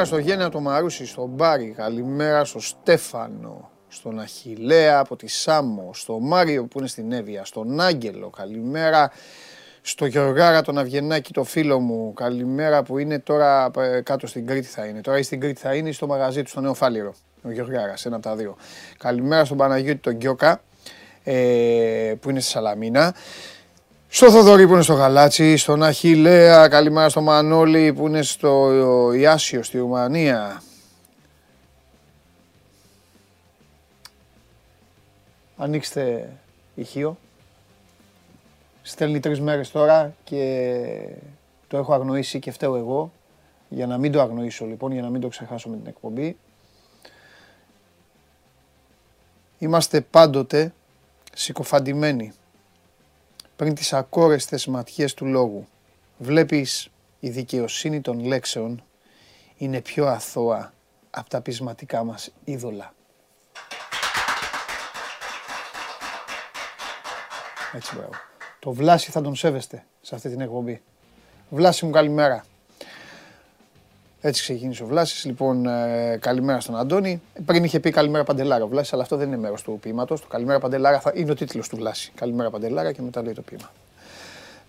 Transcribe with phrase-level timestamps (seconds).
[0.00, 5.90] Καλημέρα στο Γέννα το Μαρούσι, στον Μπάρι, καλημέρα στο Στέφανο, στον Αχιλέα από τη Σάμο,
[5.94, 9.10] στο Μάριο που είναι στην Εύβοια, στον Άγγελο, καλημέρα
[9.80, 14.66] στο Γιωργάρα τον Αυγενάκη το φίλο μου, καλημέρα που είναι τώρα ε, κάτω στην Κρήτη
[14.66, 15.00] θα είναι.
[15.00, 18.24] Τώρα στην Κρήτη θα είναι στο μαγαζί του στο Νέο Φάληρο, ο Γιωργάρας, ένα από
[18.24, 18.56] τα δύο.
[18.98, 20.62] Καλημέρα στον Παναγιώτη τον Γκιόκα,
[21.24, 23.14] ε, που είναι στη Σαλαμίνα.
[24.12, 29.62] Στο Θοδωρή που είναι στο Γαλάτσι, στον Αχιλέα, καλημέρα στο Μανώλη που είναι στο Ιάσιο
[29.62, 30.62] στη Ρουμανία.
[35.56, 36.32] Ανοίξτε
[36.74, 37.18] ηχείο.
[38.82, 40.84] Στέλνει τρεις μέρες τώρα και
[41.68, 43.12] το έχω αγνοήσει και φταίω εγώ.
[43.68, 46.36] Για να μην το αγνοήσω λοιπόν, για να μην το ξεχάσω με την εκπομπή.
[49.58, 50.72] Είμαστε πάντοτε
[51.34, 52.32] συκοφαντημένοι
[53.60, 55.66] πριν τις ακόρεστες ματιές του λόγου.
[56.18, 58.84] Βλέπεις η δικαιοσύνη των λέξεων
[59.56, 60.72] είναι πιο αθώα
[61.10, 62.94] από τα πεισματικά μας είδωλα.
[67.72, 68.12] Έτσι μπράβο.
[68.58, 70.82] Το Βλάση θα τον σέβεστε σε αυτή την εκπομπή.
[71.48, 72.44] Βλάση μου καλημέρα.
[74.22, 75.24] Έτσι ξεκίνησε ο Βλάσης.
[75.24, 77.22] Λοιπόν, ε, καλημέρα στον Αντώνη.
[77.44, 80.20] Πριν είχε πει καλημέρα Παντελάρα ο Βλάσης, αλλά αυτό δεν είναι μέρος του ποίηματος.
[80.20, 82.12] Το καλημέρα Παντελάρα θα είναι ο τίτλος του Βλάση.
[82.14, 83.72] Καλημέρα Παντελάρα και μετά λέει το ποίημα.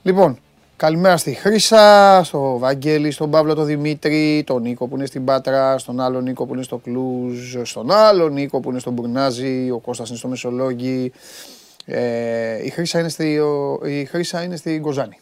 [0.04, 0.40] Λοιπόν,
[0.76, 5.78] καλημέρα στη Χρύσα, στο Βαγγέλη, στον Παύλο τον Δημήτρη, τον Νίκο που είναι στην Πάτρα,
[5.78, 9.80] στον άλλο Νίκο που είναι στο Κλούζ, στον άλλο Νίκο που είναι στο Μπουρνάζι, ο
[9.80, 11.12] Κώστας είναι στο Μεσολόγγι.
[11.86, 15.20] Ε, η, Χρύσα είναι στη, ο, η Χρύσα είναι στην Κοζάνη.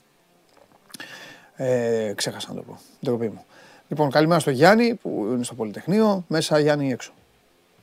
[1.56, 2.80] Ε, ξέχασα να το πω.
[3.06, 3.44] Ντροπή μου.
[3.90, 7.12] Λοιπόν, καλημέρα στο Γιάννη που είναι στο Πολυτεχνείο, μέσα Γιάννη έξω.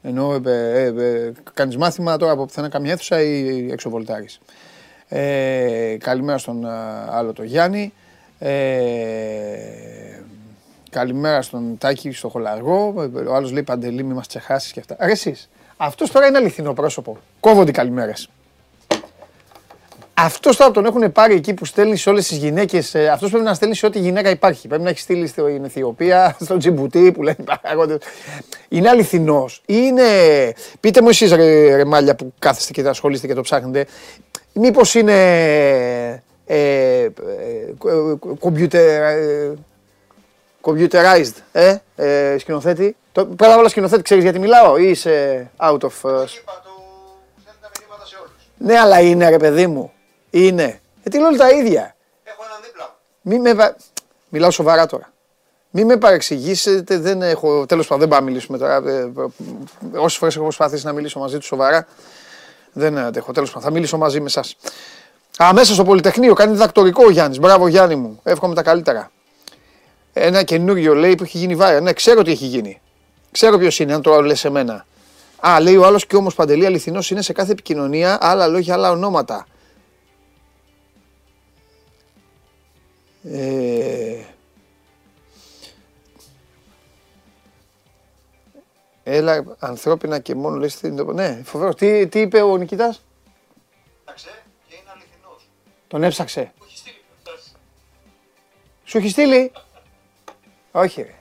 [0.02, 4.40] Ενώ ε, ε, ε, κάνεις μάθημα τώρα από πουθενά καμιά αίθουσα ή έξω βολτάρεις.
[5.08, 6.66] Ε, καλημέρα στον
[7.10, 7.92] άλλο το Γιάννη.
[8.38, 8.50] Ε,
[10.90, 13.10] καλημέρα στον Τάκη, στο Χολαργό.
[13.28, 14.96] Ο άλλος λέει Παντελή, μη μας τσεχάσεις και αυτά.
[15.00, 17.18] Ρε εσείς, αυτός τώρα είναι αληθινό πρόσωπο.
[17.40, 18.28] Κόβονται οι καλημέρες.
[20.18, 22.94] Αυτός τώρα τον έχουν πάρει εκεί που στέλνεις σε όλες τις γυναίκες.
[22.94, 24.68] Αυτός πρέπει να στέλνεις σε ό,τι γυναίκα υπάρχει.
[24.68, 27.98] Πρέπει να έχεις στείλει στην Αιθιοπία, στο Τζιμπουτί που λένε παράγοντε.
[28.68, 29.62] Είναι αληθινός.
[29.66, 30.02] Είναι.
[30.80, 33.86] Πείτε μου εσείς, ρε, ρε μάλια που κάθεστε και τα ασχολείστε και το ψάχνετε,
[34.52, 35.12] μήπως είναι.
[36.46, 37.10] Ε, ε,
[38.40, 39.52] computer, ε,
[40.60, 42.96] computerized, ε, ε, σκηνοθέτη.
[43.12, 46.02] Το, πρώτα απ' όλα σκηνοθέτη, ξέρεις γιατί μιλάω ή είσαι out of...
[46.02, 46.24] Uh...
[48.58, 49.90] Ναι, αλλά είναι ρε παιδί μου.
[50.44, 50.80] Είναι.
[51.02, 51.96] Γιατί λέω τα ίδια.
[52.24, 52.96] Έχω έναν δίπλα.
[53.20, 53.76] Μη με...
[54.28, 55.12] Μιλάω σοβαρά τώρα.
[55.70, 57.66] Μη με παρεξηγήσετε, δεν έχω.
[57.66, 58.90] Τέλος πάντων, δεν πάμε να μιλήσουμε τώρα.
[58.90, 59.12] Ε,
[59.98, 61.86] Όσες φορές έχω προσπαθήσει να μιλήσω μαζί τους σοβαρά,
[62.72, 63.32] δεν αντέχω.
[63.32, 64.44] Τέλος πάντων, θα μιλήσω μαζί με εσά.
[65.44, 67.38] Α, μέσα στο Πολυτεχνείο κάνει διδακτορικό ο Γιάννης.
[67.38, 68.20] Μπράβο, Γιάννη μου.
[68.22, 69.10] Εύχομαι τα καλύτερα.
[70.12, 71.80] Ένα καινούριο λέει που έχει γίνει βάρια.
[71.80, 72.80] Ναι, ξέρω τι έχει γίνει.
[73.30, 74.86] Ξέρω ποιος είναι, αν το λες σε μένα.
[75.40, 78.90] Α, λέει ο άλλος και όμω παντελή αληθινός είναι σε κάθε επικοινωνία άλλα λόγια, άλλα
[78.90, 79.46] ονόματα.
[83.28, 84.24] Ε,
[89.02, 91.74] έλα, ανθρώπινα και μόνο λες τι Ναι, φοβερός.
[91.74, 93.04] Τι, τι είπε ο Νικητάς;
[94.00, 95.48] Έψαξε και είναι αληθινός.
[95.88, 96.52] Τον έψαξε.
[96.58, 96.96] Μου έχει στείλει.
[98.84, 99.52] Σου έχει στείλει;
[100.72, 101.14] Όχι ρε.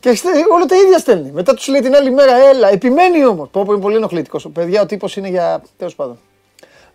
[0.00, 0.20] Και
[0.52, 1.30] όλα τα ίδια στέλνει.
[1.30, 2.68] Μετά τους λέει την άλλη μέρα, έλα.
[2.68, 3.48] Επιμένει όμως.
[3.48, 4.48] Πω, είναι πολύ ενοχλητικός.
[4.52, 5.62] Παιδιά, ο τύπος είναι για.
[5.76, 6.18] Τέλος πάντων.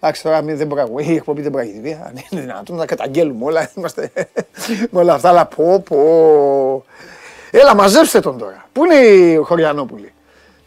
[0.02, 2.96] Εντάξει, τώρα δεν μπορεί, η εκπομπή δεν μπορεί να γίνει Αν είναι δυνατόν να τα
[2.96, 4.12] καταγγέλουμε όλα, είμαστε
[4.92, 6.86] με όλα αυτά, αλλά πω, πω.
[7.52, 8.66] Έλα, μαζέψτε τον τώρα.
[8.72, 10.14] Πού είναι η Χωριανόπουλη;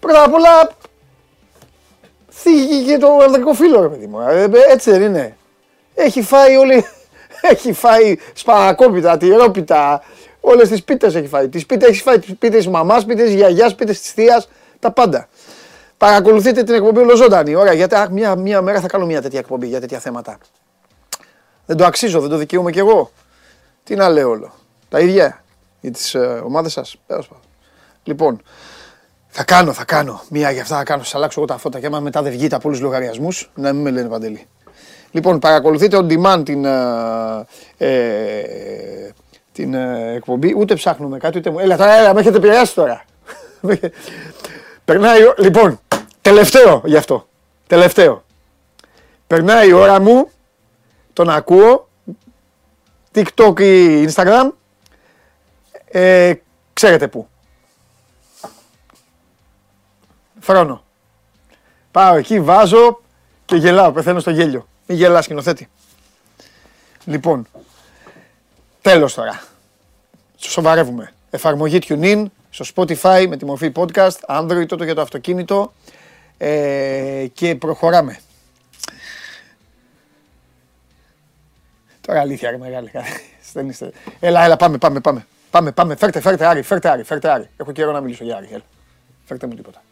[0.01, 0.71] Πρώτα απ' όλα,
[2.31, 4.21] θίγει και το ανδρικό φίλο, ρε παιδί μου.
[4.21, 5.37] Ε, έτσι δεν είναι.
[5.95, 6.85] Έχει φάει όλη,
[7.53, 10.03] έχει φάει σπαρακόπιτα, τυρόπιτα,
[10.41, 11.49] όλες τις πίτες έχει φάει.
[11.49, 14.49] Τις πίτες έχει φάει, τις πίτες της μαμάς, πίτες της γιαγιάς, πίτες της θείας,
[14.79, 15.29] τα πάντα.
[16.03, 17.55] Παρακολουθείτε την εκπομπή ολοζώντανη.
[17.55, 20.39] Ωραία, γιατί μια, μια μέρα θα κάνω μια τέτοια εκπομπή για τέτοια θέματα.
[21.67, 23.11] Δεν το αξίζω, δεν το δικαιούμαι κι εγώ.
[23.85, 24.55] Τι να λέω όλο.
[24.89, 25.45] Τα ίδια
[25.81, 26.97] για τι ε, ομάδες σας.
[28.05, 28.43] Λοιπόν,
[29.29, 30.23] θα κάνω, θα κάνω.
[30.29, 31.03] Μία για αυτά θα κάνω.
[31.03, 33.73] Σας αλλάξω εγώ τα φώτα και άμα μετά δεν βγείτε από όλους τους λογαριασμούς, να
[33.73, 34.47] μην με λένε παντελή.
[35.11, 37.47] Λοιπόν, παρακολουθείτε on demand την, ε,
[37.77, 39.13] ε
[39.53, 40.55] την ε, εκπομπή.
[40.57, 41.59] Ούτε ψάχνουμε κάτι, ούτε μου.
[41.59, 43.05] Έλα, τώρα, έλα, με έχετε επηρεάσει τώρα.
[44.93, 45.81] Περνάει, λοιπόν,
[46.23, 47.29] τελευταίο γι' αυτό.
[47.67, 48.25] Τελευταίο.
[49.27, 50.31] Περνάει η ώρα μου,
[51.12, 51.89] τον ακούω,
[53.15, 54.50] TikTok ή Instagram,
[55.85, 56.35] ε,
[56.73, 57.29] ξέρετε πού.
[60.41, 60.85] Φρόνο.
[61.91, 63.00] Πάω εκεί, βάζω
[63.44, 64.67] και γελάω, πεθαίνω στο γέλιο.
[64.87, 65.69] Μη γελάς σκηνοθέτη.
[67.05, 67.47] Λοιπόν,
[68.83, 69.43] τέλος τώρα.
[70.37, 71.12] Σοβαρεύουμε.
[71.31, 75.73] Εφαρμογή TuneIn, στο Spotify με τη μορφή podcast, Android τότε για το αυτοκίνητο
[76.39, 78.19] ε, και προχωράμε.
[82.01, 82.91] Τώρα αλήθεια ρε μεγάλη.
[83.49, 83.83] Στέλνεις,
[84.21, 85.27] έλα, έλα, πάμε, πάμε, πάμε.
[85.51, 87.49] Πάμε, πάμε, φέρτε, φέρτε Άρη, φέρτε Άρη, φέρτε Άρη.
[87.57, 88.63] Έχω καιρό να μιλήσω για Άρη, έλα.
[89.25, 89.83] Φέρτε μου τίποτα.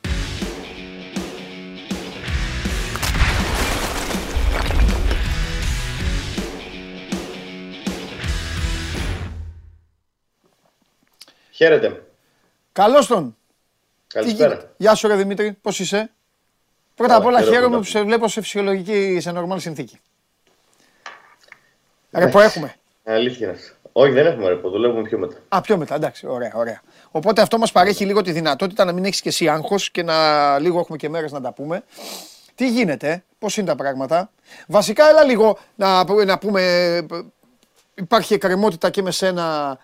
[11.50, 12.09] Χαίρετε.
[12.72, 13.36] Καλώς τον.
[14.06, 14.56] Καλησπέρα.
[14.56, 16.10] Τι- Γεια σου ρε Δημήτρη, πώς είσαι;
[16.94, 19.98] Πρώτα απ' Καλά, όλα χαίρομαι χαίρομαι που που σε βλέπω σε φυσιολογική, σε νορμάλ συνθήκη.
[22.10, 22.24] Ναι.
[22.24, 22.74] Ρεπό έχουμε;
[23.04, 23.74] Αλήθεια είναι αυτό.
[23.92, 25.36] Όχι, δεν έχουμε ρεπό, δουλεύουμε πιο μετά.
[25.48, 26.80] Α, πιο μετά, εντάξει, ωραία, ωραία.
[27.10, 30.58] Οπότε αυτό μας παρέχει λίγο τη δυνατότητα να μην έχεις και εσύ άγχος και να
[30.58, 31.82] λίγο έχουμε και μέρες να τα πούμε.
[32.54, 34.30] Τι γίνεται, πώς είναι τα πράγματα;
[34.66, 36.62] Βασικά, έλα λίγο να, να πούμε,
[37.94, 39.78] υπάρχει εκκρεμότητα και με σένα.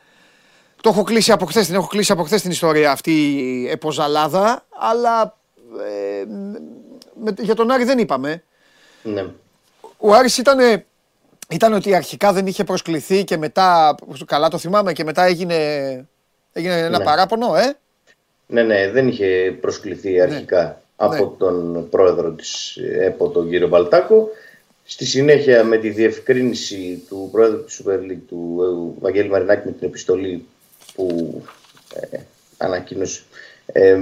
[0.82, 4.64] Το έχω κλείσει από χθες, την έχω κλείσει από χθες την ιστορία αυτή η εποζαλάδα,
[4.78, 5.36] αλλά
[6.20, 6.24] ε,
[7.22, 8.42] με- για τον Άρη δεν είπαμε.
[9.02, 9.26] Ναι.
[9.98, 10.84] Ο Άρης ήταν,
[11.50, 13.94] ήταν ότι αρχικά δεν είχε προσκληθεί και μετά,
[14.26, 15.54] καλά το θυμάμαι, και μετά έγινε,
[16.52, 17.04] έγινε ένα Ναι.
[17.04, 17.76] παράπονο, ε;
[18.46, 21.30] ναι, ναι, δεν είχε προσκληθεί αρχικά από Ναι.
[21.38, 24.28] τον πρόεδρο της ΕΠΟ, τον κύριο Μπαλτάκο.
[24.84, 28.56] Στη συνέχεια με τη διευκρίνηση του πρόεδρου της Super League, του
[28.96, 30.46] ε, Βαγγέλη Μαρινάκη με την επιστολή
[30.96, 31.42] που
[31.94, 32.18] ε,
[32.56, 33.22] ανακοίνωσε,
[33.66, 34.00] ε,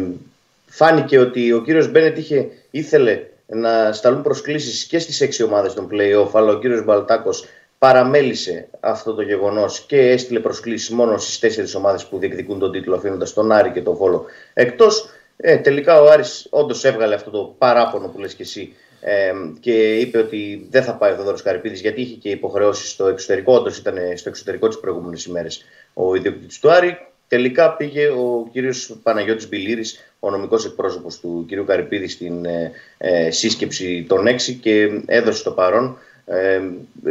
[0.67, 5.88] φάνηκε ότι ο κύριος Μπένετ είχε, ήθελε να σταλούν προσκλήσεις και στις έξι ομάδες των
[5.93, 7.44] play-off, αλλά ο κύριος Μπαλτάκος
[7.79, 12.94] παραμέλησε αυτό το γεγονός και έστειλε προσκλήσεις μόνο στις τέσσερις ομάδες που διεκδικούν τον τίτλο
[12.94, 14.25] αφήνοντας τον Άρη και τον Βόλο
[14.55, 15.08] εκτός.
[15.37, 18.75] Ε, τελικά ο Άρης όντως έβγαλε αυτό το παράπονο που λες και εσύ
[19.06, 23.06] ε, και είπε ότι δεν θα πάει ο Θόδωρος Καρυπίδης γιατί είχε και υποχρεώσεις στο
[23.06, 25.64] εξωτερικό, όντως ήταν στο εξωτερικό τις προηγούμενες ημέρες
[25.94, 26.98] ο ιδιοκτήτης του Άρη.
[27.28, 33.30] Τελικά πήγε ο κύριος Παναγιώτης Μπιλήρης, ο νομικός εκπρόσωπος του κύριου Καρυπίδη στην ε, ε,
[33.30, 36.60] σύσκεψη των 6 και έδωσε το παρόν, ε,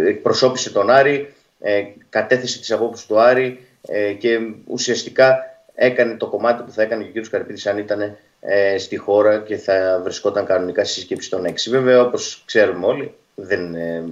[0.07, 5.39] εκπροσώπησε τον Άρη, ε, κατέθεσε τις απόψεις του Άρη ε, και ουσιαστικά
[5.75, 9.39] έκανε το κομμάτι που θα έκανε και ο κύριος Καρυπίδης αν ήταν ε, στη χώρα
[9.39, 11.53] και θα βρισκόταν κανονικά στη σύσκεψη των 6.
[11.69, 14.03] Βέβαια, όπως ξέρουμε όλοι, δεν ε,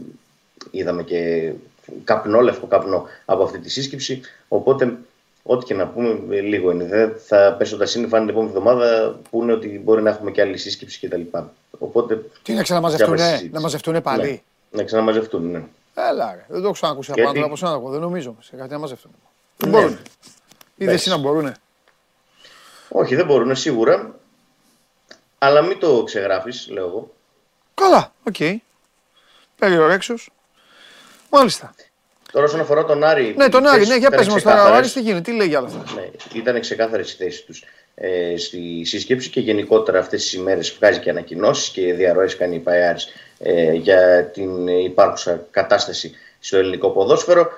[0.71, 1.51] είδαμε και
[2.03, 4.21] καπνό, λευκό καπνό από αυτή τη σύσκεψη.
[4.47, 4.97] Οπότε,
[5.43, 6.85] ό,τι και να πούμε, ε, λίγο είναι.
[6.85, 10.41] Δεν θα πέσω τα σύννεφα αν την επόμενη εβδομάδα πούνε ότι μπορεί να έχουμε και
[10.41, 11.21] άλλη σύσκεψη κτλ.
[11.79, 12.25] Οπότε.
[12.43, 13.51] Τι να ξαναμαζευτούνε, για συζήτηση.
[13.53, 14.39] να μαζευτούνε πάλι; Ναι,
[14.69, 15.63] να ξαναμαζευτούν, ναι.
[16.09, 18.71] Έλα, ρε, δεν το έχω ξανακούσει από Γιατί; άνθρωπο από άνθρωπο, δεν νομίζω σε κάτι
[18.71, 19.11] να μαζευτούν.
[19.57, 19.75] Δεν Ναι.
[19.77, 19.91] μπορούν.
[19.91, 20.07] Είδες
[20.77, 20.93] Εντάξει.
[20.95, 21.53] εσύ να μπορούνε;
[22.89, 24.15] Όχι, δεν μπορούν σίγουρα.
[25.43, 27.13] Αλλά μην το ξεγράφεις, λέω εγώ.
[27.73, 28.35] Καλά, οκ.
[29.59, 30.29] Περιορέξους.
[31.29, 31.73] Μάλιστα.
[32.31, 33.33] Τώρα, όσον αφορά τον Άρη.
[33.37, 34.77] Ναι, τον οι Άρη, θέσεις ναι, για ήταν πες μας τώρα, ο ξεκάθαρες.
[34.77, 35.93] Άρης τι γίνεται, τι λέει για όλα αυτά.
[35.95, 37.63] Ναι, ήταν ξεκάθαρες οι θέσεις τους
[37.95, 42.59] ε, στη σύσκεψη και γενικότερα αυτές τις ημέρες βγάζει και ανακοινώσεις και διαρροές κάνει η
[42.59, 43.07] ΠΑΕΑΡΙΣ
[43.39, 47.51] ε, για την υπάρχουσα κατάσταση στο ελληνικό ποδόσφαιρο.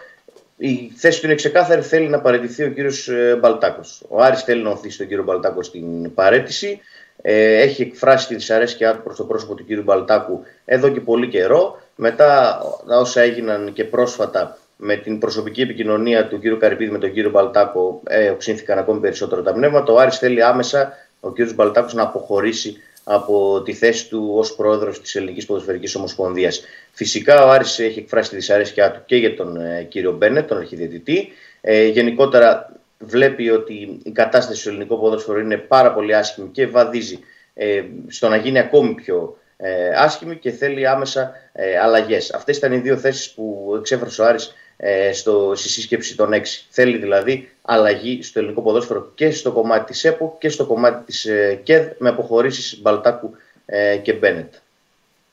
[0.58, 4.04] Η θέση του είναι ξεκάθαρη, θέλει να παραιτηθεί ο κύριος ε, Μπαλτάκος.
[4.10, 6.82] Ο Άρης θέλει να οθήσει τον κύριο Μπαλτάκο στην παρέτηση.
[7.26, 11.28] Ε, έχει εκφράσει τη δυσαρέσκειά του προς το πρόσωπο του κύριου Μπαλτάκου εδώ και πολύ
[11.28, 11.82] καιρό.
[11.96, 17.14] Μετά τα όσα έγιναν και πρόσφατα με την προσωπική επικοινωνία του κύριου Καρυπίδη με τον
[17.14, 19.94] κύριο Μπαλτάκο ε, οξύνθηκαν ακόμη περισσότερο τα πνεύματα.
[19.94, 25.02] Ο Άρης θέλει άμεσα ο κύριος Μπαλτάκος να αποχωρήσει από τη θέση του ως πρόεδρος
[25.02, 26.64] της Ελληνικής Ποδοσφαιρικής Ομοσπονδίας.
[26.92, 30.58] Φυσικά ο Άρης έχει εκφράσει τη δυσαρέσκειά του και για τον ε, κύριο Μπένετ, τον
[30.58, 31.28] αρχιδιαιτητή.
[31.62, 32.72] Ε, γενικότερα
[33.06, 37.20] βλέπει ότι η κατάσταση στο ελληνικό ποδόσφαιρο είναι πάρα πολύ άσχημη και βαδίζει
[37.54, 42.34] ε, στο να γίνει ακόμη πιο ε, άσχημη και θέλει άμεσα ε, αλλαγές.
[42.34, 46.42] Αυτές ήταν οι δύο θέσεις που εξέφρασε ο Άρης ε, στο, στη σύσκεψη των 6.
[46.70, 51.26] Θέλει δηλαδή αλλαγή στο ελληνικό ποδόσφαιρο και στο κομμάτι της ΕΠΟ και στο κομμάτι της
[51.26, 54.54] ε, ΚΕΔ με αποχωρήσεις Μπαλτάκου ε, και Μπένετ.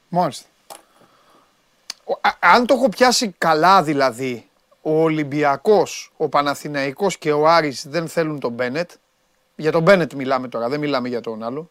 [0.09, 0.47] Μάλιστα.
[2.05, 4.50] Ο- α- αν το έχω πιάσει καλά δηλαδή,
[4.83, 8.91] ο Ολυμπιακός, ο Παναθηναϊκός και ο Άρης δεν θέλουν τον Μπένετ.
[9.57, 11.71] Για τον Μπένετ μιλάμε τώρα, δεν μιλάμε για τον άλλο.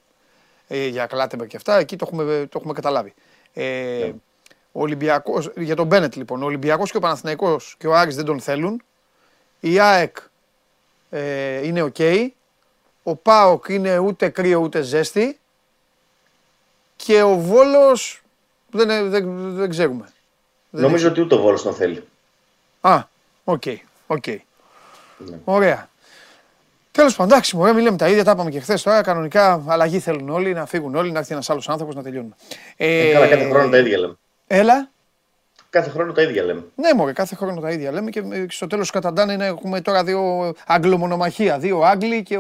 [0.68, 3.14] Ε, για Κλάτεμπερ και αυτά, εκεί το έχουμε, το έχουμε καταλάβει.
[3.54, 4.12] Ε,
[4.72, 8.26] ο Ολυμπιακός, για τον Μπένετ λοιπόν, ο Ολυμπιακός και ο Παναθηναϊκός και ο Άρης δεν
[8.26, 8.84] τον θέλουν.
[9.60, 10.18] Η ΑΕΚ
[11.10, 11.96] ε, είναι οκ.
[13.04, 15.40] Ο ΠΑΟΚ είναι ούτε κρύο ούτε ζέστη.
[16.96, 18.22] Και ο Βόλος
[18.72, 20.12] δεν, δεν, δεν ξέρουμε.
[20.70, 22.04] Δεν Νομίζω ότι ούτε ο Βόλος τον θέλει.
[22.82, 23.04] Α,
[23.44, 23.64] OK,
[24.08, 24.28] OK.
[24.28, 25.38] Ναι.
[25.44, 25.90] Ωραία.
[26.92, 29.02] Τέλος πάντων, εντάξει, μωρέ, μιλάμε τα ίδια, τα είπαμε και χθες τώρα.
[29.02, 32.36] Κανονικά αλλαγή θέλουν όλοι, να φύγουν όλοι, να έρθει ένας άλλος άνθρωπος να τελειώνουν.
[32.78, 34.18] Ε, καλά, κάθε χρόνο τα ίδια λέμε.
[34.48, 34.90] Έλα.
[35.70, 36.64] κάθε χρόνο τα ίδια λέμε.
[36.76, 40.04] Ναι, μωρέ, κάθε χρόνο τα ίδια λέμε και ε, στο τέλος καταντάνε να έχουμε τώρα
[40.04, 41.60] δύο αγγλομονομαχία.
[41.60, 42.38] Δύο Άγγλοι και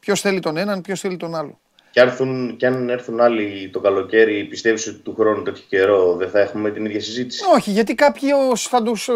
[0.00, 1.60] ποιος θέλει τον έναν, ποιος θέλει τον άλλο.
[1.92, 6.30] Και, έρθουν, και αν έρθουν άλλοι το καλοκαίρι, πιστεύεις ότι του χρόνου τέτοιο καιρό δεν
[6.30, 9.08] θα έχουμε την ίδια συζήτηση; Όχι, γιατί κάποιο θα τους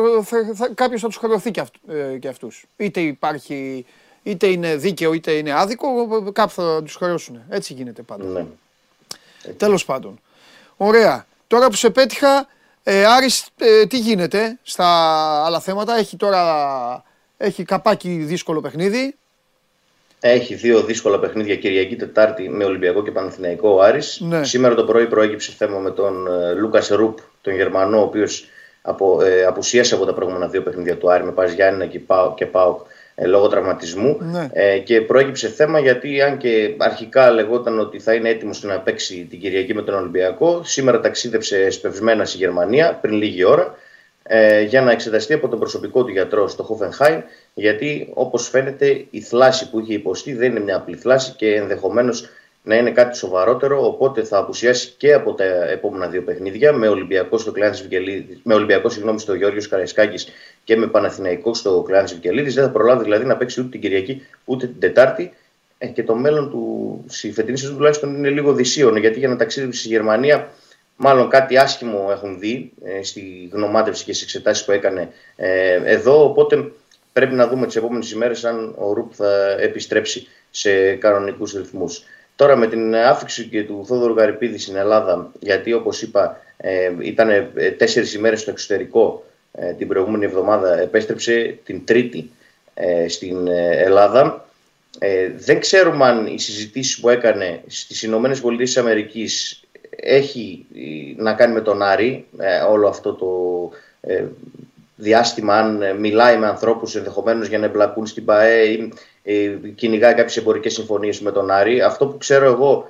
[0.75, 2.65] κάποιος θα τους χρεωθεί και, αυτού, ε, και αυτούς.
[2.77, 3.87] Είτε υπάρχει,
[4.23, 7.43] είτε είναι δίκαιο είτε είναι άδικο, κάποιοι θα τους χρεώσουν.
[7.49, 8.25] Έτσι γίνεται πάντα.
[8.25, 8.45] Ναι.
[9.57, 10.21] Τέλος πάντων.
[10.77, 11.27] Ωραία.
[11.47, 12.47] Τώρα που σε πέτυχα,
[12.83, 14.87] ε, Άρης, ε, τι γίνεται στα
[15.45, 17.05] άλλα θέματα; Έχει τώρα
[17.37, 19.17] έχει καπάκι δύσκολο παιχνίδι.
[20.21, 24.21] Έχει δύο δύσκολα παιχνίδια Κυριακή Τετάρτη με Ολυμπιακό και Παναθηναϊκό ο Άρης.
[24.21, 24.45] Ναι.
[24.45, 28.49] Σήμερα το πρωί προέκυψε θέμα με τον ε, Λούκας Ρουπ, τον Γερμανό, ο οποίος
[28.83, 32.35] απο, ε, απουσίασε από τα προηγούμενα δύο παιχνίδια του Άρη με Πας Γιάννηνα και, Πάο,
[32.35, 32.81] και Πάοκ
[33.15, 34.19] ε, λόγω τραυματισμού.
[34.21, 34.49] Ναι.
[34.53, 39.27] Ε, και προέκυψε θέμα γιατί αν και αρχικά λεγόταν ότι θα είναι έτοιμος να παίξει
[39.31, 43.75] την Κυριακή με τον Ολυμπιακό, σήμερα ταξίδεψε σπευσμένα στη Γερμανία πριν λίγη ώρα
[44.29, 47.21] ε, για να εξεταστεί από τον προσωπικό του γιατρό στο Χόφενχάιμ,
[47.55, 52.29] γιατί όπως φαίνεται η θλάση που είχε υποστεί δεν είναι μια απλή θλάση και ενδεχομένως
[52.63, 57.39] να είναι κάτι σοβαρότερο, οπότε θα απουσιάσει και από τα επόμενα δύο παιχνίδια με Ολυμπιακό,
[57.39, 57.53] στο
[58.43, 60.29] με Ολυμπιακό συγγνώμη, στο Γιώργος Καραϊσκάκης
[60.65, 62.55] και με Παναθηναϊκό στο Κλάνης Βικελίδης.
[62.55, 65.33] Δεν θα προλάβει δηλαδή να παίξει ούτε την Κυριακή ούτε την Τετάρτη
[65.79, 69.37] ε, και το μέλλον του στη φετινή σεζόν τουλάχιστον είναι λίγο δυσίωνο γιατί για να
[69.37, 70.49] ταξίδεψει στη Γερμανία
[70.97, 76.25] μάλλον κάτι άσχημο έχουν δει ε, στη γνωμάτευση και στις εξετάσεις που έκανε ε, εδώ.
[76.25, 76.73] Οπότε
[77.13, 82.05] πρέπει να δούμε τις επόμενες ημέρες αν ο Ρουπ θα επιστρέψει σε κανονικούς ρυθμούς.
[82.37, 87.31] Τώρα με την άφηξη και του Θόδωρου Γαρυπίδη στην Ελλάδα, γιατί όπως είπα ε, ήταν
[87.31, 92.31] ε, τέσσερις ημέρες στο εξωτερικό ε, την προηγούμενη εβδομάδα, επέστρεψε την Τρίτη
[92.75, 94.49] ε, στην Ελλάδα.
[95.37, 99.61] δεν ξέρουμε αν οι συζητήσεις που έκανε στις Ηνωμένες Πολιτείες Αμερικής
[99.97, 103.29] έχει ε, να κάνει με τον Άρη ε, όλο αυτό το
[104.01, 104.25] ε,
[104.97, 108.93] διάστημα αν μιλάει με ανθρώπους ενδεχομένως για να εμπλακούν στην ΠαΕ ή
[109.75, 111.81] κυνηγάει κάποιες εμπορικές συμφωνίες με τον Άρη.
[111.81, 112.85] Αυτό που ξέρω εγώ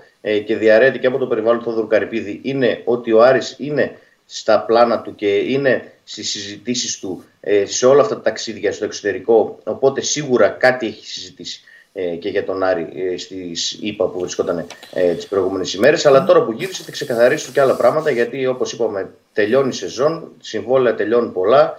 [0.45, 4.61] και διαρρέεται και από το περιβάλλον του Θόδωρου Καρυπίδη είναι ότι ο Άρης είναι στα
[4.61, 7.25] πλάνα του και είναι στις συζητήσεις του
[7.65, 11.76] σε όλα αυτά τα ταξίδια στο εξωτερικό οπότε σίγουρα κάτι έχει συζητήσει ε,
[12.19, 16.07] και για τον Άρη ε, στις ΗΠΑ που βρισκόταν ε, τις προηγούμενες ημέρες.
[16.07, 20.33] Αλλά τώρα που γύρισε θα ξεκαθαρίσουν και άλλα πράγματα γιατί όπως είπαμε τελειώνει η σεζόν,
[20.41, 21.75] συμβόλαια τελειώνουν πολλά,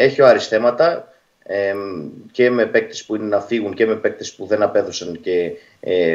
[0.00, 1.12] έχει ο Άρης θέματα
[2.32, 5.50] και με παίκτες που είναι να φύγουν και με παίκτες που δεν απέδωσαν και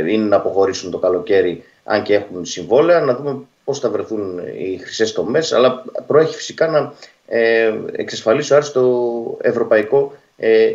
[0.07, 4.77] είναι να αποχωρήσουν το καλοκαίρι αν και έχουν συμβόλαια, να δούμε πώς θα βρεθούν οι
[4.77, 6.93] χρυσές τομές, αλλά προέχει φυσικά να
[7.91, 10.13] εξασφαλίσει ο Άρης το ευρωπαϊκό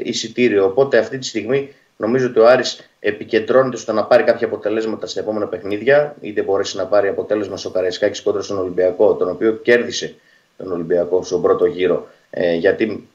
[0.03, 0.65] εισιτήριο.
[0.65, 5.21] Οπότε αυτή τη στιγμή Νομίζω ότι ο Άρης επικεντρώνεται στο να πάρει κάποια αποτελέσματα στα
[5.21, 6.17] επόμενα παιχνίδια.
[6.21, 10.15] Είτε μπορέσει να πάρει αποτέλεσμα στο Καραϊσκάκης κόντρα στον Ολυμπιακό, τον οποίο κέρδισε
[10.57, 12.09] τον Ολυμπιακό στον πρώτο γύρο.
[12.31, 13.09] Ε, γιατί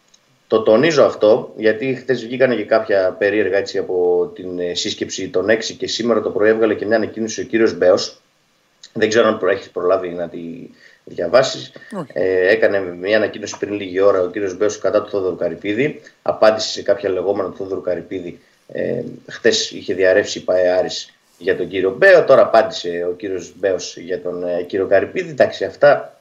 [0.47, 5.45] το τονίζω αυτό, γιατί χθες βγήκαν και κάποια περίεργα έτσι από την ε, σύσκεψη των
[5.49, 8.21] 6 και σήμερα το πρωί έβγαλε και μια ανακοίνωση ο κύριος Μπέος.
[8.93, 10.39] Δεν ξέρω αν έχεις προλάβει να τη
[11.03, 11.71] διαβάσεις.
[12.13, 16.01] Ε, έκανε μια ανακοίνωση πριν λίγη ώρα ο κύριος Μπέος κατά του Θόδωρου Καρυπίδη.
[16.21, 20.85] Απάντησε σε κάποια λεγόμενα του Θόδωρου Καρυπίδη ε, Χθες είχε διαρρεύσει η ΠαΕ
[21.37, 25.29] για τον κύριο Μπέο, τώρα απάντησε ο κύριος Μπέος για τον ε, κύριο Καρυπίδη.
[25.29, 26.19] Εντάξει, αυτά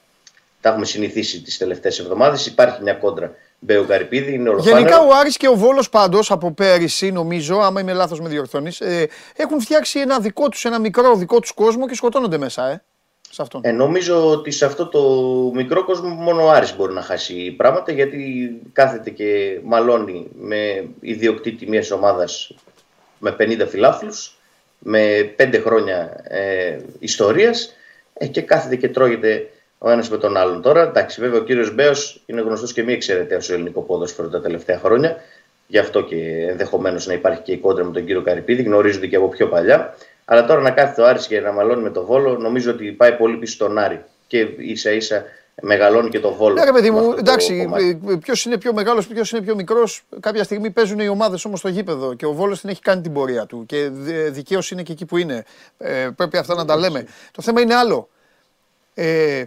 [0.61, 2.45] τα έχουμε συνηθίσει τις τελευταίες εβδομάδες.
[2.45, 7.11] Υπάρχει μια κόντρα Μπέο Καρυπίδη, είναι Γενικά ο Άρης και ο Βόλος πάντως από πέρυσι,
[7.11, 11.39] νομίζω, άμα είμαι λάθος με διορθώνεις, ε, έχουν φτιάξει ένα δικό τους, ένα μικρό δικό
[11.39, 12.83] τους κόσμο και σκοτώνονται μέσα, ε
[13.35, 13.61] σε αυτόν.
[13.63, 15.01] Ε, νομίζω ότι σε αυτό το
[15.53, 21.67] μικρό κόσμο μόνο ο Άρης μπορεί να χάσει πράγματα γιατί κάθεται και μαλώνει με ιδιοκτήτη
[21.67, 22.55] μιας ομάδας
[23.19, 24.37] με 50 φιλάθλους,
[24.79, 27.75] με 5 χρόνια ε, ιστορίας
[28.13, 30.61] ε, και κάθεται και τρώγεται ο ένας με τον άλλον.
[30.61, 34.41] Τώρα, εντάξει, βέβαια ο κύριος Μπέος είναι γνωστός και μη εξαιρετέα στο ελληνικό ποδόσφαιρο τα
[34.41, 35.15] τελευταία χρόνια.
[35.67, 39.15] Γι' αυτό και ενδεχομένως να υπάρχει και η κόντρα με τον κύριο Καρυπίδη, γνωρίζονται και
[39.15, 39.95] από πιο παλιά.
[40.25, 43.11] Αλλά τώρα να κάθεται ο Άρης και να μαλώνει με το Βόλο, νομίζω ότι πάει
[43.11, 44.03] πολύ πίσω στον Άρη.
[44.27, 45.23] Και ίσα ίσα
[45.61, 46.63] μεγαλώνει και το Βόλο.
[46.63, 47.69] Ναι, παιδί μου, εντάξει,
[48.21, 50.03] ποιος είναι πιο μεγάλος, ποιος είναι πιο μικρός.
[50.19, 53.13] Κάποια στιγμή παίζουν οι ομάδες όμως στο γήπεδο και ο Βόλος την έχει κάνει την
[53.13, 53.65] πορεία του.
[53.65, 53.89] Και
[54.29, 55.45] δικαίως είναι και εκεί που είναι.
[55.77, 57.05] Ε, πρέπει αυτά να τα λέμε.
[57.31, 58.09] Το θέμα είναι άλλο.
[58.93, 59.45] Ε,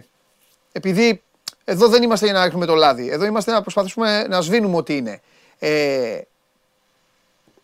[0.71, 1.21] επειδή
[1.63, 3.09] εδώ δεν είμαστε για να ρίχνουμε το λάδι.
[3.09, 5.21] Εδώ είμαστε να προσπαθήσουμε να σβήνουμε ό,τι είναι.
[5.59, 6.21] Ε,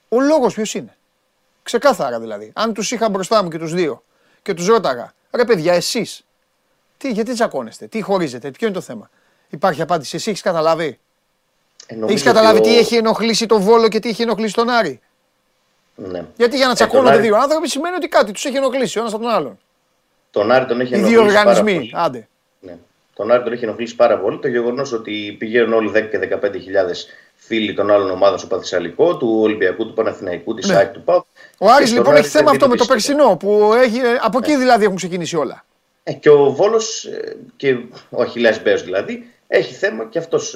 [0.09, 0.97] ο λόγος ποιος είναι;
[1.65, 2.51] Ξεκάθαρα δηλαδή.
[2.55, 4.03] Αν τους είχα μπροστά μου και τους δύο
[4.41, 6.25] και τους ρώταγα, ρε παιδιά, εσείς,
[6.97, 9.09] τι, γιατί τσακώνεστε, τι χωρίζετε, ποιο είναι το θέμα;
[9.49, 10.15] Υπάρχει απάντηση.
[10.15, 10.99] Εσύ έχεις καταλάβει;
[11.87, 14.99] Ε, έχεις καταλάβει τι έχει ενοχλήσει τον Βόλο και τι έχει ενοχλήσει τον Άρη;
[15.95, 16.25] Ναι.
[16.37, 19.13] Γιατί για να ε, τσακώνονται δύο άνθρωποι σημαίνει ότι κάτι τους έχει ενοχλήσει ο ένας
[19.13, 19.59] από τον άλλον.
[20.31, 21.15] Τον Άρη τον έχει ενοχλήσει.
[21.15, 21.91] Οι δύο οργανισμοί.
[21.93, 22.27] Άντε.
[22.59, 22.77] Ναι.
[23.13, 27.07] τον Άρη τον έχει ενοχλήσει πάρα πολύ το γεγονός ότι πηγαίνουν όλοι 10 και 15
[27.35, 30.73] φίλοι των άλλων ομάδων στο Παθησαλικό, του Ολυμπιακού, του Παναθηναϊκού, της Ναι.
[30.73, 31.25] ΣΑΚ, του ΠΑΟΚ.
[31.57, 33.13] Ο Άρης στον λοιπόν Άρη έχει θέμα δεν αυτό με το βρίσκεται.
[33.13, 35.65] περσινό που έχει, από εκεί δηλαδή έχουν ξεκινήσει όλα.
[36.03, 37.09] Ε, και ο Βόλος
[37.55, 37.77] και
[38.09, 40.55] ο Αχιλέας Μπέος δηλαδή έχει θέμα και αυτός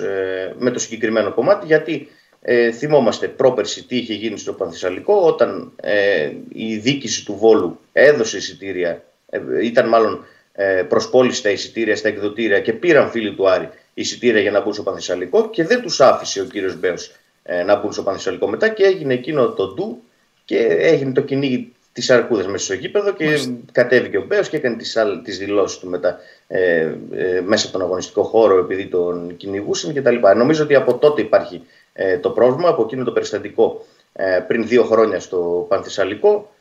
[0.58, 2.08] με το συγκεκριμένο κομμάτι γιατί
[2.42, 8.38] ε, θυμόμαστε πρόπερση τι είχε γίνει στο Πανθυσσαλικό όταν ε, η δίκηση του Βόλου έδωσε
[8.38, 13.70] εισιτήρια, ε, ήταν μάλλον ε, προσπόληση τα εισιτήρια στα εκδοτήρια και πήραν φίλοι του Άρη
[13.94, 17.12] εισιτήρια για να μπουν στο Πανθυσσαλικό και δεν τους άφησε ο κύριος Μπέος
[17.44, 20.02] ε, να μπουν στο Πανθυσσαλικό μετά και έγινε εκείνο το ντου
[20.50, 23.26] και έγινε το κυνήγι της αρκούδας μέσα στο γήπεδο και
[23.72, 27.88] κατέβηκε ο Μπέος και έκανε τις τις δηλώσεις του μετά ε, ε, μέσα από τον
[27.88, 30.16] αγωνιστικό χώρο επειδή τον κυνηγούσαν κτλ.
[30.36, 31.64] Νομίζω ότι από τότε υπάρχει
[31.94, 36.52] ε, το πρόβλημα, από εκείνο το περιστατικό ε, πριν δύο χρόνια στο Πανθυσσαλικό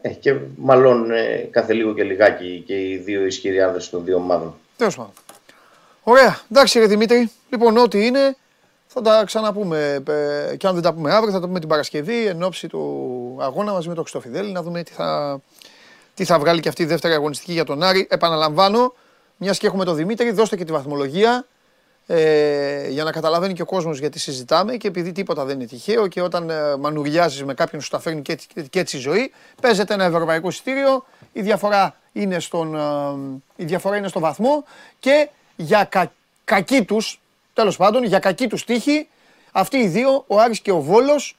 [0.00, 4.16] ε, και μάλλον ε, κάθε λίγο και λιγάκι και οι δύο ισχυροί άνδρες των δύο
[4.16, 4.54] ομάδων.
[4.76, 5.12] Τέλος πάντων.
[6.02, 6.40] Ωραία.
[6.50, 7.30] Εντάξει, ρε Δημήτρη.
[7.50, 8.36] Λοιπόν, ό,τι είναι
[8.92, 10.02] θα τα ξαναπούμε.
[10.50, 13.36] Ε, και αν δεν τα πούμε αύριο, θα τα πούμε την Παρασκευή εν ώψη του
[13.40, 15.40] αγώνα μαζί με τον Χριστόφιδέλη να δούμε τι θα,
[16.14, 18.06] τι θα βγάλει και αυτή η δεύτερη αγωνιστική για τον Άρη.
[18.10, 18.94] Επαναλαμβάνω,
[19.36, 21.46] μιας και έχουμε τον Δημήτρη, δώστε και τη βαθμολογία
[22.06, 26.06] ε, για να καταλαβαίνει και ο κόσμος γιατί συζητάμε και επειδή τίποτα δεν είναι τυχαίο
[26.06, 29.32] και όταν ε, μανουριάζεις με κάποιον σου τα φέρνει και, έτσι- και έτσι η ζωή,
[29.62, 31.04] παίζεται ένα ευρωπαϊκό εισιτήριο.
[31.32, 32.74] Η διαφορά είναι, στον,
[33.56, 34.64] ε, η διαφορά είναι στο βαθμό
[34.98, 36.12] και για κα,
[36.44, 37.19] κακή τους,
[37.52, 39.08] τέλος πάντων, για κακή τους τύχη,
[39.52, 41.36] αυτοί οι δύο, ο Άρης και ο Βόλος,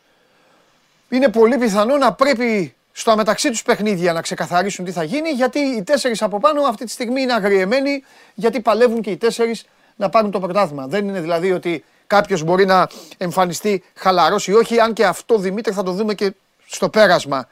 [1.09, 5.59] είναι πολύ πιθανό να πρέπει στα μεταξύ τους παιχνίδια να ξεκαθαρίσουν τι θα γίνει γιατί
[5.59, 10.09] οι τέσσερις από πάνω αυτή τη στιγμή είναι αγριεμένοι γιατί παλεύουν και οι τέσσερις να
[10.09, 10.87] πάρουν το πρωτάθλημα.
[10.87, 15.73] Δεν είναι δηλαδή ότι κάποιος μπορεί να εμφανιστεί χαλαρός ή όχι αν και αυτό Δημήτρη
[15.73, 16.33] θα το δούμε και
[16.67, 17.47] στο πέρασμα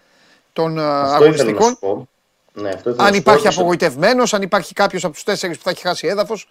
[0.54, 1.70] των ε, Αυτό ήθελα να αγωνιστικών.
[1.70, 2.08] σου πω.
[2.54, 5.14] Ναι, αυτό ήθελα Αν να σου πω υπάρχει και στο- απογοητευμένος, αν υπάρχει κάποιος από
[5.14, 6.50] τους τέσσερις που θα έχει χάσει έδαφος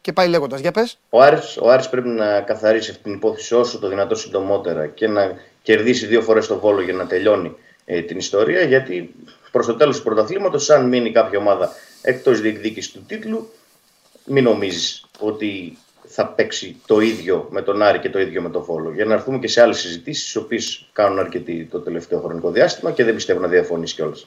[0.00, 0.60] και πάει λέγοντας.
[0.60, 0.98] Για πες.
[1.10, 5.08] Ο Άρης, ο Άρης πρέπει να καθαρίσει αυτή την υπόθεση όσο το δυνατό συντομότερα και
[5.08, 9.14] να κερδίσει δύο φορές το Βόλο για να τελειώνει ε, την ιστορία γιατί
[9.52, 13.50] προς το τέλος του πρωταθλήματος αν μείνει κάποια ομάδα εκτός διεκδίκησης του τίτλου
[14.24, 15.78] μην νομίζεις ότι
[16.10, 19.14] θα παίξει το ίδιο με τον Άρη και το ίδιο με τον Βόλο για να
[19.14, 23.14] έρθουμε και σε άλλες συζητήσεις τις οποίες κάνουν αρκετοί το τελευταίο χρονικό διάστημα και δεν
[23.14, 24.26] πιστεύω να διαφωνήσει κιόλας.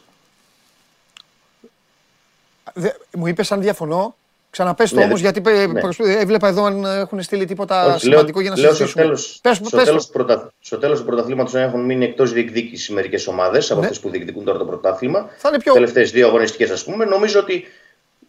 [2.73, 4.15] Δε- μου είπες αν διαφωνώ.
[4.51, 5.21] Ξαναπες το Ναι, όμως ναι.
[5.29, 5.79] γιατί πε- Ναι.
[5.79, 9.03] προσπ- έβλεπα εδώ αν έχουν στείλει τίποτα Όχι, σημαντικό για να λέω στο συζητήσουμε.
[9.03, 10.11] τέλος, Πες, στο, πες τέλος το.
[10.11, 13.85] του πρωτα, στο τέλος του πρωταθλήματος να έχουν μείνει εκτός διεκδίκησης μερικές ομάδες από Ναι.
[13.85, 15.29] αυτές που διεκδικούν τώρα το πρωτάθλημα.
[15.37, 17.05] Θα είναι πιο- Τελευταίες δύο αγωνιστικές ας πούμε.
[17.05, 17.65] Νομίζω ότι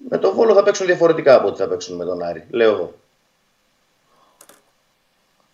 [0.09, 2.45] με τον Βόλο θα παίξουν διαφορετικά από ό,τι θα παίξουν με τον Άρη.
[2.51, 2.95] Λέω εγώ.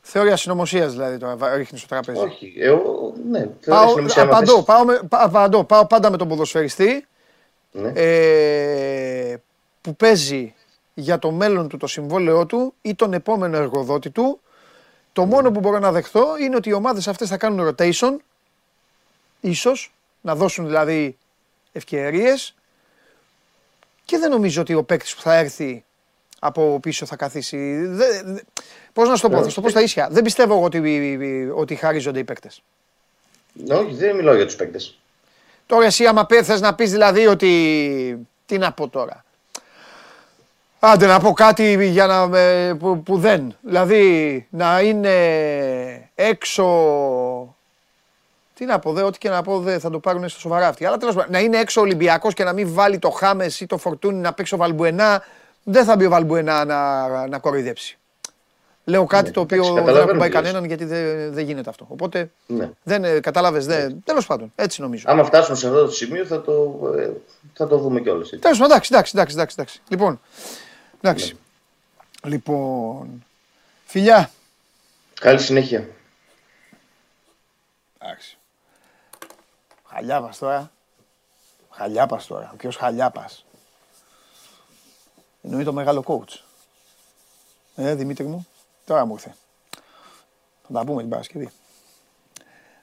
[0.01, 2.19] Θεωρία συνωμοσίας δηλαδή τώρα ρίχνεις στο τραπέζι.
[2.19, 3.39] Όχι, εγώ, ναι.
[3.41, 7.07] Πάω, θεωρείς νομίζεις άμα απαντώ, θες- πάω, με- πα- απαντώ, πάω πάντα με τον ποδοσφαιριστή
[7.73, 7.93] Ναι.
[7.95, 9.37] ε,
[9.81, 10.55] που παίζει
[11.01, 14.41] για το μέλλον του το συμβόλαιό του ή τον επόμενο εργοδότη του.
[15.13, 18.17] Το μόνο που μπορώ να δεχθώ είναι ότι οι ομάδες αυτές θα κάνουν rotation,
[19.41, 21.17] ίσως, να δώσουν δηλαδή
[21.73, 22.55] ευκαιρίες
[24.05, 25.85] και δεν νομίζω ότι ο παίκτης που θα έρθει
[26.39, 27.87] από πίσω θα καθίσει.
[27.87, 28.41] Δε, δε,
[28.93, 30.09] πώς να σου το πω, θα σου το πω στα ίσια.
[30.11, 32.63] Δεν πιστεύω εγώ ότι, ότι χαρίζονται οι παίκτες.
[33.53, 34.99] Ναι, Όχι, δεν μιλάω για τους παίκτες.
[35.67, 38.27] Τώρα εσύ άμα πει- θες να πεις δηλαδή ότι...
[38.47, 39.25] Τι να πω τώρα;
[40.81, 43.57] Άντε να πω κάτι για να, ε, που, που δεν.
[43.61, 45.15] Δηλαδή να είναι
[46.15, 46.65] έξω...
[48.55, 50.85] Τι να πω, δε, ό,τι και να πω δε, θα το πάρουν στο σοβαρά αυτοί.
[50.85, 53.67] Αλλά τέλος πάντων, να είναι έξω ο Ολυμπιακός και να μην βάλει το Χάμες ή
[53.67, 55.23] το Φορτούνι να παίξει ο Βαλμπουενά,
[55.63, 57.99] δεν θα μπει ο Βαλμπουενά να, να κοροϊδέψει.
[58.85, 60.43] Λέω κάτι Ναι, το οποίο εντάξει, δεν καταλαβαίνω ακουμπάει τι λες.
[60.45, 61.87] κανέναν γιατί δεν, δεν γίνεται αυτό.
[61.89, 62.71] Οπότε Ναι.
[62.83, 64.03] δεν ε, κατάλαβες, δεν...
[64.05, 65.05] τέλος πάντων, έτσι νομίζω.
[65.09, 67.11] Άμα φτάσουμε σε αυτό το σημείο θα το, ε,
[67.53, 68.27] θα το δούμε κιόλας.
[68.27, 68.39] έτσι.
[68.39, 69.81] Τέλος πάντων, εντάξει, εντάξει, εντάξει, εντάξει, εντάξει.
[69.89, 70.21] Λοιπόν,
[71.01, 71.39] εντάξει.
[72.25, 73.25] Λοιπόν,
[73.85, 74.31] φιλιά.
[75.21, 75.89] Καλή συνέχεια.
[77.99, 78.39] Εντάξει.
[79.85, 80.71] Χαλιάπας τώρα.
[81.71, 82.51] Χαλιάπας τώρα.
[82.53, 83.45] Ο ποιος Χαλιάπας.
[85.43, 86.41] Εννοεί το μεγάλο coach.
[87.77, 88.47] Ε, Δημήτρη μου,
[88.85, 89.37] τώρα μου ήρθε.
[90.63, 91.51] Θα τα πούμε την Παρασκευή.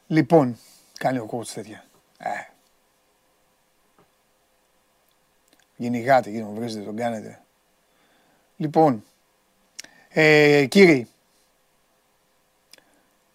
[0.07, 0.57] Λοιπόν,
[0.97, 1.85] κάνει ο coach τέτοια.
[2.17, 2.29] Ε.
[5.75, 7.44] Γυνηγάτε εκεί, μου βρίζετε, τον κάνετε.
[8.57, 9.03] Λοιπόν,
[10.09, 11.07] ε, κύριοι,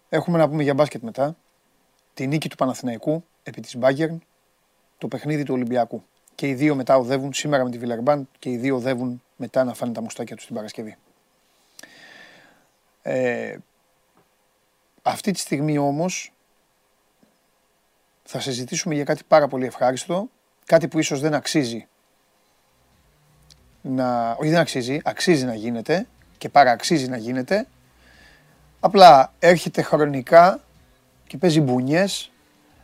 [0.09, 1.35] έχουμε να πούμε για μπάσκετ μετά.
[2.13, 4.17] Τη νίκη του Παναθηναϊκού επί της Bayern,
[4.97, 6.03] το παιχνίδι του Ολυμπιακού.
[6.35, 9.73] Και οι δύο μετά οδεύουν σήμερα με τη Βιλερμπάν και οι δύο οδεύουν μετά να
[9.73, 10.97] φάνε τα μουστάκια τους την Παρασκευή.
[13.01, 13.57] Ε,
[15.01, 16.33] αυτή τη στιγμή όμως
[18.23, 20.29] θα συζητήσουμε για κάτι πάρα πολύ ευχάριστο,
[20.65, 21.87] κάτι που ίσως δεν αξίζει
[23.81, 24.31] να.
[24.31, 24.99] Όχι, δεν αξίζει.
[25.03, 27.67] Αξίζει να γίνεται και παραξίζει να γίνεται.
[28.79, 30.59] Απλά έρχεται χρονικά
[31.27, 32.31] και παίζει μπουνιές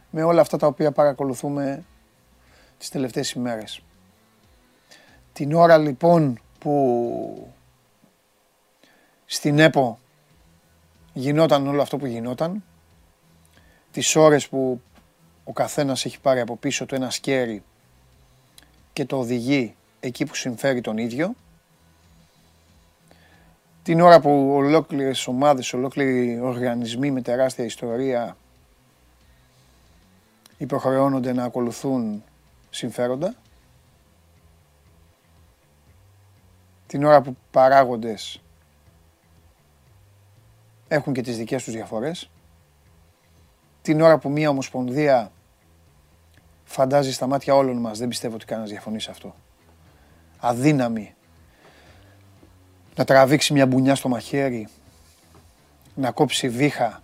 [0.10, 1.84] με όλα αυτά τα οποία παρακολουθούμε
[2.78, 3.82] τις τελευταίες ημέρες.
[5.34, 7.54] Την ώρα λοιπόν που
[9.26, 10.00] στην ΕΠΟ
[11.14, 12.64] γινόταν όλο αυτό που γινόταν,
[13.92, 14.82] τις ώρες που
[15.44, 17.64] ο καθένας έχει πάρει από πίσω του ένα σκέρι
[18.94, 21.36] και το οδηγεί εκεί που συμφέρει τον ίδιο,
[23.84, 28.38] την ώρα που ολόκληρες ομάδες, ολόκληροι οργανισμοί με τεράστια ιστορία
[30.58, 32.24] υποχρεώνονται να ακολουθούν
[32.70, 33.36] συμφέροντα,
[36.88, 38.42] την ώρα που παράγοντες
[40.88, 42.30] έχουν και τις δικές τους διαφορές,
[43.82, 45.32] την ώρα που μία ομοσπονδία
[46.66, 49.36] φαντάζει στα μάτια όλων μας, δεν πιστεύω ότι κανένας διαφωνεί σε αυτό,
[50.40, 51.16] αδύναμη
[52.96, 54.68] να τραβήξει μια μπουνιά στο μαχαίρι,
[55.96, 57.04] να κόψει βήχα,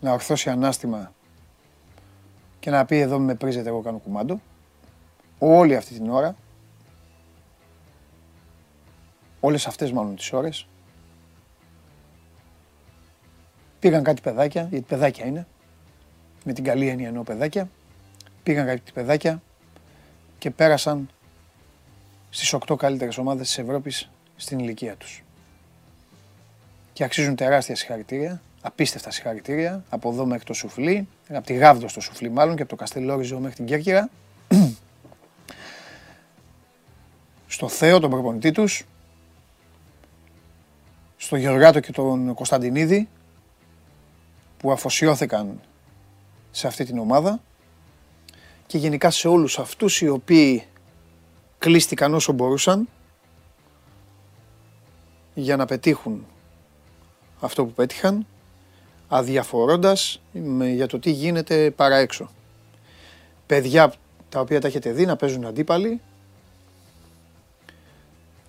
[0.00, 1.12] να ορθώσει ανάστημα
[2.60, 4.40] και να πει εδώ με πρίζετε εγώ κάνω κουμάντο.
[5.38, 6.36] Όλη αυτή την ώρα,
[9.40, 10.66] όλες αυτές μάλλον τις ώρες,
[13.78, 15.46] πήγαν κάτι παιδάκια, γιατί παιδάκια είναι,
[16.44, 17.68] με την καλή έννοια εννοώ παιδάκια,
[18.42, 19.42] πήγαν κάτι παιδάκια
[20.38, 21.08] και πέρασαν
[22.30, 25.22] στις 8 καλύτερες ομάδες της Ευρώπης στην ηλικία τους.
[26.92, 32.00] Και αξίζουν τεράστια συγχαρητήρια, απίστευτα συγχαρητήρια, από εδώ μέχρι το Σουφλί, από τη Γάβδο στο
[32.00, 34.10] Σουφλί μάλλον και από το Καστελόριζο μέχρι την Κέρκυρα.
[37.46, 38.84] στο Θέο, τον προπονητή τους,
[41.16, 43.08] στο Γεωργάτο και τον Κωνσταντινίδη,
[44.58, 45.60] που αφοσιώθηκαν
[46.50, 47.40] σε αυτή την ομάδα
[48.66, 50.66] και γενικά σε όλους αυτούς οι οποίοι
[51.58, 52.88] κλείστηκαν όσο μπορούσαν
[55.34, 56.26] για να πετύχουν
[57.40, 58.26] αυτό που πέτυχαν,
[59.08, 62.30] αδιαφορώντας με, για το τι γίνεται παρά έξω.
[63.46, 63.92] Παιδιά
[64.28, 66.00] τα οποία τα έχετε δει να παίζουν αντίπαλοι,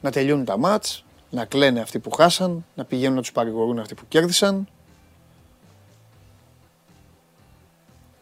[0.01, 3.95] να τελειώνουν τα μάτς, να κλαίνε αυτοί που χάσαν, να πηγαίνουν να τους παρηγορούν αυτοί
[3.95, 4.67] που κέρδισαν.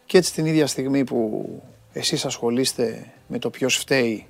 [0.05, 1.49] Και έτσι την ίδια στιγμή που
[1.93, 4.27] εσείς ασχολείστε με το ποιος φταίει,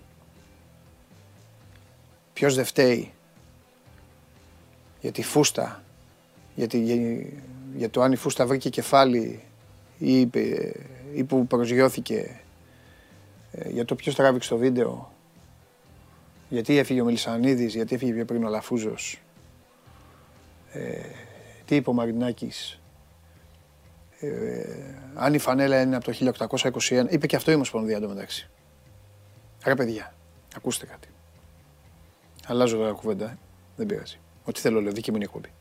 [2.38, 3.12] ποιος δεν φταίει;
[5.02, 5.84] Για τη φούστα,
[6.56, 6.68] για,
[7.76, 9.44] για, το αν η φούστα βρήκε κεφάλι
[9.98, 10.20] ή,
[11.14, 12.40] ή που προσγειώθηκε,
[13.52, 15.14] ε, για το ποιος τράβηξε το βίντεο,
[16.50, 19.22] γιατί έφυγε ο Μελισανίδης, γιατί έφυγε πιο πριν ο Λαφούζος,
[20.72, 21.02] ε,
[21.66, 22.80] τι είπε ο Μαρινάκης,
[24.20, 24.30] ε,
[25.14, 28.50] αν η φανέλα είναι από το 1821, είπε και αυτό η Ομοσπονδία εντωμεταξύ.
[29.66, 30.14] Ρε παιδιά,
[30.56, 31.08] ακούστε κάτι.
[32.48, 33.38] Αλλάζω τώρα κουβέντα, ε.
[33.76, 34.20] δεν πειράζει.
[34.46, 35.54] Ό,τι θέλω λέω, δική μου είναι η εκπομπή.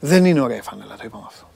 [0.00, 1.46] Δεν είναι ωραία η φανέλα, το είπαμε αυτό.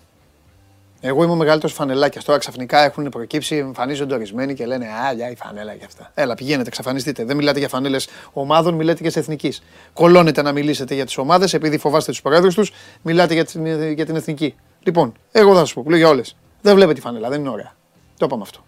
[1.01, 2.23] Εγώ είμαι ο μεγαλύτερος φανελάκια.
[2.23, 6.11] Τώρα ξαφνικά έχουν προκύψει, εμφανίζονται ορισμένοι και λένε Α, για η φανέλα και αυτά.
[6.15, 7.25] Έλα, πηγαίνετε, εξαφανιστείτε.
[7.25, 9.63] Δεν μιλάτε για φανέλες ομάδων, μιλάτε και σε εθνικής.
[9.93, 14.07] Κολώνετε να μιλήσετε για τις ομάδες επειδή φοβάστε τους προέδρου τους, μιλάτε για την, για
[14.07, 14.55] την εθνική.
[14.83, 16.37] Λοιπόν, εγώ θα σας πω, που λέω για όλες.
[16.63, 17.75] Δεν βλέπετε τη φανέλα, δεν είναι ωραία.
[18.19, 18.65] Το είπαμε αυτό.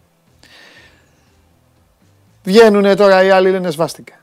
[2.49, 4.15] Βγαίνουν τώρα οι άλλοι λένε σβάστηκα.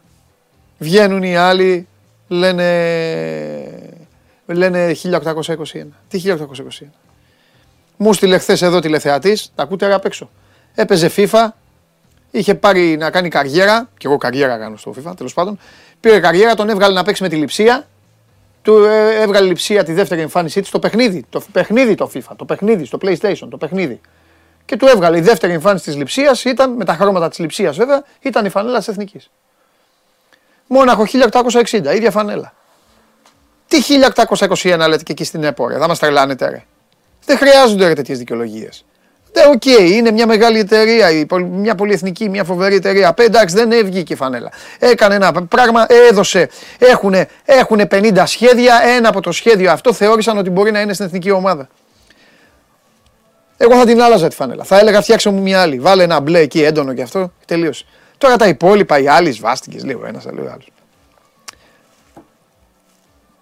[0.77, 1.87] Βγαίνουν οι άλλοι
[2.27, 2.65] λένε,
[4.45, 5.13] λένε 1821.
[6.07, 6.37] Τι 1821.
[7.97, 10.29] Μου στείλε χθες εδώ τηλεθεατής, τα ακούτε απ' έξω.
[10.75, 11.47] Έπαιζε FIFA,
[12.31, 15.59] είχε πάρει να κάνει καριέρα, και εγώ καριέρα κάνω στο FIFA τέλος πάντων.
[15.99, 17.87] Πήρε καριέρα, τον έβγαλε να παίξει με τη λειψία.
[18.61, 21.25] Του ε, έβγαλε λειψία τη δεύτερη εμφάνισή της στο παιχνίδι.
[21.29, 24.01] Το παιχνίδι το FIFA, το παιχνίδι, στο PlayStation, το παιχνίδι.
[24.65, 28.03] Και του έβγαλε η δεύτερη εμφάνιση της λειψία, ήταν με τα χρώματα της λειψία βέβαια,
[28.19, 29.29] ήταν η φανέλα της Εθνικής.
[30.67, 32.53] Μόναχο 1860, ίδια φανέλα.
[33.67, 33.77] Τι
[34.61, 36.63] 1821 λέτε και εκεί στην επόρια, θα μας τρελάνετε ρε.
[37.25, 38.85] Δεν χρειάζονται τέτοιες δικαιολογίες.
[39.35, 41.07] Ναι, οκ, είναι μια μεγάλη εταιρεία,
[41.39, 43.13] μια πολυεθνική, μια φοβερή εταιρεία.
[43.13, 44.51] Πέ, εντάξει, δεν έβγηκε η φανέλα.
[44.79, 46.49] Έκανε ένα πράγμα, έδωσε.
[47.45, 48.81] Έχουν 50 σχέδια.
[48.83, 51.67] Ένα από το σχέδιο αυτό θεώρησαν ότι μπορεί να είναι στην εθνική ομάδα.
[53.57, 54.63] Εγώ θα την άλλαζα τη φανέλα.
[54.63, 55.79] Θα έλεγα φτιάξω μου μια άλλη.
[55.79, 57.31] Βάλε ένα μπλε εκεί έντονο και αυτό.
[57.45, 57.85] Τελείωσε.
[58.17, 60.69] Τώρα τα υπόλοιπα, οι άλλοι σβάστικες λίγο ένας, λίγο άλλος.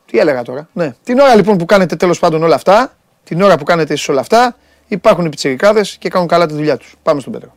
[0.06, 0.96] Τι έλεγα τώρα; Ναι.
[1.04, 4.20] Την ώρα λοιπόν που κάνετε τέλος πάντων όλα αυτά, την ώρα που κάνετε εσείς όλα
[4.20, 4.56] αυτά,
[4.88, 6.96] υπάρχουν οι πιτσιρικάδες και κάνουν καλά τη δουλειά τους.
[7.04, 7.56] Πάμε στον Πέτρο.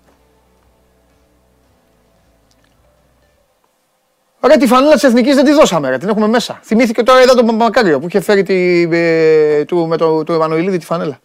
[4.40, 6.60] Ωραία, τη φανέλα της Εθνικής δεν τη δώσαμε, ρε, την έχουμε μέσα.
[6.62, 10.78] Θυμήθηκε τώρα είδα τον Μακάριο που είχε φέρει τη, ε, του, με το, του Εμμανουηλίδη
[10.78, 11.18] τη φανέλα.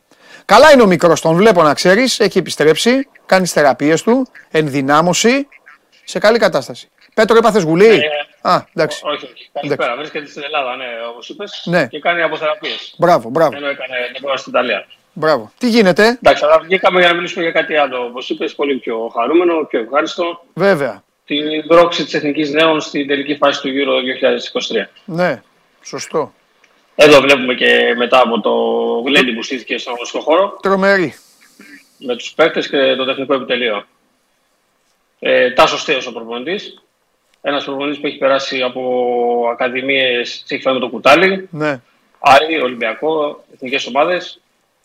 [0.52, 5.48] Καλά είναι ο μικρός, τον βλέπω να ξέρεις, έχει επιστρέψει, κάνει τις θεραπείες του, ενδυνάμωση,
[6.04, 6.90] Σε καλή κατάσταση.
[7.14, 8.00] Πέτρο, έπαθες γουλή; Ε,
[8.42, 9.02] Α, εντάξει.
[9.06, 9.50] Όχι, όχι.
[9.54, 9.96] Καλησπέρα.
[9.96, 11.64] Βρίσκεται στην Ελλάδα, ναι, όπως είπες.
[11.66, 11.88] Ναι.
[11.88, 12.94] Και κάνει αποθεραπείες.
[12.98, 14.86] Μπράβο, μπράβο, Ενώ έκανε την στην Ιταλία.
[15.14, 15.52] μπράβο.
[15.58, 18.06] Τι γίνεται, Εντάξει, αλλά βγήκαμε για να μιλήσουμε για κάτι άλλο.
[18.06, 20.44] Όπως είπες, πολύ πιο χαρούμενο, πιο ευχάριστο.
[20.54, 21.04] βέβαια.
[21.26, 24.90] Την πρόξη της Εθνικής Νέων στην τελική φάση του Euro 2023.
[25.06, 25.42] Ναι,
[25.82, 26.34] σωστό.
[27.04, 28.52] Εδώ βλέπουμε και μετά από το
[29.06, 31.14] γλέντι που στήθηκε στον στο χώρο Τρομερή.
[31.98, 33.86] με τους παίκτες και το τεχνικό επιτελείο.
[35.20, 36.82] Ε, Τάσος Στέο ο προπονητής.
[37.42, 41.48] Ένας προπονητής που έχει περάσει από ακαδημίες, έχει φάει με το κουτάλι.
[41.52, 41.80] Ναι,
[42.20, 44.40] Άρη, Ολυμπιακό, εθνικές ομάδες.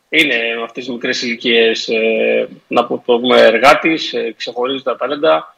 [0.08, 4.96] Είναι με αυτές τις μικρές ηλικίες ε, να πω- το πούμε εργάτης, ε, ξεχωρίζει τα
[4.96, 5.56] ταλέντα.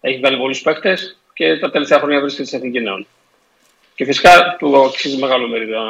[0.00, 3.06] Έχει βγάλει πολλούς παίκτες και τα τελευταία χρόνια βρίσκεται στην εθνική νέων.
[3.94, 5.80] Και φυσικά του αξίζει μεγάλο μερίδιο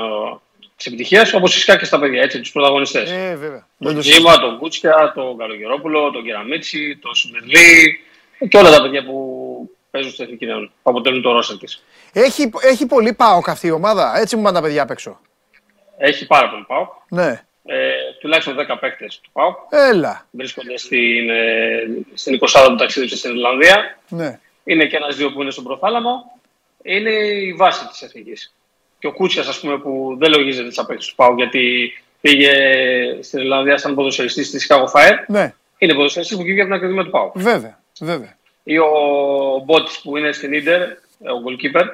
[0.77, 3.11] της επιτυχίας, όπως φυσικά και στα παιδιά, έτσι, τους πρωταγωνιστές.
[3.11, 3.67] ε, βέβαια.
[3.77, 8.01] Δεν Τον το Τζίμα, τον Κούτσια, τον Καλογερόπουλο, τον Κεραμίτσι, τον Σμυρλί
[8.49, 11.83] και όλα τα παιδιά που παίζουν στην εθνική νέων, που αποτελούν το ρόστερ της.
[12.13, 14.19] Έχει, έχει πολύ πάω αυτή η ομάδα.
[14.19, 15.21] Έτσι μου πάνε τα παιδιά απ' έξω.
[15.99, 16.87] Έχει πάρα πολύ πάω.
[17.09, 17.91] Ναι, Ε,
[18.21, 20.27] τουλάχιστον 10 παίκτες του ΠΑΟΚ έλα.
[20.31, 21.83] βρίσκονται στην, ε,
[22.15, 23.99] στην 20 που ταξίδεψε στην Ιρλανδία.
[24.09, 24.39] Ναι.
[24.65, 26.39] Είναι και ένα-δύο που είναι στον προθάλαμο.
[26.87, 28.55] Είναι η βάση της εθνικής.
[28.99, 32.53] Και ο Κούτσιας, ας πούμε, που δεν λογίζεται τις απέξω του ΠΑΟΚ γιατί πήγε
[33.21, 35.17] στην Ιρλανδία σαν ποδοσφαιριστής στη Chicago Fire.
[35.27, 37.33] Ναι, Είναι ποδοσφαιριστής που βγήκε από την Ακαδημία του ΠΑΟΚ.
[37.39, 38.37] βέβαια, βέβαια.
[38.63, 38.89] Ή ο
[39.65, 41.85] Μπότης που είναι στην Ιντερ, ο goalkeeper.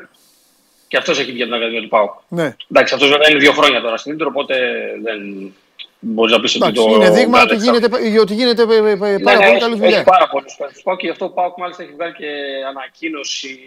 [0.88, 2.10] Και αυτός έχει βγει από την Ακαδημία του ΠΑΟΚ.
[2.28, 2.56] Ναι.
[2.70, 4.56] Εντάξει, αυτός βέβαια είναι δύο χρόνια τώρα στην Ιντερ, οπότε
[5.02, 5.52] δεν
[6.00, 6.94] μπορείς να πεις ότι Εντάξει, το.
[6.94, 9.58] είναι δείγμα ότι βγάλε γίνεται, ότι γίνεται ε, ε, ε, πάρα Ναι, ναι, πολύ έχει-
[9.60, 10.02] καλή Έχει δουλειά.
[10.04, 12.26] πάρα πολλούς παίκτες του ΠΑΟΚ και γι' αυτό ο ΠΑΟΚ μάλιστα έχει βγάλει και
[12.68, 13.60] ανακοίνωση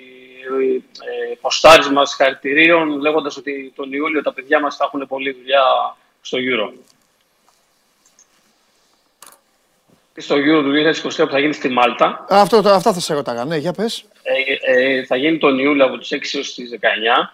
[1.32, 5.62] ε, ποστάρισμα συγχαρητηρίων λέγοντας ότι τον Ιούλιο τα παιδιά μας θα έχουν πολλή δουλειά
[6.22, 6.74] στο Euro.
[10.18, 13.46] Στο Euro του 2023 που θα γίνει στη Μάλτα, Αυτό, το- αυτά θα σε ρωτάγα.
[13.46, 14.06] Ναι, για πες.
[14.64, 17.34] ε, ε, θα γίνει τον Ιούλιο από τις 6 έως τις 19.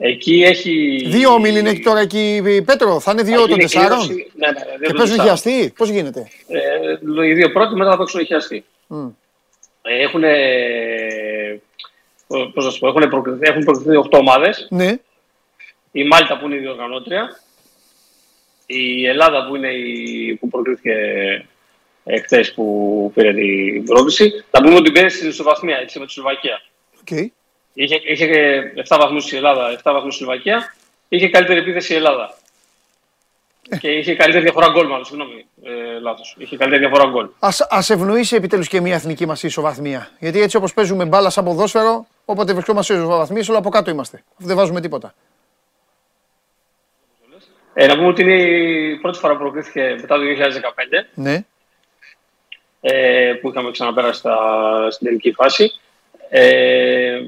[0.00, 1.02] Εκεί έχει...
[1.06, 3.00] Δύο όμιλοι είναι τώρα εκεί, Πέτρο.
[3.00, 5.16] Θα είναι θα δύο των γίνει τεσσάρων; κλήρωση- Ναι, ναι, ναι, δύο Και των παίζουν
[5.16, 5.24] τεσσάρων.
[5.42, 5.72] χιαστή.
[5.76, 8.64] Πώς γίνεται; Ε, οι δύο πρώτοι μετά θα παίξουν χιαστή.
[8.86, 9.06] Μμ.
[9.82, 10.22] Ε, Έχουν,
[12.52, 14.66] πώς να σου πω, έχουν προκριθεί, έχουν προκριθεί 8 ομάδες.
[14.70, 14.94] Ναι,
[15.92, 17.40] Η Μάλτα που είναι η διοργανώτρια.
[18.66, 20.94] Η Ελλάδα που είναι η που προκρίθηκε
[22.24, 24.44] χθες που πήρε την πρόκριση.
[24.50, 26.62] Θα πούμε ότι πήρε στην ισοβαθμία έτσι, με τη Σλοβακία.
[27.00, 27.30] οκ.
[27.80, 30.74] Είχε, είχε 7 βαθμούς η Ελλάδα, 7 βαθμούς η Σλοβακία.
[31.08, 32.34] Είχε καλύτερη επίθεση η Ελλάδα.
[33.80, 35.04] Και είχε καλύτερη διαφορά γκολ, μάλλον.
[35.04, 36.34] Συγγνώμη, ε, λάθος.
[36.38, 37.28] Είχε καλύτερη διαφορά γκολ.
[37.38, 40.10] Ας, ας ευνοήσει επιτέλους και μια εθνική μας ισοβαθμία.
[40.18, 44.22] Γιατί έτσι όπως παίζουμε μπάλα σαν ποδόσφαιρο, όποτε βρισκόμαστε σε ισοβαθμίες, όλα από κάτω είμαστε.
[44.36, 45.14] Δεν βάζουμε τίποτα.
[47.74, 51.06] Ε, να πούμε ότι είναι η πρώτη φορά που προκρίθηκε μετά το 2015.
[51.14, 51.44] Ναι,
[52.80, 54.36] ε, που είχαμε ξαναπέρασει στα,
[54.90, 55.72] στην τελική φάση.
[56.28, 57.20] Ε,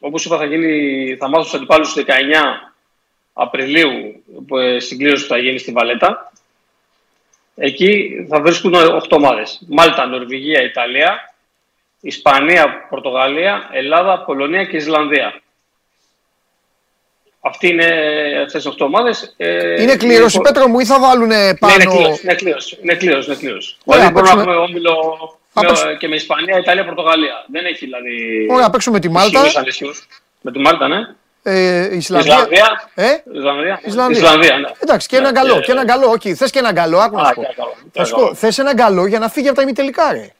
[0.00, 2.10] όπως είπα, θα, γίνει, θα μάθω στους αντιπάλους στις 19
[3.32, 6.32] Απριλίου που, ε, στην κλήρωση που θα γίνει στη Βαλέτα.
[7.56, 9.60] Εκεί θα βρίσκουν 8 ομάδες.
[9.68, 11.34] Μάλτα, Νορβηγία, Ιταλία,
[12.00, 15.40] Ισπανία, Πορτογαλία, Ελλάδα, Πολωνία και Ισλανδία.
[17.40, 17.86] Αυτή είναι
[18.46, 19.34] αυτές οι 8 ομάδες.
[19.36, 21.74] Ε, είναι κλήρωση, λοιπόν- Πέτρο μου, ή θα βάλουν ναι, είναι πάνω...
[21.76, 22.78] κλήρωση, είναι κλήρωση.
[22.82, 23.76] Είναι κλήρωση, είναι κλήρωση.
[23.84, 27.44] Ωραία, δηλαδή μπορούμε να παίξουμε- έχουμε όμιλο Α, με- παίξουμε- και με Ισπανία, Ιταλία, Πορτογαλία.
[27.52, 28.46] Δεν έχει δηλαδή.
[28.50, 30.06] Ωραία, παίξουμε τη Μάλτα, ισχύους ανισχύους.
[30.40, 30.96] Με τη Μάλτα, ναι.
[31.42, 32.32] ε, Ισλανδία.
[32.34, 32.90] Ισλανδία.
[32.94, 33.80] Ε, Ισλανδία.
[33.84, 34.18] Ισλανδία.
[34.18, 34.68] Ισλανδία, ναι.
[34.78, 36.34] Εντάξει, και ένα Ναι, γκαλό, ε, και ένα γκαλό, όχι.
[36.34, 37.40] Θες και ένα γκαλό, άκου να Α, σου πω.
[37.42, 38.34] και ένα καλό, και Θα ένα σου πω, καλό.
[38.34, 40.30] θες ένα γκαλό για να φύγει από τα ημιτελικά, ρε.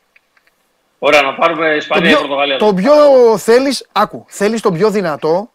[0.98, 2.56] Ωραία, να πάρουμε Το Ισπανία πιο, και Πορτογαλία.
[2.58, 2.92] το πιο
[3.38, 5.50] θέλεις, άκου, θέλεις τον πιο δυνατό,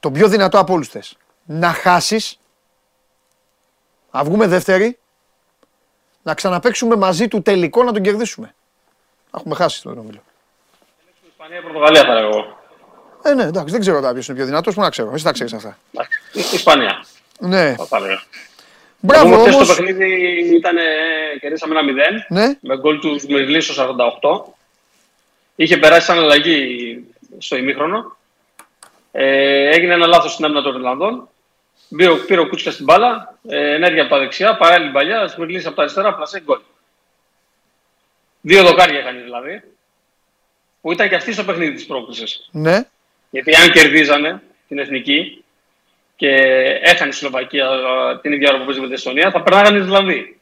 [0.00, 1.16] τον πιο δυνατό από όλους θες.
[1.44, 2.38] Να χάσεις,
[4.10, 4.98] να βγούμε δεύτερη,
[6.24, 8.54] να ξαναπαίξουμε μαζί του τελικό να τον κερδίσουμε.
[9.30, 10.22] Να Έχουμε χάσει τον όμιλο.
[11.28, 12.28] Ισπανία και Πορτογαλία θα λέγω.
[12.28, 12.58] εγώ.
[13.22, 15.10] Ε, ναι, εντάξει, δεν ξέρω τώρα ποιος είναι πιο δυνατός, που να ξέρω.
[15.14, 15.78] Εσύ τα ξέρεις αυτά.
[15.92, 16.20] Εντάξει,
[16.56, 17.04] Ισπανία,
[17.38, 18.22] Ναι, θα τα έλεγα.
[19.00, 19.66] μπράβο Μπράβο, το όμως.
[19.68, 20.08] παιχνίδι
[20.56, 20.82] ήταν, ε,
[21.40, 24.54] κερδίσαμε ένα 0 Ναι, με γκολ του Σμυρλής στο 48.
[25.56, 27.04] Είχε περάσει σαν αλλαγή
[27.38, 28.16] στο ημίχρονο.
[29.12, 31.28] Ε, έγινε ένα λάθος στην άμυνα των Ιρλανδών.
[31.96, 35.66] Πήρε, ο- πήρε ο Κούτσικας στην μπάλα, ε, ενέργεια από τα δεξιά, παράλληλη παλιά, Σμυρλή
[35.66, 36.58] από τα αριστερά, πλασέ γκολ.
[38.40, 39.62] Δύο δοκάρια έκανε δηλαδή.
[40.80, 42.48] Που ήταν και αυτή στο παιχνίδι της πρόκλησης.
[42.52, 42.80] ναι,
[43.30, 45.44] Γιατί αν κερδίζανε την εθνική
[46.16, 46.28] και
[46.82, 49.80] έχανε η Σλοβακία α, την ίδια ώρα που παίζει με την Εστονία, θα περνάγανε οι
[49.80, 50.40] Ιρλανδοί.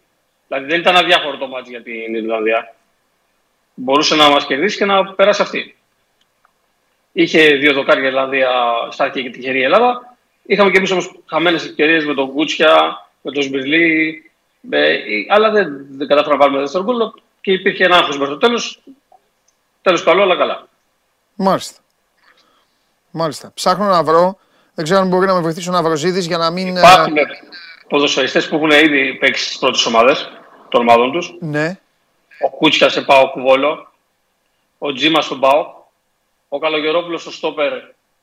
[0.49, 2.75] Δηλαδή δεν ήταν αδιάφορο το μάτι για την Ιρλανδία.
[3.75, 5.77] Μπορούσε να μας κερδίσει και να περάσει αυτή.
[7.12, 8.51] Είχε δύο δοκάρια η Ιρλανδία,
[8.90, 10.12] στάθηκε και τυχερή η Ελλάδα.
[10.46, 14.31] Είχαμε και εμείς όμως χαμένες ευκαιρίες με τον Κούτσια, με τον Σμπυρλί.
[14.70, 14.96] ε,
[15.28, 16.96] αλλά δεν, δεν κατάφερα να βάλουμε δεύτερο γκολ
[17.40, 18.83] και υπήρχε ένα άγχος μέχρι το τέλος.
[19.83, 20.68] Τέλος καλό, αλλά καλά.
[21.35, 21.81] Μάλιστα.
[23.11, 23.50] Μάλιστα.
[23.55, 24.38] Ψάχνω να βρω.
[24.74, 26.76] Δεν ξέρω αν μπορεί να με βοηθήσει ο Ναυροζίδης για να μην.
[26.76, 27.14] ε, Υπάρχουν
[27.88, 30.31] ποδοσφαιριστές που έχουν ήδη παίξει στις πρώτες ομάδες
[30.68, 31.35] των ομάδων τους.
[31.40, 31.78] Ναι.
[32.40, 33.92] Ο Κούτσια σε πάω κουβόλο.
[34.78, 35.74] Ο Τζίμα στον πάω.
[36.48, 37.72] Ο Καλογερόπουλος στο Στόπερ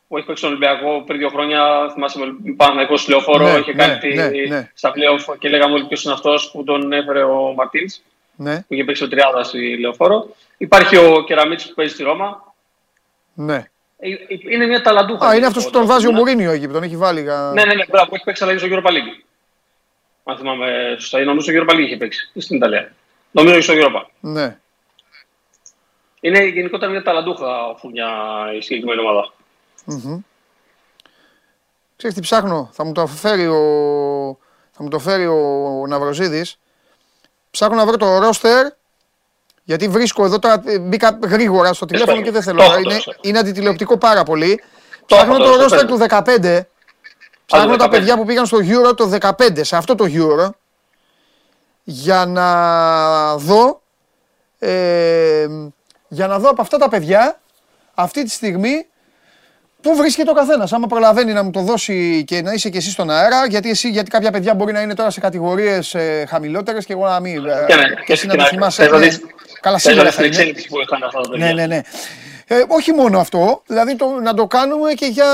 [0.09, 1.89] που έχει παίξει στον Ολυμπιακό πριν δύο χρόνια.
[1.93, 3.51] Θυμάσαι με Παναγικό λεωφόρο.
[3.51, 4.71] Ναι, είχε ναι, κάνει τη- ναι, ναι.
[4.73, 8.01] στα playoff και λέγαμε όλοι ποιος είναι αυτός που τον έφερε ο Μαρτίνς.
[8.35, 8.61] Ναι.
[8.67, 10.27] Που είχε παίξει ο Τριάδα στη λεωφόρο.
[10.57, 12.53] Υπάρχει ο Κεραμίτης που παίζει στη Ρώμα.
[13.33, 13.63] ναι.
[14.01, 14.17] Ε, ε,
[14.49, 15.27] Είναι μια ταλαντούχα.
[15.27, 16.17] Α, είναι αυτός που τον βάζει ο Ναι.
[16.17, 17.21] Μουρίνιο εκεί που τον έχει βάλει.
[17.21, 19.23] γα- Ναι, ναι, ναι, μπράβο, που έχει παίξει αλλαγή στο Europa League.
[20.23, 22.29] Αν θυμάμαι σωστά, ή νομίζω στο Europa League είχε παίξει.
[22.33, 22.91] Ή στην Ιταλία.
[23.31, 24.05] Νομίζω στο Europa.
[24.19, 24.57] Ναι.
[26.21, 28.09] Είναι γενικότερα μια ταλαντούχα φουνιά
[28.57, 29.33] η συγκεκριμένη ομάδα.
[31.95, 34.37] Ξέρεις τι ψάχνω, θα μου το φέρει ο,
[34.71, 35.35] θα μου το φέρει ο,
[35.81, 36.59] ο Ναυροζίδης.
[37.51, 38.67] Ψάχνω να βρω το ρόστερ,
[39.63, 42.25] γιατί βρίσκω εδώ τώρα, ε, μπήκα γρήγορα στο τηλέφωνο παίρνει.
[42.25, 42.57] και δεν θέλω.
[42.57, 43.15] Το έχω το είναι, ρόστερ.
[43.21, 44.63] είναι αντιτηλεοπτικό πάρα πολύ.
[45.05, 46.61] Ψάχνω έχω το το ρόστερ ρόστερ, του 15.
[47.45, 47.89] Ψάχνω τα 15.
[47.89, 50.49] παιδιά που πήγαν στο Euro το 15, σε αυτό το Euro,
[51.83, 53.81] για να δω,
[54.59, 55.47] ε,
[56.07, 57.41] για να δω από αυτά τα παιδιά,
[57.93, 58.87] αυτή τη στιγμή,
[59.81, 62.89] Πού βρίσκεται ο καθένας, άμα προλαβαίνει να μου το δώσει και να είσαι και εσύ
[62.91, 66.85] στον αέρα, γιατί, εσύ, γιατί κάποια παιδιά μπορεί να είναι τώρα σε κατηγορίες ε, χαμηλότερες
[66.85, 67.45] και εγώ να μην.
[67.45, 68.81] ε, Και ναι, και εσύ να το να- θυμάσαι.
[68.83, 69.05] θες να ναι.
[69.05, 69.21] δεις-
[69.61, 70.41] Καλά, θες να σίγουρα δεις θα την είναι.
[70.41, 71.45] εξέλιξη που είχαν αυτά τα παιδιά.
[71.45, 71.81] Ναι, ναι, ναι.
[72.47, 75.25] Ε, όχι μόνο αυτό, δηλαδή το, να το κάνουμε και για,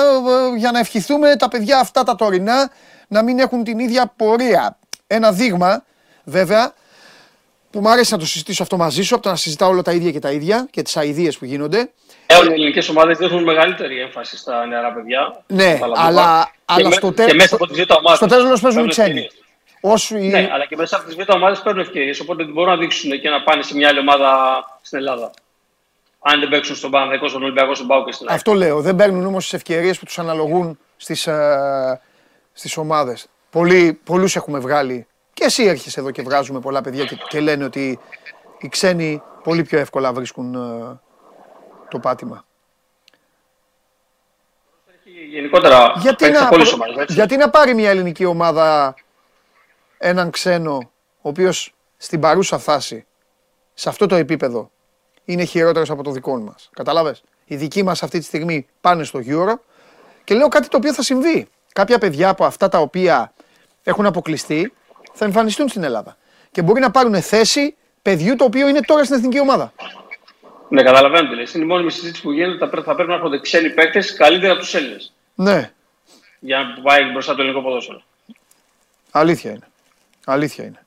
[0.53, 2.69] ε, για να ευχηθούμε τα παιδιά αυτά τα τωρινά
[3.07, 4.77] να μην έχουν την ίδια πορεία.
[5.07, 5.83] Ένα δείγμα,
[6.23, 6.73] βέβαια,
[7.75, 9.91] που μου αρέσει να το συζητήσω αυτό μαζί σου, από το να συζητάω όλα τα
[9.91, 11.89] ίδια και τα ίδια και τις αηδίες που γίνονται.
[12.25, 15.43] Έω οι ελληνικές ομάδες δίνουν μεγαλύτερη έμφαση στα νεαρά παιδιά.
[15.47, 16.01] Ναι, Στα λαμπρά.
[16.05, 18.17] αλλά- Και αλλά με- στο Και τέλος- μέσα από τις δύο ομάδες.
[18.17, 19.29] Στο τέλος παίζουν οι ξένοι.
[19.81, 20.27] Όσο οι...
[20.27, 22.19] Ναι, αλλά και μέσα από τις δύο ομάδες παίρνουν ευκαιρίες.
[22.19, 24.29] Οπότε μπορούν να δείξουν και να πάνε σε μια άλλη ομάδα
[24.81, 25.31] στην Ελλάδα.
[26.19, 28.37] Αν δεν παίξουν στον Παναδικό, στον Ολυμπιακό, στον Πάο και στην ΑΕΚ.
[28.37, 28.81] Αυτό λέω.
[28.81, 32.01] Δεν παίρνουν όμως τις ευκαιρίες που τους αναλογούν στις, ε,
[32.53, 33.27] στις ομάδες.
[33.49, 35.07] Πολλοί, πολλούς έχουμε βγάλει.
[35.35, 37.99] Και εσύ έρχεσαι εδώ και βγάζουμε πολλά παιδιά και, και λένε ότι
[38.59, 40.99] οι ξένοι πολύ πιο εύκολα βρίσκουν ε,
[41.89, 42.45] το πάτημα.
[45.29, 47.13] Γενικότερα Γιατί παίξει να, πολλές ομάδες, έτσι.
[47.13, 48.95] γιατί να πάρει μια ελληνική ομάδα
[49.97, 50.75] έναν ξένο
[51.21, 53.05] ο οποίος στην παρούσα φάση,
[53.73, 54.71] σε αυτό το επίπεδο,
[55.25, 56.69] είναι χειρότερος από το δικό μας.
[56.73, 59.53] Καταλάβες; Οι δικοί μας αυτή τη στιγμή πάνε στο Euro
[60.23, 61.47] και λέω κάτι το οποίο θα συμβεί.
[61.73, 63.33] Κάποια παιδιά από αυτά τα οποία
[63.83, 64.73] έχουν αποκλειστεί
[65.17, 66.17] θα εμφανιστούν στην Ελλάδα.
[66.51, 69.73] Και μπορεί να πάρουν θέση παιδιού το οποίο είναι τώρα στην εθνική ομάδα.
[70.69, 71.53] Ναι, καταλαβαίνω τι λες.
[71.53, 72.57] Είναι η μόνιμη συζήτηση που γίνεται.
[72.57, 75.13] Θα πρέπει, θα πρέπει να έρχονται ξένοι παίκτες καλύτερα από τους Έλληνες.
[75.35, 75.71] Ναι,
[76.39, 78.01] Για να πάει μπροστά το ελληνικό ποδόσφαιρο.
[79.11, 79.67] αλήθεια είναι.
[80.25, 80.85] Αλήθεια είναι.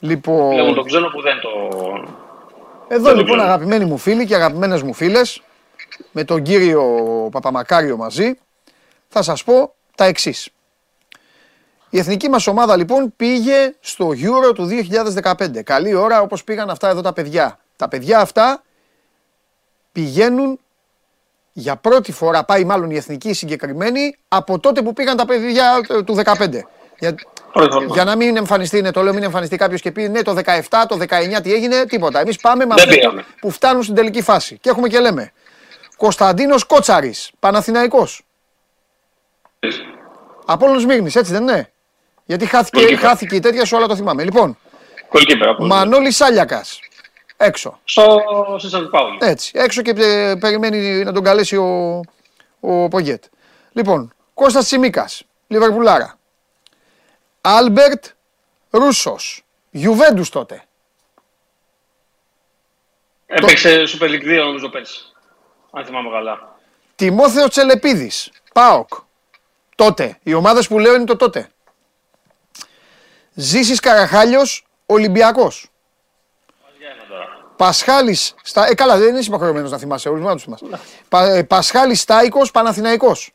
[0.00, 1.48] Λέγουν Λοιπόν, τον ξένο που δεν το.
[2.88, 3.42] Εδώ Δεν το λοιπόν ξέρω.
[3.42, 5.42] αγαπημένοι μου φίλοι και αγαπημένες μου φίλες,
[6.12, 6.82] με τον κύριο
[7.32, 8.38] Παπαμακάριο μαζί,
[9.08, 10.48] θα σας πω τα εξής.
[11.94, 14.68] Η εθνική μας ομάδα λοιπόν πήγε στο Euro του
[15.22, 15.62] 2015.
[15.62, 17.58] Καλή ώρα όπως πήγαν αυτά εδώ τα παιδιά.
[17.76, 18.62] Τα παιδιά αυτά
[19.92, 20.58] πηγαίνουν
[21.52, 26.02] για πρώτη φορά, πάει μάλλον η εθνική συγκεκριμένη, από τότε που πήγαν τα παιδιά ε,
[26.02, 26.48] του 15.
[26.98, 27.14] Για,
[27.52, 27.86] Πρώτη φορά.
[27.86, 30.60] για να μην εμφανιστεί, ναι, το λέω, μην εμφανιστεί κάποιος και πει ναι, το 17,
[30.88, 32.20] το 19 τι έγινε, τίποτα.
[32.20, 33.24] Εμείς πάμε με Δεν αυτούς πήγαμε.
[33.40, 34.58] που φτάνουν στην τελική φάση.
[34.58, 35.32] Και έχουμε και λέμε.
[35.96, 38.22] Κωνσταντίνος Κότσαρης, Παναθηναϊκός.
[40.46, 41.72] Απόλλων Σμύρνης, έτσι δεν είναι;
[42.24, 42.96] Γιατί χάθηκε, Goalkeeper.
[42.98, 44.24] χάθηκε η τέτοια σου, αλλά το θυμάμαι.
[44.24, 44.58] Λοιπόν,
[45.08, 45.48] Goalkeeper.
[45.48, 46.64] από- Μανώλη Σάλιακα.
[47.36, 47.80] Έξω.
[47.84, 48.22] Στο
[48.58, 49.18] στο Σαν Πάουλο.
[49.20, 49.50] Έτσι.
[49.54, 52.00] Έξω και ε, περιμένει να τον καλέσει ο,
[52.60, 53.24] ο Πογέτ.
[53.72, 56.18] Λοιπόν, Κώστας Τσιμίκας, Λιβερπουλάρα.
[57.40, 58.04] Άλμπερτ
[58.70, 60.62] Ρούσος, Γιουβέντους τότε.
[63.26, 65.00] Έπαιξε Super League 2 νομίζω πέρσι.
[65.70, 66.56] Αν θυμάμαι καλά.
[66.96, 68.88] Τιμόθεο Τσελεπίδης, ΠΑΟΚ.
[69.76, 70.18] Τότε.
[70.22, 71.48] Οι ομάδες που λέω είναι το τότε.
[73.34, 75.70] Ζήσης Καραχάλιος, Ολυμπιακός.
[76.78, 77.54] Για ένα τώρα.
[77.56, 78.66] Πασχάλης, στα...
[78.66, 80.66] ε, καλά, δεν είσαι υποχρεωμένος να θυμάσαι, όλους να τους θυμάσαι.
[81.08, 83.32] Πα, ε, Πασχάλης Στάικος, Παναθηναϊκός.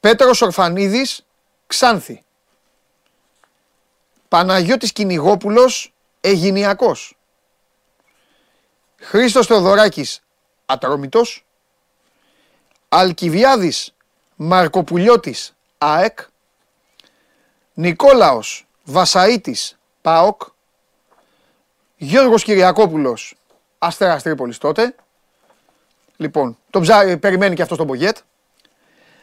[0.00, 1.26] Πέτρος Ορφανίδης,
[1.66, 2.24] Ξάνθη.
[4.28, 7.16] Παναγιώτης Κυνηγόπουλος, Αιγινιακός.
[8.96, 10.22] Χρήστος Θεοδωράκης,
[10.66, 11.44] Ατρόμητος.
[12.88, 13.94] Αλκιβιάδης
[14.36, 16.18] Μαρκοπουλιώτης, ΑΕΚ.
[17.78, 20.42] Νικόλαος Βασαΐτης, ΠΑΟΚ.
[21.96, 23.34] Γιώργος Κυριακόπουλος,
[23.78, 24.94] Αστέρας Τρίπολης τότε.
[26.16, 27.18] Λοιπόν, τον ψά...
[27.18, 28.16] περιμένει και αυτός τον Πογέτ.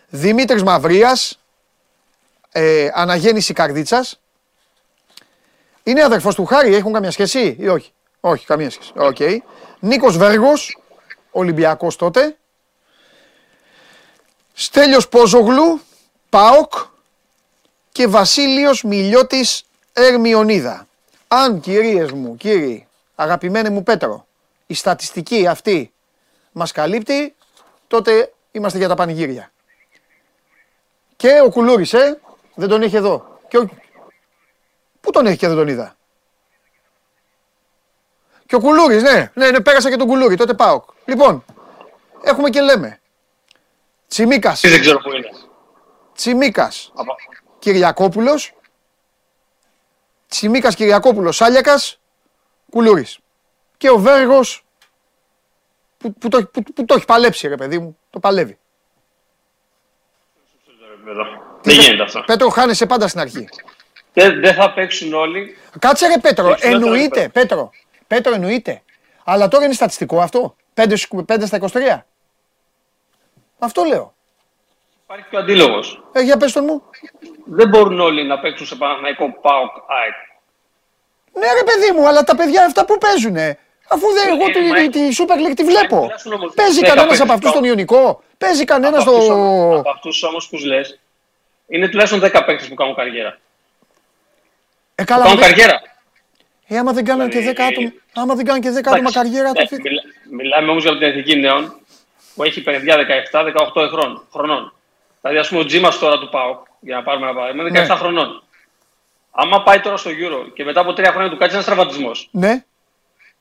[0.09, 1.39] Δημήτρης Μαυρίας,
[2.51, 4.19] ε, αναγέννηση Καρδίτσας.
[5.83, 8.91] Είναι αδερφός του Χάρη, έχουν καμιά σχέση ή όχι; Όχι, καμία σχέση.
[8.95, 9.17] Οκ.
[9.79, 10.77] Νίκος Βέργος,
[11.31, 12.37] Ολυμπιακός τότε.
[14.53, 15.81] Στέλιος Πόζογλου,
[16.29, 16.73] ΠΑΟΚ
[17.93, 19.63] και Βασίλειος Μιλιώτης
[19.93, 20.87] Ερμιονίδα.
[21.27, 24.27] Αν κυρίες μου, κύριοι, αγαπημένοι μου Πέτρο,
[24.67, 25.93] η στατιστική αυτή
[26.51, 27.35] μας καλύπτει,
[27.87, 29.51] τότε είμαστε για τα πανηγύρια.
[31.15, 32.19] Και ο Κουλούρης, ε,
[32.55, 33.39] δεν τον έχει εδώ.
[33.47, 33.69] Και ο...
[35.01, 35.95] Πού τον έχει και δεν τον είδα;
[38.45, 40.83] Και ο Κουλούρης, ναι, ναι, ναι, πέρασα και τον Κουλούρη, τότε πάω.
[41.05, 41.45] Λοιπόν,
[42.23, 42.99] έχουμε και λέμε.
[44.07, 45.29] Τσιμίκας, Τι δεν ξέρω πού είναι.
[46.15, 47.15] Τσιμίκας, Από-
[47.63, 48.53] Κυριακόπουλος,
[50.27, 51.99] Τσιμίκας Κυριακόπουλος, Σάλιακας,
[52.69, 53.19] Κουλούρης.
[53.77, 54.65] Και ο Βέργος
[55.97, 58.57] που, που, το, που, που το έχει παλέψει ρε παιδί μου, το παλεύει.
[61.61, 62.23] Δεν γίνεται αυτό.
[62.25, 63.49] Πέτρο χάνεσαι πάντα στην αρχή.
[64.13, 65.57] Δεν δεν θα παίξουν όλοι.
[65.79, 67.31] Κάτσε ρε Πέτρο, Έχεις δεύτερο εννοείται, επίπεδο.
[67.47, 67.71] Πέτρο.
[68.07, 68.81] Πέτρο εννοείται.
[69.23, 70.55] Αλλά τώρα είναι στατιστικό αυτό.
[70.73, 70.95] 5,
[71.25, 72.05] 5 στα 23.
[73.59, 74.12] Αυτό λέω.
[75.03, 76.03] Υπάρχει και ο αντίλογος.
[76.13, 76.83] Ε, για πες τον μου.
[77.45, 80.13] Δεν μπορούν όλοι να παίξουν σε Παναθηναϊκό ΠΑΟΚ ΑΕΚ.
[81.39, 83.59] Ναι ρε παιδί μου, αλλά τα παιδιά αυτά που παίζουνε.
[83.89, 85.95] Αφού δεν, εγώ τη, μα- τη, τη Super League τη βλέπω.
[86.01, 87.53] τουλάχιστον όμως Παίζει δέκα κανένας παίκτες από αυτούς πάω.
[87.53, 88.23] στον Ιωνικό.
[88.37, 89.79] Παίζει κανένας Από αυτούς όμως- στο.
[89.79, 90.99] Από αυτούς όμως που λες,
[91.67, 93.37] είναι τουλάχιστον 10 παίκτες που κάνουν καριέρα.
[94.95, 95.45] Ε, καλά, Κάνουν ρε.
[95.45, 95.81] καριέρα.
[96.67, 99.13] Ε, άμα δεν κάναν και 10 Δηλαδή- άτομα, άμα δεν κάναν και 10 άτομα Εντάξει,
[99.17, 101.77] καριέρα, ναι, το μιλά- Μιλάμε όμως για την εθνική νέων
[102.35, 104.73] που έχει παιδιά 17-18 χρονών.
[105.23, 105.31] Χρονών.
[105.31, 107.87] Δηλαδή, ας πούμε, ο Τζίμας τώρα του ΠΑΟΚ, για να πάρουμε ένα παράδειγμα, είναι 17
[107.87, 107.95] Ναι.
[107.99, 108.43] χρονών.
[109.31, 112.63] Άμα πάει τώρα στο Euro και μετά από τρία χρόνια του κάτσει ένας τραυματισμός, Ναι,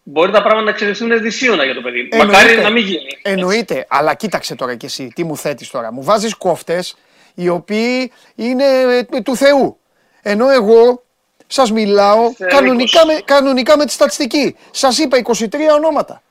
[0.02, 2.08] μπορεί τα πράγματα να εξελιχθούν δυσίωνα για το παιδί.
[2.12, 2.32] Εννοείται.
[2.36, 3.18] Μακάρι να μην γίνει.
[3.22, 3.86] εννοείται.
[3.88, 5.92] Αλλά κοίταξε τώρα κι εσύ, τι μου θέτεις τώρα.
[5.92, 6.96] Μου βάζεις κόφτες
[7.34, 8.64] οι οποίοι είναι
[9.10, 9.78] ε, του Θεού.
[10.22, 11.02] Ενώ εγώ
[11.46, 13.14] σας μιλάω Είσαι κανονικά ρίκος.
[13.16, 14.56] με, κανονικά με τη στατιστική.
[14.70, 16.22] Σας είπα 23 ονόματα.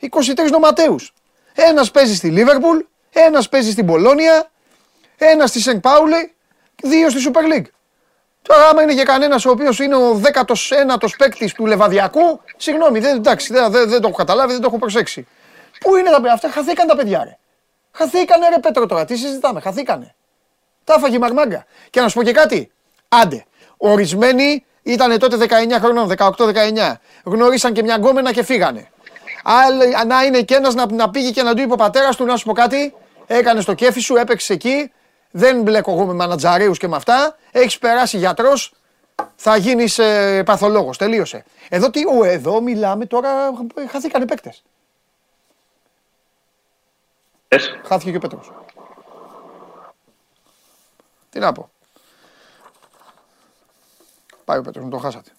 [0.00, 0.08] 23
[0.50, 1.12] νοματέους.
[1.54, 2.78] Ένας παίζει στη Λίβερπουλ,
[3.12, 4.49] ένας παίζει στην Πολώνια,
[5.26, 6.30] ένας στη Σενκ Πάουλε,
[6.82, 7.66] δύο στη Super League.
[8.42, 13.16] Τώρα, άμα είναι και κανένας ο οποίος είναι ο 19ο παίκτης του Λεβαδιακού, συγγνώμη, δεν,
[13.16, 15.26] εντάξει, δεν, δεν, δεν το έχω καταλάβει, δεν το έχω προσέξει.
[15.80, 17.38] Πού είναι τα παιδιά αυτά, χαθήκαν τα παιδιά, ρε.
[17.92, 20.14] Χαθήκανε, ρε Πέτρο τώρα, τι συζητάμε, χαθήκανε.
[20.84, 21.64] Τα έφαγε η Μαρμάγκα.
[21.90, 22.72] Και να σου πω και κάτι,
[23.08, 23.44] άντε,
[23.76, 25.46] ορισμένοι ήταν τότε 19
[25.80, 26.92] χρονών, 18-19.
[27.24, 28.90] Γνωρίσαν και μια γκόμενα και φύγανε.
[29.44, 32.24] Άλλοι, να είναι και ένας να, να πήγε και να του είπε ο πατέρας του
[32.24, 32.94] να σου πω κάτι,
[33.26, 34.92] έκανε το κέφι σου, έπαιξε εκεί,
[35.30, 37.36] δεν μπλέκω εγώ με μανατζαρίους και με αυτά.
[37.50, 38.74] Έχεις περάσει γιατρός,
[39.36, 40.98] θα γίνεις ε, παθολόγος.
[40.98, 41.44] Τελείωσε.
[41.68, 43.50] Εδώ, τι, ο, εδώ μιλάμε τώρα,
[43.90, 44.62] χαθήκανε παίκτες.
[47.48, 47.80] Θες.
[47.84, 48.52] Χάθηκε και ο Πέτρος.
[51.30, 51.70] Τι να πω.
[54.44, 55.30] Πάει ο Πέτρος, μου τον χάσατε.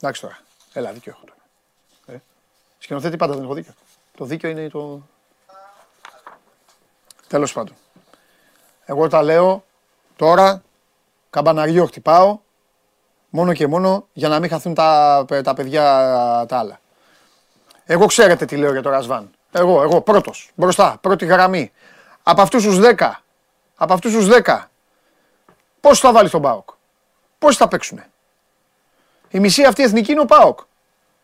[0.00, 0.38] Εντάξει τώρα.
[0.72, 1.38] Έλα, δίκιο έχω τώρα.
[2.06, 2.22] Ε.
[2.78, 3.72] Σκηνοθέτη πάντα δεν έχω δίκιο.
[4.16, 5.02] Το δίκιο είναι το...
[7.34, 7.74] Τέλος πάντων.
[8.84, 9.64] Εγώ τα λέω
[10.16, 10.62] τώρα,
[11.30, 12.38] καμπαναριό χτυπάω,
[13.28, 15.82] μόνο και μόνο για να μην χαθούν τα, τα παιδιά
[16.48, 16.80] τα άλλα.
[17.84, 19.30] Εγώ ξέρετε τι λέω για το Ρασβάν.
[19.52, 21.72] Εγώ, εγώ, πρώτος, μπροστά, πρώτη γραμμή.
[22.22, 23.10] Από αυτούς τους 10,
[23.76, 24.70] από αυτούς τους 10,
[25.80, 26.68] πώς θα βάλει τον ΠΑΟΚ.
[27.38, 28.10] Πώς θα παίξουνε;
[29.28, 30.58] Η μισή αυτή εθνική είναι ο ΠΑΟΚ.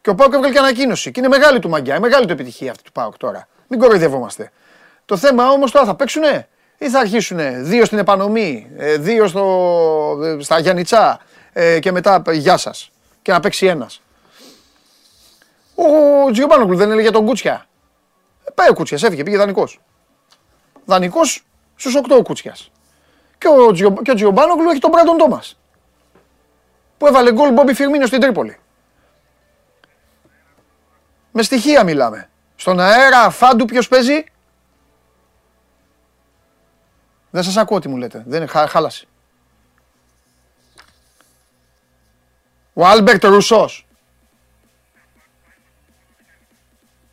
[0.00, 1.10] Και ο ΠΑΟΚ έβγαλε και ανακοίνωση.
[1.10, 3.48] Και είναι μεγάλη του μαγκιά, είναι μεγάλη του επιτυχία αυτή του ΠΑΟΚ τώρα.
[3.68, 4.52] Μην κοροϊδευόμαστε.
[5.10, 6.48] Το θέμα όμως τώρα θα παίξουνε
[6.78, 11.20] ή θα αρχίσουνε; Δύο στην επανομή, ε, δύο στο, ε, στα Γιάννητσά
[11.52, 12.90] ε, και μετά ε, γεια σας.
[13.22, 14.02] Και να παίξει ένας.
[15.74, 17.66] Ο Τζιομπάνογκλου δεν έλεγε τον Κούτσια.
[18.44, 19.68] Ε, πάει ο Κούτσιας, έφυγε, πήγε δανεικό.
[20.84, 21.20] Δανεικό
[21.76, 22.70] στους 8 ο Κούτσιας.
[23.38, 25.58] Και ο, Τζιο, και ο Τζιομπάνογκλου έχει τον Μπράντον Τόμας.
[26.98, 28.58] Που έβαλε γκολ Μπόμπι Φιρμίνο στην Τρίπολη.
[31.30, 32.30] Με στοιχεία μιλάμε.
[32.56, 34.24] Στον αέρα φάντου ποιος παίζει;
[37.30, 38.22] Δεν σας ακούω τι μου λέτε.
[38.26, 39.06] Δεν είναι χα, χάλασε.
[42.72, 43.86] Ο Άλμπερτ Ρουσός.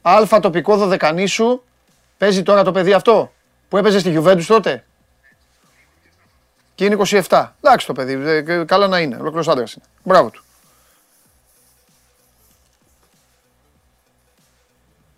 [0.02, 1.64] Αλφα τοπικό δωδεκανήσου.
[2.18, 3.32] Παίζει τώρα το παιδί αυτό
[3.70, 4.86] που έπαιζε στη Juventus τότε.
[6.76, 6.98] Και είναι
[7.28, 7.52] 27.
[7.62, 9.16] Εντάξει το παιδί, ε, καλά να είναι.
[9.16, 9.86] Ολόκληρος άντρας είναι.
[10.04, 10.44] Μπράβο του.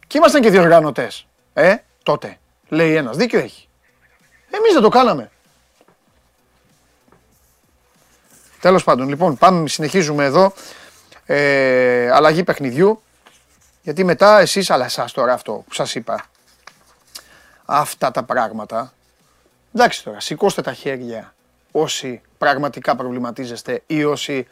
[0.08, 1.28] Και ήμασταν και διοργανωτές.
[1.54, 2.38] Ε, τότε.
[2.68, 3.18] Λέει ένας.
[3.18, 3.69] Δίκιο έχει.
[4.50, 5.32] Εμείς δεν το κάναμε.
[8.60, 10.54] Τέλος πάντων, λοιπόν, πάμε, συνεχίζουμε εδώ.
[11.26, 13.02] Ε, αλλαγή παιχνιδιού.
[13.82, 16.26] Γιατί μετά εσείς, αλλά εσάς τώρα αυτό που σας είπα,
[17.66, 18.94] αυτά τα πράγματα,
[19.74, 21.34] εντάξει τώρα, σηκώστε τα χέρια
[21.72, 24.48] όσοι πραγματικά προβληματίζεστε ή όσοι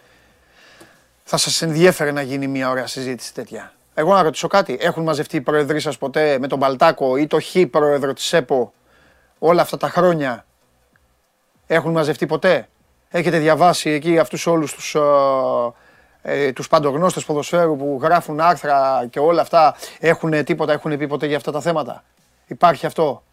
[1.23, 3.73] θα σας ενδιέφερε να γίνει μια ωραία συζήτηση τέτοια.
[3.93, 4.77] Εγώ να ρωτήσω κάτι.
[4.81, 8.73] Έχουν μαζευτεί οι πρόεδροι σας ποτέ με τον Παλτάκο ή το Χ πρόεδρο της ΕΠΟ;
[9.39, 10.45] Όλα αυτά τα χρόνια.
[11.67, 12.67] Έχουν μαζευτεί ποτέ;
[13.09, 15.01] Έχετε διαβάσει εκεί αυτούς όλους τους, ε,
[16.21, 19.75] ε, τους παντογνώστες ποδοσφαίρου που γράφουν άρθρα και όλα αυτά.
[19.99, 22.03] Έχουν τίποτα, έχουν πει ποτέ για αυτά τα θέματα;
[22.47, 23.23] Υπάρχει αυτό;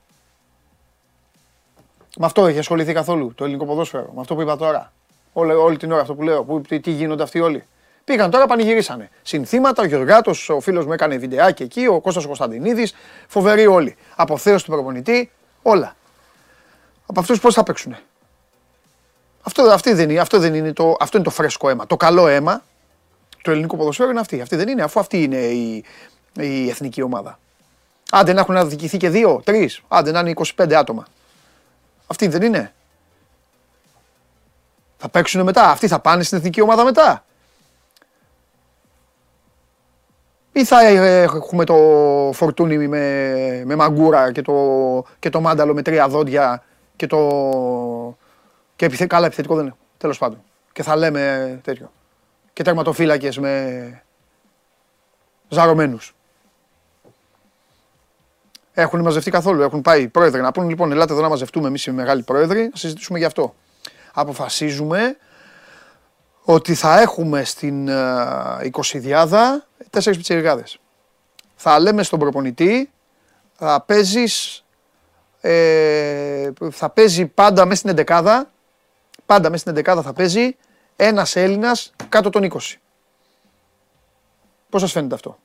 [2.19, 4.11] Με αυτό έχει ασχοληθεί καθόλου το ελληνικό ποδόσφαιρο.
[4.15, 4.93] Με αυτό που είπα τώρα;
[5.33, 6.45] Όλη, όλη την ώρα αυτό που λέω.
[6.45, 7.65] Που, τι, τι γίνονται αυτοί όλοι;
[8.05, 9.11] Πήγαν τώρα, πανηγυρίσανε.
[9.23, 12.95] Συνθήματα, ο Γιωργάτο, ο φίλος μου έκανε βιντεάκι εκεί, ο Κώστας Κωνσταντινίδης.
[13.29, 13.97] Φοβεροί όλοι.
[14.17, 15.31] Αποθέωση του προπονητή,
[15.65, 15.97] όλα.
[17.07, 17.97] Από αυτούς πώς θα παίξουν.
[19.43, 21.87] Αυτό, αυτή δεν είναι, αυτό, δεν είναι το, αυτό είναι το φρέσκο αίμα.
[21.87, 22.63] Το καλό αίμα
[23.43, 24.41] του ελληνικού ποδοσφαίρου είναι αυτή.
[24.41, 25.85] Αυτή δεν είναι, αφού αυτή είναι η,
[26.33, 27.39] η εθνική ομάδα.
[28.11, 29.83] Άντε να έχουν αδικηθεί και δύο, τρεις.
[29.89, 31.07] Άντε να είναι 25 άτομα.
[32.07, 32.75] Αυτή δεν είναι.
[34.97, 35.71] Θα παίξουν μετά.
[35.71, 37.25] Αυτοί θα πάνε στην εθνική ομάδα μετά.
[40.57, 41.75] Ή θα έχουμε το
[42.35, 44.55] φορτούνι με, με μαγκούρα και το,
[45.19, 46.63] και το μάνταλο με τρία δόντια
[46.97, 47.19] και το.
[48.77, 49.75] Και επιθε, καλά επιθετικό δεν είναι.
[49.99, 50.43] Τέλος πάντων.
[50.73, 51.93] Και θα λέμε τέτοιο.
[52.53, 54.03] Και τερματοφύλακες με
[55.49, 56.15] ζαρωμένους.
[58.73, 59.63] Έχουν μαζευτεί καθόλου.
[59.63, 62.77] Έχουν πάει πρόεδροι να πούνε λοιπόν: Ελάτε εδώ να μαζευτούμε εμείς οι μεγάλοι πρόεδροι, να
[62.77, 63.55] συζητήσουμε γι' αυτό.
[64.13, 65.17] Αποφασίζουμε
[66.43, 70.79] ότι θα έχουμε στην 20 διάδα τέσσερις πιτσιριγάδες.
[71.55, 72.91] Θα λέμε στον προπονητή,
[73.53, 74.65] θα παίζεις,
[75.41, 78.51] ε, θα παίζει πάντα μέσα στην εντεκάδα,
[79.27, 80.57] πάντα μέσα στην εντεκάδα θα παίζει
[80.97, 82.81] ένας Έλληνας κάτω των 20.
[84.69, 85.39] Πώς σας φαίνεται αυτό;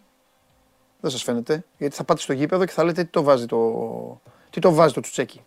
[0.99, 4.21] Δεν σας φαίνεται, γιατί θα πάτε στο γήπεδο και θα λέτε τι το βάζει το,
[4.49, 5.43] τι το, βάζει το τσουτσέκι.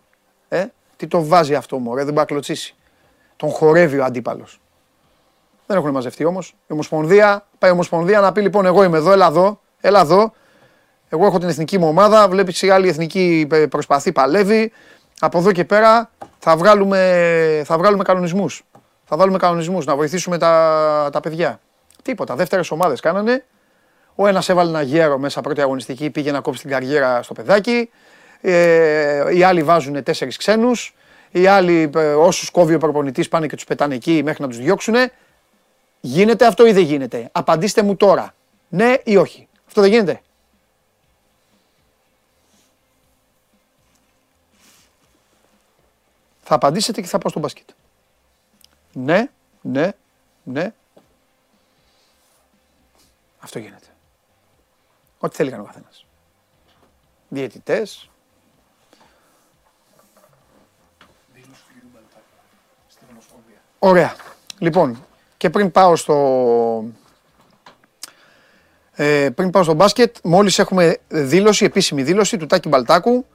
[0.47, 2.75] Ε; Τι το βάζει αυτό μωρέ, δεν πάει κλωτσίσει.
[3.35, 4.61] Τον χορεύει ο αντίπαλος.
[5.73, 6.55] Δεν έχουν μαζευτεί όμως.
[6.67, 10.33] Η Ομοσπονδία, πάει η Ομοσπονδία να πει λοιπόν: Εγώ είμαι εδώ, έλα εδώ, έλα εδώ.
[11.09, 12.27] Εγώ έχω την εθνική μου ομάδα.
[12.27, 14.71] Βλέπεις η άλλη εθνική προσπαθεί, παλεύει.
[15.19, 18.63] Από εδώ και πέρα θα βγάλουμε, θα βγάλουμε κανονισμούς.
[19.03, 21.59] Θα βάλουμε κανονισμούς να βοηθήσουμε τα, τα παιδιά.
[22.01, 22.35] Τίποτα.
[22.35, 23.43] Δεύτερες ομάδες κάνανε.
[24.15, 27.89] Ο ένας έβαλε ένα γέρο μέσα πρώτη αγωνιστική, πήγε να κόψει την καριέρα στο παιδάκι.
[28.41, 30.95] Ε, οι άλλοι βάζουν τέσσερις ξένους.
[31.31, 34.57] Οι άλλοι, ε, όσους κόβει ο προπονητής, πάνε και τους πετάνε εκεί μέχρι να τους
[34.57, 34.95] διώξουν.
[36.05, 37.29] Γίνεται αυτό ή δεν γίνεται.
[37.31, 38.35] Απαντήστε μου τώρα.
[38.69, 39.47] Ναι ή όχι.
[39.67, 40.21] Αυτό δεν γίνεται.
[46.43, 47.69] Θα απαντήσετε και θα πάω στο μπάσκετ.
[48.93, 49.29] Ναι,
[49.61, 49.91] ναι,
[50.43, 50.73] ναι.
[53.39, 53.87] Αυτό γίνεται.
[55.19, 56.05] Ό,τι θέλει κάνει ο καθένας.
[57.29, 58.09] Διαιτητές.
[63.79, 64.15] Ωραία.
[64.59, 65.05] Λοιπόν,
[65.43, 66.85] και πριν πάω στο,
[68.93, 73.25] ε, πριν πάω στο μπάσκετ, μόλις έχουμε δήλωση, επίσημη δήλωση του Τάκη Μπαλτάκου,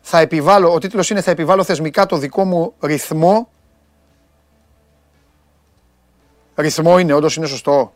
[0.00, 3.48] θα επιβάλλω, ο τίτλος είναι «Θα επιβάλλω θεσμικά το δικό μου ρυθμό».
[6.56, 7.92] Ρυθμό είναι, όντως είναι σωστό.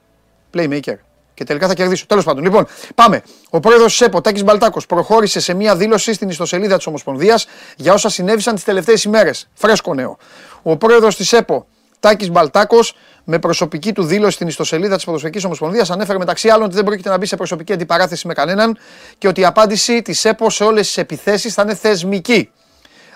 [0.54, 0.96] Playmaker.
[1.34, 2.06] Και τελικά θα κερδίσω.
[2.06, 3.22] Τέλος πάντων, λοιπόν, πάμε.
[3.50, 7.46] Ο πρόεδρος τη ΕΠΟ, Τάκης Μπαλτάκος, προχώρησε σε μία δήλωση στην ιστοσελίδα της Ομοσπονδίας
[7.76, 9.48] για όσα συνέβησαν τις τελευταίες ημέρες.
[9.52, 10.18] Φρέσκο νέο.
[10.62, 11.66] Ο πρόεδρος της ΕΠΟ,
[12.02, 12.94] Τάκης Μπαλτάκος,
[13.24, 17.08] με προσωπική του δήλωση στην ιστοσελίδα της Ποδοσφαιρικής Ομοσπονδίας, ανέφερε μεταξύ άλλων ότι δεν πρόκειται
[17.08, 18.78] να μπει σε προσωπική αντιπαράθεση με κανέναν
[19.18, 22.50] και ότι η απάντηση της ΕΠΟ σε όλες τις επιθέσεις θα είναι θεσμική.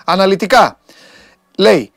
[0.05, 0.79] Αναλυτικά,
[1.57, 1.91] λέει,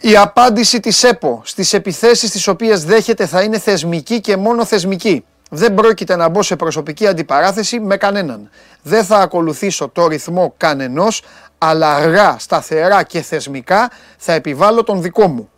[0.00, 5.24] η απάντηση της ΕΠΟ στις επιθέσεις τις οποίες δέχεται θα είναι θεσμική και μόνο θεσμική.
[5.50, 8.50] Δεν πρόκειται να μπω σε προσωπική αντιπαράθεση με κανέναν.
[8.82, 11.22] Δεν θα ακολουθήσω το ρυθμό κανενός,
[11.58, 15.51] αλλά αργά, σταθερά και θεσμικά θα επιβάλλω τον δικό μου.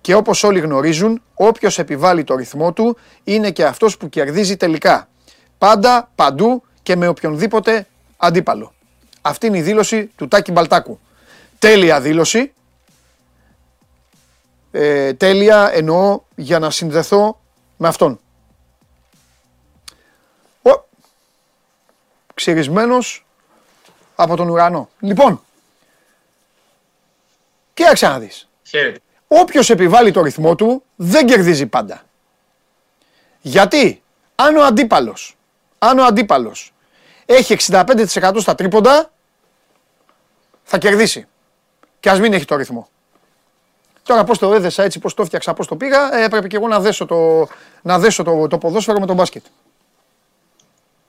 [0.00, 5.08] Και όπως όλοι γνωρίζουν, όποιος επιβάλλει το ρυθμό του είναι και αυτός που κερδίζει τελικά.
[5.58, 7.86] Πάντα, παντού και με οποιονδήποτε
[8.16, 8.72] αντίπαλο.
[9.20, 11.00] Αυτή είναι η δήλωση του Τάκη Μπαλτάκου.
[11.58, 12.52] Τέλεια δήλωση.
[14.70, 17.40] Ε, τέλεια εννοώ για να συνδεθώ
[17.76, 18.20] με αυτόν.
[20.62, 20.70] Ο,
[22.34, 23.26] ξυρισμένος
[24.14, 24.88] από τον ουρανό.
[25.00, 25.42] Λοιπόν,
[27.74, 28.48] κοίταξε να δεις.
[28.62, 29.00] Χαίρετε.
[29.32, 32.02] Όποιος επιβάλλει το ρυθμό του δεν κερδίζει πάντα.
[33.40, 34.02] Γιατί;
[34.34, 35.36] Αν ο αντίπαλος,
[35.78, 36.72] αν ο αντίπαλος
[37.26, 39.10] έχει 65% στα τρίποντα,
[40.62, 41.26] θα κερδίσει.
[42.00, 42.88] Και ας μην έχει το ρυθμό.
[44.02, 46.68] Τώρα πώς το έδεσα έτσι, πώς το φτιάξα, πώς το πήγα, ε, έπρεπε και εγώ
[46.68, 47.48] να δέσω το,
[47.82, 49.44] να δέσω το, το ποδόσφαιρο με το μπάσκετ.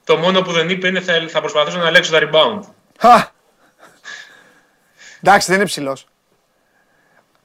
[0.03, 2.61] Το μόνο που δεν είπε είναι θα, θα προσπαθήσω να ελέγξω τα rebound.
[2.99, 3.29] Χα!
[5.21, 6.05] Εντάξει, δεν είναι ψηλός.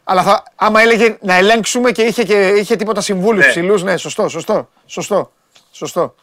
[0.08, 3.46] Αλλά θα, άμα έλεγε να ελέγξουμε και είχε, και, είχε τίποτα συμβούλου Ναι.
[3.46, 5.32] ψηλούς, ναι, σωστό, σωστό, σωστό,
[5.70, 6.14] σωστό.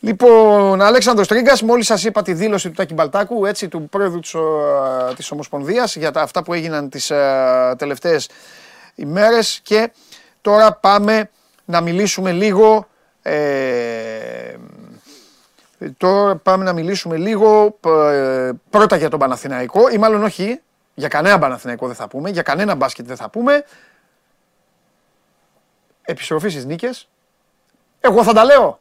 [0.00, 4.34] Λοιπόν, Αλέξανδρος Τρίγκας, μόλις σας είπα τη δήλωση του Τάκη Μπαλτάκου, έτσι, του πρόεδρου της,
[4.34, 4.62] ο,
[5.16, 8.28] της Ομοσπονδίας για τα, αυτά που έγιναν τις ε, τελευταίες
[8.94, 9.92] ημέρες και
[10.40, 11.30] τώρα πάμε
[11.64, 12.86] να μιλήσουμε λίγο
[13.22, 14.54] ε,
[15.96, 20.60] Τώρα πάμε να μιλήσουμε λίγο ε, πρώτα για τον Παναθηναϊκό ή μάλλον όχι,
[21.00, 23.64] για κανένα Παναθηναϊκό δεν θα πούμε, για κανένα μπάσκετ δεν θα πούμε.
[26.02, 27.08] Επιστροφή στις νίκες.
[28.00, 28.80] Εγώ θα τα λέω.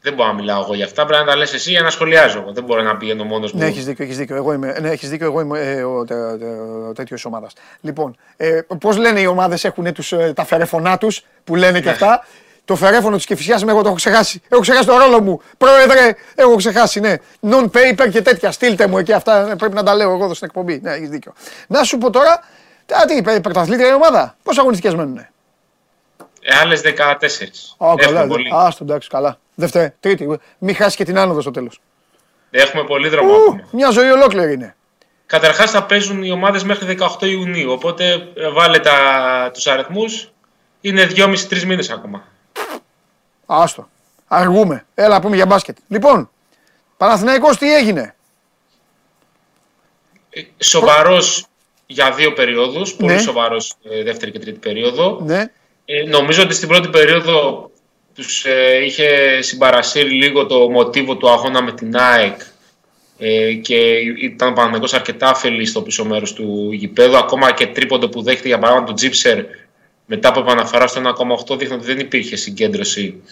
[0.00, 1.06] Δεν μπορώ να μιλάω εγώ για αυτά.
[1.06, 2.38] Πρέπει να τα λες εσύ για να σχολιάζω.
[2.38, 2.52] εγώ.
[2.52, 3.58] Δεν μπορώ να πηγαίνω μόνος μου.
[3.58, 4.36] Ναι, έχεις δίκιο, έχεις δίκιο.
[4.36, 6.58] Εγώ είμαι, ναι, έχεις δίκιο, εγώ είμαι ε, ο, τε- τε-
[6.88, 7.52] ο τέτοιος ομάδας.
[7.80, 11.90] Λοιπόν, ε, πώς λένε οι ομάδες έχουν τους, ε, τα φερεφωνά τους που λένε και
[11.90, 12.24] αυτά.
[12.66, 14.42] Το φερέφωνο της Κηφισιάς με εγώ το έχω ξεχάσει.
[14.48, 15.40] Έχω ξεχάσει το ρόλο μου.
[15.58, 17.14] Πρόεδρε, έχω ξεχάσει, ναι.
[17.50, 18.50] Non-paper και τέτοια.
[18.50, 19.50] Στείλτε μου εκεί αυτά.
[19.50, 20.80] ε, Πρέπει να τα λέω εγώ εδώ στην εκπομπή.
[20.82, 21.32] Ναι, έχεις δίκιο.
[21.68, 22.32] Να σου πω τώρα,
[23.00, 25.30] α, τι, είπε, πρωταθλήτρια η ομάδα; Πόσα αγωνιστικές μένουνε;
[26.42, 26.86] Ε, Άλλες 14.
[27.78, 28.26] Α, Έχουμε καλά.
[28.26, 28.50] πολύ.
[28.54, 29.38] Α, στον εντάξει, καλά.
[29.54, 30.38] Δεύτερη, τρίτη.
[30.58, 31.80] Μην χάσει και την άνοδο στο τέλος.
[32.50, 33.60] Έχουμε πολύ δρόμο Ου, ακόμα.
[33.70, 34.76] Μια ζωή ολόκληρη είναι.
[35.26, 37.70] Καταρχάς θα παίζουν οι ομάδες μέχρι 18 Ιουνίου.
[37.72, 38.94] Οπότε ε, βάλε τα,
[39.52, 40.30] τους αριθμούς.
[40.80, 42.24] Είναι 2,5-3 μήνες ακόμα.
[43.46, 43.88] Άστο.
[44.28, 44.86] Αργούμε.
[44.94, 45.76] Έλα πούμε για μπάσκετ.
[45.88, 46.30] Λοιπόν,
[46.96, 48.14] Παναθηναϊκός τι έγινε;
[50.58, 51.46] Σοβαρός
[51.86, 52.94] για δύο περιόδους.
[52.94, 53.18] Πολύ Ναι.
[53.18, 53.74] σοβαρός
[54.04, 55.20] δεύτερη και τρίτη περίοδο.
[55.24, 55.50] Ναι.
[55.84, 57.70] Ε, νομίζω ότι στην πρώτη περίοδο
[58.14, 62.40] τους ε, είχε συμπαρασύρει λίγο το μοτίβο του αγώνα με την ΑΕΚ
[63.18, 63.76] ε, και
[64.20, 67.16] ήταν ο Παναθηναϊκός αρκετά αφελής στο πίσω μέρος του γηπέδου.
[67.16, 69.44] Ακόμα και τρίποντο που δέχεται για παράδειγμα του Τζίψερ
[70.06, 71.00] μετά από επαναφορά στο
[71.48, 73.22] 1,8 δείχνει ότι δεν υπήρχε συγκέντρωση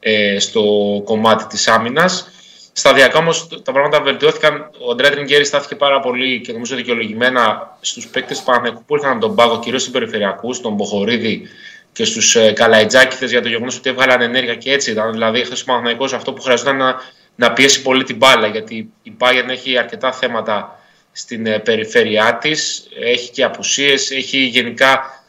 [0.00, 0.62] ε, στο
[1.04, 2.30] κομμάτι της άμυνας.
[2.72, 4.70] Σταδιακά όμως τα πράγματα βελτιώθηκαν.
[4.86, 9.10] Ο Αντρέα Τριγκέρη στάθηκε πάρα πολύ και νομίζω δικαιολογημένα στους παίκτες του Παναθηναϊκού που ήρθαν
[9.10, 11.48] από τον πάγκο, κυρίως στους περιφερειακούς, τον Μποχορίδη
[11.92, 15.12] και στους ε, Καλαϊτζάκηδε για το γεγονός ότι έβγαλαν ενέργεια και έτσι ήταν.
[15.12, 16.94] Δηλαδή, χθε ο Παναθηναϊκός αυτό που χρειαζόταν να,
[17.36, 20.80] να πιέσει πολύ την μπάλα γιατί η Bayern έχει αρκετά θέματα
[21.12, 22.88] στην ε, περιφέρειά της.
[23.00, 25.19] Έχει και απουσίες, έχει γενικά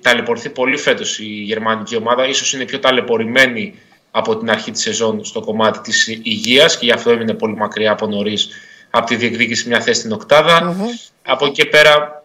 [0.00, 2.26] ταλαιπωρηθεί πολύ φέτος η γερμανική ομάδα.
[2.26, 3.74] Ίσως είναι πιο ταλαιπωρημένη
[4.10, 7.90] από την αρχή της σεζόν στο κομμάτι της υγείας και γι' αυτό έμεινε πολύ μακριά
[7.90, 8.48] από νωρίς
[8.90, 10.76] από τη διεκδίκηση μια θέση στην οκτάδα.
[11.22, 12.24] Από εκεί και πέρα,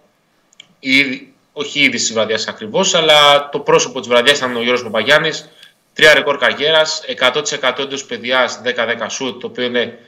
[0.80, 4.84] η, όχι η είδηση της βραδιάς ακριβώς, αλλά το πρόσωπο της βραδιάς ήταν ο Γιώργος
[4.84, 5.49] Παπαγιάννης.
[5.93, 9.99] Τρία ρεκόρ καριέρας, 100% εντός παιδιάς 10-10 σουτ, το οποίο είναι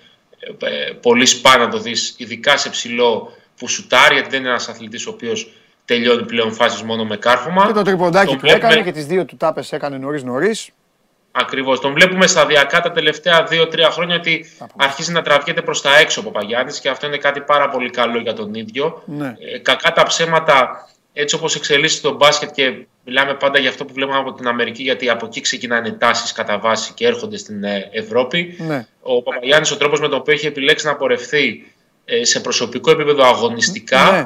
[0.59, 4.69] ε, πολύ σπάνιο να το δεις, ειδικά σε ψηλό που σουτάρει, γιατί δεν είναι ένας
[4.69, 5.51] αθλητής ο οποίος
[5.93, 7.65] τελειώνει πλέον φάσεις μόνο με κάρφωμα.
[7.67, 10.69] Και το τριποντάκι Τον που έκανε βλέπουμε- και τις δύο του τάπες έκανε νωρίς νωρίς.
[11.31, 11.79] Ακριβώς.
[11.79, 14.45] Τον βλέπουμε σταδιακά τα τελευταία 2-3 χρόνια ότι
[14.77, 18.19] αρχίζει να τραβιέται προς τα έξω ο Παπαγιάννη και αυτό είναι κάτι πάρα πολύ καλό
[18.19, 19.03] για τον ίδιο.
[19.05, 19.35] Ναι.
[19.53, 23.93] Ε, κακά τα ψέματα, έτσι όπως εξελίσσεται το μπάσκετ και μιλάμε πάντα για αυτό που
[23.93, 27.89] βλέπουμε από την Αμερική, γιατί από εκεί ξεκινάνε τάσεις κατά βάση και έρχονται στην ε,
[27.91, 28.55] Ευρώπη.
[28.67, 28.85] Ναι.
[29.01, 31.73] Ο Παπαγιάννης, ο τρόπος με τον οποίο έχει επιλέξει να πορευθεί
[32.05, 34.25] ε, σε προσωπικό επίπεδο αγωνιστικά, Ναι.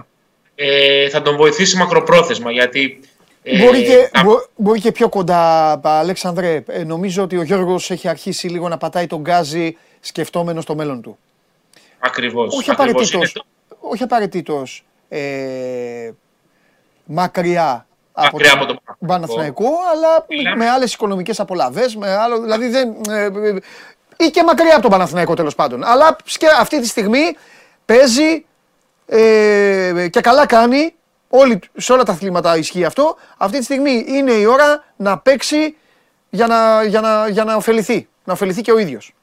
[0.55, 2.51] Ε, θα τον βοηθήσει μακροπρόθεσμα.
[2.51, 2.99] Γιατί
[3.43, 6.63] ε, Μπορεί, και, τα- μπο- μπορεί και πιο κοντά, Αλέξανδρε.
[6.67, 11.01] Ε, νομίζω ότι ο Γιώργος έχει αρχίσει λίγο να πατάει τον γκάζι σκεφτόμενο το μέλλον
[11.01, 11.17] του.
[11.99, 12.73] Ακριβώς, Όχι ακριβώς.
[12.73, 13.45] απαραίτητος, Είναι το-
[13.79, 16.11] όχι απαραίτητος ε,
[17.05, 18.67] μακριά από Μακριά τον από
[18.99, 20.55] τον Παναθηναϊκό, αλλά Μιλάμε.
[20.63, 23.55] με άλλες οικονομικές απολαβές, με άλλο, δηλαδή δεν, ε, ε,
[24.17, 25.83] ή και μακριά από τον Παναθηναϊκό τέλος πάντων.
[25.83, 27.35] Αλλά σκε- αυτή τη στιγμή
[27.85, 28.45] παίζει
[29.05, 30.93] ε, και καλά κάνει,
[31.29, 35.75] όλοι, σε όλα τα αθλήματα ισχύει αυτό, αυτή τη στιγμή είναι η ώρα να παίξει
[36.29, 39.13] για να, για να, για να ωφεληθεί, να ωφεληθεί και ο ίδιος.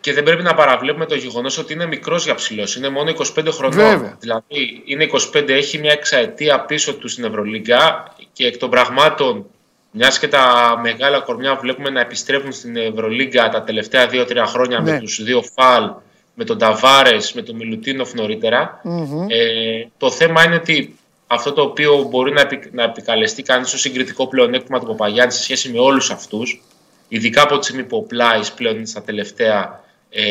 [0.00, 2.76] Και δεν πρέπει να παραβλέπουμε το γεγονός ότι είναι μικρός για ψηλός.
[2.76, 3.78] Είναι μόνο 25 χρονών.
[3.78, 4.16] Βέβαια.
[4.20, 9.46] Δηλαδή είναι 25, έχει μια εξαετία πίσω του στην Ευρωλίγκα και εκ των πραγμάτων,
[9.90, 14.92] μιας και τα μεγάλα κορμιά βλέπουμε να επιστρέφουν στην Ευρωλίγκα τα τελευταία 2-3 χρόνια Ναι.
[14.92, 15.90] με τους δύο Φαλ,
[16.38, 18.80] με τον Ταβάρες, με τον Μιλουτίνοφ νωρίτερα.
[19.28, 23.80] Ε, το θέμα είναι ότι αυτό το οποίο μπορεί να, επι, να επικαλεστεί κανείς ως
[23.80, 26.62] συγκριτικό πλεονέκτημα του Παπαγιάννη σε σχέση με όλους αυτούς,
[27.08, 30.24] ειδικά από τη στιγμή που ο Πλάις πλέον είναι στα τελευταία ε,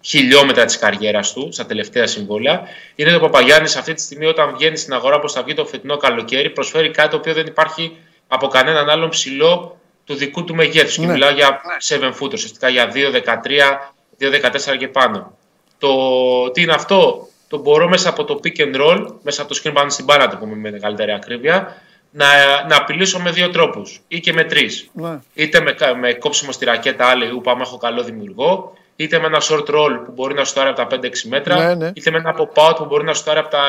[0.00, 2.62] χιλιόμετρα της καριέρας του, στα τελευταία συμβόλαια,
[2.94, 5.66] είναι ότι ο Παπαγιάννης αυτή τη στιγμή, όταν βγαίνει στην αγορά όπως θα βγει το
[5.66, 7.96] φετινό καλοκαίρι, προσφέρει κάτι το οποίο δεν υπάρχει
[8.28, 10.94] από κανέναν άλλον ψηλό του δικού του μεγέθους.
[10.98, 11.12] Και Ναι.
[11.12, 15.36] μιλάω για 7 foot, ουσιαστικά για 2-13, 2-14 και πάνω.
[15.78, 15.90] Το
[16.50, 19.72] τι είναι αυτό, το μπορώ μέσα από το pick and roll, μέσα από το screen
[19.74, 21.76] πάνω στην μπάλα, το πούμε με μεγαλύτερη ακρίβεια,
[22.10, 22.26] να,
[22.68, 24.90] να απειλήσω με δύο τρόπους ή και με τρεις.
[24.92, 25.18] Ναι.
[25.34, 29.26] Είτε με, κα- με κόψιμο στη ρακέτα άλλη, ούπα, άμα έχω καλό δημιουργό, είτε με
[29.26, 31.90] ένα short roll που μπορεί να σουτάρει από τα 5-6 μέτρα, Ναι, ναι.
[31.94, 33.62] είτε με ένα pop-out που μπορεί να σουτάρει από τα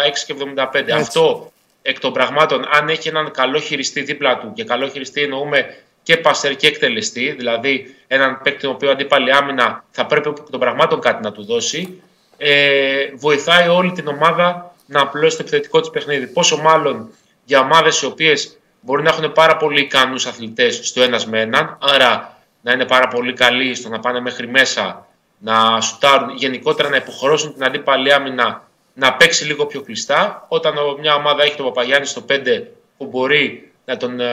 [0.74, 0.90] 6,75.
[0.94, 5.78] Αυτό εκ των πραγμάτων, αν έχει έναν καλό χειριστή δίπλα του, και καλό χειριστή εννοούμε
[6.08, 10.60] και παστερ και εκτελεστή, δηλαδή έναν παίκτη τον οποίο αντίπαλη άμυνα θα πρέπει εκ των
[10.60, 12.02] πραγμάτων κάτι να του δώσει,
[12.38, 16.28] ε, βοηθάει όλη την ομάδα να απλώσει το επιθετικό της παιχνίδι.
[16.28, 17.10] Πόσο μάλλον
[17.44, 21.78] για ομάδες οι οποίες μπορεί να έχουν πάρα πολύ ικανούς αθλητές στο ένας με έναν,
[21.82, 26.96] άρα να είναι πάρα πολύ καλοί στο να πάνε μέχρι μέσα, να σουτάρουν, γενικότερα να
[26.96, 30.46] υποχρεώσουν την αντίπαλη άμυνα να παίξει λίγο πιο κλειστά.
[30.48, 32.64] Όταν μια ομάδα έχει τον Παπαγιάννη στο 5
[32.98, 34.26] που μπορεί να τον ε,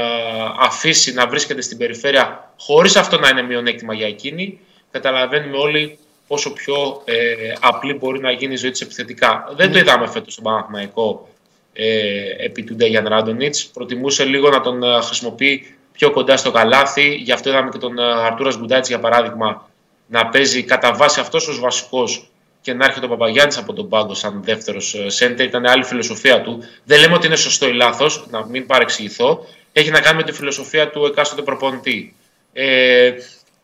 [0.58, 4.58] αφήσει να βρίσκεται στην περιφέρεια χωρίς αυτό να είναι μειονέκτημα για εκείνη,
[4.90, 9.52] καταλαβαίνουμε όλοι πόσο πιο ε, απλή μπορεί να γίνει η ζωή της επιθετικά.
[9.56, 11.28] Δεν το είδαμε φέτος στον Παναθηναϊκό
[11.72, 13.66] ε, επί του Ντέγιαν Ράντονιτς.
[13.66, 17.14] Προτιμούσε λίγο να τον ε, χρησιμοποιεί πιο κοντά στο καλάθι.
[17.14, 19.68] Γι' αυτό είδαμε και τον ε, Αρτούρας Γκουντάτης για παράδειγμα
[20.06, 22.28] να παίζει κατά βάση αυτός ως βασικός
[22.64, 25.46] και να έρχεται ο Παπαγιάννη από τον πάγκο σαν δεύτερος σέντερ.
[25.46, 26.62] Ήταν άλλη φιλοσοφία του.
[26.84, 29.46] Δεν λέμε ότι είναι σωστό ή λάθος, να μην παρεξηγηθώ.
[29.72, 32.14] Έχει να κάνει με τη φιλοσοφία του εκάστοτε προπονητή.
[32.52, 33.12] Ε,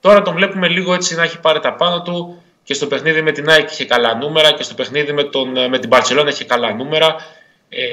[0.01, 3.32] τώρα τον βλέπουμε λίγο έτσι να έχει πάρει τα πάνω του και στο παιχνίδι με
[3.32, 6.74] την ΑΕΚ είχε καλά νούμερα και στο παιχνίδι με, τον, με την Παρσελόνα είχε καλά
[6.74, 7.16] νούμερα.
[7.68, 7.84] Ε,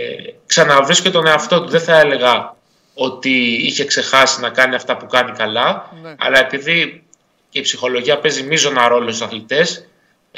[0.45, 1.69] ξαναβρίσκει τον εαυτό του.
[1.69, 2.55] Δεν θα έλεγα
[2.93, 6.15] ότι είχε ξεχάσει να κάνει αυτά που κάνει καλά, Ναι.
[6.17, 7.03] αλλά επειδή
[7.49, 9.86] και η ψυχολογία παίζει μείζωνα ρόλο στους αθλητές,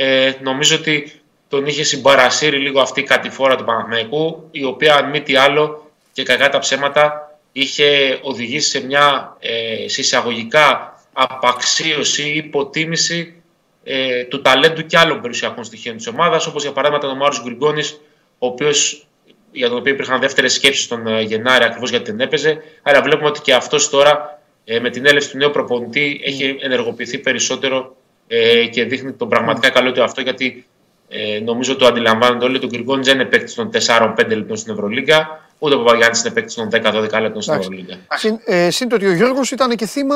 [0.02, 1.12] ε, νομίζω ότι
[1.47, 5.91] τον είχε συμπαρασύρει λίγο αυτή η κατηφόρα του Παναθηναϊκού, η οποία αν μη τι άλλο
[6.12, 13.41] και κακά τα ψέματα είχε οδηγήσει σε μια ε, σε εισαγωγικά απαξίωση ή υποτίμηση
[13.84, 17.41] ε, του ταλέντου και άλλων περιουσιακών στοιχείων της ομάδας, όπως για παράδειγμα ήταν ο Μάρος
[17.43, 17.91] Γκριγκόνης,
[18.38, 19.08] ο οποίος
[19.52, 22.62] για τον οποίο υπήρχαν δεύτερες σκέψεις τον ε, Γενάρη ακριβώς γιατί δεν έπαιζε.
[22.82, 27.18] Άρα βλέπουμε ότι και αυτός τώρα ε, με την έλευση του νέου προπονητή έχει ενεργοποιηθεί
[27.18, 27.95] περισσότερο
[28.32, 30.66] ε, και δείχνει τον πραγματικά καλό του αυτό γιατί
[31.10, 32.60] ε, νομίζω το αντιλαμβάνονται όλοι.
[32.60, 36.54] Τον Γκριγκόνη δεν είναι παίκτης των 4-5 λεπτών στην Ευρωλίγκα, ούτε ο Παπαγιάννης είναι παίκτης
[36.54, 37.54] των 10-12 λεπτών στην Εντάξει.
[37.54, 37.98] Ευρωλίγκα.
[38.16, 40.16] Συν, ε, συν το ότι ο Γιώργος ήταν και θύμα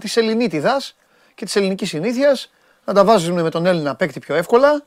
[0.00, 0.96] της Ελληνίτιδας
[1.34, 2.50] και της ελληνικής συνήθειας
[2.84, 4.84] να τα βάζουν με τον Έλληνα παίκτη πιο εύκολα,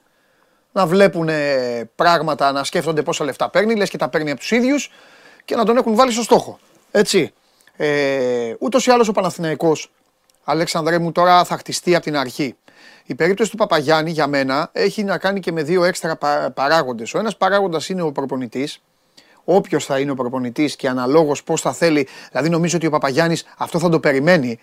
[0.72, 4.52] να βλέπουν ε, πράγματα, να σκέφτονται πόσα λεφτά παίρνει, λες και τα παίρνει από τους
[4.52, 4.92] ίδιους
[5.46, 6.60] και να τον έχουν βάλει στο στόχο.
[6.92, 7.34] Έτσι.
[7.78, 9.92] Ε, Ούτως ή άλλως ο Παναθηναϊκός,
[10.44, 12.56] Αλέξανδρέ μου, τώρα θα χτιστεί από την αρχή.
[13.06, 17.14] Η περίπτωση του Παπαγιάννη για μένα έχει να κάνει και με δύο έξτρα πα, παράγοντες.
[17.14, 18.82] Ο ένας παράγοντας είναι ο προπονητής,
[19.44, 22.08] όποιος θα είναι ο προπονητής και αναλόγως πώς θα θέλει.
[22.32, 24.60] Δηλαδή, νομίζω ότι ο Παπαγιάννης αυτό θα το περιμένει.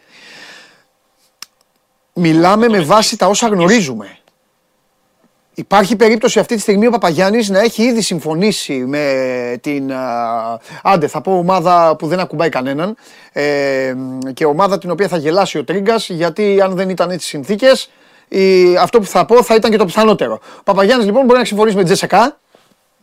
[2.15, 4.19] Μιλάμε με βάση τα όσα γνωρίζουμε.
[5.55, 11.07] Υπάρχει περίπτωση αυτή τη στιγμή ο Παπαγιάννης να έχει ήδη συμφωνήσει με την, α, άντε
[11.07, 12.97] θα πω ομάδα που δεν ακουμπάει κανέναν
[13.33, 13.95] ε,
[14.35, 17.91] και ομάδα την οποία θα γελάσει ο Τρίγκας γιατί αν δεν ήταν έτσι συνθήκες
[18.39, 20.41] η, αυτό που θα πω θα ήταν και το πιθανότερο.
[20.59, 22.39] Ο Παπαγιάννης λοιπόν μπορεί να συμφωνήσει με την Τζεσεκά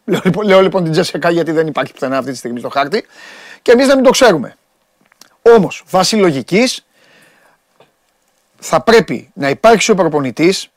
[0.06, 3.06] Λέω, λοιπόν- λέω λοιπόν την Τζεσεκά γιατί δεν υπάρχει πουθενά αυτή τη στιγμή στο χάρτη
[3.62, 4.56] και εμείς να μην το ξέρουμε.
[5.42, 6.86] Όμως, βάσει λογικής,
[8.60, 10.70] θα πρέπει να υπάρξει ο προπονητής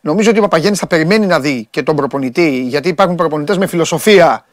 [0.00, 3.66] Νομίζω ότι ο Παπαγέννης θα περιμένει να δει και τον προπονητή, γιατί υπάρχουν προπονητές με
[3.66, 4.44] φιλοσοφία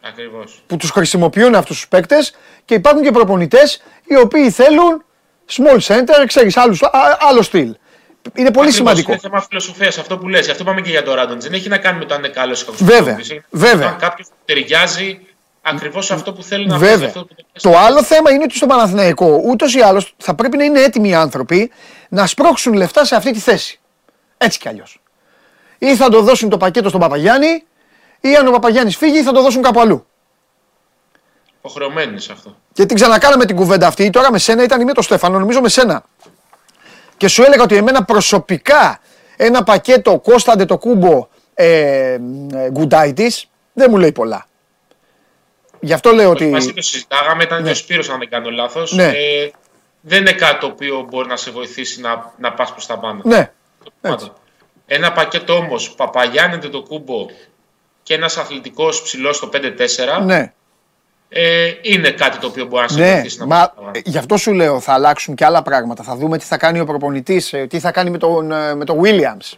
[0.00, 0.62] Ακριβώς.
[0.66, 5.04] που τους χρησιμοποιούν αυτούς τους παίκτες και υπάρχουν και προπονητές οι οποίοι θέλουν
[5.50, 7.76] small center, ξέρεις, άλλους, α- άλλο στυλ.
[8.34, 9.10] Είναι πολύ Ακριβώς, σημαντικό.
[9.10, 10.44] Είναι θέμα φιλοσοφίας αυτό που λες.
[10.44, 11.42] Γι' αυτό πάμε και για το Ράντοντ.
[11.42, 12.76] Δεν έχει να κάνει με το αν είναι καλός ή κακό.
[12.80, 13.18] Βέβαια,
[13.50, 13.88] βέβαια.
[13.88, 15.20] Αν κάποιος ταιριάζει
[15.62, 17.06] ακριβώς αυτό που θέλει να Βέβαια.
[17.06, 20.64] αυτό που Το άλλο θέμα είναι ότι στο Παναθηναϊκό ούτως ή άλλως θα πρέπει να
[20.64, 21.70] είναι έτοιμοι οι άνθρωποι
[22.08, 23.80] να σπρώξουν λεφτά σε αυτή τη θέση.
[24.38, 25.00] Έτσι κι αλλιώς.
[25.78, 27.64] Ή θα το δώσουν το πακέτο στον Παπαγιάννη
[28.20, 30.06] ή αν ο Παπαγιάννης φύγει θα το δώσουν κάπου αλλού.
[31.58, 32.56] Υποχρεωμένοι σε αυτό.
[32.72, 34.10] Και την ξανακάναμε την κουβέντα αυτή.
[34.10, 36.02] Τώρα με σένα ήταν ή με τον Στέφανο, νομίζω με σένα.
[37.18, 39.00] Και σου έλεγα ότι εμένα προσωπικά
[39.36, 41.66] ένα πακέτο Κώσταντε το κούμπο ε,
[42.12, 42.18] ε,
[42.70, 44.46] Γκουντάιτης δεν μου λέει πολλά.
[45.80, 46.52] Γι' αυτό λέω Όχι, ότι.
[46.52, 47.64] μαζί το συζητάγαμε, ήταν Ναι.
[47.66, 48.92] και ο Σπύρος αν δεν κάνω λάθος.
[48.92, 49.04] Ναι.
[49.08, 49.50] Ε,
[50.00, 53.20] δεν είναι κάτι το οποίο μπορεί να σε βοηθήσει να, να πας προς τα πάνω.
[53.24, 53.50] Ναι,
[54.00, 54.16] Πάντων.
[54.18, 54.32] έτσι.
[54.86, 57.26] Ένα πακέτο όμως, Παπαγιάννη το κούμπο
[58.02, 60.52] και ένας αθλητικός ψηλός στο 5-4, ναι,
[61.28, 63.12] ε, είναι κάτι το οποίο μπορεί να σε ναι.
[63.12, 63.90] βοηθήσει να Μα πας προς τα πάνω.
[64.04, 66.02] ε, γι' αυτό σου λέω θα αλλάξουν και άλλα πράγματα.
[66.02, 68.84] Θα δούμε τι θα κάνει ο προπονητής, ε, τι θα κάνει με τον, ε, με
[68.84, 69.56] τον Williams.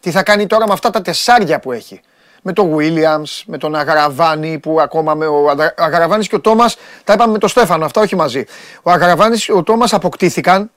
[0.00, 2.00] Τι θα κάνει τώρα με αυτά τα τεσσάρια που έχει.
[2.42, 6.40] Με τον Williams, με τον Αγαραβάνη που ακόμα με ο Αδρα- ο Αγαραβάνης και ο
[6.40, 8.44] Τόμας, τα είπαμε με τον Στέφανο, αυτά όχι μαζί.
[8.82, 10.70] Ο Αγαραβάνης και ο Τόμας αποκτήθηκαν.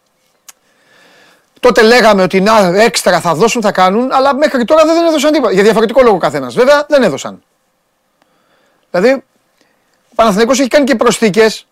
[1.59, 5.53] Τότε λέγαμε ότι να έξτρα θα δώσουν, θα κάνουν, αλλά μέχρι τώρα δεν έδωσαν τίποτα.
[5.53, 6.53] Για διαφορετικό λόγο καθένας.
[6.53, 7.43] Βέβαια δεν έδωσαν.
[8.91, 9.23] Δηλαδή, ο
[10.15, 11.67] Παναθηναϊκός έχει κάνει και προσθήκες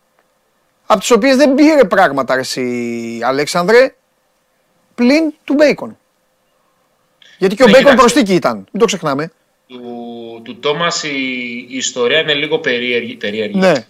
[0.86, 3.96] από τις οποίες δεν πήρε πράγματα ρε εσύ Αλέξανδρε
[4.96, 5.98] πλην του Μπέικον.
[7.38, 8.14] Γιατί και ο Ναι, Μπέικον κοίταξε.
[8.14, 8.56] προστίκη ήταν.
[8.56, 9.32] Μην το ξεχνάμε.
[9.68, 9.82] Του,
[10.44, 11.10] του Τόμας η,
[11.70, 13.16] η ιστορία είναι λίγο περίεργη.
[13.16, 13.60] περίεργη.
[13.60, 13.86] Ναι.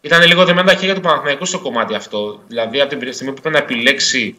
[0.00, 2.40] Ήταν λίγο δεμένα τα χέρια του Παναθηναϊκού στο κομμάτι αυτό.
[2.48, 4.36] Δηλαδή, από την στιγμή που πρέπει να επιλέξει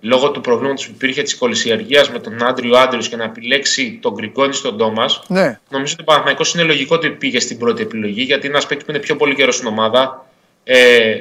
[0.00, 4.12] λόγω του προβλήματος που υπήρχε της κολυσιεργίας με τον Άντριο Άντριο και να επιλέξει τον
[4.12, 5.58] Γκριγκόνη στον Τόμας, Ναι.
[5.70, 8.86] νομίζω ότι ο Παναθηναϊκός είναι λογικό ότι πήγε στην πρώτη επιλογή γιατί είναι ένας παίκτης
[8.86, 10.26] που είναι πιο πολύ καιρός στην ομάδα.
[10.64, 11.20] Ε,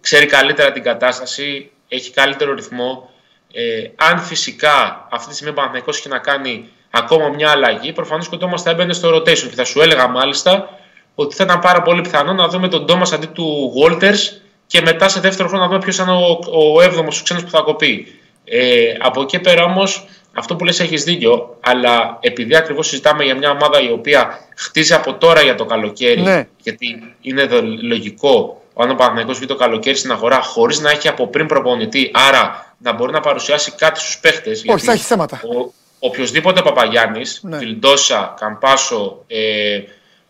[0.00, 3.10] ξέρει καλύτερα την κατάσταση, έχει καλύτερο ρυθμό.
[3.52, 8.28] Ε, αν φυσικά αυτή τη στιγμή ο Παναθηναϊκός έχει να κάνει ακόμα μια αλλαγή, προφανώς
[8.28, 10.78] και ο Τόμας θα έμπαινε στο rotation και θα σου έλεγα μάλιστα
[11.14, 14.18] ότι θα ήταν πάρα πολύ πιθανό να δούμε τον Τόμας αντί του Walters
[14.66, 16.38] και μετά σε δεύτερο χρόνο να δούμε ποιος θα είναι ο,
[16.74, 18.20] ο έβδομος ο ξένος που θα κοπεί.
[18.44, 23.34] Ε, από εκεί πέρα όμως, αυτό που λες έχεις δίκιο, αλλά επειδή ακριβώς συζητάμε για
[23.36, 26.46] μια ομάδα η οποία χτίζει από τώρα για το καλοκαίρι, Ναι.
[26.62, 31.08] γιατί είναι δο- λογικό αν ο Παναθηναϊκός βγει το καλοκαίρι στην αγορά χωρίς να έχει
[31.08, 34.64] από πριν προπονητή, άρα να μπορεί να παρουσιάσει κάτι στους παίχτες.
[34.66, 35.40] Όχι, θα έχει θέματα.
[35.44, 37.56] Ο, οποιοδήποτε Παπαγιάννης, Ναι.
[37.56, 39.78] Βιλντόσα, Καμπάσο, ε,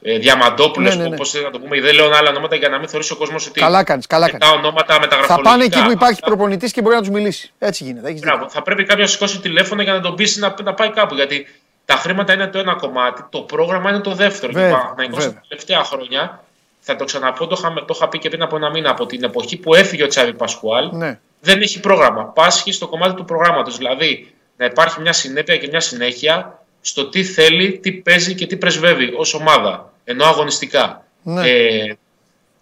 [0.03, 1.15] ε, Διαμαντόπουλο, Ναι, ναι, ναι.
[1.15, 3.47] όπω θέλει να το πούμε, δεν λέω άλλα ονόματα για να μην θεωρήσει ο κόσμος
[3.47, 3.61] ότι.
[3.61, 4.57] Καλά κάνεις, καλά τα κάνεις.
[4.57, 5.51] ονόματα Θα μεταγραφολογικά.
[5.51, 7.53] πάνε εκεί που υπάρχει προπονητής και μπορεί να τους μιλήσει.
[7.59, 8.09] Έτσι γίνεται.
[8.09, 8.53] Έχεις Μπράβο, δίκιο.
[8.53, 11.15] θα πρέπει κάποιος να σηκώσει τηλέφωνο για να τον πείσει να, να πάει κάπου.
[11.15, 11.47] Γιατί
[11.85, 14.53] τα χρήματα είναι το ένα κομμάτι, το πρόγραμμα είναι το δεύτερο.
[14.53, 15.41] Βέβαια, και ο Παναθηναϊκός βέβαια.
[15.41, 16.41] τα τελευταία χρόνια,
[16.81, 19.25] θα το ξαναπώ, το είχα, το είχα πει και πριν από ένα μήνα, από την
[19.25, 21.19] εποχή που έφυγε ο Τσάβη Πασκουάλ, Ναι.
[21.41, 22.25] δεν έχει πρόγραμμα.
[22.25, 23.77] Πάσχει στο κομμάτι του προγράμματος.
[23.77, 28.57] Δηλαδή να υπάρχει μια συνέπεια και μια συνέχεια στο τι θέλει, τι παίζει και τι
[28.57, 29.93] πρεσβεύει ως ομάδα.
[30.05, 31.05] Ενώ αγωνιστικά.
[31.23, 31.49] Ναι.
[31.49, 31.97] Ε,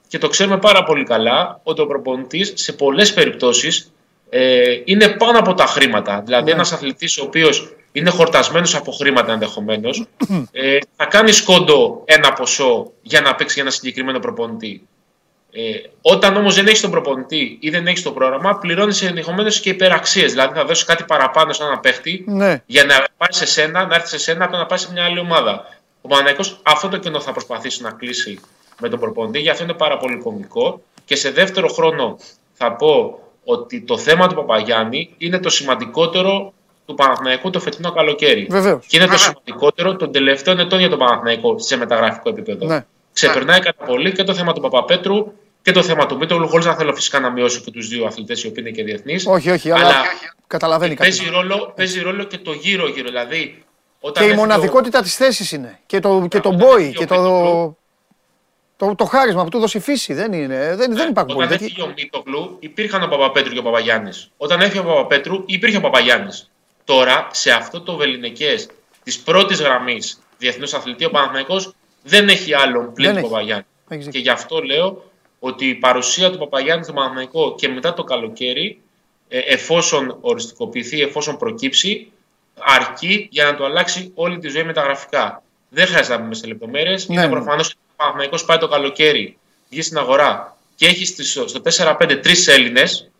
[0.09, 3.93] και το ξέρουμε πάρα πολύ καλά ότι ο προπονητής σε πολλές περιπτώσεις
[4.31, 6.21] ε, είναι πάνω από τα χρήματα.
[6.25, 6.51] Δηλαδή, Ναι.
[6.51, 10.07] ένας αθλητής ο οποίος είναι χορτασμένος από χρήματα ενδεχομένως,
[10.53, 14.87] ε, θα κάνει σκόντο ένα ποσό για να παίξει για ένα συγκεκριμένο προπονητή.
[15.57, 19.69] Ε, όταν όμως δεν έχεις τον προπονητή ή δεν έχεις το πρόγραμμα, πληρώνεις ενδεχομένως και
[19.71, 20.31] υπεραξίες.
[20.31, 22.63] Δηλαδή, θα δώσει κάτι παραπάνω σε έναν παίχτη Ναι.
[22.67, 25.05] για να πάει σε σένα, να έρθει σε σένα από το να πάει σε μια
[25.05, 25.67] άλλη ομάδα.
[26.03, 28.41] Ο Παναναϊκός αυτό το κενό θα προσπαθήσει να κλείσει
[28.81, 30.83] με τον προπονητή, γι' αυτό είναι πάρα πολύ κομβικό.
[31.05, 32.17] Και σε δεύτερο χρόνο
[32.53, 36.53] θα πω ότι το θέμα του Παπαγιάννη είναι το σημαντικότερο
[36.87, 38.47] του Παναθηναϊκού το φετινό καλοκαίρι.
[38.51, 38.87] Βεβαίως.
[38.87, 42.67] Και είναι το σημαντικότερο των τελευταίων ετών για τον Παναθηναϊκό σε μεταγραφικό επίπεδο.
[42.67, 42.85] Ναι.
[43.13, 45.33] Ξεπερνάει κατά πολύ και το θέμα του Παπαπέτρου
[45.65, 48.43] και το θέμα του Μήτρογλου, χωρί να θέλω φυσικά να μειώσω και τους δύο αθλητές
[48.43, 49.27] οι οποίοι είναι και διεθνείς.
[49.27, 50.03] Όχι, όχι, αλλά, Αλλά
[50.47, 51.31] καταλαβαίνει παίζει κάτι.
[51.35, 53.09] ρόλο, παίζει ρόλο και το γύρω-γύρω.
[53.09, 53.65] Δηλαδή,
[54.01, 55.79] όταν Και η έφυγε ο- μοναδικότητα της θέσης είναι.
[55.87, 57.77] Και το, και το όταν μπόι έφυγε και ο το, Μήτογλου.
[58.77, 60.15] το, το χάρισμα που του δώσει η φύση.
[60.15, 61.65] Δεν, είναι, δεν, δεν υπάρχουν Όταν πολιτικοί.
[61.65, 64.31] έφυγε ο Μίτογλου, υπήρχαν ο Παπαπέτρου και ο Παπαγιάννης.
[64.37, 66.51] Όταν έφυγε ο Παπαπέτρου, υπήρχε ο Παπαγιάννης.
[66.85, 68.55] Τώρα, σε αυτό το βεληνικέ
[69.05, 73.29] της πρώτης γραμμής διεθνού αθλητή, ο Παναθηναϊκός δεν έχει άλλον πλην Δεν του έχει.
[73.31, 73.65] Παπαγιάννη.
[73.89, 74.21] Έχεις Και δίκιο.
[74.21, 75.05] γι' αυτό λέω
[75.47, 78.81] ότι η παρουσία του Παπαγιάννη στο Παναθηναϊκό και μετά το καλοκαίρι,
[79.29, 82.13] ε, εφόσον οριστικοποιηθεί, εφόσον προκύψει,
[82.59, 85.43] αρκεί για να του αλλάξει όλη τη ζωή μεταγραφικά.
[85.69, 87.09] Δεν χρειάζεται να μπούμε σε λεπτομέρειες.
[87.09, 87.31] Ναι, είναι ναι.
[87.31, 89.37] προφανώς ότι ο Παναθηναϊκός πάει το καλοκαίρι,
[89.71, 93.11] βγει στην αγορά και έχει στις- στο 4-5 τρεις Έλληνες,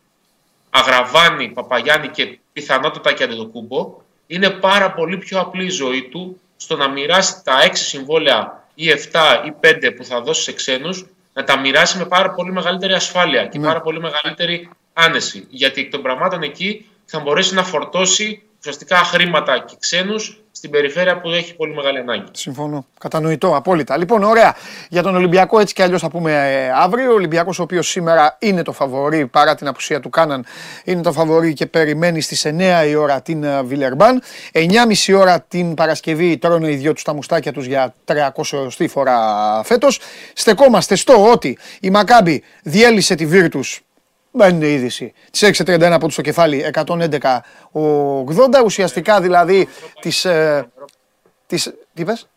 [0.71, 3.97] Αγραβάνη, Παπαγιάννη και πιθανότατα και Αντετοκούμπο,
[4.27, 8.91] είναι πάρα πολύ πιο απλή η ζωή του στο να μοιράσει τα 6 συμβόλαια ή
[8.91, 12.93] 7 ή 5 που θα δώσει σε ξένους, να τα μοιράσει με πάρα πολύ μεγαλύτερη
[12.93, 13.67] ασφάλεια και Ναι.
[13.67, 15.47] πάρα πολύ μεγαλύτερη άνεση.
[15.51, 21.21] Γιατί εκ των πραγμάτων εκεί θα μπορέσει να φορτώσει ουσιαστικά χρήματα και ξένους στην περιφέρεια
[21.21, 22.25] που έχει πολύ μεγάλη ανάγκη.
[22.33, 22.87] Συμφωνώ.
[23.01, 23.97] Κατανοητό, απόλυτα.
[23.97, 24.55] Λοιπόν, ωραία.
[24.89, 27.11] Για τον Ολυμπιακό έτσι κι αλλιώς θα πούμε ε, αύριο.
[27.11, 30.45] Ο Ολυμπιακός, ο οποίος σήμερα είναι το φαβορή παρά την απουσία του Κάναν,
[30.85, 34.23] είναι το φαβορή και περιμένει στις 9 η ώρα την ε, Βιλερμπάν.
[34.53, 39.17] 9.30 ώρα την Παρασκευή τρώνε οι δυο τους τα μουστάκια τους για 300 φορά
[39.65, 40.01] φέτος.
[40.33, 43.84] Στεκόμαστε στο ότι η Μακάμπη διέλυσε τη Βίρτους
[44.37, 45.13] δεν είναι είδηση.
[45.31, 47.39] Τη έριξε 31 από του στο κεφάλι, 111
[47.73, 48.63] ο 80.
[48.65, 49.69] Ουσιαστικά δηλαδή
[50.01, 50.21] τη.
[50.29, 50.63] Ε,
[51.47, 51.63] της,
[51.95, 52.29] τι είπες;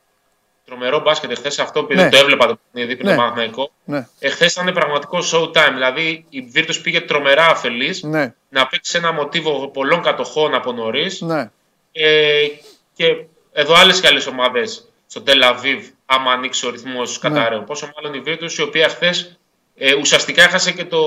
[0.65, 2.09] Τρομερό μπάσκετ εχθές αυτό που Ναι.
[2.09, 3.15] το έβλεπα το παιχνίδι πριν Ναι.
[3.15, 3.71] το Παναθηναϊκό.
[3.83, 5.71] Ναι, Εχθές ήταν πραγματικό showtime.
[5.73, 11.21] Δηλαδή η Virtus πήγε τρομερά αφελής ναι, να παίξει ένα μοτίβο πολλών κατοχών από νωρίς.
[11.21, 11.49] ναι.
[11.91, 12.47] Ε,
[12.93, 13.05] και
[13.51, 17.29] εδώ άλλες και άλλε ομάδες στο Τελαβίβ, άμα ανοίξει ο ρυθμός Ναι.
[17.29, 17.65] κατάρρεων.
[17.65, 19.36] Πόσο μάλλον η Virtus, η οποία χθες
[19.77, 21.01] ε, ουσιαστικά έχασε και το,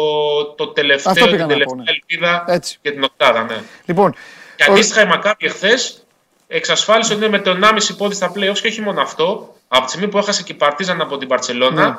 [0.44, 1.90] το τελευταίο, Αυτό πήγα την να πω, τελευταία ναι.
[1.90, 2.78] ελπίδα Έτσι.
[2.82, 3.42] για την οκτάδα.
[3.42, 3.56] Ναι.
[3.84, 4.14] Λοιπόν,
[4.56, 6.04] Και ο- αντίστοιχα η Μακάπη εχθές
[6.48, 9.54] εξασφάλισε ότι είναι με το 1,5 πόδι στα playoffs και όχι μόνο αυτό.
[9.68, 11.96] Από τη στιγμή που έχασε και η Παρτίζαν από την Παρσελώνα, Ναι.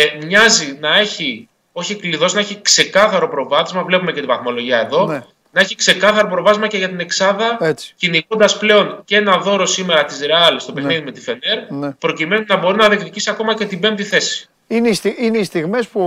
[0.00, 3.82] ε, μοιάζει να έχει, όχι κλειδώσει, να έχει ξεκάθαρο προβάδισμα.
[3.82, 5.06] Βλέπουμε και την βαθμολογία εδώ.
[5.06, 5.24] Ναι.
[5.50, 7.92] Να έχει ξεκάθαρο προβάδισμα και για την Εξάδα, Έτσι.
[7.96, 11.90] κυνηγώντας πλέον και ένα δώρο σήμερα της Ρεάλ στο παιχνίδι με τη Φενέρ, Ναι.
[11.90, 14.48] προκειμένου να μπορεί να διεκδικήσει ακόμα και την πέμπτη θέση.
[14.66, 16.00] Είναι, οι στι- είναι οι στιγμές που,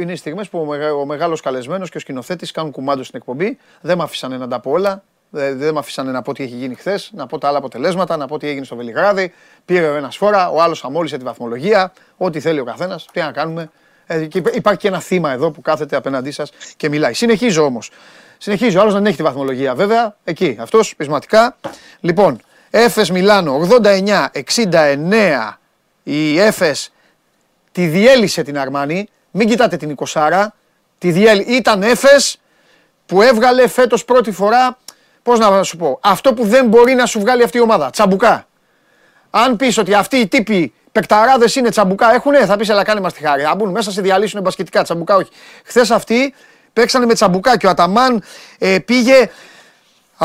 [0.00, 3.18] είναι οι στιγμές που ο, μεγα- ο μεγάλος καλεσμένος και ο σκηνοθέτης κάνουν κουμάντο στην
[3.18, 3.58] εκπομπή.
[3.80, 5.02] Δεν με άφησαν να τα πω όλα.
[5.34, 8.16] Δεν, δεν με αφήσανε να πω τι έχει γίνει χθες, να πω τα άλλα αποτελέσματα,
[8.16, 9.32] να πω τι έγινε στο Βελιγράδι.
[9.64, 11.92] Πήρε ο ένας φορά, ο άλλος αμόλυσε τη βαθμολογία.
[12.16, 13.06] Ό,τι θέλει ο καθένας.
[13.12, 13.70] Τι να κάνουμε.
[14.06, 17.12] Ε, και υπά- υπάρχει και ένα θύμα εδώ που κάθεται απέναντί σας και μιλάει.
[17.12, 17.90] Συνεχίζω όμως.
[18.38, 18.76] Συνεχίζει.
[18.76, 20.16] Ο άλλος δεν έχει τη βαθμολογία βέβαια.
[20.24, 20.56] Εκεί.
[20.60, 21.56] Αυτός πεισματικά.
[22.00, 25.58] Λοιπόν, Έφε Μιλάνο 89-69.
[26.02, 26.92] Η Έφες
[27.72, 29.08] τη διέλυσε την Αρμάνη.
[29.30, 30.46] Μην κοιτάτε την 20
[30.98, 31.42] Τη διέλυ...
[31.42, 32.40] Ήταν Έφες
[33.06, 34.78] που έβγαλε φέτος πρώτη φορά,
[35.22, 37.90] πώς να σου πω, αυτό που δεν μπορεί να σου βγάλει αυτή η ομάδα.
[37.90, 38.46] Τσαμπουκά.
[39.30, 43.12] Αν πεις ότι αυτοί οι τύποι πεκταράδες είναι τσαμπουκά έχουνε, θα πεις έλα κάνε μας
[43.12, 43.42] τη χάρη.
[43.42, 45.30] Θα μπουν μέσα σε διαλύσουν μπασκετικά, τσαμπουκά όχι.
[45.64, 46.34] Χθες αυτοί
[46.72, 48.22] παίξανε με τσαμπουκά και ο Αταμάν
[48.58, 49.30] ε, πήγε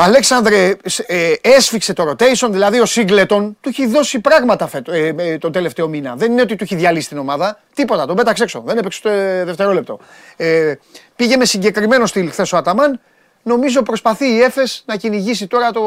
[0.00, 5.14] Αλέξανδρε, σ- ε, έσφιξε το rotation, δηλαδή ο Σίγκλετον του έχει δώσει πράγματα φέτο, ε,
[5.18, 6.14] ε, τον τελευταίο μήνα.
[6.16, 7.60] Δεν είναι ότι του έχει διαλύσει την ομάδα.
[7.74, 8.62] Τίποτα, τον πέταξε έξω.
[8.66, 9.98] Δεν έπαιξε το ε, δευτερόλεπτο.
[10.36, 10.74] Ε,
[11.16, 13.00] πήγε με συγκεκριμένο στυλ χθες ο Αταμάν.
[13.42, 15.82] Νομίζω προσπαθεί η Έφες να κυνηγήσει τώρα το,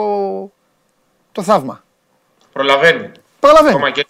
[1.32, 1.84] το θαύμα.
[2.54, 3.12] Προλαβαίνει.
[3.40, 3.70] Προλαβαίνει.
[3.74, 4.06] Ακόμα και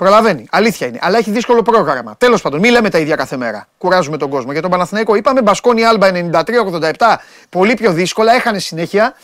[0.00, 0.46] Προλαβαίνει.
[0.50, 0.98] Αλήθεια είναι.
[1.02, 2.14] Αλλά έχει δύσκολο πρόγραμμα.
[2.18, 3.68] Τέλος πάντων, μην λέμε τα ίδια κάθε μέρα.
[3.78, 4.52] Κουράζουμε τον κόσμο.
[4.52, 7.16] Για τον Παναθηναϊκό είπαμε Μπασκόνι Άλμπα 93-87.
[7.48, 8.34] Πολύ πιο δύσκολα.
[8.34, 9.14] Έχανε συνέχεια.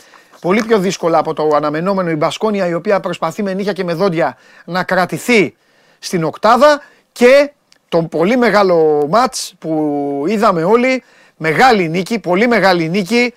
[0.40, 3.94] Πολύ πιο δύσκολα από το αναμενόμενο η Μπασκόνια η οποία προσπαθεί με νύχια και με
[3.94, 5.56] δόντια να κρατηθεί
[5.98, 7.52] στην οκτάδα και
[7.88, 11.02] το πολύ μεγάλο μάτς που είδαμε όλοι,
[11.36, 13.34] μεγάλη νίκη, πολύ μεγάλη νίκη,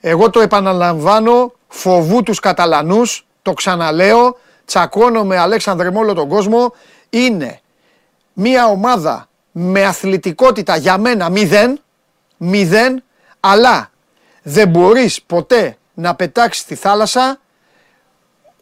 [0.00, 4.36] εγώ το επαναλαμβάνω, φοβού τους Καταλανούς, το ξαναλέω,
[4.72, 6.74] τσακώνομαι Αλέξανδρε με όλο τον κόσμο,
[7.10, 7.60] είναι
[8.32, 11.80] μια ομάδα με αθλητικότητα για μένα μηδέν,
[12.36, 13.02] μηδέν,
[13.40, 13.90] αλλά
[14.42, 17.40] δεν μπορείς ποτέ να πετάξεις στη θάλασσα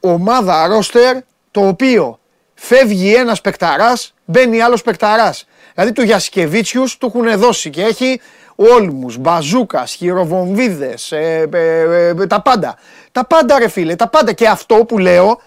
[0.00, 1.16] ομάδα ρόστερ
[1.50, 2.18] το οποίο
[2.54, 5.46] φεύγει ένας παικταράς, μπαίνει άλλος παικταράς.
[5.74, 8.20] Δηλαδή του Γιασκεβίτσιους του έχουν δώσει και έχει
[8.56, 12.76] όλμους, μπαζούκας, χειροβομβίδες, ε, ε, ε, τα πάντα.
[13.12, 14.32] Τα πάντα ρε φίλε, τα πάντα.
[14.32, 15.40] Και αυτό που λέω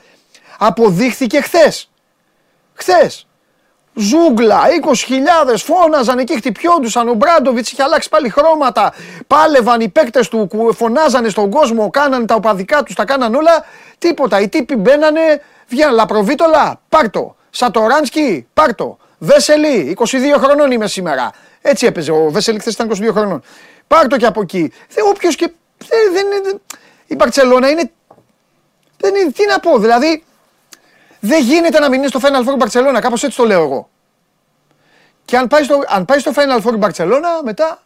[0.57, 1.89] αποδείχθηκε χθες.
[2.73, 3.27] Χθες.
[3.95, 7.07] Ζούγκλα, 20.000 φώναζαν εκεί, χτυπιόντουσαν.
[7.07, 8.93] Ο Μπράντοβιτς είχε αλλάξει πάλι χρώματα.
[9.27, 13.65] Πάλευαν οι παίκτες του, κου- φωνάζανε στον κόσμο, κάνανε τα οπαδικά τους, τα κάναν όλα.
[13.97, 14.39] Τίποτα.
[14.39, 17.35] Οι τύποι μπαίνανε, βγαίναν Λαπροβίτολα, πάρτο.
[17.49, 18.97] Σατοράνσκι, πάρτο.
[19.17, 21.31] Βέσελη, 22 χρονών είμαι σήμερα.
[21.61, 22.11] Έτσι έπαιζε.
[22.11, 23.41] Ο Βέσελη χθες ήταν 22 χρονών.
[23.87, 24.71] Πάρτο και από εκεί.
[25.09, 25.51] Όποιος και.
[25.77, 26.59] Δεν, δεν, είναι-
[27.05, 27.91] η Μπαρσελόνα είναι.
[28.97, 29.31] Δεν είναι.
[29.31, 30.23] Τι να πω, δηλαδή.
[31.25, 33.89] Δεν γίνεται να μην είναι στο Final Four Barcelona, κάπως έτσι το λέω εγώ.
[35.25, 37.83] Και αν πάει στο, αν πάει στο Final Four Barcelona, μετά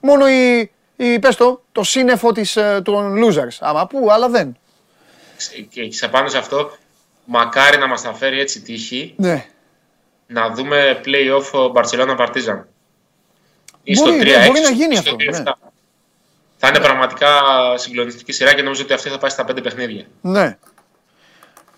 [0.00, 3.56] μόνο η, η πες το, το σύννεφο της, ε, των losers.
[3.60, 4.56] Άμα πού, αλλά δεν.
[5.70, 6.70] και σε πάνω σε αυτό,
[7.24, 9.46] μακάρι να μας τα φέρει έτσι τύχη Ναι.
[10.26, 12.62] να δούμε play-off Barcelona Partizan.
[13.82, 15.30] Ή στο Μπορεί, 3-6, ναι, μπορεί να γίνει ή στο αυτό, 3-7.
[15.30, 15.42] ναι.
[16.56, 17.30] Θα είναι πραγματικά
[17.74, 20.04] συγκλονιστική σειρά και νομίζω ότι αυτή θα πάει στα πέντε παιχνίδια.
[20.20, 20.58] Ναι.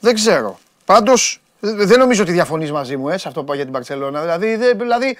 [0.00, 0.58] Δεν ξέρω.
[0.84, 3.96] Πάντως, δε- δεν νομίζω ότι διαφωνείς μαζί μου ε, σε αυτό που είπα για την
[3.96, 4.20] Barcelona.
[4.20, 5.18] Δηλαδή, δε- δηλαδή,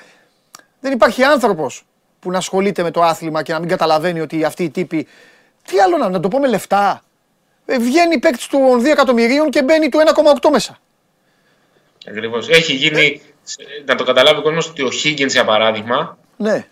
[0.81, 1.83] δεν υπάρχει άνθρωπος
[2.21, 5.07] που να ασχολείται με το άθλημα και να μην καταλαβαίνει ότι αυτοί οι τύποι.
[5.69, 7.03] Τι άλλο να, να το πω με λεφτά.
[7.67, 9.99] Ε, βγαίνει παίκτης των 2 εκατομμυρίων και μπαίνει του
[10.41, 10.79] 1,8 μέσα.
[12.09, 12.49] Ακριβώς.
[12.49, 13.21] Έχει γίνει,
[13.85, 16.67] να το καταλάβει ο κόσμος, ότι ο Higgins για παράδειγμα Ναι.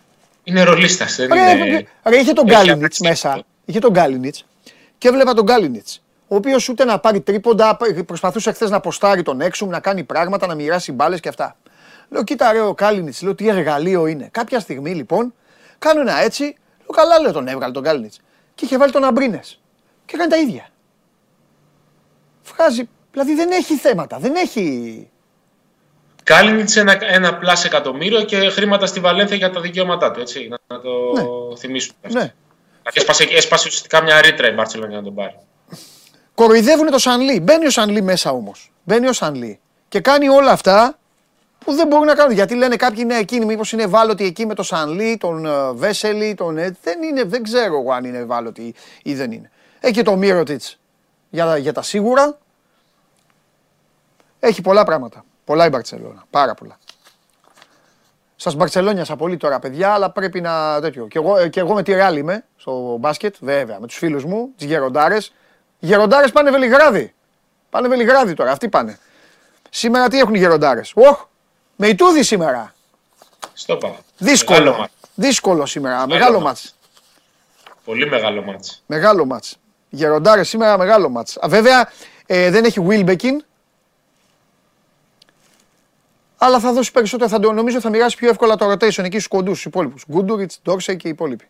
[0.45, 1.17] είναι ρολίστας.
[1.17, 1.87] Δεν Ρε, είναι...
[2.05, 3.29] ρε, είχε τον έχει Γκάλινιτς αλλάξει μέσα.
[3.31, 3.43] αυτό.
[3.65, 4.45] Είχε τον Γκάλινιτς
[4.99, 6.03] και έβλεπα τον Γκάλινιτς.
[6.29, 10.47] Ο οποίος ούτε να πάρει τρίποντα, προσπαθούσε χθες να ποστάρει τον έξουμ, να κάνει πράγματα,
[10.47, 11.57] να μοιράσει μπάλες και αυτά.
[12.09, 14.29] Λέω, κοίτα ρε ο Γκάλινιτ, λέω τι εργαλείο είναι.
[14.31, 15.35] Κάποια στιγμή λοιπόν
[15.79, 16.43] κάνω ένα έτσι,
[16.79, 18.12] λέω καλά λέω τον έβγαλε τον Γκάλινιτ.
[18.55, 19.61] Και είχε βάλει τον Αμπρίνες.
[20.05, 20.68] Και έκανε τα ίδια.
[22.45, 25.11] Βγάζει, δηλαδή δεν έχει θέματα, δεν έχει.
[26.24, 30.20] Κάλινιτς ένα, ένα πλάς εκατομμύριο και χρήματα στη Βαλένθια για τα δικαιώματά του.
[30.20, 30.91] Έτσι, να, να το
[31.59, 31.97] θυμίσουμε.
[32.05, 32.18] αυτό.
[32.18, 32.35] Ναι.
[32.83, 35.39] Δηλαδή έσπασε, έσπασε ουσιαστικά μια ρήτρα η Μπάρτσελον για να τον πάρει.
[36.39, 37.41] Κοροϊδεύουν το Σανλή.
[37.41, 38.72] Μπαίνει ο Σανλή μέσα όμως.
[38.84, 39.61] Μπαίνει ο Σανλή.
[39.89, 40.99] Και κάνει όλα αυτά
[41.59, 42.32] που δεν μπορούν να κάνουν.
[42.32, 46.34] Γιατί λένε κάποιοι είναι εκείνοι, μήπως είναι ευάλωτοι εκεί με το Σανλή, τον ε, Βέσελη,
[46.34, 46.59] τον.
[46.59, 49.51] ε, δεν, είναι, δεν ξέρω εγώ αν είναι ευάλωτοι ή δεν είναι.
[49.80, 50.78] Έχει και το Μύρωτιτς
[51.30, 52.39] για, για τα σίγουρα.
[54.41, 55.24] Έχει πολλά πράγματα.
[55.45, 56.24] Πολλά η Μπαρσελόνα.
[56.30, 56.78] Πάρα πολλά.
[58.36, 60.80] Σας Μπαρσελόνιασα πολύ τώρα, παιδιά, αλλά πρέπει να.
[60.80, 61.07] τέτοιο.
[61.07, 64.24] Και εγώ, ε, και εγώ με τη Ρεάλ είμαι στο μπάσκετ, βέβαια, με τους φίλους
[64.24, 65.32] μου, τις γεροντάρες.
[65.79, 67.14] Οι γεροντάρες πάνε Βελιγράδι.
[67.70, 68.99] Πάνε Βελιγράδι τώρα, αυτοί πάνε.
[69.70, 71.26] Σήμερα τι έχουν οι γεροντάρες; Οχ,
[71.76, 72.74] με Ιτούδη σήμερα.
[73.53, 73.87] Στο είπα.
[73.87, 74.76] Μεγάλο Δύσκολο.
[74.76, 74.93] μάτς.
[75.14, 76.07] Δύσκολο σήμερα.
[76.07, 76.45] Μεγάλο μάτς.
[76.45, 76.74] μάτς.
[77.85, 78.83] Πολύ μεγάλο μάτς.
[78.87, 79.57] Μεγάλο μάτς.
[79.91, 81.37] Γεροντάρες σήμερα μεγάλο μάτς.
[81.37, 81.91] Α, Βέβαια
[82.26, 83.33] ε, δεν έχει Wilbekin.
[86.39, 87.31] Αλλά θα δώσει περισσότερο.
[87.31, 90.05] Θα το, νομίζω θα μοιράσει πιο εύκολα το rotation εκεί στους κοντούς, στους υπόλοιπους.
[90.11, 91.49] Γκούντουριτς, Ντόρσεϊ και οι υπόλοιποι.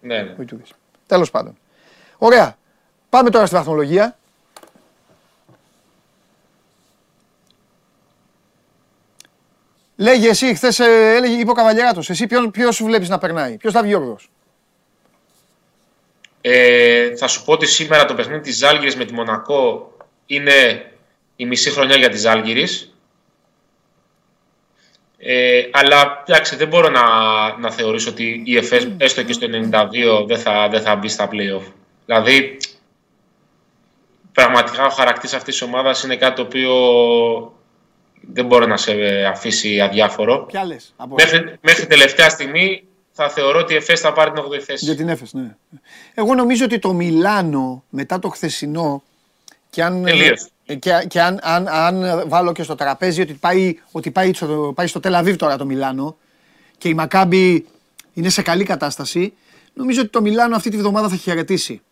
[0.00, 0.34] Ναι, ναι.
[0.38, 0.70] Ο Ιτούδης.
[1.06, 1.58] Τέλος πάντων.
[2.18, 2.56] Ωραία.
[3.12, 4.18] Πάμε τώρα στη βαθμολογία.
[9.96, 13.72] Λέγε εσύ, χθες έλεγε, είπε ο Καβαλιαράτος, εσύ ποιον, ποιος σου βλέπεις να περνάει, ποιος
[13.72, 14.30] θα βγει όρδος.
[16.40, 19.96] Ε, θα σου πω ότι σήμερα το παιχνίδι της Ζάλγιρης με τη Μονακό
[20.26, 20.92] είναι
[21.36, 22.94] η μισή χρονιά για της Ζάλγιρης.
[25.18, 27.02] Ε, αλλά εντάξει, δεν μπορώ να,
[27.58, 31.28] να θεωρήσω ότι η ΕΦΕΣ έστω και στο 92 δεν θα, δεν θα μπει στα
[31.32, 31.72] playoff.
[32.06, 32.58] Δηλαδή,
[34.32, 36.72] πραγματικά ο χαρακτής αυτής της ομάδας είναι κάτι το οποίο
[38.32, 38.92] δεν μπορεί να σε
[39.24, 40.44] αφήσει αδιάφορο.
[40.44, 44.42] Ποια λες, από Μέχρι, μέχρι τελευταία στιγμή θα θεωρώ ότι η ΕΦΕΣ θα πάρει την
[44.42, 44.84] 8η θέση.
[44.84, 45.56] Για την Έφες, ναι.
[46.14, 49.02] Εγώ νομίζω ότι το Μιλάνο μετά το χθεσινό
[49.70, 50.48] και αν, Τελείωσε.
[50.66, 54.72] ε, και, και αν, αν, αν βάλω και στο τραπέζι ότι πάει, ότι πάει, στο,
[54.74, 56.16] πάει στο Τελαβίβ τώρα το Μιλάνο
[56.78, 57.66] και η Μακάμπη
[58.12, 59.32] είναι σε καλή κατάσταση,
[59.74, 61.82] νομίζω ότι το Μιλάνο αυτή τη βδομάδα θα χαιρετήσει.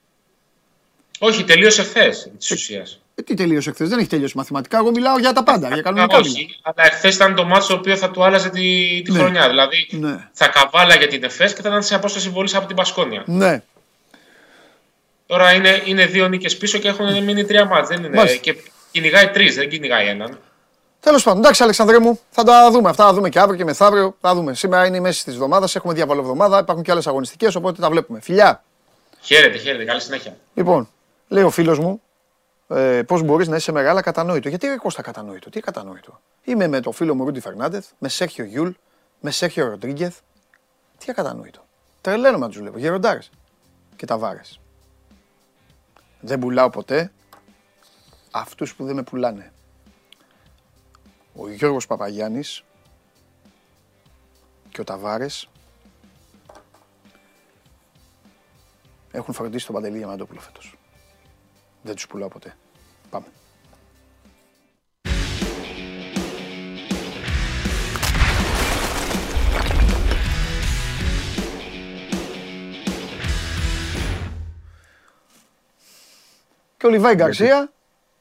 [1.22, 3.00] Όχι, τελείωσε χθες της ουσίας.
[3.14, 4.78] Ε, τι τελείωσε χθες, δεν έχει τελειώσει μαθηματικά.
[4.78, 6.20] Εγώ μιλάω για τα πάντα, για κανονικά μιλάω.
[6.34, 9.18] Όχι, αλλά εχθέ ήταν το μάτσο το οποίο θα του άλλαζε τη, τη Ναι.
[9.18, 9.48] χρονιά.
[9.48, 10.28] Δηλαδή Ναι.
[10.32, 13.22] θα καβάλα για την ΕΦΕΣ και θα ήταν σε απόσταση βολής από την Πασκόνια.
[13.26, 13.62] Ναι,
[15.26, 17.88] Τώρα είναι, είναι δύο νίκες πίσω και έχουν μείνει τρία μάτς.
[17.88, 18.36] Δεν είναι, Μάλιστα.
[18.38, 18.56] και
[18.90, 20.38] κυνηγάει τρεις, δεν κυνηγάει έναν.
[21.00, 22.88] Τέλος πάντων, εντάξει, Αλεξανδρέ μου, θα τα δούμε.
[22.88, 24.16] Αυτά θα δούμε και αύριο και μεθαύριο.
[24.20, 24.54] Θα δούμε.
[24.54, 28.20] Σήμερα είναι η μέση της εβδομάδας, έχουμε διαβολοβδομάδα, υπάρχουν και άλλες αγωνιστικές, οπότε τα βλέπουμε.
[28.20, 28.62] Φιλιά!
[29.20, 29.84] Χαίρετε, χαίρετε.
[29.84, 30.36] Καλή συνέχεια.
[30.54, 30.88] Λοιπόν,
[31.30, 32.02] λέει ο φίλος μου,
[32.68, 34.48] ε, πώς μπορείς να είσαι με Ρεάλ ακατανόητο.
[34.48, 36.20] Γιατί ρε Κώστα ακατανόητο, τι ακατανόητο.
[36.44, 38.70] Είμαι με το φίλο μου Ρούντι Φερνάντεθ, με Σέρχιο Γιουλ,
[39.20, 40.18] με Σέρχιο Ροντρίγκεθ.
[40.98, 41.64] Τι ακατανόητο.
[42.00, 42.78] Τρελαίνομαι να τους βλέπω.
[42.78, 43.30] Γεροντάρες
[43.96, 44.40] και ταβάρε.
[46.20, 47.12] Δεν πουλάω ποτέ
[48.30, 49.52] αυτούς που δεν με πουλάνε.
[51.34, 52.64] Ο Γιώργος Παπαγιάννης
[54.68, 55.48] και ο Ταβάρες
[59.10, 60.79] έχουν φροντίσει τον Παντελή Διαμαντόπουλο φέτος.
[61.82, 62.56] Δεν τους πουλάω ποτέ.
[63.10, 63.26] Πάμε.
[76.76, 77.72] Και ο Λιβάη Γκαρσία.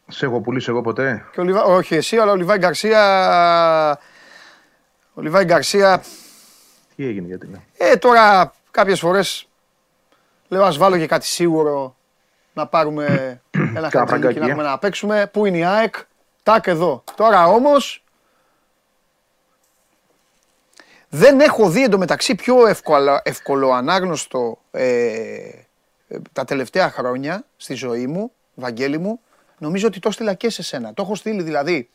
[0.08, 1.26] Σε έχω πουλήσει εγώ ποτέ.
[1.32, 1.64] Και ο Λιβά...
[1.64, 4.00] Όχι εσύ, αλλά ο Λιβάη Γκαρσία.
[5.14, 6.04] Ο Λιβάη Γκαρσία.
[6.96, 7.64] Τι έγινε γιατί λέω.
[7.78, 9.48] Ε, τώρα κάποιες φορές
[10.48, 11.96] λέω ας βάλω και κάτι σίγουρο
[12.54, 13.06] να πάρουμε
[13.76, 14.50] ένα χαρτί φραγκάκι, και να ε.
[14.50, 15.30] έχουμε να παίξουμε.
[15.34, 15.96] Πού είναι η ΑΕΚ,
[16.44, 17.04] τάκ εδώ.
[17.16, 18.04] Τώρα όμως
[21.10, 24.86] δεν έχω δει εντωμεταξύ πιο εύκολο, ευκολοανάγνωστο ε,
[26.08, 29.20] ε, τα τελευταία χρόνια στη ζωή μου, Βαγγέλη μου,
[29.58, 30.94] νομίζω ότι το στείλα και σε σένα.
[30.94, 31.90] Το έχω στείλει δηλαδή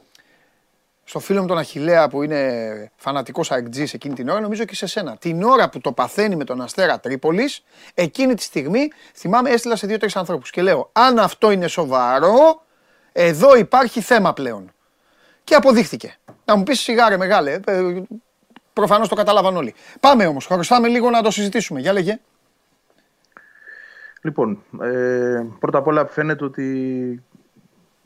[1.04, 4.86] στο φίλο μου τον Αχιλέα που είναι φανατικός αεκτζής εκείνη την ώρα, νομίζω και σε
[4.86, 5.16] σένα.
[5.16, 9.86] Την ώρα που το παθαίνει με τον Αστέρα Τρίπολης, εκείνη τη στιγμή, θυμάμαι, έστειλα σε
[9.86, 12.64] δύο-τρεις ανθρώπους και λέω, αν αυτό είναι σοβαρό,
[13.12, 14.72] εδώ υπάρχει θέμα πλέον.
[15.44, 16.16] Και αποδείχθηκε.
[16.44, 18.02] Να μου πεις σιγά ρε μεγάλε, ε,
[18.72, 19.74] προφανώς το καταλάβαν όλοι.
[20.00, 21.80] Πάμε όμως, χρωστάμε λίγο να το συζητήσουμε.
[21.80, 22.20] Για λέγε.
[24.20, 26.64] Λοιπόν, ε, πρώτα απ' όλα φαίνεται ότι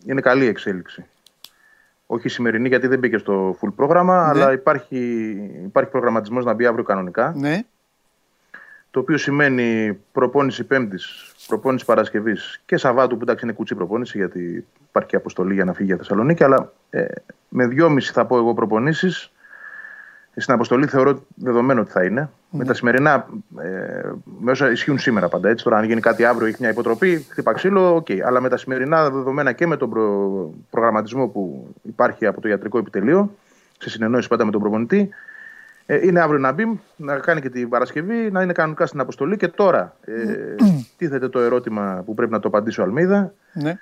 [0.06, 1.05] είναι καλή η εξέλιξη.
[2.10, 4.28] Όχι η σημερινή γιατί δεν μπήκε στο full πρόγραμμα, Ναι.
[4.28, 4.98] αλλά υπάρχει,
[5.64, 7.32] υπάρχει προγραμματισμός να μπει αύριο κανονικά.
[7.36, 7.62] Ναι.
[8.90, 14.66] Το οποίο σημαίνει προπόνηση Πέμπτης, προπόνηση Παρασκευής και Σαββάτου που εντάξει είναι κουτσή προπόνηση γιατί
[14.89, 16.44] υπάρχει και αποστολή για να φύγει για Θεσσαλονίκη.
[16.44, 17.05] Αλλά ε,
[17.48, 19.32] με δυόμιση θα πω εγώ προπονήσεις.
[20.36, 22.30] Στην αποστολή θεωρώ δεδομένο ότι θα είναι.
[22.50, 23.26] Με τα σημερινά,
[23.58, 24.10] ε,
[24.40, 25.48] με όσα ισχύουν σήμερα πάντα.
[25.48, 28.06] Έτσι, τώρα, αν γίνει κάτι αύριο, έχει μια υποτροπή, χτύπα ξύλο, οκ.
[28.26, 30.54] Αλλά με τα σημερινά δεδομένα και με τον προ...
[30.70, 33.34] προγραμματισμό που υπάρχει από το ιατρικό επιτελείο,
[33.78, 35.08] σε συνεννόηση πάντα με τον προπονητή,
[35.86, 39.36] ε, είναι αύριο να μπει, να κάνει και την Παρασκευή, να είναι κανονικά στην αποστολή.
[39.36, 40.54] Και τώρα ε,
[40.96, 43.34] τίθεται το ερώτημα που πρέπει να το απαντήσει ο Αλμίδα.
[43.52, 43.78] ναι.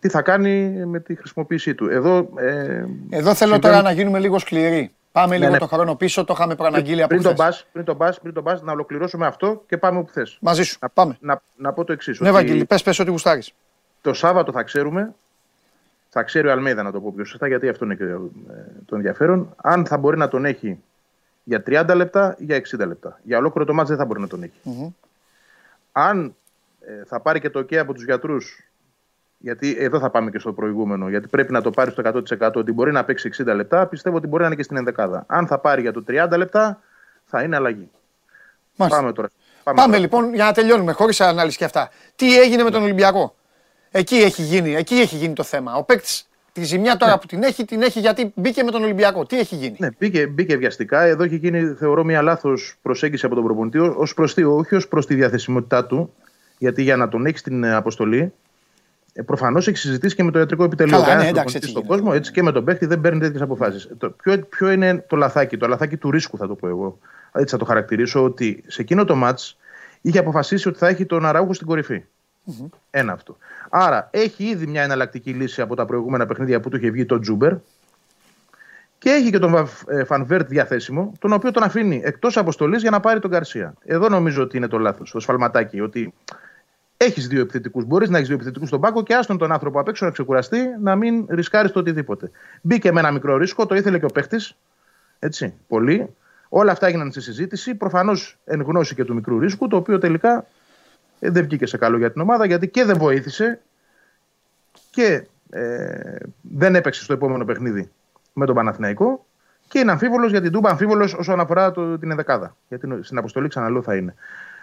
[0.00, 1.88] Τι θα κάνει με τη χρησιμοποίησή του.
[1.90, 4.90] Εδώ, ε, Εδώ θέλω συμβαίνουν- τώρα να γίνουμε λίγο σκληροί.
[5.12, 5.58] Πάμε λίγο ναι.
[5.58, 7.46] το χρόνο πίσω, το είχαμε προαναγγείλει από πριν τον χθες.
[7.46, 10.38] πας, πριν τον πας, πριν τον πας, να ολοκληρώσουμε αυτό και πάμε όπου θες.
[10.40, 10.78] Μαζί σου.
[10.94, 11.16] Πάμε.
[11.20, 12.20] Να, να πω το εξής.
[12.20, 13.52] Ναι, Βαγγέλη, πες, πες ό,τι γουστάρεις.
[14.00, 15.14] το Σάββατο θα ξέρουμε,
[16.08, 18.16] θα ξέρει ο Αλμέδα να το πω πιο σωστά, γιατί αυτό είναι και ε,
[18.86, 20.78] το ενδιαφέρον, αν θα μπορεί να τον έχει
[21.44, 23.20] για 30 λεπτά ή για 60 λεπτά.
[23.22, 24.94] Για ολόκληρο το μάτς δεν θα μπορεί να τον εχει
[25.92, 26.34] Αν
[26.80, 28.69] ε, θα πάρει και το OK από τους γιατρούς,
[29.42, 32.02] γιατί εδώ θα πάμε και στο προηγούμενο, γιατί πρέπει να το πάρεις στο
[32.38, 35.24] 100% ότι μπορεί να παίξει 60 λεπτά, πιστεύω ότι μπορεί να είναι και στην ενδεκάδα.
[35.26, 36.80] Αν θα πάρει για το 30 λεπτά,
[37.24, 37.90] θα είναι αλλαγή.
[38.76, 39.00] Μάλιστα.
[39.00, 39.30] Πάμε τώρα.
[39.64, 39.98] Πάμε τώρα.
[39.98, 41.90] λοιπόν για να τελειώνουμε χωρίς ανάλυση και αυτά.
[42.16, 43.34] Τι έγινε με τον Ολυμπιακό;
[43.90, 45.74] Εκεί έχει γίνει, εκεί έχει γίνει το θέμα.
[45.74, 49.26] Ο παίκτης Τη ζημιά τώρα που την έχει, την έχει γιατί μπήκε με τον Ολυμπιακό.
[49.26, 51.00] Τι έχει γίνει; Ναι, μπήκε, μπήκε βιαστικά.
[51.02, 54.88] Εδώ έχει γίνει, θεωρώ, μια λάθος προσέγγιση από τον προπονητή, ως προς τι, όχι ως
[54.88, 56.14] προς τη διαθεσιμότητά του.
[56.58, 57.64] Γιατί για να τον έχεις στην
[59.12, 60.92] ε, αποστολή, προφανώς έχεις συζητήσει και με το ιατρικό επιτελείο.
[60.92, 63.20] Καλά, ναι, Κανένας εντάξει, προπονητής έτσι στον κόσμο, έτσι και με τον παίχτη δεν παίρνει
[63.20, 63.88] τέτοιες αποφάσεις.
[64.22, 66.98] Ποιο, ποιο είναι το λαθάκι, το λαθάκι του ρίσκου, θα το πω εγώ.
[67.32, 69.38] Έτσι θα το χαρακτηρίσω, ότι σε εκείνο το ματ
[70.00, 72.02] είχε αποφασίσει ότι θα έχει τον Αραούχο στην κορυφή
[72.90, 73.36] Ένα αυτό.
[73.70, 77.18] Άρα έχει ήδη μια εναλλακτική λύση από τα προηγούμενα παιχνίδια που του είχε βγει το
[77.18, 77.52] Τζούμπερ.
[78.98, 82.90] Και έχει και τον Βαφ- ε, Φανβέρτ διαθέσιμο, τον οποίο τον αφήνει εκτός αποστολής για
[82.90, 83.74] να πάρει τον Γκαρσία.
[83.84, 85.80] Εδώ νομίζω ότι είναι το λάθος, το σφαλματάκι.
[85.80, 86.14] Ότι
[87.04, 87.84] έχεις δύο επιθετικούς.
[87.84, 90.58] Μπορείς να έχεις δύο επιθετικούς στον πάγκο και άστον τον άνθρωπο απ' έξω να ξεκουραστεί,
[90.80, 92.30] να μην ρισκάρεις το οτιδήποτε.
[92.62, 94.56] Μπήκε με ένα μικρό ρίσκο, το ήθελε και ο παίχτης.
[95.18, 96.14] Έτσι, πολύ.
[96.48, 97.74] Όλα αυτά έγιναν στη συζήτηση.
[97.74, 100.46] Προφανώς εν γνώση και του μικρού ρίσκου, το οποίο τελικά
[101.20, 103.60] ε, δεν βγήκε σε καλό για την ομάδα γιατί και δεν βοήθησε
[104.90, 107.90] και ε, δεν έπαιξε στο επόμενο παιχνίδι
[108.32, 109.26] με τον Παναθηναϊκό
[109.68, 112.56] και είναι αμφίβολος για την Τούμπα, αμφίβολος όσον αφορά το, την ενδεκάδα.
[112.68, 114.14] Γιατί στην αποστολή ξαναλέω θα είναι.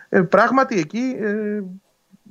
[0.10, 1.62] Ε, πράγματι εκεί ε,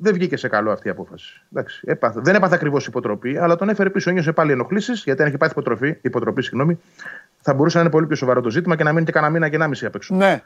[0.00, 1.42] δεν βγήκε σε καλό αυτή η απόφαση.
[1.52, 4.10] Εντάξει, έπαθε, δεν έπαθε ακριβώς υποτροπή, αλλά τον έφερε πίσω.
[4.10, 6.78] Ένιωσε πάλι ενοχλήσεις, γιατί αν είχε πάθει υποτροφή, υποτροπή, συγγνώμη,
[7.40, 9.48] θα μπορούσε να είναι πολύ πιο σοβαρό το ζήτημα και να μείνει και κανένα μήνα
[9.48, 10.14] και ένα μισή απ' έξω.
[10.14, 10.42] Ναι.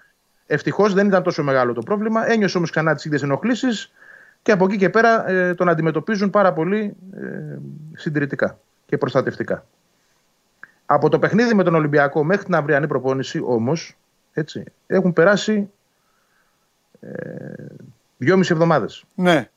[0.47, 2.31] Ευτυχώς δεν ήταν τόσο μεγάλο το πρόβλημα.
[2.31, 3.93] Ένιωσε όμως ξανά τις ίδιες ενοχλήσεις
[4.43, 7.59] και από εκεί και πέρα ε, τον αντιμετωπίζουν πάρα πολύ ε,
[7.95, 9.67] συντηρητικά και προστατευτικά.
[10.87, 13.97] Από το παιχνίδι με τον Ολυμπιακό μέχρι την αυριανή προπόνηση όμως
[14.87, 15.71] έχουν περάσει
[17.01, 17.09] ε,
[18.25, 19.05] δυόμιση εβδομάδες.
[19.15, 19.51] Ναι.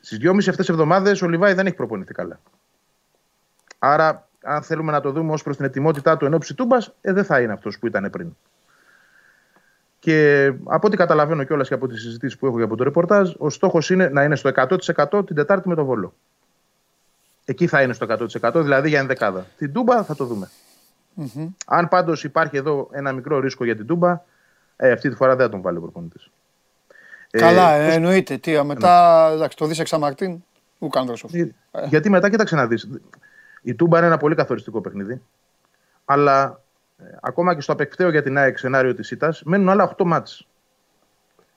[0.00, 2.40] Στις δυόμιση αυτές εβδομάδες ο Λιβάη δεν έχει προπονηθεί καλά.
[3.78, 7.12] Άρα, αν θέλουμε να το δούμε ως προς την ετοιμότητά του εν ώψη τούμπας, ε,
[7.12, 8.36] δεν θα είναι αυτός που ήταν πριν.
[9.98, 13.32] Και από ό,τι καταλαβαίνω κιόλας και από τις συζητήσεις που έχω και από το ρεπορτάζ,
[13.38, 16.14] ο στόχος είναι να είναι στο 100% την Τετάρτη με το Βόλο.
[17.44, 18.06] Εκεί θα είναι στο
[18.40, 19.46] 100%, δηλαδή για ενδεκάδα.
[19.56, 20.50] Την Τούμπα θα το δούμε.
[21.66, 24.20] Αν πάντως υπάρχει εδώ ένα μικρό ρίσκο για την Τούμπα,
[24.76, 26.30] ε, αυτή τη φορά δεν θα τον βάλει ο προπονητής.
[27.40, 28.36] Καλά, ε, εννοείται.
[28.36, 30.44] Τι, α, μετά εντάξει, το δεις εξαμαρτίν,
[30.78, 31.36] ουκ άνδρος αυτό.
[31.38, 31.50] Ε,
[31.86, 32.88] Γιατί μετά, κοίταξε να δεις.
[33.62, 35.22] Η Τούμπα είναι ένα πολύ καθοριστικό παιχνίδι.
[36.04, 36.60] Αλλά
[36.98, 40.46] ε, ακόμα και στο απεκταίο για την ΑΕΚ σενάριο της ήττας, μένουν άλλα 8 μάτς.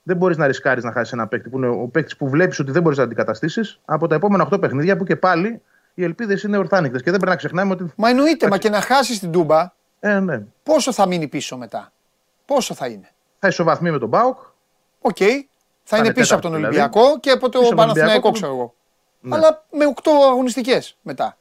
[0.04, 2.72] Δεν μπορείς να ρισκάρεις να χάσεις ένα παίκτη που είναι ο παίκτης που βλέπεις ότι
[2.72, 5.62] δεν μπορείς να αντικαταστήσει από τα επόμενα 8 παιχνίδια που και πάλι
[5.94, 7.02] οι ελπίδες είναι ορθάνοιχτες.
[7.02, 7.94] Και δεν πρέπει να ξεχνάμε ότι.
[7.96, 10.44] Μα εννοείται, μα και να χάσεις την Τούμπα, Ε, ναι.
[10.64, 11.92] πόσο θα μείνει πίσω μετά;
[12.46, 14.38] Πόσο θα είναι; Θα ισοβαθμεί με τον ΠΑΟΚ.
[15.02, 15.18] Οκ.
[15.88, 18.12] Θα είναι είναι πίσω από τον τέταρτο, Ολυμπιακό και από Πίσω το από τον Παναθηναϊκό,
[18.12, 18.74] Ολυμπιακό, ξέρω εγώ.
[19.20, 19.36] Ναι.
[19.36, 21.38] Αλλά με 8 αγωνιστικές μετά.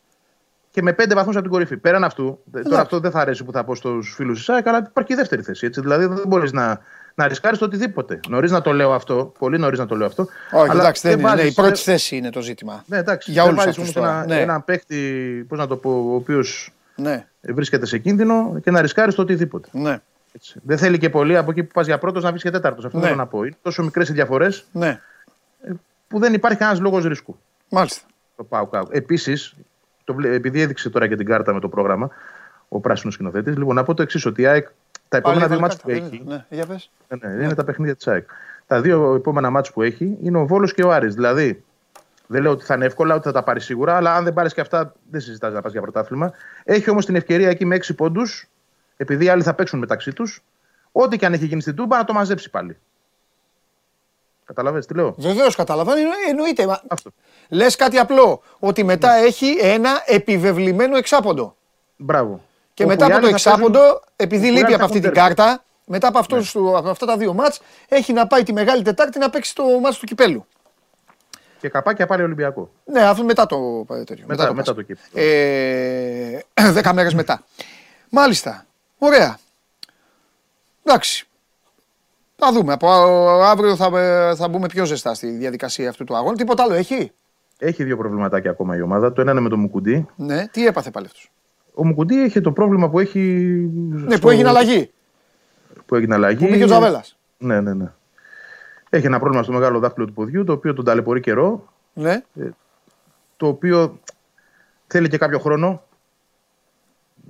[0.70, 1.76] και με 5 βαθμούς από την κορυφή.
[1.76, 2.38] Πέραν αυτού,
[2.68, 5.12] τώρα αυτό δεν θα αρέσει που θα πω στους φίλους της ΑΕΚ, αλλά υπάρχει και
[5.12, 5.66] η δεύτερη θέση.
[5.66, 5.80] Έτσι.
[5.80, 6.80] Δηλαδή δεν μπορείς να,
[7.14, 8.20] να ρισκάρεις το οτιδήποτε.
[8.28, 10.26] Νωρίς να το λέω αυτό, πολύ νωρίς να το λέω αυτό.
[10.52, 11.28] Όχι, αλλά εντάξει, δεν είναι.
[11.28, 12.82] βάζεις- Ναι, η πρώτη δεν- θέση είναι το ζήτημα.
[12.86, 13.30] Ναι, εντάξει.
[13.32, 14.22] Για δεν όλους βάζεις αυτούς όμως τώρα.
[14.24, 14.40] Ένα, Ναι.
[14.40, 14.96] έναν παίκτη,
[15.48, 19.68] πώς να το πω, ο οποίος Ναι, βρίσκεται σε κίνδυνο και να ρισκάρεις το οτιδήποτε.
[19.72, 19.98] ναι,
[20.36, 20.60] Έτσι.
[20.62, 22.84] Δεν θέλει και πολύ από εκεί που πας για πρώτος να βρει και τέταρτος.
[22.84, 23.04] Αυτό Ναι.
[23.04, 23.44] θέλω να πω.
[23.44, 25.00] Είναι τόσο μικρές οι διαφορές ναι.
[26.08, 27.38] που δεν υπάρχει κανένας λόγος ρίσκου.
[27.68, 28.02] Μάλιστα.
[28.36, 28.88] Το πάω κάτω.
[28.92, 29.54] Επίσης,
[30.24, 32.10] επειδή έδειξε τώρα και την κάρτα με το πρόγραμμα
[32.68, 34.68] ο πράσινος σκηνοθέτης, λοιπόν, να πω το εξής: ότι η ΑΕΚ
[35.08, 36.22] τα επόμενα Πάλι δύο έβαλε μάτς που κάρτα, έχει.
[36.26, 36.90] Ναι, για πες.
[37.08, 38.28] Ναι, ναι, είναι τα παιχνίδια της ΑΕΚ.
[38.66, 41.14] Τα δύο επόμενα μάτς που έχει είναι ο Βόλος και ο Άρης.
[41.14, 41.64] Δηλαδή,
[42.26, 44.54] δεν λέω ότι θα είναι εύκολα, ότι θα τα πάρει σίγουρα, αλλά αν δεν πάρεις
[44.54, 46.32] και αυτά, δεν συζητάς να πας για πρωτάθλημα.
[46.64, 48.48] Έχει όμως την ευκαιρία εκεί με 6 πόντους,
[48.96, 50.42] επειδή οι άλλοι θα παίξουν μεταξύ τους,
[50.92, 52.76] ό,τι και αν έχει γίνει στην Τούμπα να το μαζέψει πάλι.
[54.44, 56.66] Καταλαβαίνετε τι λέω; Βεβαίως καταλαβαίνω, εννο- εννοείται.
[56.66, 56.80] Μα...
[56.88, 57.10] Αυτό.
[57.48, 58.42] Λες κάτι απλό.
[58.58, 61.56] Ότι μετά έχει ένα επιβεβλημένο εξάποντο.
[61.96, 62.44] Μπράβο.
[62.74, 64.74] Και Όπου μετά οι από το άλλοι θα εξάποντο, παίζουν- επειδή όπου οι λείπει άλλοι
[64.74, 65.34] από θα αυτή την έχουν τέρμα.
[65.34, 68.82] κάρτα, μετά από, αυτούς, του- από αυτά τα δύο μάτς, έχει να πάει τη Μεγάλη
[68.82, 70.46] Τετάρτη να παίξει το μάτς του Κυπέλου.
[71.60, 72.70] Και καπάκια πάλι Ολυμπιακό.
[72.84, 74.24] Ναι, αυτό μετά το ε, τέτοιο.
[74.26, 74.74] Μετά, μετά, Πάσχα.
[74.74, 75.24] το κύπελο.
[75.26, 76.40] Ε,
[76.72, 77.44] δέκα μέρες μετά.
[78.10, 78.66] Μάλιστα.
[79.04, 79.38] Ωραία.
[80.82, 81.26] Εντάξει.
[82.36, 82.72] Θα δούμε.
[82.72, 82.88] Από
[83.42, 86.36] αύριο θα, ε, θα μπούμε πιο ζεστά στη διαδικασία αυτού του αγώνα.
[86.36, 87.12] Τίποτα άλλο έχει;
[87.58, 89.12] Έχει δύο προβληματάκια ακόμα η ομάδα.
[89.12, 90.06] Το ένα είναι με το Μουκουντή.
[90.16, 90.48] Ναι.
[90.48, 91.30] Τι έπαθε πάλι αυτός;
[91.74, 93.20] Ο Μουκουντή έχει το πρόβλημα που έχει.
[93.90, 94.90] Ναι, που έγινε αλλαγή.
[95.86, 96.44] Που έγινε αλλαγή.
[96.44, 97.16] Που μπήκε ο Τζαβέλας.
[97.38, 97.92] Ναι, ναι, ναι.
[98.90, 101.72] Έχει ένα πρόβλημα στο μεγάλο δάχτυλο του ποδιού, το οποίο τον ταλαιπωρεί καιρό.
[101.92, 102.22] Ναι.
[103.36, 104.00] Το οποίο
[104.86, 105.82] θέλει και κάποιο χρόνο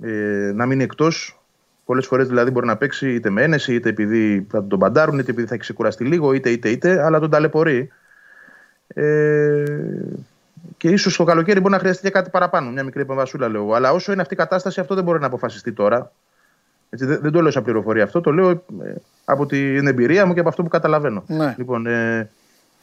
[0.01, 1.39] ε, να μείνει εκτός.
[1.85, 5.31] Πολλές φορές δηλαδή μπορεί να παίξει είτε με ένεση, είτε επειδή θα τον παντάρουν, είτε
[5.31, 7.89] επειδή θα έχει ξεκουραστεί λίγο, είτε, είτε, είτε, αλλά τον ταλαιπωρεί.
[8.87, 9.63] Ε,
[10.77, 12.69] και ίσως το καλοκαίρι μπορεί να χρειαστεί και κάτι παραπάνω.
[12.69, 13.61] Μια μικρή επεμβασούλα λέω.
[13.61, 13.73] εγώ.
[13.73, 16.11] Αλλά όσο είναι αυτή η κατάσταση, αυτό δεν μπορεί να αποφασιστεί τώρα.
[16.89, 18.21] Έτσι, δεν, δεν το λέω σαν πληροφορία αυτό.
[18.21, 18.93] Το λέω ε,
[19.25, 21.23] από την εμπειρία μου και από αυτό που καταλαβαίνω.
[21.27, 21.55] Ναι.
[21.57, 22.29] Λοιπόν, ε,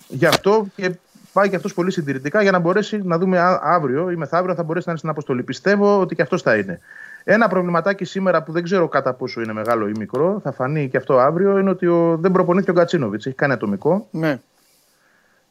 [0.08, 0.90] γι' αυτό και
[1.32, 4.62] πάει και αυτός πολύ συντηρητικά για να μπορέσει να δούμε α- αύριο ή μεθαύριο θα
[4.62, 5.42] μπορέσει να είναι στην αποστολή.
[5.42, 6.80] Πιστεύω ότι και αυτός θα είναι.
[7.24, 10.96] Ένα προβληματάκι σήμερα που δεν ξέρω κατά πόσο είναι μεγάλο ή μικρό, θα φανεί και
[10.96, 13.26] αυτό αύριο, είναι ότι ο, δεν προπονείται ο Γκατσίνοβιτ.
[13.26, 14.08] Έχει κάνει ατομικό.
[14.10, 14.40] Ναι.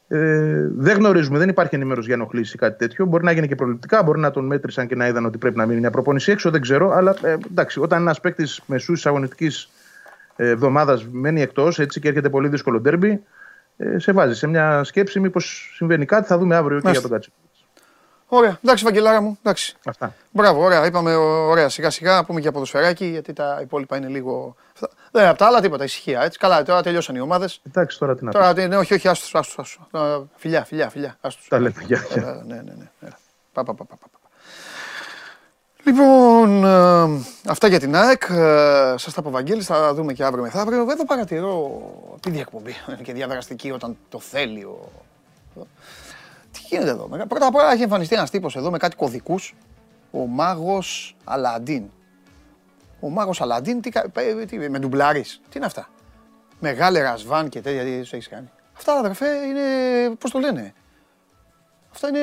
[0.07, 3.06] Ε, δεν γνωρίζουμε, δεν υπάρχει ενημέρωση για ενοχλήσεις ή κάτι τέτοιο.
[3.06, 5.65] Μπορεί να γίνει και προληπτικά, μπορεί να τον μέτρησαν και να είδαν ότι πρέπει να
[5.65, 6.91] μείνει μια προπόνηση έξω, δεν ξέρω.
[6.91, 9.52] Αλλά ε, εντάξει, όταν ένας παίκτης μεσούς τη αγωνιστική
[10.35, 13.23] εβδομάδας μένει εκτός έτσι και έρχεται πολύ δύσκολο ντέρμπι,
[13.77, 16.27] ε, σε βάζει σε μια σκέψη μήπως συμβαίνει κάτι.
[16.27, 17.07] Θα δούμε αύριο και Μάλιστα.
[17.07, 17.31] για τον Κάτσο.
[18.34, 18.60] Ωραία.
[18.64, 19.38] Εντάξει, Βαγγελάρα μου.
[19.44, 19.76] Εντάξει.
[19.86, 20.14] Αυτά.
[20.32, 20.86] Μπράβο, ωραία.
[20.86, 21.70] Είπαμε ωραία.
[21.70, 24.56] Σιγά σιγά να πούμε και ποδοσφαιράκι γιατί τα υπόλοιπα είναι λίγο.
[24.74, 24.90] Αυτά.
[25.12, 25.84] Δεν είναι από τα άλλα τίποτα.
[25.84, 26.22] Ησυχία.
[26.24, 26.38] Έτσι.
[26.38, 27.62] Καλά, τώρα τελειώσαν οι ομάδες.
[27.68, 28.64] Εντάξει, τώρα τι να Τώρα πεις.
[28.64, 29.38] τι- ναι, όχι, όχι, άστου.
[29.38, 29.80] άστους, άστους.
[29.91, 31.18] Α, Φιλιά, φιλιά, φιλιά.
[31.22, 31.48] Άστους.
[31.48, 31.84] Τα λέμε.
[31.86, 32.22] Γεια, γεια.
[32.28, 32.90] Ε, Ναι, ναι, ναι.
[33.02, 33.18] Έλα.
[33.53, 34.20] Πα, πα, πα, πα, πα, πα.
[35.84, 38.22] Λοιπόν, ε, αυτά για την ΑΕΚ.
[38.30, 40.82] Ε, Σας τα πω Βαγγέλης, θα δούμε και αύριο μεθαύριο.
[40.91, 41.82] Εδώ παρατηρώ
[42.20, 42.76] τη διακπομπή.
[42.88, 44.90] Είναι και διαδραστική όταν το θέλει ο...
[46.72, 47.07] Τι γίνεται εδώ.
[47.07, 49.56] Μεγα- Πρώτα απ' όλα έχει εμφανιστεί ένας τύπος εδώ με κάτι κωδικούς.
[50.11, 51.84] Ο μάγος Αλαντίν.
[52.99, 55.41] Ο μάγος Αλαντίν, τι, κα- ε, τι, με ντουμπλάρεις.
[55.49, 55.89] Τι είναι αυτά;
[56.60, 58.49] Μεγάλε ρασβάν και τέτοια, τι σου έχεις κάνει.
[58.77, 59.61] Αυτά αδερφέ είναι,
[60.15, 60.73] πώς το λένε;
[61.91, 62.19] Αυτά είναι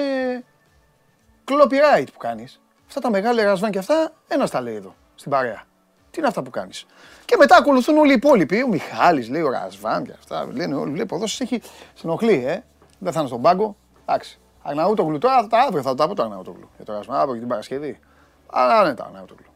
[1.44, 2.60] copyright που κάνεις.
[2.86, 5.62] Αυτά τα μεγάλα ρασβάν και αυτά, ένας τα λέει εδώ, στην παρέα.
[6.10, 6.86] Τι είναι αυτά που κάνεις;
[7.24, 8.62] Και μετά ακολουθούν όλοι οι υπόλοιποι.
[8.62, 10.46] Ο Μιχάλης λέει ο Ρασβάν και αυτά.
[10.52, 11.62] Λένε όλοι, βλέπω εδώ σας έχει
[11.94, 12.62] συνοχλεί, ε.
[12.98, 13.76] Δεν θα είναι στον πάγκο.
[14.08, 14.38] Εντάξει.
[14.62, 16.70] Αγναούτογλου τώρα, τα αύριο θα τα πω το Αγναούτογλου.
[16.76, 18.00] Για το Ρασβάν, αύριο και την Παρασκευή.
[18.46, 19.46] Αλλά ναι, τα Αγναούτογλου.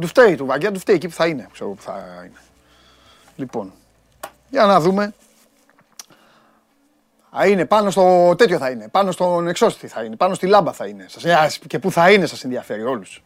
[0.00, 1.48] Του φταίει του Βαγγέλη, του φταίει εκεί που θα είναι.
[1.52, 2.38] Ξέρω που θα είναι.
[3.36, 3.72] Λοιπόν,
[4.48, 5.14] για να δούμε.
[7.38, 8.88] Α, είναι πάνω στο τέτοιο θα είναι.
[8.88, 10.16] Πάνω στον εξώστη θα είναι.
[10.16, 11.06] Πάνω στη λάμπα θα είναι.
[11.08, 13.24] Σας, ας, και πού θα είναι σας ενδιαφέρει όλους.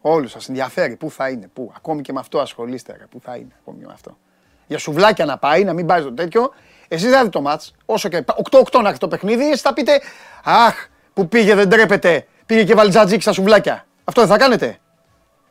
[0.00, 0.96] Όλους σας ενδιαφέρει.
[0.96, 1.48] Πού θα είναι.
[1.52, 1.72] Πού.
[1.76, 2.96] Ακόμη και με αυτό ασχολείστε.
[2.98, 3.06] Ρε.
[3.06, 3.52] Πού θα είναι.
[3.60, 4.18] Ακόμη και με αυτό.
[4.66, 6.52] Για σουβλάκια να πάει, να μην πάει στο τέτοιο.
[6.88, 7.74] Εσείς δεν δείτε το μάτς.
[7.84, 10.00] Όσο και 8-8 να έχει το παιχνίδι, εσείς θα πείτε
[10.44, 12.26] Αχ, που πήγε δεν τρέπεται.
[12.46, 13.86] Πήγε και βάλει τζατζίκ στα σουβλάκια.
[14.04, 14.78] Αυτό δεν θα κάνετε.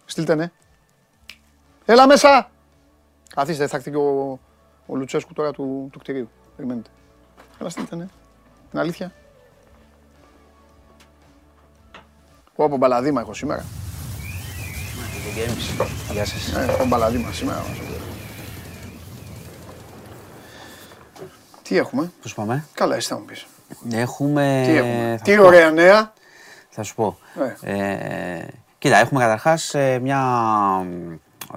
[0.05, 0.51] Στείλτε ναι.
[1.85, 2.49] Έλα μέσα.
[3.35, 4.39] Καθίστε, θα έρθει και ο,
[4.85, 6.30] ο Λουτσέσκου τώρα του, του κτηρίου.
[6.55, 6.89] Περιμένετε.
[7.59, 8.07] Έλα στείλτε, ναι.
[8.69, 9.11] Την αλήθεια.
[12.55, 13.65] Πω από μπαλαδίμα έχω σήμερα.
[16.11, 16.53] Γεια σας.
[16.53, 17.65] Ε, έχω μπαλαδίμα σήμερα.
[21.68, 23.45] Τι έχουμε; Πώς πάμε; Καλά, εσύ θα μου πεις.
[23.91, 24.64] Έχουμε...
[24.65, 25.45] Τι έχουμε; θα Τι σου πω.
[25.45, 26.14] ωραία νέα.
[26.69, 27.18] Θα σου πω.
[27.61, 27.77] Ε.
[28.35, 30.22] Ε, κοίτα, έχουμε καταρχάς ε, μια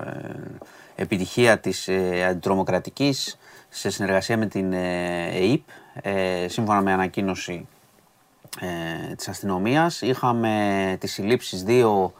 [0.04, 3.38] ε, επιτυχία της ε, αντιτρομοκρατικής
[3.68, 5.60] σε συνεργασία με την ε, ΕΕΠ.
[6.02, 7.68] Ε, σύμφωνα με ανακοίνωση
[8.60, 12.12] ε, της αστυνομίας, είχαμε τις συλλήψεις δύο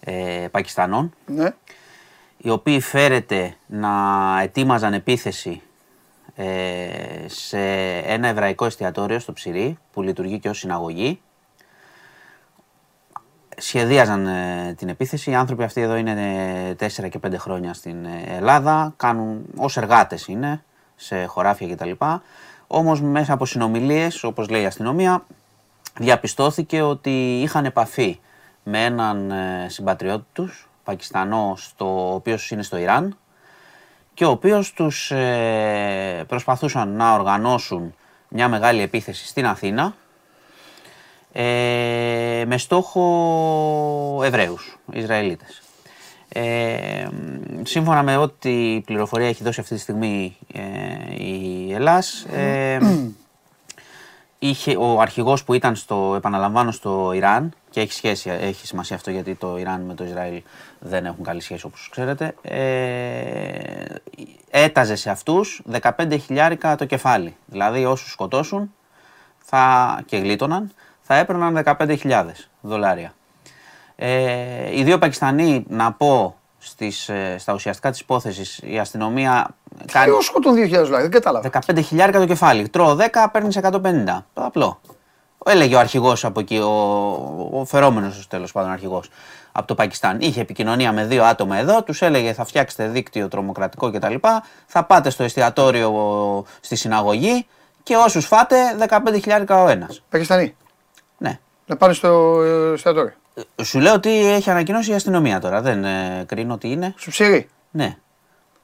[0.00, 1.54] ε, Πακιστανών, Ναι.
[2.36, 3.90] οι οποίοι φέρεται να
[4.42, 5.67] ετοίμαζαν επίθεση ε,
[7.26, 7.58] σε
[7.98, 11.20] ένα εβραϊκό εστιατόριο στο Ψηρή, που λειτουργεί και ως συναγωγή.
[13.56, 15.30] Σχεδίαζαν ε, την επίθεση.
[15.30, 18.94] Οι άνθρωποι αυτοί εδώ είναι 4 και 5 χρόνια στην ε, Ελλάδα.
[18.96, 20.64] Κάνουν ως εργάτες είναι,
[20.96, 21.90] σε χωράφια κτλ.
[22.66, 25.24] Όμως μέσα από συνομιλίες, όπως λέει η αστυνομία,
[25.98, 28.20] διαπιστώθηκε ότι είχαν επαφή
[28.62, 33.16] με έναν ε, συμπατριώτη τους, Πακιστανό, στο, ο οποίος είναι στο Ιράν
[34.18, 37.94] και ο οποίος τους ε, προσπαθούσαν να οργανώσουν
[38.28, 39.94] μια μεγάλη επίθεση στην Αθήνα
[41.32, 45.62] ε, με στόχο Εβραίους, Ισραηλίτες.
[46.28, 47.08] Ε,
[47.62, 52.78] σύμφωνα με ό,τι πληροφορία έχει δώσει αυτή τη στιγμή ε, η Ελλάς, ε,
[54.38, 59.10] είχε, ο αρχηγός που ήταν στο, επαναλαμβάνω, στο Ιράν και έχει, σχέση, έχει σημασία αυτό
[59.10, 60.42] γιατί το Ιράν με το Ισραήλ
[60.80, 63.84] δεν έχουν καλή σχέση όπως ξέρετε, ε,
[64.50, 67.36] έταζε σε αυτούς 15 χιλιάρικα το κεφάλι.
[67.46, 68.74] Δηλαδή όσους σκοτώσουν
[69.38, 72.24] θα, και γλίτωναν θα έπαιρναν 15.000
[72.60, 73.12] δολάρια.
[73.96, 79.48] Ε, οι δύο Πακιστανοί, να πω, στις, ε, στα ουσιαστικά της υπόθεσης, η αστυνομία
[79.92, 80.10] κάνει...
[80.10, 81.50] Ποιο σκοτών 2.000 δηλαδή, δεν κατάλαβα.
[81.66, 82.68] 15 χιλιάρικα το κεφάλι.
[82.68, 84.24] Τρώω 10, παίρνεις 150.
[84.34, 84.80] Το απλό.
[85.44, 86.70] Έλεγε ο αρχηγός από εκεί, ο,
[87.52, 89.08] ο φερόμενος τέλος πάντων αρχηγός
[89.52, 90.20] από το Πακιστάν.
[90.20, 94.14] Είχε επικοινωνία με δύο άτομα εδώ, τους έλεγε θα φτιάξετε δίκτυο τρομοκρατικό κτλ.
[94.66, 97.46] Θα πάτε στο εστιατόριο στη συναγωγή
[97.82, 98.56] και όσους φάτε
[98.88, 100.02] 15 χιλιάρικα ο ένας.
[100.08, 100.56] Πακιστανοί.
[101.18, 101.38] Ναι.
[101.66, 103.12] Να πάνε στο ε, εστιατόριο.
[103.62, 105.60] Σου λέω ότι έχει ανακοινώσει η αστυνομία τώρα.
[105.60, 106.94] Δεν ε, κρίνω τι είναι.
[106.96, 107.48] Στο ψυρί.
[107.70, 107.96] Ναι.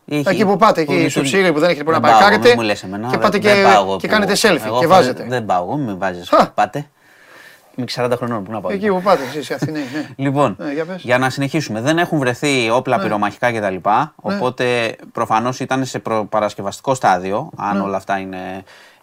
[0.09, 1.31] Έχει- Εκεί που πάτε, εκεί στο λειτουργεί.
[1.33, 3.21] ψήρι που δεν έχετε που να Δεν πάω, παρκάρετε μην μου λες εμένα, και δεν-
[3.21, 5.25] πάτε δεν και- πάω εγώ και που- κάνετε selfie εγώ και φε- βάζετε.
[5.29, 6.29] Δεν πάω εγώ, μην βάζεις.
[6.29, 6.51] Χα.
[6.51, 6.87] Πάτε.
[7.77, 8.73] Είμαι και 40 χρονών, πού να πάω.
[8.73, 9.85] Εκεί που πάτε εσείς, οι Αθηναίοι.
[9.95, 10.09] ναι.
[10.17, 11.03] Λοιπόν, Ναι, για πες.
[11.03, 11.81] για να συνεχίσουμε.
[11.81, 13.75] Δεν έχουν βρεθεί όπλα πυρομαχικά κτλ.
[14.15, 18.39] Οπότε προφανώς ήταν σε προπαρασκευαστικό στάδιο, αν όλα αυτά είναι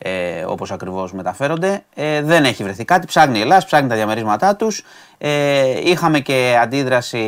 [0.03, 1.83] ε, όπως ακριβώς μεταφέρονται.
[1.93, 3.07] Ε, δεν έχει βρεθεί κάτι.
[3.07, 4.83] Ψάχνει η Ελλάδα, ψάχνει τα διαμερίσματά τους.
[5.17, 7.21] Ε, είχαμε και αντίδραση.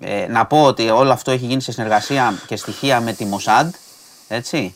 [0.00, 3.74] Ε, να πω ότι όλο αυτό έχει γίνει σε συνεργασία και στοιχεία με τη Μοσάντ.
[4.28, 4.74] Έτσι.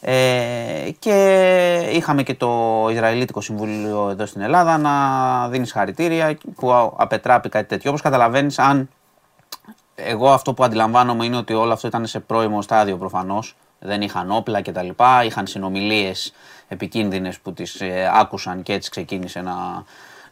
[0.00, 4.92] Ε, και είχαμε και το Ισραηλίτικο Συμβούλιο εδώ στην Ελλάδα να
[5.48, 7.90] δίνεις χαρητήρια που απετράπει κάτι τέτοιο.
[7.90, 8.88] Όπως καταλαβαίνεις, αν
[9.94, 13.56] εγώ αυτό που αντιλαμβάνομαι είναι ότι όλο αυτό ήταν σε πρώιμο στάδιο προφανώς.
[13.78, 14.88] Δεν είχαν όπλα κτλ.
[15.24, 16.32] Είχαν συνομιλίες
[16.68, 19.54] επικίνδυνες που τις ε, άκουσαν και έτσι ξεκίνησε να,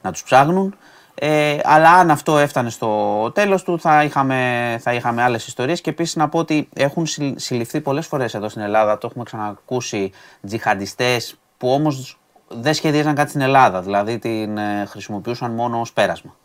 [0.03, 0.77] να τους ψάχνουν.
[1.15, 5.91] Ε, αλλά αν αυτό έφτανε στο τέλος του θα είχαμε, θα είχαμε άλλες ιστορίες και
[5.91, 10.13] επίσης να πω ότι έχουν συ- συλληφθεί πολλές φορές εδώ στην Ελλάδα, το έχουμε ξανακούσει,
[10.47, 12.19] τζιχαντιστές που όμως
[12.49, 16.37] δεν σχεδίαζαν κάτι στην Ελλάδα, δηλαδή την ε, χρησιμοποιούσαν μόνο ως πέρασμα.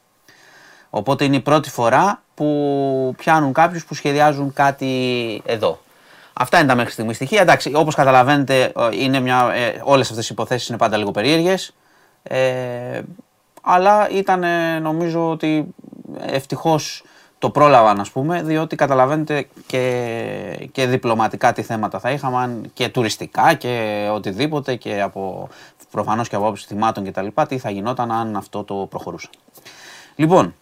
[0.90, 5.80] Οπότε είναι η πρώτη φορά που πιάνουν κάποιους που σχεδιάζουν κάτι εδώ.
[6.42, 7.42] Αυτά είναι τα μέχρι στιγμή στοιχεία.
[7.42, 11.76] Εντάξει, όπως καταλαβαίνετε, ε, είναι μια, ε, όλες αυτές οι υποθέσεις είναι πάντα λίγο περίεργες.
[12.24, 13.02] Ε,
[13.62, 15.66] αλλά ήταν ε, νομίζω ότι
[16.20, 17.04] ευτυχώς
[17.40, 22.90] το πρόλαβαν ας πούμε, διότι καταλαβαίνετε και, και διπλωματικά τι θέματα θα είχαμε αν και
[22.90, 25.50] τουριστικά και οτιδήποτε και από,
[25.92, 29.30] προφανώς και από άποψη θυμάτων και τα λοιπά, τι θα γινόταν αν αυτό το προχωρούσε.
[30.16, 30.54] Λοιπόν,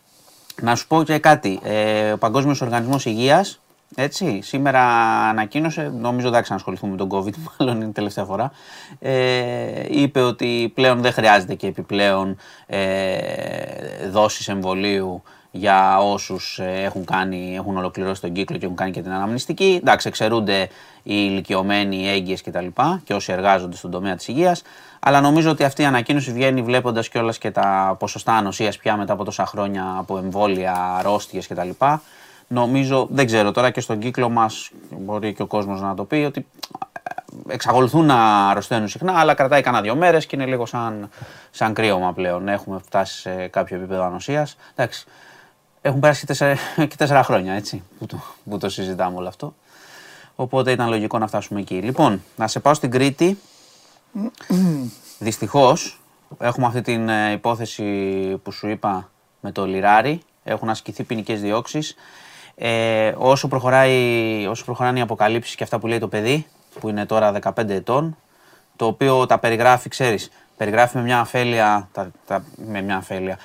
[0.61, 1.59] να σου πω και κάτι.
[1.63, 3.59] Ε, ο Παγκόσμιος Οργανισμός Υγείας,
[3.95, 4.81] έτσι, σήμερα
[5.29, 8.51] ανακοίνωσε, νομίζω εντάξει να ασχοληθούμε με τον COVID, μάλλον είναι η τελευταία φορά,
[8.99, 17.05] ε, είπε ότι πλέον δεν χρειάζεται και επιπλέον ε, δόσεις εμβολίου για όσους ε, έχουν,
[17.05, 19.77] κάνει, έχουν ολοκληρώσει τον κύκλο και έχουν κάνει και την αναμνηστική.
[19.81, 20.61] Εντάξει, εξαιρούνται
[21.03, 22.65] οι ηλικιωμένοι, οι έγκυες κτλ.
[22.65, 24.61] Και, και όσοι εργάζονται στον τομέα της υγείας.
[24.99, 29.13] Αλλά νομίζω ότι αυτή η ανακοίνωση βγαίνει βλέποντας κιόλας και τα ποσοστά ανοσίας πια μετά
[29.13, 31.69] από τόσα χρόνια από εμβόλια, αρρώστιες κτλ.
[32.47, 36.15] Νομίζω, δεν ξέρω τώρα και στον κύκλο μας, μπορεί και ο κόσμος να το πει,
[36.15, 36.45] ότι
[37.47, 41.09] εξακολουθούν να αρρωσταίνουν συχνά, αλλά κρατάει κανένα δύο μέρες και είναι λίγο σαν,
[41.51, 42.47] σαν κρύωμα πλέον.
[42.47, 44.57] Έχουμε φτάσει σε κάποιο επίπεδο ανοσίας.
[44.75, 45.05] Εντάξει,
[45.81, 49.53] έχουν περάσει και τέσσερα, και τέσσερα χρόνια έτσι, που το, που το συζητάμε όλο αυτό.
[50.35, 51.75] Οπότε ήταν λογικό να φτάσουμε εκεί.
[51.75, 53.39] Λοιπόν, να σε πάω στην Κρήτη.
[55.19, 55.99] Δυστυχώς,
[56.39, 57.83] έχουμε αυτή την ε, υπόθεση
[58.43, 59.09] που σου είπα
[59.39, 60.21] με το Λιράρι.
[60.43, 61.95] Έχουν ασκηθεί ποινικές διώξεις.
[62.59, 66.45] Ε, όσο, προχωράει, όσο προχωράνε οι αποκαλύψεις και αυτά που λέει το παιδί,
[66.79, 68.17] που είναι τώρα 15 ετών,
[68.75, 73.37] το οποίο τα περιγράφει, ξέρεις, περιγράφει με μια αφέλεια, τα, τα- με μια αφέλεια,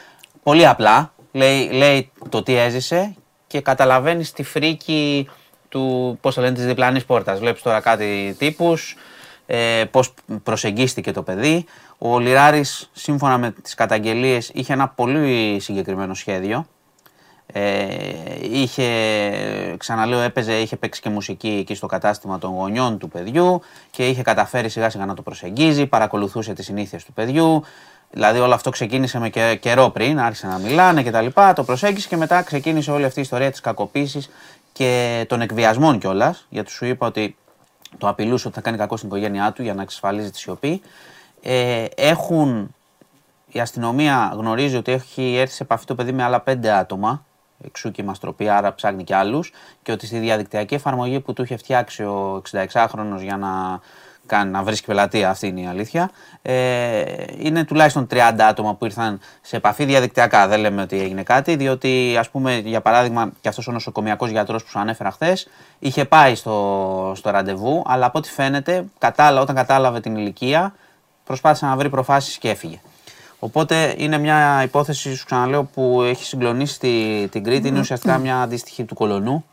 [0.42, 3.14] πολύ απλά, λέει, λέει το τι έζησε
[3.46, 5.28] και καταλαβαίνεις τη φρίκη
[5.68, 7.38] του, πώς το λένε, της διπλανής πόρτας.
[7.38, 8.96] Βλέπεις τώρα κάτι τύπους,
[9.46, 11.64] ε, πώς προσεγγίστηκε το παιδί.
[11.98, 16.66] Ο Λιράρης, σύμφωνα με τις καταγγελίες, είχε ένα πολύ συγκεκριμένο σχέδιο.
[17.52, 17.92] Ε,
[18.50, 18.84] είχε,
[19.76, 23.60] ξαναλέω, έπαιζε, είχε παίξει και μουσική εκεί στο κατάστημα των γονιών του παιδιού
[23.90, 27.62] και είχε καταφέρει σιγά σιγά να το προσεγγίζει, παρακολουθούσε τις συνήθειες του παιδιού.
[28.10, 31.26] Δηλαδή όλο αυτό ξεκίνησε με και- καιρό πριν, άρχισε να μιλάνε κτλ.
[31.54, 34.30] Το προσέγγισε και μετά ξεκίνησε όλη αυτή η ιστορία της κακοποίησης
[34.72, 36.46] και των εκβιασμών κιόλας.
[36.48, 37.36] Γιατί σου είπα ότι
[37.98, 40.80] το απειλούσε ότι θα κάνει κακό στην οικογένειά του για να εξασφαλίζει τη σιωπή.
[41.42, 42.74] Ε, έχουν
[43.48, 47.24] η αστυνομία γνωρίζει ότι έχει έρθει σε επαφή το παιδί με άλλα πέντε άτομα,
[47.64, 49.52] εξού και η μαστροπή, άρα ψάχνει και άλλους,
[49.82, 53.80] και ότι στη διαδικτυακή εφαρμογή που του είχε φτιάξει ο 66χρονος για να,
[54.26, 56.10] κάνει, να βρίσκει πελατεία, αυτή είναι η αλήθεια,
[56.42, 57.02] ε,
[57.38, 60.48] είναι τουλάχιστον 30 άτομα που ήρθαν σε επαφή διαδικτυακά.
[60.48, 64.62] Δεν λέμε ότι έγινε κάτι, διότι ας πούμε για παράδειγμα και αυτός ο νοσοκομιακός γιατρός
[64.62, 65.48] που σου ανέφερα χθες,
[65.78, 70.74] είχε πάει στο, στο ραντεβού, αλλά από ό,τι φαίνεται, κατάλα, όταν κατάλαβε την ηλικία,
[71.24, 72.80] προσπάθησε να βρει προφάσεις και έφυγε.
[73.44, 77.68] Οπότε είναι μια υπόθεση, σου ξαναλέω, που έχει συγκλονίσει τη- την Κρήτη.
[77.68, 79.44] Είναι ουσιαστικά μια αντίστοιχη του κολονού.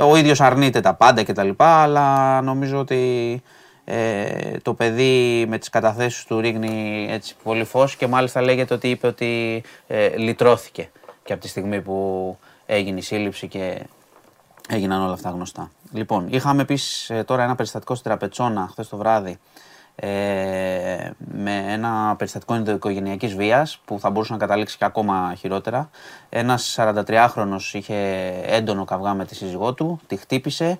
[0.00, 1.50] Ο ίδιος αρνείται τα πάντα κτλ.
[1.56, 3.42] Αλλά νομίζω ότι
[3.84, 8.90] ε, το παιδί με τις καταθέσεις του ρίχνει έτσι πολύ φως και μάλιστα λέγεται ότι
[8.90, 10.90] είπε ότι ε, λυτρώθηκε
[11.24, 13.80] και από τη στιγμή που έγινε η σύλληψη και
[14.68, 15.70] έγιναν όλα αυτά γνωστά.
[15.92, 19.38] Λοιπόν, είχαμε επίσης τώρα ένα περιστατικό στην Τραπετσόνα χθες το βράδυ
[19.96, 25.90] ε, με ένα περιστατικό ενδοοικογενειακής βίας που θα μπορούσε να καταλήξει και ακόμα χειρότερα.
[26.28, 27.94] Ένας 43χρονος είχε
[28.46, 30.78] έντονο καυγά με τη σύζυγό του, τη χτύπησε,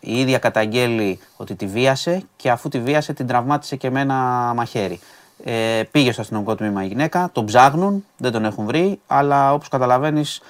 [0.00, 4.14] η ίδια καταγγέλει ότι τη βίασε και αφού τη βίασε την τραυμάτισε και με ένα
[4.56, 5.00] μαχαίρι.
[5.44, 9.68] Ε, πήγε στο αστυνομικό τμήμα η γυναίκα, τον ψάχνουν, δεν τον έχουν βρει, αλλά όπως
[9.68, 10.40] καταλαβαίνεις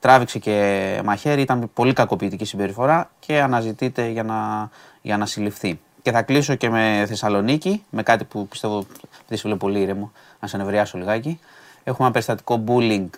[0.00, 4.70] τράβηξε και μαχαίρι, ήταν πολύ κακοποιητική συμπεριφορά και αναζητείται για να,
[5.02, 5.80] για να συλληφθεί.
[6.02, 8.86] Και θα κλείσω και με Θεσσαλονίκη, με κάτι που πιστεύω
[9.28, 11.40] δεν σε πολύ ήρεμο, να σε νευριάσω λιγάκι.
[11.84, 13.08] Έχουμε ένα περιστατικό bullying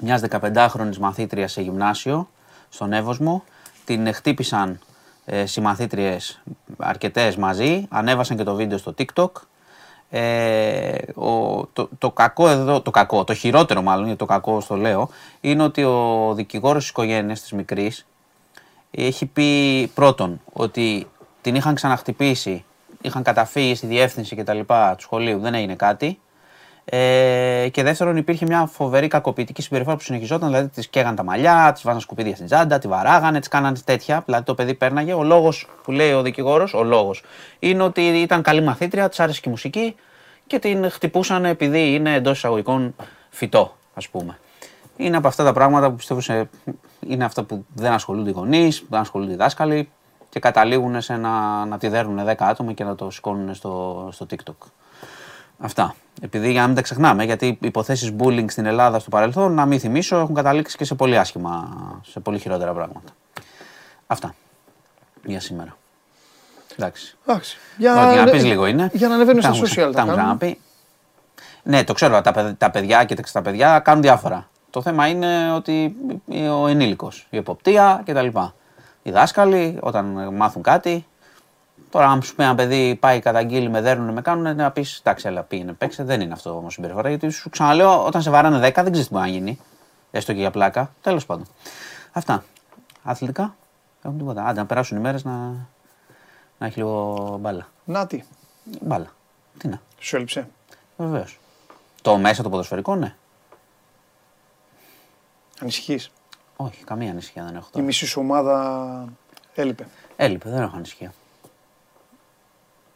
[0.00, 2.28] μιας 15χρονη μαθήτριας σε γυμνάσιο,
[2.68, 3.44] στον Εύωσμο.
[3.84, 4.80] Την χτύπησαν
[5.24, 6.42] ε, συμμαθήτριες
[6.76, 9.30] αρκετές μαζί, ανέβασαν και το βίντεο στο TikTok.
[10.10, 14.76] Ε, ο, το, το κακό εδώ, το κακό, το χειρότερο μάλλον, γιατί το κακό στο
[14.76, 15.10] λέω,
[15.40, 18.06] είναι ότι ο δικηγόρος της οικογένειας της μικρής
[18.90, 21.06] έχει πει πρώτον ότι
[21.40, 22.64] την είχαν ξαναχτυπήσει,
[23.00, 26.18] είχαν καταφύγει στη διεύθυνση και τα λοιπά του σχολείου, δεν έγινε κάτι.
[26.84, 30.48] Ε, και δεύτερον, υπήρχε μια φοβερή κακοποιητική συμπεριφορά που συνεχιζόταν.
[30.48, 34.22] Δηλαδή, τη καίγαν τα μαλλιά, τη βάζαν σκουπίδια στην τσάντα, τη βαράγανε, τη κάνανε τέτοια.
[34.24, 35.12] Δηλαδή, το παιδί πέρναγε.
[35.12, 37.22] Ο λόγος που λέει ο δικηγόρος, ο λόγος
[37.58, 39.94] είναι ότι ήταν καλή μαθήτρια, της άρεσε και η μουσική
[40.46, 42.94] και την χτυπούσαν επειδή είναι εντός εισαγωγικών
[43.30, 44.38] φυτό, ας πούμε.
[44.96, 46.48] Είναι από αυτά τα πράγματα που πιστεύω σε,
[47.06, 49.88] είναι αυτά που δεν ασχολούνται οι γονείς, δεν ασχολούνται οι δάσκαλοι
[50.30, 54.26] και καταλήγουν σε να, να τη δέρνουν 10 άτομα και να το σηκώνουν στο, στο
[54.30, 54.66] TikTok.
[55.58, 55.94] Αυτά.
[56.22, 59.66] Επειδή για να μην τα ξεχνάμε, γιατί οι υποθέσεις bullying στην Ελλάδα στο παρελθόν, να
[59.66, 61.68] μην θυμίσω, έχουν καταλήξει και σε πολύ άσχημα,
[62.06, 63.10] σε πολύ χειρότερα πράγματα.
[64.06, 64.34] Αυτά
[65.24, 65.76] για σήμερα.
[66.76, 67.16] Εντάξει.
[67.26, 67.58] Εντάξει.
[67.76, 68.90] Για, Ό,τι να πεις λίγο είναι.
[68.92, 69.74] Για να ανεβαίνουν στα Τα έχουμε- social.
[69.76, 70.38] Τα τα έχουμε κάνουν.
[70.38, 70.60] ξαναπεί.
[71.62, 72.20] Ναι, το ξέρω.
[72.20, 74.48] Τα, παιδ- τα παιδιά και τα παιδιά κάνουν διάφορα.
[74.70, 75.96] Το θέμα είναι ότι
[76.60, 78.26] ο ενήλικος, η εποπτεία κτλ.
[79.02, 81.06] Οι δάσκαλοι, όταν μάθουν κάτι,
[81.90, 85.28] τώρα αν σου πει ένα παιδί πάει καταγγείλει, με δέρνουν, με κάνουν, να πεις εντάξει,
[85.28, 86.02] έλα πήγαινε, παίξε.
[86.04, 87.08] Δεν είναι αυτό όμως συμπεριφορά.
[87.08, 89.58] Γιατί σου ξαναλέω, όταν σε βαράνε 10, δεν ξέρεις τι μπορεί να γίνει.
[90.10, 90.90] Έστω και για πλάκα.
[91.00, 91.46] Τέλος πάντων.
[92.12, 92.44] Αυτά.
[93.02, 93.54] Αθλητικά.
[94.02, 94.44] Έχουμε τίποτα.
[94.44, 95.32] Άντε να περάσουν οι μέρες να,
[96.58, 97.68] να έχει λίγο μπάλα.
[97.84, 98.22] Να τι,
[98.80, 99.12] Μπάλα.
[99.58, 99.80] Τι να.
[99.98, 100.48] σου έλειψε.
[100.96, 101.38] Βεβαίως.
[102.02, 103.14] Το μέσα το ποδοσφαιρικό, ναι.
[105.60, 106.10] Ανησυχείς.
[106.64, 107.84] Όχι, καμία ανησυχία δεν έχω Η τώρα.
[107.84, 109.04] μισή σου ομάδα
[109.54, 109.86] έλειπε.
[110.16, 111.12] Έλειπε, δεν έχω ανησυχία.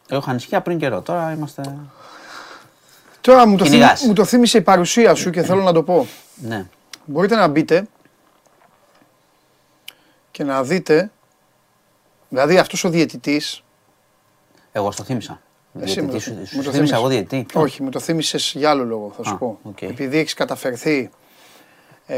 [0.09, 1.01] Εγώ είχα ανησυχία πριν καιρό.
[1.01, 1.77] Τώρα είμαστε.
[3.21, 4.01] Τώρα μου το, θύμι- Κυνηγάς.
[4.03, 6.07] μου το θύμισε η παρουσία σου και θέλω να το πω.
[6.35, 6.65] Ναι.
[7.05, 7.87] Μπορείτε να μπείτε
[10.31, 11.11] και να δείτε,
[12.29, 13.63] δηλαδή αυτός ο διαιτητής,
[14.71, 15.41] Εγώ στο θύμισα.
[15.79, 16.97] Εσύ μου το- Διαιτητή σου, μου σου το θύμισα θύμισες.
[16.97, 17.43] εγώ διαιτητή.
[17.43, 19.59] Ποιο; όχι, μου το θύμισες για άλλο λόγο, θα σου Α, πω.
[19.63, 19.81] οκ.
[19.81, 21.09] Επειδή έχεις καταφερθεί
[22.05, 22.17] ε,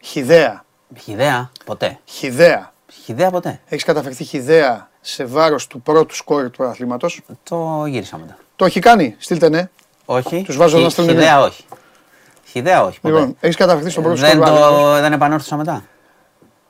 [0.00, 0.64] χυδαία,
[0.98, 1.98] Χυδαία, ποτέ.
[2.04, 2.72] χυδαία,
[3.04, 3.60] Χυδαία ποτέ.
[3.68, 7.20] έχεις καταφερθεί χυδαία σε βάρος του πρώτου σκόρερ του πρωταθλήματος.
[7.42, 8.36] Το γύρισα μετά.
[8.56, 9.68] Το έχει κάνει, στείλτε ναι.
[10.04, 10.42] Όχι.
[10.42, 11.64] Τους βάζω Χυ- να στέλνουν Χυδαία όχι.
[12.46, 13.00] Χυδαία όχι.
[13.00, 13.14] Ποτέ.
[13.14, 14.92] Λοιπόν, έχεις καταφερθεί στον πρώτο σκόρερ δεν, του πρωταθλήματος.
[14.94, 15.84] το, δεν επανόρθωσα μετά.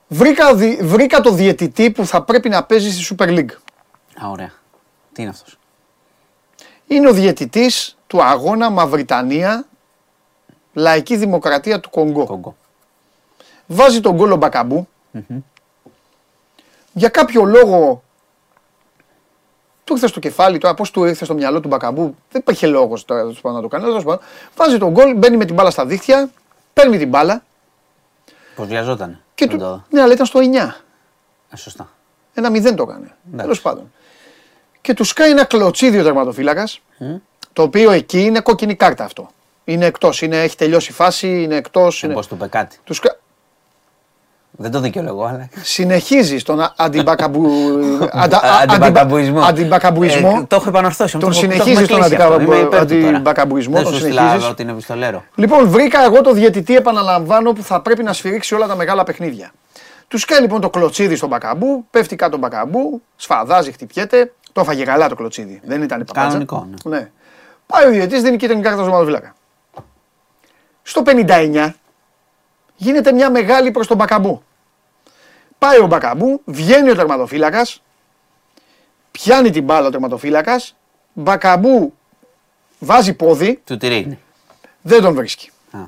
[0.08, 3.50] Βρήκα, δι- βρήκα το διαιτητή που θα πρέπει να παίζει στη Super League.
[4.24, 4.50] Α, ωραία.
[5.12, 5.58] Τι είναι αυτός;
[6.86, 9.66] είναι ο διαιτητής του αγώνα Μαυριτανία
[10.74, 12.26] Λαϊκή Δημοκρατία του Κονγκό.
[12.26, 12.56] Κόγκο.
[13.66, 14.88] Βάζει τον γκολ ο μπακαμπου
[16.92, 18.02] Για κάποιο λόγο
[19.84, 23.04] του ήρθε στο κεφάλι, τώρα πώς του ήρθε στο μυαλό του Μπακαμπού, δεν υπήρχε λόγος
[23.04, 23.84] τώρα τέλος πάντων, να το κάνει.
[23.84, 24.20] τέλος πάντων.
[24.56, 26.30] Βάζει τον γκολ, μπαίνει με την μπάλα στα δίχτυα,
[26.72, 27.44] παίρνει την μπάλα
[28.56, 29.20] Πώ βιαζόταν.
[29.34, 29.64] και Δεν του.
[29.64, 30.76] το- Ναι, αλλά ήταν στο 9.
[31.50, 31.88] Ε, σωστά.
[32.34, 33.04] Ένα μηδέν το έκανε.
[33.04, 33.36] Εντάξει.
[33.36, 33.92] Τέλος πάντων.
[34.80, 36.80] Και του σκάει ένα κλωτσίδιο τερματοφύλακας,
[37.52, 39.30] το οποίο εκεί είναι κόκκινη κάρτα αυτό.
[39.64, 42.02] Είναι εκτός, έχει τελειώσει η φάση, είναι εκτός.
[42.02, 42.14] Είναι...
[42.14, 42.76] Πώ του είπε κάτι.
[42.84, 43.16] Τους κα-
[44.50, 45.48] Δεν το δικαιολογώ, αλλά.
[45.62, 47.48] Συνεχίζεις στον α- αντιμπακαμπου...
[48.10, 49.40] αντα- α- Αντιμπακαμπουισμό.
[49.40, 50.38] αντιμπακαμπουισμό.
[50.40, 51.12] Ε, το έχω επανορθώσει.
[51.12, 52.42] Τον το έχω- το συνεχίζεις έχουμε τον κλείσει αντικα- αυτό.
[52.42, 53.08] Είμαι υπέρ του τώρα.
[53.08, 54.30] αντιμπακαμπουισμό, Δεν τον σου συνεχίζεις.
[54.40, 55.24] στείλα την επιστολέρο.
[55.34, 59.52] Λοιπόν, βρήκα εγώ το διαιτητή, επαναλαμβάνω, που θα πρέπει να σφυρίξει όλα τα μεγάλα παιχνίδια.
[60.08, 64.32] Τους κάνει λοιπόν το κλωτσίδι στον μπακαμπού, πέφτει κάτω ο μπακαμπού, σφαδάζει, χτυπιέται.
[64.52, 65.60] Το έφαγε καλά το κλωτσίδι.
[65.64, 66.28] Δεν ήταν παπάτσα.
[66.28, 67.10] Κανονικό, Ναι.
[67.66, 69.34] Πάει ο διαιτητής, δίνει κίτρινη κάρτα στον Μαδοβιλάκα.
[70.86, 71.72] Στο 59
[72.76, 74.42] γίνεται μια μεγάλη προς τον μπακαμπού.
[75.58, 77.82] Πάει ο μπακαμπού, βγαίνει ο τερματοφύλακας,
[79.10, 80.76] πιάνει την μπάλα ο τερματοφύλακας,
[81.12, 81.94] μπακαμπού
[82.78, 84.18] βάζει πόδι, Του τη ρίχνει.
[84.82, 85.50] δεν τον βρίσκει.
[85.70, 85.78] Α.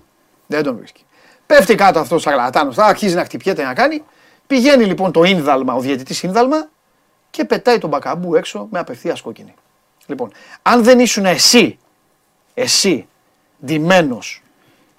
[0.47, 1.05] Δεν τον βρίσκει.
[1.47, 4.03] Πέφτει κάτω αυτός ο σαρλατάνος, θα αρχίζει να χτυπιέται να κάνει.
[4.47, 6.69] Πηγαίνει λοιπόν το ίνδαλμα, ο διαιτητής ίνδαλμα
[7.31, 9.55] και πετάει τον μπακαμπού έξω με απευθεία κόκκινη.
[10.07, 10.33] Λοιπόν,
[10.63, 11.79] αν δεν ήσουν εσύ,
[12.55, 13.09] εσύ,
[13.65, 14.43] ντυμένος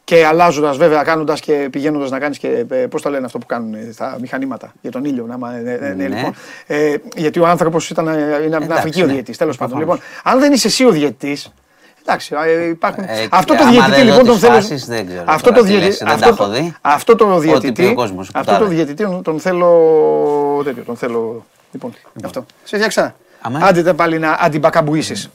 [0.09, 2.47] και αλλάζοντας βέβαια, κάνοντας και πηγαίνοντας να κάνεις και.
[2.89, 5.25] Πώς το λένε αυτό που κάνουν ε, στα μηχανήματα για τον ήλιο.
[5.25, 6.07] Να, μα- ε, ε, ναι, Ναι.
[6.15, 6.35] λοιπόν.
[6.67, 8.07] Ε, γιατί ο άνθρωπος ήταν.
[8.07, 9.11] ε, Είναι από την Εντάξει, Αφρική ο ναι.
[9.11, 9.37] διαιτητής.
[9.37, 9.77] Τέλος πάντων.
[9.77, 10.03] Προφανώς.
[10.03, 11.53] Λοιπόν, αν δεν είσαι εσύ ο διαιτητής.
[12.01, 13.03] Εντάξει, ε, υπάρχουν.
[13.03, 14.53] Ε, αυτό το άμα διαιτητή δεν δω λοιπόν τον τις θέλω.
[14.53, 16.03] φάσεις, δεν ξέρω Αυτό τώρα το τι λες, διαιτητή.
[16.03, 16.75] δεν Αυτό τα έχω το- δει.
[16.81, 17.85] αυτό το Ό,τι πει διαιτητή.
[17.85, 18.75] ο κόσμος, Αυτό το πουτάδες.
[18.75, 20.61] διαιτητή τον θέλω.
[20.63, 21.45] Τέτοιο, τον θέλω.
[21.71, 21.93] Λοιπόν,
[22.25, 22.45] αυτό.
[22.63, 23.15] Σε φτιάξα.
[23.41, 23.59] Αμέ.
[23.63, 25.29] Άντε τα πάλι να αντιμπακαμπουίσει.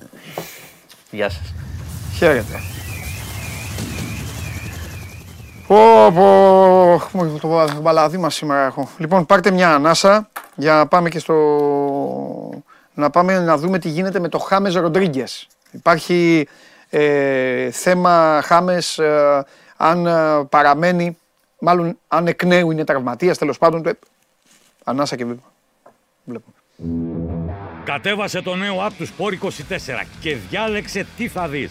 [1.10, 1.54] Γεια σας.
[2.16, 2.60] Χαίρετε.
[5.72, 8.88] Πω πω, μου το μπαλαδί μας σήμερα έχω.
[8.98, 11.34] Λοιπόν, πάρτε μια ανάσα για να πάμε και στο...
[12.94, 15.46] να πάμε να δούμε τι γίνεται με το Χάμες Ροντρίγκες.
[15.70, 16.48] Υπάρχει
[16.90, 19.44] ε, θέμα Χάμες ε,
[19.76, 21.18] αν ε, παραμένει,
[21.58, 23.86] μάλλον αν εκ νέου είναι τραυματίας τέλος πάντων.
[23.86, 23.92] ε,
[24.84, 25.52] Ανάσα και βήμα.
[26.24, 26.54] Βλέπουμε.
[27.84, 29.48] Κατέβασε το νέο app του Sport 24
[30.20, 31.70] και διάλεξε τι θα δεις.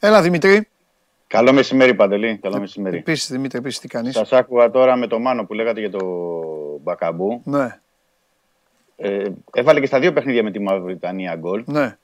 [0.00, 0.68] Έλα Δημητρή.
[1.26, 2.38] Καλό μεσημέρι, Παντελή.
[2.42, 2.96] Καλό μεσημέρι.
[2.96, 4.14] Επίσης Δημήτρη, επίσης τι κάνεις.
[4.14, 6.00] Σας άκουγα τώρα με το Μάνο που λέγατε για το
[6.82, 7.40] Μπακαμπού.
[7.44, 7.78] Ναι,
[8.96, 9.24] Ε,
[9.54, 11.96] έβαλε και στα δύο παιχνίδια με τη Μαυριτανία γκολ ναι.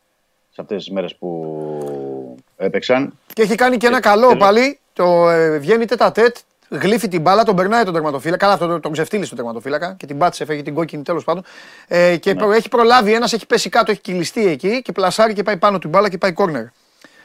[0.51, 3.19] σε αυτές τις μέρες που έπαιξαν.
[3.33, 4.79] Και έχει κάνει και ένα καλό πάλι.
[4.93, 6.37] Το ε, βγαίνει τέτα τέτ,
[6.69, 8.37] γλύφει την μπάλα, τον περνάει τον τερματοφύλακα.
[8.39, 11.45] Καλά, αυτό τον, τον ξεφτύλισε τον τερματοφύλακα και την πάτησε, φεύγει την κόκκινη τέλος πάντων.
[11.89, 15.43] Ε, και προ- έχει προλάβει ένας, έχει πέσει κάτω, έχει κυλιστεί εκεί και πλασάρει και
[15.43, 16.65] πάει πάνω την μπάλα και πάει κόρνερ.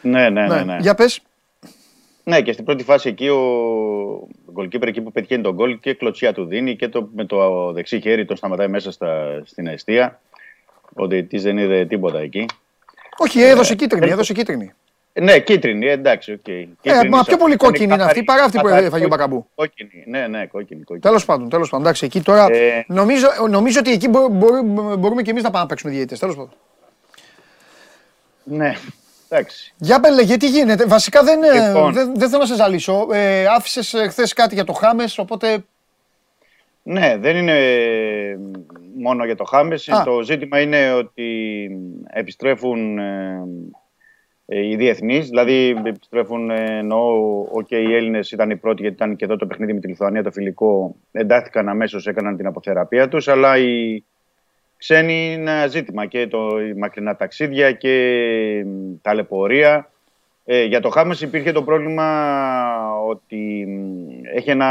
[0.09, 0.63] Ναι, ναι, ναι.
[0.63, 0.77] ναι.
[0.79, 1.19] Για πες.
[2.23, 6.33] Ναι, και στην πρώτη φάση εκεί ο γκολκίπερ εκεί που πετυχαίνει το γκολ και κλωτσιά
[6.33, 10.19] του δίνει και το, με το δεξί χέρι τον σταματάει μέσα στα, στην εστία.
[10.93, 12.45] Ο διαιτητής δεν είδε τίποτα εκεί.
[13.17, 14.73] Όχι, έδωσε κίτρινη, έδωσε κίτρινη.
[15.13, 16.47] Ε, Ναι, κίτρινη, εντάξει, οκ.
[16.47, 18.85] Ε, Κίτρινη, μα σαν- πιο πολύ σαν κόκκινη είναι καθαρή- αυτή παρά αυτή που καθαρή
[18.85, 19.27] έφαγε ο κόκκινη.
[19.27, 19.49] Μπακαμπού.
[19.55, 20.79] Κόκκινη, ναι, ναι, κόκκινη.
[20.79, 20.99] κόκκινη.
[20.99, 21.85] Τέλος πάντων, τέλος πάντων.
[21.85, 22.45] Εντάξει, εκεί τώρα.
[22.51, 26.19] Ε, νομίζω, νομίζω ότι εκεί μπο- μπορούμε, μπορούμε και εμείς να πάμε να παίξουμε διαιτητές.
[26.19, 26.51] Τέλος πάντων.
[28.43, 28.73] Ναι,
[29.29, 29.73] εντάξει.
[29.77, 30.85] Για πέλε, γιατί γίνεται.
[30.85, 31.93] Βασικά δεν, ε, Λοιπόν.
[31.93, 33.07] δεν, δεν θέλω να σε ζαλίσω.
[33.11, 35.63] Ε, Άφησες χθες κάτι για το Χάμες, οπότε.
[36.83, 38.37] Ναι, δεν είναι ε,
[38.97, 39.89] μόνο για το Χάμες.
[39.89, 40.03] Α.
[40.03, 41.69] Το ζήτημα είναι ότι
[42.13, 43.43] επιστρέφουν ε,
[44.49, 47.01] ε, οι διεθνείς, δηλαδή επιστρέφουν ε, εννοώ,
[47.55, 50.23] ok, οι Έλληνες ήταν οι πρώτοι γιατί ήταν και εδώ το παιχνίδι με τη Λιθουανία
[50.23, 54.03] το φιλικό, εντάχθηκαν αμέσως, έκαναν την αποθεραπεία τους, αλλά οι
[54.77, 57.91] ξένοι είναι ένα ζήτημα και το, οι μακρινά ταξίδια και
[58.57, 58.65] ε,
[59.01, 59.91] ταλαιπωρία.
[60.45, 62.07] Ε, για το Χάμες υπήρχε το πρόβλημα
[63.07, 64.69] ότι μ, έχει ένα,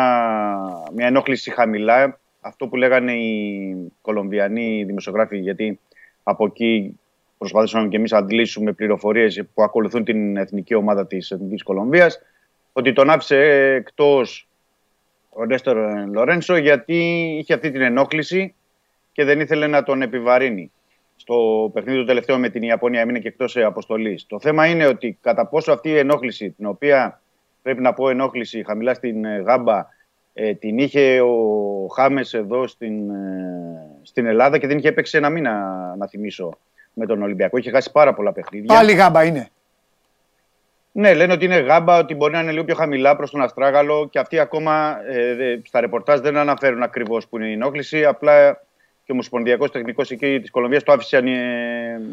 [0.95, 2.19] μια ενόχληση χαμηλά.
[2.41, 5.81] Αυτό που λέγανε οι Κολομβιανοί δημοσιογράφοι, γιατί
[6.23, 6.99] από εκεί
[7.39, 12.23] προσπαθήσαμε και εμείς να αντλήσουμε πληροφορίες που ακολουθούν την εθνική ομάδα της Εθνικής Κολομβίας,
[12.73, 13.39] ότι τον άφησε
[13.75, 14.49] εκτός
[15.29, 15.77] ο Νέστορ
[16.13, 16.97] Λορένσο γιατί
[17.39, 18.55] είχε αυτή την ενόχληση
[19.17, 20.73] και δεν ήθελε να τον επιβαρύνει.
[21.17, 24.27] Στο παιχνίδι του τελευταίο με την Ιαπωνία έμεινε και εκτός αποστολής.
[24.27, 27.21] Το θέμα είναι ότι κατά πόσο αυτή η ενόχληση, την οποία
[27.63, 29.87] πρέπει να πω ενόχληση χαμηλά στην ε, γάμπα,
[30.35, 33.15] ε, την είχε ο Χάμες εδώ στην, ε,
[34.03, 35.53] στην Ελλάδα και δεν είχε έπαιξει ένα μήνα,
[35.99, 36.59] να θυμίσω,
[36.93, 37.57] με τον Ολυμπιακό.
[37.57, 38.75] Είχε χάσει πάρα πολλά παιχνίδια.
[38.75, 39.49] Πάλι γάμπα είναι.
[40.93, 44.09] Ναι, λένε ότι είναι γάμπα, ότι μπορεί να είναι λίγο πιο χαμηλά προς τον Αστράγαλο
[44.11, 48.05] και αυτοί ακόμα ε, δε- στα ρεπορτάζ δεν αναφέρουν ακριβώς που είναι η ενόχληση.
[48.05, 48.65] Απλά
[49.07, 51.23] και ο Ομοσπονδιακός Τεχνικός εκεί της Κολομβίας το άφησε ε,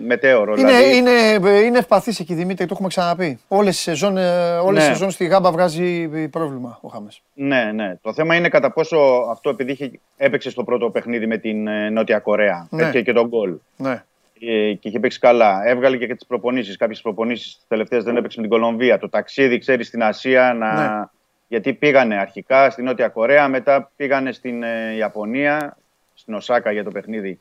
[0.06, 0.56] μετέωρο.
[0.58, 3.40] Είναι, δηλαδή, είναι, είναι ευπαθής εκεί, Δημήτρη, το έχουμε ξαναπεί.
[3.48, 4.94] Όλες οι σεζόν, ε, όλες οι Ναι.
[4.94, 7.22] σεζόν στη γάμπα βγάζει πρόβλημα ο Χάμες.
[7.34, 7.96] Ναι, ναι.
[8.02, 8.98] Το θέμα είναι κατά πόσο
[9.30, 12.68] αυτό επειδή είχε, έπαιξε στο πρώτο παιχνίδι με την ε, Νότια Κορέα.
[12.70, 12.80] Ναι.
[12.82, 13.56] Πέτυχε και τον γκολ.
[13.76, 14.04] Ναι.
[14.40, 15.62] Ε, και είχε παίξει καλά.
[15.66, 16.78] Έβγαλε και τις προπονήσεις.
[16.78, 19.00] Κάποιες προπονήσεις τελευταίες δεν έπαιξε με την Κολομβία.
[19.00, 20.54] Το ταξίδι, ξέρεις, στην Ασία.
[20.54, 20.74] Να...
[20.74, 21.06] Ναι.
[21.48, 25.78] Γιατί πήγανε αρχικά στη Νότια Κορέα, μετά πήγανε στην ε, Ιαπωνία,
[26.24, 27.40] στην Οσάκα για το παιχνίδι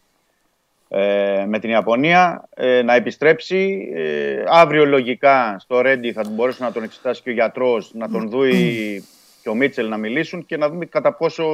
[0.89, 3.91] ε, με την Ιαπωνία, ε, να επιστρέψει.
[3.95, 8.31] Ε, αύριο λογικά στο Ρέντι θα μπορέσει να τον εξετάσει και ο γιατρός, να τον
[8.31, 9.05] δει
[9.43, 11.45] και ο Μίτσελ να μιλήσουν και να δούμε κατά πόσο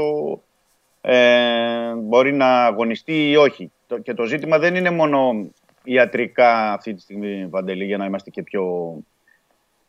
[1.00, 3.70] ε, μπορεί να αγωνιστεί ή όχι.
[3.86, 5.46] Το- Και το ζήτημα δεν είναι μόνο
[5.84, 8.94] ιατρικά αυτή τη στιγμή, Βαντελή, για να είμαστε και πιο...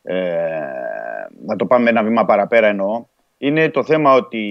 [0.04, 0.60] Ε,
[1.46, 3.06] να το πάμε ένα βήμα παραπέρα εννοώ.
[3.38, 4.44] Είναι το θέμα ότι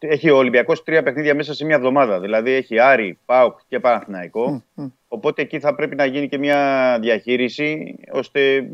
[0.00, 2.20] έχει ο Ολυμπιακός τρία παιχνίδια μέσα σε μια εβδομάδα.
[2.20, 4.62] Δηλαδή έχει Άρη, ΠΑΟΚ και Παναθηναϊκό.
[5.08, 8.64] Οπότε εκεί θα πρέπει να γίνει και μια διαχείριση, ώστε ε,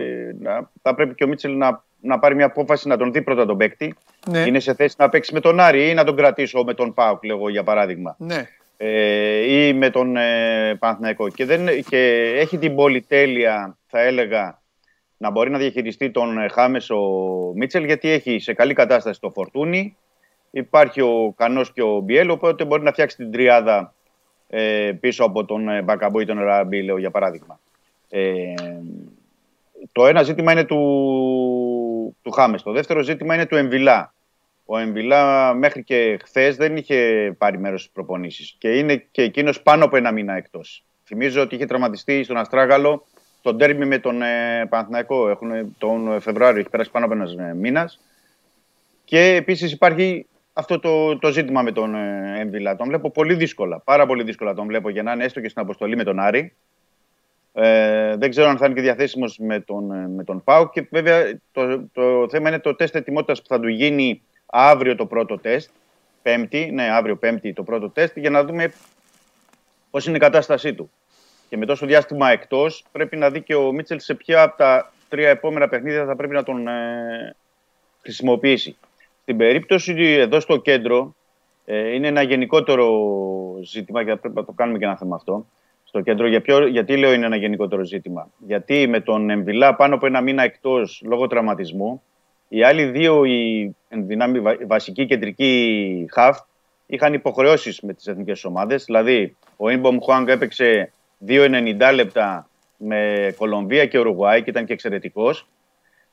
[0.40, 3.47] να, θα πρέπει και ο Μίτσελ να, να πάρει μια απόφαση να τον δει πρώτα
[3.47, 3.94] τον παίκτη.
[4.31, 4.39] Ναι.
[4.39, 7.24] Είναι σε θέση να παίξει με τον Άρη ή να τον κρατήσω με τον ΠΑΟΚ,
[7.24, 8.16] λέγω για παράδειγμα.
[8.19, 8.48] Ναι.
[8.77, 11.28] Ε, ή με τον ε, Παναθηναϊκό.
[11.28, 14.62] Και, δεν, και έχει την πολυτέλεια, θα έλεγα,
[15.16, 16.98] να μπορεί να διαχειριστεί τον ε, Χάμες ο
[17.55, 19.97] Μίτσελ, γιατί έχει σε καλή κατάσταση το Φορτούνι.
[20.57, 23.95] Υπάρχει ο Κανός και ο Μπιέλ, οπότε μπορεί να φτιάξει την τριάδα
[24.49, 27.61] ε, πίσω από τον ε, Μπακαμπό ή τον Ραμπί, λέω για παράδειγμα.
[28.09, 28.55] Ε,
[29.93, 32.62] το ένα ζήτημα είναι του του Χάμες.
[32.62, 34.15] Το δεύτερο ζήτημα είναι του Εμβιλά.
[34.65, 39.62] Ο Εμβιλά μέχρι και χθες δεν είχε πάρει μέρος στις προπονήσεις και είναι και εκείνος
[39.62, 40.85] πάνω από ένα μήνα εκτός.
[41.05, 43.07] Θυμίζω ότι είχε τραυματιστεί στον Αστράγαλο
[43.43, 45.28] τον τέρμι με τον ε, Παναθηναϊκό.
[45.28, 48.01] Έχουν, τον Φεβρουάριο έχει περάσει πάνω από ένας μήνας.
[49.05, 50.27] Και επίσης υπάρχει
[50.59, 52.77] αυτό το, το ζήτημα με τον ε, Εμβιλά.
[52.77, 53.81] Τον βλέπω πολύ δύσκολα.
[53.81, 56.55] Πάρα πολύ δύσκολα τον βλέπω για να είναι έστω και στην αποστολή με τον Άρη.
[57.53, 60.70] Ε, δεν ξέρω αν θα είναι και διαθέσιμος με τον, ε, με τον Πάου.
[60.70, 65.07] Και βέβαια το, το θέμα είναι το τεστ ετοιμότητας που θα του γίνει αύριο το
[65.07, 65.70] πρώτο τεστ.
[66.23, 68.73] Πέμπτη, ναι, αύριο Πέμπτη το πρώτο τεστ, για να δούμε
[69.91, 70.91] πώς είναι η κατάστασή του.
[71.49, 74.93] Και με τόσο διάστημα εκτός, πρέπει να δει και ο Μίτσελ σε ποια από τα
[75.09, 77.37] τρία επόμενα παιχνίδια θα πρέπει να τον ε,
[78.03, 78.77] χρησιμοποιήσει.
[79.27, 81.15] Στην περίπτωση εδώ στο κέντρο,
[81.65, 82.89] ε, είναι ένα γενικότερο
[83.65, 85.47] ζήτημα και πρέπει να το κάνουμε και ένα θέμα αυτό.
[85.85, 88.31] Στο κέντρο, για ποιο, γιατί λέω είναι ένα γενικότερο ζήτημα.
[88.39, 92.03] Γιατί με τον Εμβιλά πάνω από ένα μήνα εκτός λόγω τραυματισμού,
[92.48, 96.39] οι άλλοι δύο, οι ενδυνάμει βασικοί κεντρικοί χαφ,
[96.86, 98.85] είχαν υποχρεώσεις με τις εθνικές ομάδες.
[98.85, 100.93] Δηλαδή, ο Ινμπομ Χουάνγκ έπαιξε
[101.27, 105.47] 2,90 λεπτά με Κολομβία και Ουρουγουάη και ήταν και εξαιρετικός.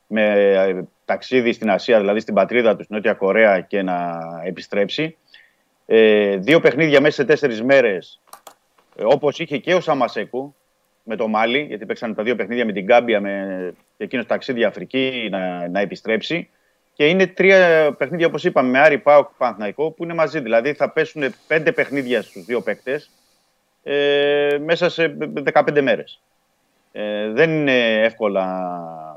[0.06, 5.16] Με ε, ταξίδι στην Ασία, δηλαδή στην πατρίδα τους, στην Νότια Κορέα και να επιστρέψει.
[5.86, 8.20] Ε, δύο παιχνίδια μέσα σε τέσσερις μέρες,
[8.96, 10.54] ε, όπως είχε και ο Σαμασέκου
[11.02, 15.28] με το Μάλι, γιατί παίξαν τα δύο παιχνίδια με την Γκάμπια με εκείνος ταξίδι Αφρική
[15.30, 16.48] να, να επιστρέψει.
[16.94, 20.40] Και είναι τρία παιχνίδια, όπως είπαμε, με Άρη Πάοκ Παναθναϊκό, που είναι μαζί.
[20.40, 23.10] Δηλαδή θα πέσουν πέντε παιχνίδια στους δύο παίκτες
[23.82, 25.16] ε, μέσα σε
[25.52, 26.22] 15 μέρες.
[26.96, 28.46] Ε, δεν είναι εύκολα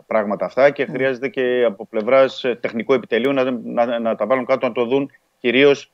[0.08, 4.68] πράγματα αυτά και χρειάζεται και από πλευράς τεχνικού επιτελείου να, να, να, τα βάλουν κάτω
[4.68, 5.91] να το δουν κυρίως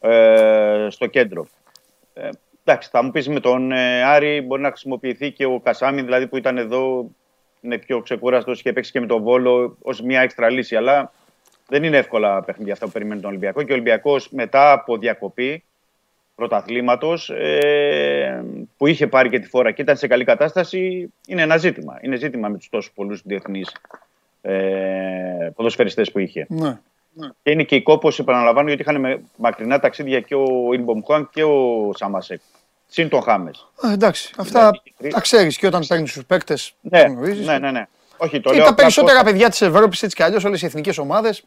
[0.00, 1.46] ε, στο κέντρο.
[2.14, 2.28] Ε,
[2.64, 6.26] εντάξει, θα μου πεις με τον ε, Άρη μπορεί να χρησιμοποιηθεί και ο Κασάμι, δηλαδή
[6.26, 7.10] που ήταν εδώ,
[7.60, 10.76] είναι πιο ξεκούραστος και παίξει και με τον Βόλο ως μια έξτρα λύση.
[10.76, 11.12] Αλλά
[11.68, 13.62] δεν είναι εύκολα παιχνίδια αυτά που περιμένει τον Ολυμπιακό.
[13.62, 15.64] Και ο Ολυμπιακός μετά από διακοπή
[16.38, 18.44] πρωταθλήματος ε,
[18.76, 21.98] που είχε πάρει και τη φορά και ήταν σε καλή κατάσταση είναι ένα ζήτημα.
[22.00, 23.72] Είναι ζήτημα με τους τόσους πολλούς διεθνείς
[24.40, 26.46] ε, ποδοσφαιριστές που είχε.
[26.48, 26.78] Ναι.
[27.12, 27.28] Ναι.
[27.42, 31.44] Και είναι και η κόπος, επαναλαμβάνω, γιατί είχαν μακρινά ταξίδια και ο Ινμπομ Χουάν και
[31.44, 32.40] ο Σαμασέκ.
[32.86, 33.68] Συν τον Χάμες.
[33.92, 36.74] εντάξει, αυτά δηλαδή, τα ξέρεις και όταν παίρνεις τους παίκτες.
[36.80, 37.04] Ναι,
[37.44, 37.86] ναι, ναι, ναι.
[38.16, 40.98] Όχι, το και λέω τα περισσότερα παιδιά της Ευρώπης έτσι κι αλλιώς, όλες οι εθνικές
[40.98, 41.44] ομάδες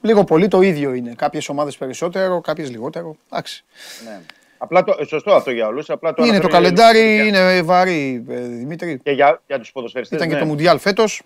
[0.00, 1.12] Λίγο πολύ το ίδιο είναι.
[1.16, 3.16] Κάποιες ομάδες περισσότερο, κάποιες λιγότερο.
[3.30, 3.64] Εντάξει.
[4.04, 4.20] Ναι.
[4.58, 5.86] Απλά το, σωστό αυτό για όλους.
[5.86, 9.00] Το είναι το καλεντάρι, είναι βαρύ, ε, Δημήτρη.
[9.02, 10.18] Και για, για τους ποδοσφαιριστές.
[10.18, 10.34] Ήταν ναι.
[10.34, 11.22] και το Μουντιάλ φέτος.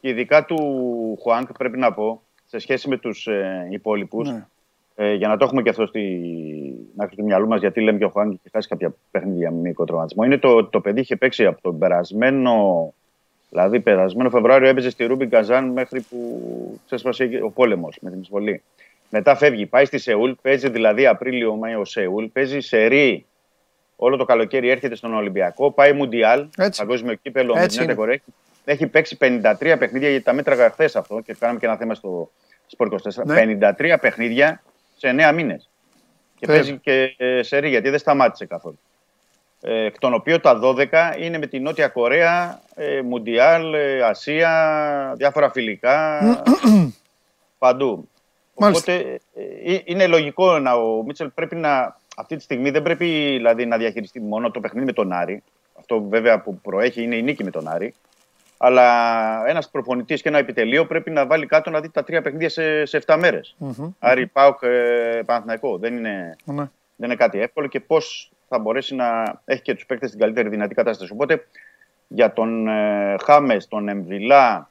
[0.00, 0.56] Και ειδικά του
[1.22, 4.30] Χουάνκ, πρέπει να πω, σε σχέση με τους ε, υπόλοιπους.
[4.30, 4.46] Ναι.
[4.94, 6.20] Ε, για να το έχουμε και αυτό στη,
[6.96, 10.24] να του μυαλού μας, γιατί λέμε και ο Χουάνκ έχει χάσει κάποια παιχνίδια με μικροτροματισμό.
[10.24, 12.94] Είναι το, το παιδί είχε παίξει από τον περασμένο
[13.56, 18.62] Δηλαδή, περασμένο Φεβρουάριο έπαιζε στη Ρούμπιν Καζάν μέχρι που ξέσπασε ο πόλεμος με την εισβολή.
[19.10, 23.26] Μετά φεύγει, πάει στη Σεούλ, παίζει δηλαδή Απρίλιο-Μάιο Σεούλ, παίζει σε ρί
[23.96, 26.46] όλο το καλοκαίρι, έρχεται στον Ολυμπιακό, πάει Μουντιάλ,
[26.76, 28.18] παγκόσμιο κύπελο με την Κορέα.
[28.64, 32.30] Έχει παίξει 53 παιχνίδια, γιατί τα μέτραγα χθες αυτό και κάναμε και ένα θέμα στο
[32.66, 33.24] Σπορ 24.
[33.24, 33.58] Ναι.
[33.78, 34.62] 53 παιχνίδια
[34.96, 35.70] σε 9 μήνες.
[36.38, 38.78] Και παίζει και ε, σε ρί, γιατί δεν σταμάτησε καθόλου
[39.60, 40.86] εκ των οποίων τα 12
[41.18, 46.20] είναι με την Νότια Κορέα, ε, Μουντιάλ, ε, Ασία, διάφορα φιλικά,
[47.58, 48.08] παντού.
[48.58, 48.92] Μάλιστα.
[48.92, 49.20] Οπότε
[49.64, 53.76] ε, είναι λογικό να ο Μίτσελ πρέπει να, αυτή τη στιγμή δεν πρέπει δηλαδή, να
[53.76, 55.42] διαχειριστεί μόνο το παιχνίδι με τον Άρη.
[55.78, 57.94] Αυτό βέβαια που προέχει είναι η νίκη με τον Άρη.
[58.58, 62.48] Αλλά ένας προπονητής και ένα επιτελείο πρέπει να βάλει κάτω να δει τα τρία παιχνίδια
[62.48, 63.56] σε, σε 7 μέρες.
[63.60, 63.88] Mm-hmm.
[63.98, 65.78] Άρη, Πάοκ, ε, Παναθηναϊκό.
[65.78, 66.68] Δεν είναι, mm-hmm.
[66.96, 70.48] δεν είναι κάτι εύκολο και πώς θα μπορέσει να έχει και τους παίκτες στην καλύτερη
[70.48, 71.12] δυνατή κατάσταση.
[71.12, 71.46] Οπότε
[72.08, 74.70] για τον ε, Χάμες, τον Εμβιλά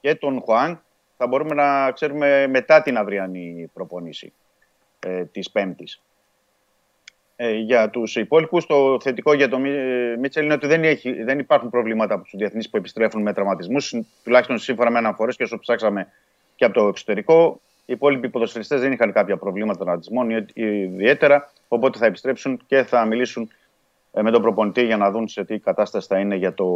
[0.00, 0.82] και τον Χουάν
[1.16, 4.32] θα μπορούμε να ξέρουμε μετά την αυριανή προπονήση
[5.00, 6.02] ε, της Πέμπτης.
[7.36, 11.38] Ε, για τους υπόλοιπους, το θετικό για τον ε, Μίτσελ είναι ότι δεν, έχει, δεν
[11.38, 13.94] υπάρχουν προβλήματα από τους διεθνείς που επιστρέφουν με τραυματισμούς,
[14.24, 16.06] τουλάχιστον σύμφωνα με αναφορές και όσο ψάξαμε
[16.56, 17.60] και από το εξωτερικό.
[17.86, 21.52] Οι υπόλοιποι ποδοσφαιριστές δεν είχαν κάποια προβλήματα τραυματισμών ιδιαίτερα.
[21.68, 23.59] Οπότε θα επιστρέψουν και θα μιλήσουν ε,
[24.12, 26.66] με τον προπονητή για να δουν σε τι κατάσταση θα είναι για το,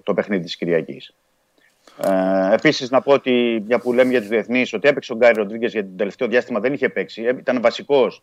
[0.00, 1.14] το παιχνίδι της Κυριακής.
[2.02, 5.34] Ε, Επίσης, να πω ότι μια που λέμε για τους διεθνείς, ότι έπαιξε ο Γκάρι
[5.34, 7.22] Ροντρίγκες για το τελευταίο διάστημα δεν είχε παίξει.
[7.22, 8.22] Ε, ήταν βασικός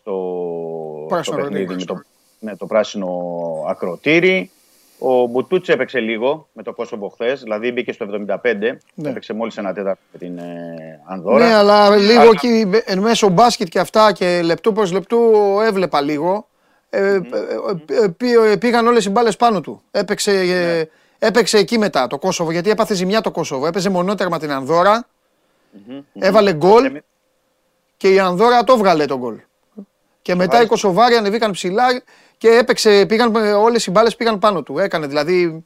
[0.00, 2.02] στο, στο παιχνίδι με το,
[2.40, 3.08] με το πράσινο
[3.68, 4.50] ακροτήρι.
[4.98, 8.36] Ο Μπουτούτσι έπαιξε λίγο με το Κόσοβο χθες, δηλαδή μπήκε στο 75.
[8.94, 9.08] Ναι.
[9.08, 11.46] Έπαιξε μόλις ένα τέταρτο με την ε, Ανδόρα.
[11.46, 15.18] Ναι, αλλά λίγο εκεί εν μέσω μπάσκετ και αυτά και λεπτού προς λεπτού
[15.66, 16.46] έβλεπα λίγο.
[16.94, 18.50] Ε, mm-hmm.
[18.50, 19.82] ε, πήγαν όλες οι μπάλες πάνω του.
[19.90, 20.82] Έπαιξε, ναι.
[21.18, 23.66] Έπαιξε εκεί μετά το Κόσοβο γιατί έπαθε ζημιά το Κόσοβο.
[23.66, 25.06] Έπαιζε μονότερμα την Ανδώρα.
[26.18, 27.02] Έβαλε γκολ Ε,
[27.96, 29.36] και η Ανδώρα το βγάλε το γκολ.
[30.22, 32.02] Και μετά οι Κοσοβάροι ανεβήκαν ψηλά
[32.38, 34.78] και έπαιξε, πήγαν, όλες οι μπάλες πήγαν πάνω του.
[34.78, 35.64] Έκανε δηλαδή,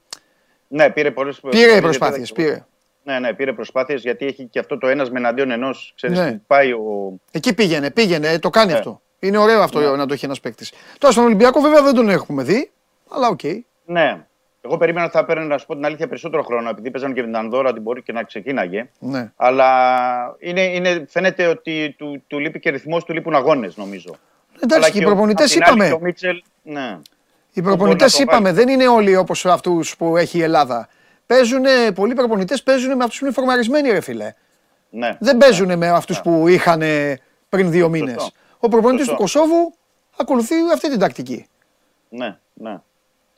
[0.68, 2.64] Ναι, πήρε πολλές πήρε προσπάθειες, πήρε.
[3.02, 5.92] Ναι, ναι, πήρε προσπάθειες γιατί έχει και αυτό το ένας με εναντίον ενός.
[5.96, 6.32] Ξέρεις, Ναι.
[6.32, 7.12] που πάει ο...
[7.30, 8.78] Εκεί πήγαινε, πήγαινε, το κάνει Ναι.
[8.78, 9.00] αυτό.
[9.20, 10.72] Είναι ωραίο αυτό να το έχει ένας παίκτης.
[10.98, 12.70] Τώρα στον Ολυμπιακό βέβαια δεν τον έχουμε δει,
[13.10, 13.40] αλλά οκ.
[13.84, 14.26] Ναι.
[14.60, 17.20] Εγώ περίμενα ότι θα παίρνει, να σου πω την αλήθεια, περισσότερο χρόνο, επειδή παίζανε και
[17.20, 18.88] με την Ανδώρα ότι μπορεί και να ξεκίναγε.
[18.98, 19.32] Ναι.
[19.36, 19.66] Αλλά
[20.38, 24.14] είναι, είναι, φαίνεται ότι του, του λείπει και ρυθμός, του λείπουν αγώνες, νομίζω.
[24.60, 25.88] Εντάξει, Αλλά και οι ο- προπονητές απ' την άλλη είπαμε.
[25.88, 26.98] και Ο Μίτσελ, ναι.
[27.52, 28.64] Οι μπορεί προπονητές να το είπαμε, βάλει.
[28.64, 30.88] δεν είναι όλοι όπως αυτούς που έχει η Ελλάδα.
[31.26, 31.64] Παίζουν,
[31.94, 34.32] πολλοί προπονητές παίζουν με αυτούς που είναι φορμαρισμένοι, ρε φιλέ.
[34.90, 35.16] ναι.
[35.20, 36.82] Δεν παίζουν με αυτούς που είχαν
[37.48, 38.32] πριν δύο μήνες.
[38.60, 39.40] Ο προπονητής του Σωστό.
[39.40, 39.74] Κωσόβου
[40.16, 41.46] ακολουθεί αυτή την τακτική.
[42.08, 42.78] Ναι, ναι.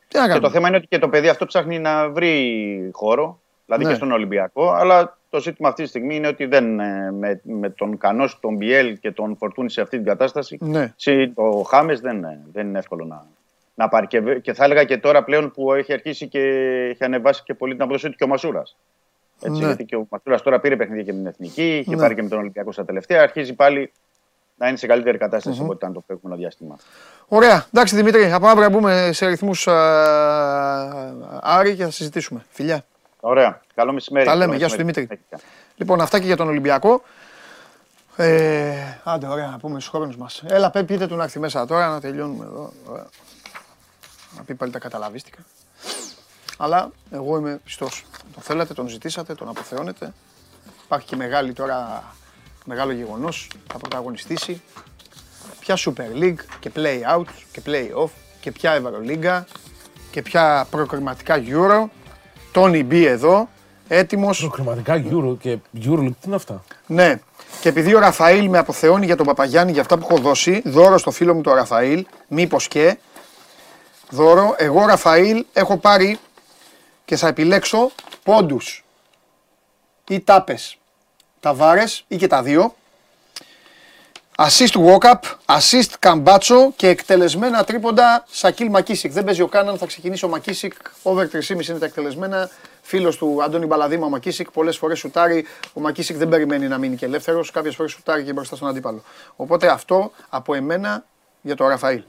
[0.09, 2.91] Τι να Και το κάνουμε; θέμα είναι ότι και το παιδί αυτό ψάχνει να βρει
[2.93, 3.91] χώρο, δηλαδή Ναι.
[3.91, 4.71] και στον Ολυμπιακό.
[4.71, 8.57] Αλλά το ζήτημα αυτή τη στιγμή είναι ότι δεν, ε, με, με τον Κανός, τον
[8.57, 10.93] Μπιέλ και τον Φορτούνη σε αυτή την κατάσταση, Ναι.
[10.97, 13.27] συν το Χάμες δεν, ε, δεν είναι εύκολο να,
[13.75, 14.07] να πάρει.
[14.07, 16.41] Και, βε- και θα έλεγα και τώρα πλέον που έχει αρχίσει και
[16.91, 18.77] έχει ανεβάσει και πολύ την αποδοσή του και ο Μασούρας.
[19.43, 19.67] Έτσι, Ναι.
[19.67, 22.01] Γιατί και ο Μασούρας τώρα πήρε παιχνίδια και με την Εθνική, είχε Ναι.
[22.01, 23.23] πάρει και με τον Ολυμπιακό στα τελευταία.
[23.23, 23.93] Αρχίζει πάλι
[24.61, 26.77] να είναι σε καλύτερη κατάσταση από ό,τι ήταν το προηγούμενο διάστημα.
[27.29, 27.67] Ωραία.
[27.73, 29.67] Εντάξει Δημήτρη, από αύριο να μπούμε σε ρυθμούς
[31.41, 32.45] Άρη και θα συζητήσουμε.
[32.51, 32.85] Φιλιά.
[33.21, 33.61] Ωραία.
[33.75, 34.27] Καλό μεσημέρι.
[34.27, 34.45] Τα λέμε.
[34.47, 35.07] Καλό Γεια σου, μεσημέρι.
[35.07, 35.41] Δημήτρη.
[35.77, 37.03] Λοιπόν, αυτά και για τον Ολυμπιακό.
[38.17, 38.73] Ε,
[39.05, 40.43] άντε, ωραία, να πούμε στους χρόνους μας.
[40.47, 42.73] Έλα, πέ- πείτε του να έρθει μέσα τώρα να τελειώνουμε εδώ.
[42.87, 43.07] Ωραία.
[44.37, 45.39] Να πει πάλι τα καταλαβίστηκα.
[46.59, 48.05] Αλλά εγώ είμαι πιστός.
[48.35, 50.13] Τον θέλατε, τον ζητήσατε, τον αποθεώνετε.
[50.85, 52.05] Υπάρχει και μεγάλη τώρα,
[52.71, 53.49] μεγάλο γεγονός.
[53.73, 54.63] Θα πρωταγωνιστήσει.
[55.61, 58.11] Ποια Super League και Play Out και Play Off
[58.41, 59.47] και ποια Ευρωλίγκα
[60.11, 61.89] και ποια προκριματικά Euro.
[62.53, 63.49] Τόνι B εδώ,
[63.89, 67.21] έτοιμος Προκριματικά Euro και Euro, τι είναι αυτά; ναι.
[67.61, 70.99] Και επειδή ο Ραφαήλ με αποθεώνει για τον Παπαγιάννη για αυτά που έχω δώσει, δώρο
[70.99, 72.99] στο φίλο μου τον Ραφαήλ, μήπως και.
[74.11, 76.19] Δώρο, εγώ Ραφαήλ έχω πάρει
[77.05, 77.91] και θα επιλέξω
[78.23, 78.85] πόντους
[80.09, 80.80] ή τάπες.
[81.41, 82.75] Τα βάρες ή και τα δύο.
[84.43, 89.13] Assist walk-up, assist καμπάτσο και εκτελεσμένα τρίποντα Σακίλ Μακίσικ.
[89.13, 90.73] Δεν παίζει ο Κάναν, θα ξεκινήσει ο Μακίσικ.
[91.03, 92.51] Over 3,5 είναι τα εκτελεσμένα.
[92.83, 94.51] Φίλος του Αντώνη Μπαλαδήμα ο Μακίσικ.
[94.51, 95.47] Πολλές φορές σουτάρει.
[95.73, 97.51] Ο Μακίσικ δεν περιμένει να μείνει και ελεύθερος.
[97.51, 99.03] Κάποιες φορές σουτάρει και μπροστά στον αντίπαλο.
[99.37, 101.05] Οπότε αυτό από εμένα
[101.41, 102.03] για το Ραφαήλ.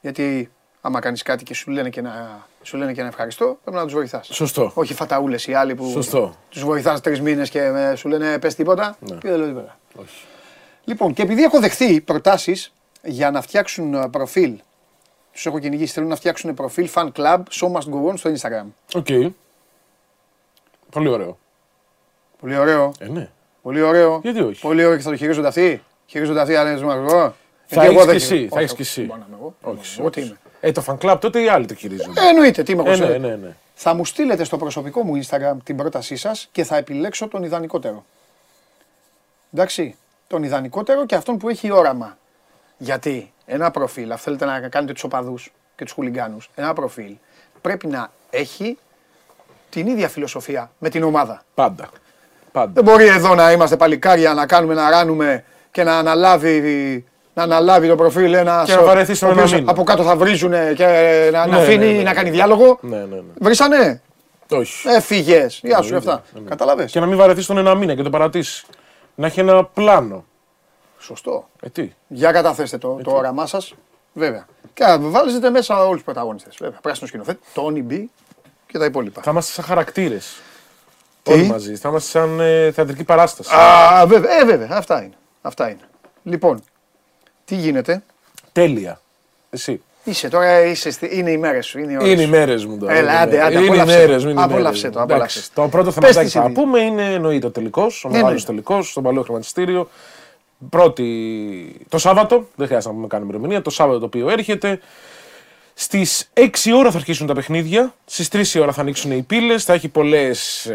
[0.00, 0.52] Γιατί
[0.84, 3.84] άμα κάνεις κάτι και σου λένε και ένα, σου λένε και ένα ευχαριστώ, πρέπει να
[3.84, 4.28] τους βοηθάς.
[4.32, 4.70] Σωστό.
[4.74, 6.34] Όχι φαταούλες οι άλλοι που Σωστό.
[6.48, 8.96] τους βοηθάς τρεις μήνες και ε, σου λένε πες τίποτα.
[9.00, 9.16] Ναι.
[9.16, 9.78] Και δεν λέω τίποτα.
[9.94, 10.24] Όχι.
[10.84, 12.72] Λοιπόν, και επειδή έχω δεχθεί προτάσεις
[13.02, 14.60] για να φτιάξουν ε, προφίλ,
[15.32, 18.66] τους έχω κυνηγήσει, θέλουν να φτιάξουν προφίλ fan club show must go on στο Instagram.
[18.94, 19.06] Οκ.
[20.90, 21.38] Πολύ ωραίο.
[22.40, 22.92] Πολύ ωραίο.
[22.98, 23.30] Ε, ναι.
[23.62, 24.20] Πολύ ωραίο.
[24.22, 25.82] Γιατί όχι; Πολύ ωραίο και θα το χειρίζονται αυτοί.
[26.06, 27.34] Χειρίζονται αυτοί, αν είναι εγώ.
[27.66, 29.02] Θα έχεις και εσύ, θα έχεις και εσύ.
[29.02, 29.54] Μπορώ να είμαι εγώ.
[29.62, 30.00] Όχι.
[30.00, 30.36] Εγώ τι είμαι.
[30.64, 32.90] Ε, το fan club τότε οι άλλοι το χειρίζονται; Ε, εννοείται, τι είμαι εγώ.
[32.90, 33.48] Ε, σε- ναι, ναι, ναι.
[33.74, 38.04] Θα μου στείλετε στο προσωπικό μου Instagram την πρότασή σας και θα επιλέξω τον ιδανικότερο.
[39.54, 42.18] Εντάξει, τον ιδανικότερο και αυτόν που έχει όραμα.
[42.78, 47.16] Γιατί ένα προφίλ, αν θέλετε να κάνετε τους οπαδούς και τους χουλιγκάνους, ένα προφίλ
[47.60, 48.78] πρέπει να έχει
[49.70, 51.42] την ίδια φιλοσοφία με την ομάδα.
[51.54, 51.88] Πάντα.
[52.52, 52.72] Πάντα.
[52.72, 57.88] Δεν μπορεί εδώ να είμαστε παλικάρια, να κάνουμε, να ράνουμε και να αναλάβει, να αναλάβει
[57.88, 58.62] το προφίλ ένα.
[58.66, 59.70] Και να βαρεθεί στον ένα μήνα.
[59.70, 60.86] Από κάτω θα βρίζουν και
[61.32, 62.12] να, να Ναι, αφήνει ναι, ναι, να ναι.
[62.12, 62.78] κάνει διάλογο.
[62.80, 63.22] Ναι, ναι, ναι.
[63.40, 64.02] Βρήσανε.
[64.50, 64.88] Όχι.
[64.88, 65.46] Έφυγε.
[65.62, 66.22] Γεια σου, Ναι, αυτά.
[66.34, 66.48] ναι, ναι.
[66.48, 66.92] Καταλαβες.
[66.92, 68.64] Και να μην βαρεθείς τον ένα μήνα και το παρατήσεις.
[69.14, 70.24] Να έχει ένα πλάνο.
[70.98, 71.48] Σωστό.
[71.60, 73.74] Ε, τι; Για καταθέστε το, το όραμά σας.
[74.12, 74.46] Βέβαια.
[74.74, 76.56] Και να βάλετε μέσα όλους τους πρωταγωνιστές.
[76.60, 76.78] Βέβαια.
[76.82, 78.10] Πράσινο σκηνοθέτη, Τόνι Μπι
[78.66, 79.22] και τα υπόλοιπα.
[79.22, 80.40] Θα είμαστε σαν χαρακτήρες.
[81.22, 81.76] Τι; Όλοι μαζί.
[81.76, 83.54] Θα είμαστε σαν ε, θεατρική παράσταση.
[83.54, 84.68] Α, βέβαια, ε, βέβαια.
[84.70, 85.14] Αυτά είναι.
[85.42, 85.80] Αυτά είναι.
[86.22, 86.62] Λοιπόν,
[87.54, 88.02] τι γίνεται;
[88.52, 89.00] Τέλεια.
[89.50, 89.82] Εσύ.
[90.04, 91.78] Είσαι τώρα, είσαι, στη- είναι οι μέρες σου.
[91.78, 92.30] Είναι οι ώρες Είναι οι σου.
[92.30, 92.92] μέρες μου τώρα.
[92.92, 94.22] Έλα, άντε, άντε, είναι οι απόλαυσε μέρες το.
[94.24, 94.30] μου.
[94.30, 95.04] είναι οι Απόλαυσε μέρες το, μου.
[95.04, 95.62] απόλαυσε Εντάξει, το.
[95.62, 96.60] Το πρώτο Πες θεματάκι τι που θα συμβεί.
[96.60, 98.04] πούμε είναι εννοείται ο τελικός.
[98.04, 98.46] Ο Ναι, μεγάλος ναι.
[98.46, 99.88] τελικός στον παλαιό χρηματιστήριο.
[100.70, 101.06] Πρώτη.
[101.88, 103.62] Το Σάββατο, δεν χρειάζεται να πούμε καν ημερομηνία.
[103.62, 104.80] Το Σάββατο το οποίο έρχεται.
[105.74, 107.94] Στις 6 ώρα θα αρχίσουν τα παιχνίδια.
[108.04, 109.64] Στις 3 η ώρα θα ανοίξουν οι πύλες.
[109.64, 110.70] Θα έχει πολλές.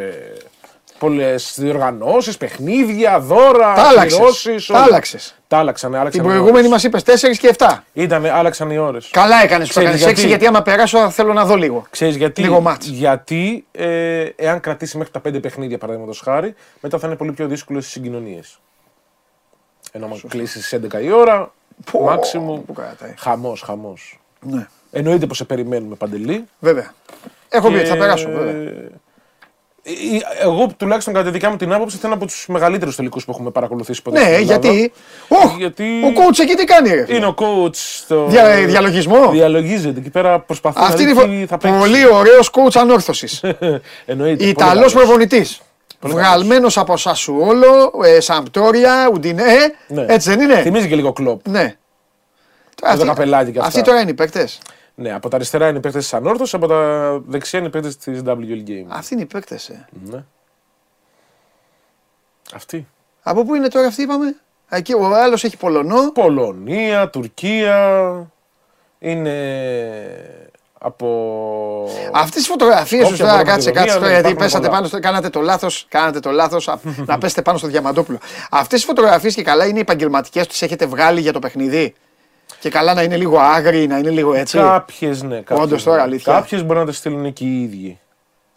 [0.99, 4.13] Πολλές διοργανώσεις, παιχνίδια, δώρα, Τα άλλαξες.
[4.17, 4.83] ακυρώσεις, Τα όλα.
[4.83, 5.35] άλλαξες.
[5.47, 6.11] Τα άλλαξαν, άλλαξαν.
[6.11, 6.69] Την οι προηγούμενη ώρες.
[6.69, 7.83] μας είπες 4 και 7.
[7.93, 9.07] Ήτανε, άλλαξαν οι ώρες.
[9.11, 11.85] Καλά έκανες που το Ξέρεις έκανες 6 γιατί; γιατί άμα περάσω θέλω να δω λίγο.
[11.89, 12.85] Ξέρεις γιατί, Λίγο μάτς.
[12.87, 17.47] γιατί ε, εάν κρατήσει μέχρι τα πέντε παιχνίδια παραδείγματος χάρη, μετά θα είναι πολύ πιο
[17.47, 18.59] δύσκολες οι συγκοινωνίες.
[19.91, 21.53] Ενώ αν κλείσεις στις 11 η ώρα,
[21.91, 22.63] Πω, μάξιμου.
[22.65, 23.13] που κρατάει.
[23.17, 24.19] Χαμός, χαμός.
[24.41, 24.67] Ναι.
[24.91, 26.45] Εννοείται πως σε περιμένουμε παντελή.
[26.59, 26.93] Βέβαια.
[27.49, 28.29] Έχω πει ότι θα Και- περάσω.
[28.29, 28.73] Βέβαια.
[29.89, 32.95] Ε, ε, Εγώ τουλάχιστον κατά τη δικιά μου την άποψη θα είναι από τους μεγαλύτερους
[32.95, 34.19] τελικούς που έχουμε παρακολουθήσει ποτέ.
[34.19, 34.67] Ναι, στην Ελλάδα.
[34.67, 34.91] γιατί;
[35.27, 37.05] Οχ, Γιατί- Ο coach εκεί τι κάνει, ρε.
[37.05, 38.25] φίλε; Είναι ο coach στο.
[38.27, 41.79] Δια- διαλογισμό; Διαλογίζεται εκεί πέρα προσπαθεί Αυτή να είναι δει η τι φο- θα παίξει.
[41.79, 43.41] Πολύ ωραίος coach ανόρθωσης.
[44.05, 44.35] Εννοείται.
[44.35, 44.93] πολύ Ιταλός καλός.
[44.93, 45.61] προπονητής.
[45.99, 49.43] Πολύ Βγαλμένος από Σασουόλο, ε, Σαμπτόρια, Ουντινέ.
[49.87, 50.05] Ναι.
[50.07, 51.47] Έτσι δεν είναι; Θυμίζει και λίγο κλοπ.
[51.47, 51.75] Ναι.
[52.99, 53.69] το καπελάκι και αυτά.
[53.69, 54.59] Αυτοί τώρα είναι οι παίκτες.
[54.99, 57.97] Ναι, από τα αριστερά είναι οι παίκτες της Ανόρθωσης, από τα δεξιά είναι οι παίκτες
[57.97, 58.85] της WL Game.
[58.87, 59.71] Αυτοί είναι οι παίκτες.
[60.03, 60.23] Ναι.
[62.53, 62.87] Αυτή.
[63.21, 64.35] Από πού είναι τώρα αυτοί, είπαμε;
[64.69, 66.11] Εκεί ο άλλος έχει Πολωνό.
[66.11, 68.31] Πολωνία, Τουρκία.
[68.99, 69.35] Είναι
[70.79, 71.89] από.
[72.13, 74.43] Αυτές τις φωτογραφίες σου Όποια τώρα, μπορεί κάτσε, να κάτσε δει, τώρα, ναι, γιατί υπάρχουν
[74.45, 74.75] πέσατε πολλά.
[74.77, 74.99] πάνω στο.
[74.99, 75.85] Κάνατε το λάθος.
[75.89, 76.69] Κάνατε το λάθος
[77.05, 78.17] να πέσετε πάνω στο Διαμαντόπουλο.
[78.51, 81.93] Αυτές οι φωτογραφίες και καλά είναι επαγγελματικές, τις έχετε βγάλει για το παιχνίδι;
[82.59, 84.57] Και καλά να είναι λίγο άγριοι, να είναι λίγο έτσι.
[84.57, 85.41] Κάποιες, ναι.
[85.41, 86.03] Κάποιες, Όντως τώρα, ναι.
[86.03, 86.33] αλήθεια.
[86.33, 87.99] Κάποιες μπορεί να τα στείλουν και οι ίδιοι.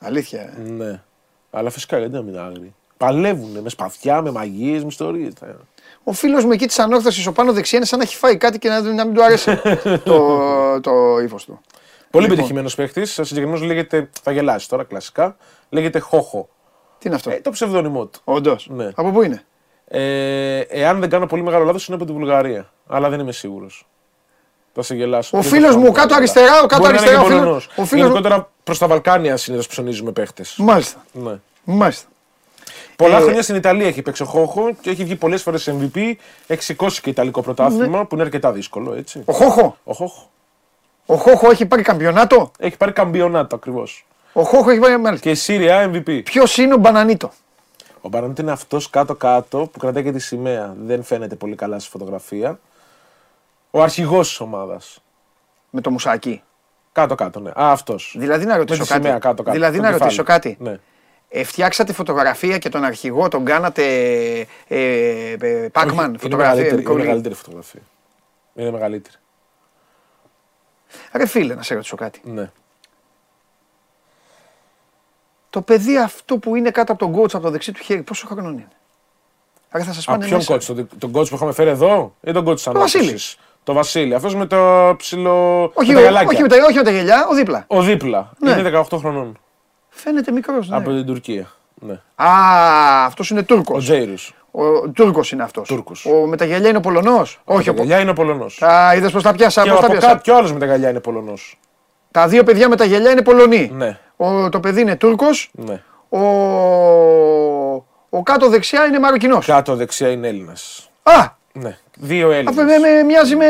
[0.00, 0.40] Αλήθεια.
[0.40, 0.68] ε.
[0.70, 1.02] Ναι.
[1.50, 2.74] Αλλά φυσικά γιατί να μην είναι άγριοι.
[2.96, 5.32] Παλεύουν με σπαθιά, με μαγείες, με ιστορίες.
[6.04, 8.58] Ο φίλος μου εκεί της ανόρθωση, ο πάνω δεξιά, είναι σαν να έχει φάει κάτι
[8.58, 9.62] και να, να μην του άρεσε
[10.04, 11.60] το, το ύφος του.
[12.10, 12.36] Πολύ Λοιπόν.
[12.38, 13.12] πετυχημένος παίχτης.
[13.12, 14.10] Συγκεκριμένος λέγεται.
[14.22, 15.36] Θα γελάσεις τώρα κλασικά.
[15.68, 16.48] Λέγεται Χόχο.
[16.98, 18.20] Τι είναι αυτό; Ε, το ψευδόνυμό του.
[18.24, 18.66] Όντως.
[18.70, 18.90] Ναι.
[18.94, 19.44] Από πού είναι;
[19.92, 22.70] Ε, εάν δεν κάνω πολύ μεγάλο λάθος, είναι από τη Βουλγαρία.
[22.88, 23.86] Αλλά δεν είμαι σίγουρος.
[24.74, 25.38] Θα σε γελάσω.
[25.38, 26.16] Ο Δεν φίλος θα μου κάνω κάτω καλά.
[26.16, 27.64] αριστερά, ο κάτω Μπορεί να είναι αριστερά, και ο φίλος- Πολωνός.
[27.66, 30.54] ο φίλος μου- Γενικότερα προς τα Βαλκάνια συνήθως ψωνίζουμε παίχτες.
[30.58, 31.04] Μάλιστα.
[31.12, 31.38] Ναι.
[31.64, 32.08] Μάλιστα.
[32.96, 35.70] Πολλά Ε, χρόνια στην Ιταλία έχει παίξει ο Χόχο και έχει βγει πολλές φορές σε
[35.80, 36.14] MVP.
[36.46, 38.94] Έχει σηκώσει και Ιταλικό πρωτάθλημα που είναι αρκετά δύσκολο.
[38.94, 39.18] Έτσι.
[39.18, 39.24] Ναι.
[39.26, 39.76] Ο Χόχο.
[39.84, 40.30] Ο Χόχο.
[41.06, 44.06] Ο Χόχο έχει πάρει καμπιονάτο; Έχει πάρει καμπιονάτο ακριβώς.
[44.32, 44.98] Ο Χόχο έχει πάρει.
[44.98, 45.24] Μάλιστα.
[45.24, 46.22] Και η Σύρια MVP.
[46.24, 47.30] Ποιος είναι ο Μπανανίτο;
[48.00, 50.74] Ο Μπαραντ είναι αυτός κάτω-κάτω που κρατάει και τη σημαία.
[50.78, 52.58] Δεν φαίνεται πολύ καλά στη φωτογραφία.
[53.70, 55.02] Ο αρχηγός της ομάδας.
[55.70, 56.42] Με το μουσάκι.
[56.92, 57.50] Κάτω-κάτω, ναι.
[57.50, 58.14] Α, αυτός.
[58.18, 59.20] Δηλαδή να Με ρωτήσω τη σημαία κάτι.
[59.22, 59.56] κάτω-κάτω.
[59.56, 60.02] Δηλαδή το να κεφάλι.
[60.04, 60.56] ρωτήσω κάτι.
[60.60, 60.78] Ναι.
[61.28, 65.86] Ε, φτιάξατε φωτογραφία και τον αρχηγό τον κάνατε ε, ε, ε, Pac-Man.
[65.86, 66.28] Όχι, είναι φωτογραφία.
[66.36, 67.00] μεγαλύτερη, είναι Νικόλη.
[67.02, 67.80] μεγαλύτερη φωτογραφία.
[68.54, 69.14] Είναι μεγαλύτερη.
[71.12, 72.20] Ρε φίλε, να σε ρωτήσω κάτι.
[72.24, 72.50] Ναι.
[75.50, 78.26] Το παιδί αυτό που είναι κάτω από τον coach από το δεξί του χέρι, πόσο
[78.26, 78.68] χρόνο είναι;
[79.70, 80.54] Άρα θα σας Α, πάνε ποιον μέσα.
[80.54, 83.02] coach, τον, τον coach που είχαμε φέρει εδώ ή τον coach της Βασίλη.
[83.02, 84.14] ανάπτυξης; Το Βασίλη.
[84.14, 85.62] Αυτός με το ψηλό.
[85.74, 86.28] Όχι, με τα ο- γυαλάκια.
[86.32, 87.64] όχι, με τα, όχι με τα γελιά, ο δίπλα.
[87.66, 88.30] Ο δίπλα.
[88.38, 88.50] Ναι.
[88.50, 89.38] Είναι 18 χρονών.
[89.88, 90.68] Φαίνεται μικρός.
[90.68, 90.76] Ναι.
[90.76, 91.50] Από την Τουρκία.
[91.74, 91.92] Ναι.
[92.14, 92.28] Α,
[93.04, 93.76] αυτός είναι Τούρκος.
[93.76, 94.34] Ο Τζέιρους.
[94.50, 95.68] Ο Τούρκος είναι αυτός.
[95.68, 96.06] Τούρκος.
[96.06, 97.18] Ο με τα γυαλιά είναι ο Πολωνό.
[97.44, 98.62] Όχι, Ο ο Πο- γυαλιά είναι Πολωνός.
[98.62, 99.62] Α, είδες πώ τα πιάσα.
[99.62, 100.06] Και Πώς τα, από πιάσα.
[100.08, 101.59] κάτω κι ο άλλος με τα γυαλιά είναι Πολωνός.
[102.10, 103.70] Τα δύο παιδιά με τα γυαλιά είναι Πολωνοί.
[103.74, 103.98] Ναι.
[104.16, 105.50] Ο, το παιδί είναι Τούρκος.
[105.52, 105.82] ναι.
[106.08, 106.18] Ο,
[108.10, 109.46] ο κάτω δεξιά είναι Μαροκινός.
[109.46, 110.90] Κάτω δεξιά είναι Έλληνας.
[111.02, 111.38] Α!
[111.52, 111.76] Ναι.
[111.98, 112.48] Δύο Έλληνες.
[112.58, 113.46] Αυτό με, με, μοιάζει με.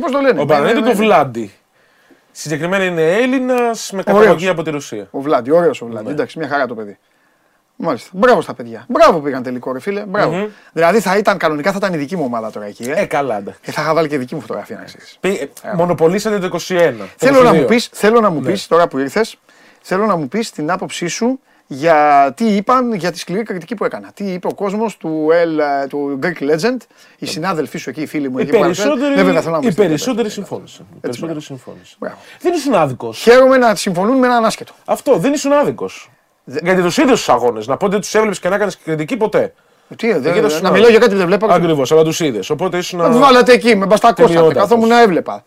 [0.00, 0.40] Πώς το λένε.
[0.40, 1.52] Ο με- Μπαρανέτη με- του Βλάντι.
[2.32, 5.08] Συγκεκριμένα είναι Έλληνας με καταγωγή από τη Ρωσία.
[5.10, 6.06] Ο Βλάντι, ωραίος ο Βλάντι.
[6.06, 6.12] Ναι.
[6.12, 6.98] Εντάξει, μια χαρά το παιδί.
[7.82, 8.08] Μάλιστα.
[8.12, 8.84] Μπράβο στα παιδιά.
[8.88, 10.04] Μπράβο που πήγαν τελικό, ρε φίλε.
[10.06, 10.48] Μπράβο.
[10.72, 12.82] Δηλαδή θα ήταν κανονικά θα ήταν η δική μου ομάδα τώρα εκεί.
[12.84, 13.00] Ε.
[13.00, 13.60] Ε, καλά, εντάξει.
[13.62, 15.04] Και θα είχα βάλει και δική μου φωτογραφία να ξέρει.
[15.20, 16.92] Πή- ε, Μονοπολίσατε το 21.
[16.98, 17.54] το Θέλω να 22.
[17.56, 18.50] μου πεις, θέλω να μου Ναι.
[18.50, 19.36] πεις, τώρα που ήρθες,
[19.80, 23.84] θέλω να μου πεις την άποψή σου για τι είπαν για τη σκληρή κριτική που
[23.84, 24.10] έκανα.
[24.14, 26.76] Τι είπε ο κόσμος του, L, του Greek Legend,
[27.18, 28.50] οι συνάδελφοί σου εκεί, οι φίλοι μου Οι εκεί.
[28.50, 29.16] που περισσότεροι, παρουσιάζουν.
[29.18, 30.30] Ναι, βέβαια, θέλω να μου οι πεις τι περισσότεροι είπαν.
[30.30, 30.86] συμφώνησαν.
[30.94, 31.46] Οι περισσότεροι μπράβο.
[31.46, 31.96] συμφώνησαν.
[31.98, 32.16] Μπράβο.
[32.40, 33.18] Δεν ήσουν άδικος.
[33.18, 34.72] Χαίρομαι να συμφωνούν με έναν άσχετο.
[34.84, 36.10] Αυτό δεν ήσουν άδικος.
[36.62, 37.66] Γιατί τους ίδιους τους αγώνες.
[37.66, 39.52] Να πω ότι τους έβλεπες και να έκανες κριτική ποτέ.
[39.96, 40.72] Τι, δεν- Εκεί δεν σου να λέω.
[40.72, 41.46] μιλάω για κάτι που δεν βλέπω.
[41.50, 42.50] Ακριβώς, αλλά τους είδες.
[42.50, 42.98] Οπότε ήσουν.
[42.98, 44.32] Να βάλατε εκεί, με μπαστακόσατε.
[44.34, 44.62] Τελειότατος.
[44.62, 45.44] Καθόμουν να έβλεπα.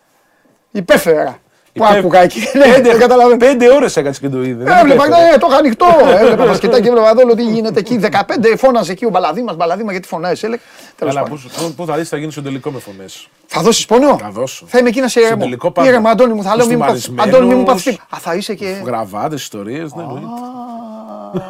[0.70, 1.38] Υπέφερα.
[1.72, 2.38] Που Υπέ- άκουγα εκεί.
[2.54, 3.36] Ναι, δεν καταλαβαίνω.
[3.36, 4.64] Πέντε ώρες έκατσε και το είδες.
[4.64, 5.30] Δεν Έβλεπα, υπέφερε.
[5.30, 5.86] ναι, το είχα ανοιχτό.
[6.20, 7.98] Έβλεπα μπασκετάκι και έβλεπα εδώ τι γίνεται εκεί.
[8.02, 10.62] 15 φώναζε εκεί ο Μπαλαδίμας, Μπαλαδίμα γιατί φωνάζει, έλεγε.
[10.98, 11.42] Τέλος Αλλά πάντων.
[11.42, 13.28] πού- πού- πού θα δεις, θα γίνεις στο τελικό με φωνές.
[13.46, 14.64] Θα δώσεις πόνο; Θα δώσω.
[14.68, 15.42] Θα είμαι εκεί να σε ηρεμό.
[15.42, 15.88] τελικό πάντα.
[15.88, 16.92] Ήρεμα, Αντώνη μου, θα λέω μην μου πάθει.
[16.94, 17.34] Κουστούμαρισμένος.
[17.34, 17.90] Αντώνη, μην μου πάθει.
[17.90, 18.74] Α, θα είσαι και.
[18.84, 19.90] Γραβάτες, ιστορίες.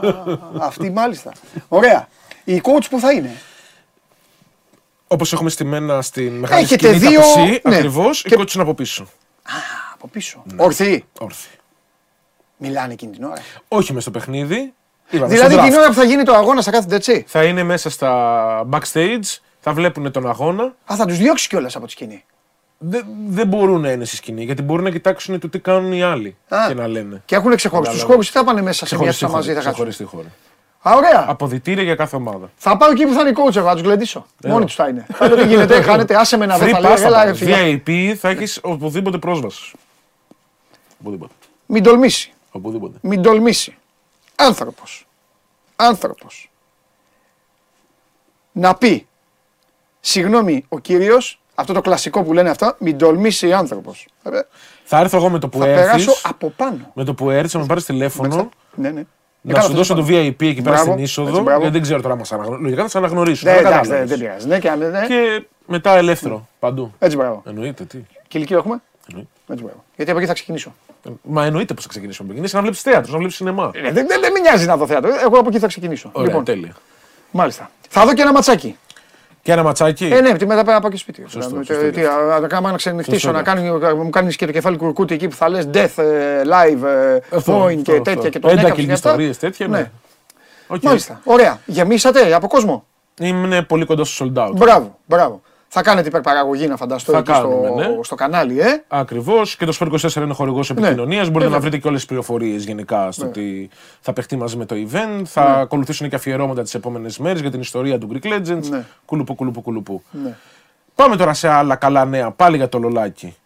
[0.02, 0.30] Ναι, εννοείται.
[0.32, 1.32] Α, Αυτή μάλιστα.
[1.68, 2.08] Ωραία.
[2.44, 3.30] Η coach που θα είναι;
[5.08, 7.76] Όπως έχουμε στημένα στην μεγάλη Έχετε σκηνή δύο- τα πισί, ναι.
[7.76, 9.06] ακριβώς, η Και- κότσι είναι από πίσω.
[9.94, 10.42] Από πίσω.
[10.56, 11.04] Ορθή.
[11.18, 11.50] Όρθιοι.
[12.56, 13.42] Μιλάνε εκείνη την ώρα.
[13.68, 14.74] Όχι μες στο παιχνίδι.
[15.10, 15.78] Είπαμε, Δηλαδή στο την draft.
[15.78, 19.72] ώρα που θα γίνει το αγώνα θα κάθεται έτσι; Θα είναι μέσα στα backstage, θα
[19.72, 20.64] βλέπουν τον αγώνα.
[20.92, 22.24] Α, θα τους διώξει κιόλας από τη σκηνή.
[22.86, 26.02] Δεν, δεν μπορούν να είναι στη σκηνή γιατί μπορούν να κοιτάξουν το τι κάνουν οι
[26.02, 26.64] άλλοι Α.
[26.68, 27.22] και να λένε.
[27.24, 28.06] Και έχουν ξεχωριστούς Κατάλαβα.
[28.06, 29.60] χώρου ή θα πάνε μέσα σε μια Ξεχωριστή στα μαζί χώρα.
[29.60, 30.96] θα κάτσουν; Ξεχωριστή χώρα.
[30.96, 31.24] Α, ωραία.
[31.28, 32.50] Αποδητήρια για κάθε ομάδα.
[32.56, 34.26] Θα πάω εκεί που θα είναι η coach, εγώ, θα τους γλεντήσω.
[34.42, 35.06] Ε, Μόνοι τους θα είναι.
[35.12, 36.66] Θα λέω τι γίνεται, χάνετε, άσε με να δω.
[36.66, 37.38] Free Θα pass λέω, θα έλα, ρε, πάρεις.
[37.38, 37.82] φίλε.
[37.86, 39.72] VIP θα έχεις οπουδήποτε πρόσβασης.
[41.00, 41.32] Οπουδήποτε.
[41.66, 42.32] Μην τολμήσει.
[42.50, 42.98] Οπουδήποτε.
[43.02, 43.76] Μην τολμήσει.
[44.36, 45.06] Άνθρωπος.
[45.76, 46.50] Άνθρωπος.
[48.52, 49.06] Να πει,
[50.00, 54.06] συγγνώμη, ο κύριος Αυτό το κλασικό που λένε αυτά, μην τολμήσει άνθρωπος.
[54.84, 56.04] Θα έρθω εγώ με το που Θα έρθεις.
[56.04, 56.90] περάσω από πάνω.
[56.94, 58.48] Με το που έρθεις, θα με πάρεις τηλέφωνο.
[58.74, 59.02] Ναι, ναι.
[59.46, 61.28] Να Έκανα σου αυτό δώσω το το VIP εκεί πέρα Μπράβο, στην είσοδο.
[61.28, 61.58] έτσι, μπράβο.
[61.60, 62.62] γιατί δεν ξέρω τώρα μα αναγνωρίσω.
[62.62, 63.46] Λογικά θα σε αναγνωρίσω.
[63.46, 64.08] Ναι, αλλά εντάξει, κατάλαβες.
[64.08, 64.46] δεν δεν πειράζει.
[64.48, 65.06] Ναι, και, αν- ναι.
[65.06, 66.92] Και μετά ελεύθερο παντού.
[66.98, 67.42] Έτσι, μπράβο.
[67.46, 67.98] Εννοείται τι.
[68.28, 69.28] Και ηλικία έχουμε; Εννοείται.
[69.48, 69.84] Έτσι, μπράβο.
[69.96, 70.74] Γιατί από εκεί θα ξεκινήσω.
[71.22, 72.22] Μα εννοείται πώ θα ξεκινήσουμε.
[72.28, 72.38] από εκεί.
[72.38, 73.70] Είναι σαν να βλέπεις θέατρο, να βλέπεις σινεμά.
[73.74, 75.10] Ε, Δεν, δεν, δεν με νοιάζει να δω θέατρο.
[75.24, 76.08] Εγώ από εκεί θα ξεκινήσω.
[76.12, 76.72] Ωραία, λοιπόν, τέλεια.
[77.30, 77.70] μάλιστα.
[77.88, 78.76] Θα δω και ένα ματσάκι.
[79.44, 80.04] Και ένα ματσάκι.
[80.04, 81.24] Ε, ναι, τι μετά πρέπει να πάω και σπίτι.
[81.28, 81.90] Σωστό, Να- σωστό.
[81.90, 83.78] τι, να- να κάνω να ξενυχτήσω, Σωστό, να ναι.
[83.78, 87.18] κάνει, μου κάνει και το κεφάλι κουρκούτι εκεί που θα λες death, ε, live, ε,
[87.36, 88.02] Αυτό, point αυτό, και αυτό.
[88.02, 89.08] τέτοια και το Έντακες έκαψε και αυτά.
[89.08, 89.90] ιστορίες, τέτοια, ναι.
[90.66, 90.82] Οκ.
[90.82, 91.20] Μάλιστα.
[91.24, 91.58] Ωραία.
[91.66, 92.84] Γεμίσατε από κόσμο.
[93.20, 94.52] Είμαι πολύ κοντά στο sold out.
[94.54, 95.40] Μπράβο, μπράβο.
[95.76, 98.02] Θα κάνετε υπερπαραγωγή να φανταστώ Θα εκεί κάνουμε, στο, ναι.
[98.02, 98.84] στο κανάλι, ε.
[98.88, 101.20] Ακριβώς και το Σπορ 24 είναι χορηγός επικοινωνίας.
[101.26, 101.48] Μπορείτε Βέβαια.
[101.48, 103.28] να βρείτε και όλες τις πληροφορίες γενικά στο Ναι.
[103.30, 103.70] ότι
[104.00, 105.22] θα παιχτεί μαζί με το event.
[105.24, 105.60] Θα Ναι.
[105.60, 108.62] ακολουθήσουν και αφιερώματα τις επόμενες μέρες για την ιστορία του Greek Legends.
[108.68, 108.84] Ναι.
[109.04, 110.02] Κουλουπού, κουλουπού, κουλουπού.
[110.10, 110.36] Ναι.
[110.94, 113.36] Πάμε τώρα σε άλλα καλά νέα πάλι για το λολάκι.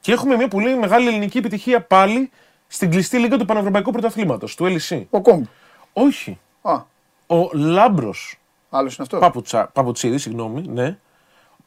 [0.00, 2.30] Και έχουμε μια πολύ μεγάλη ελληνική επιτυχία πάλι
[2.66, 5.02] στην κλειστή λίγα του Πανευρωπαϊκού Πρωταθλήματος, του LEC.
[5.10, 5.44] Ο Κόμπ.
[5.92, 6.38] Όχι.
[6.62, 6.80] Α,
[7.26, 8.36] Ο Λάμπρος
[8.70, 9.20] άλλος είναι αυτός.
[9.20, 10.98] Παπουτσά, Παπουτσίδη, συγγνώμη, ναι.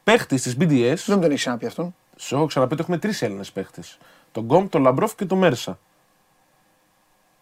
[0.06, 0.94] Παίχτης της BDS.
[0.94, 1.94] Δεν μου τον έχεις ξαναπεί αυτόν.
[2.16, 3.98] Σου έχω ξαναπεί ότι έχουμε τρεις Έλληνες παίχτες.
[4.32, 5.78] Τον Γκόμ, τον Λαμπρόφ και τον Μέρσα.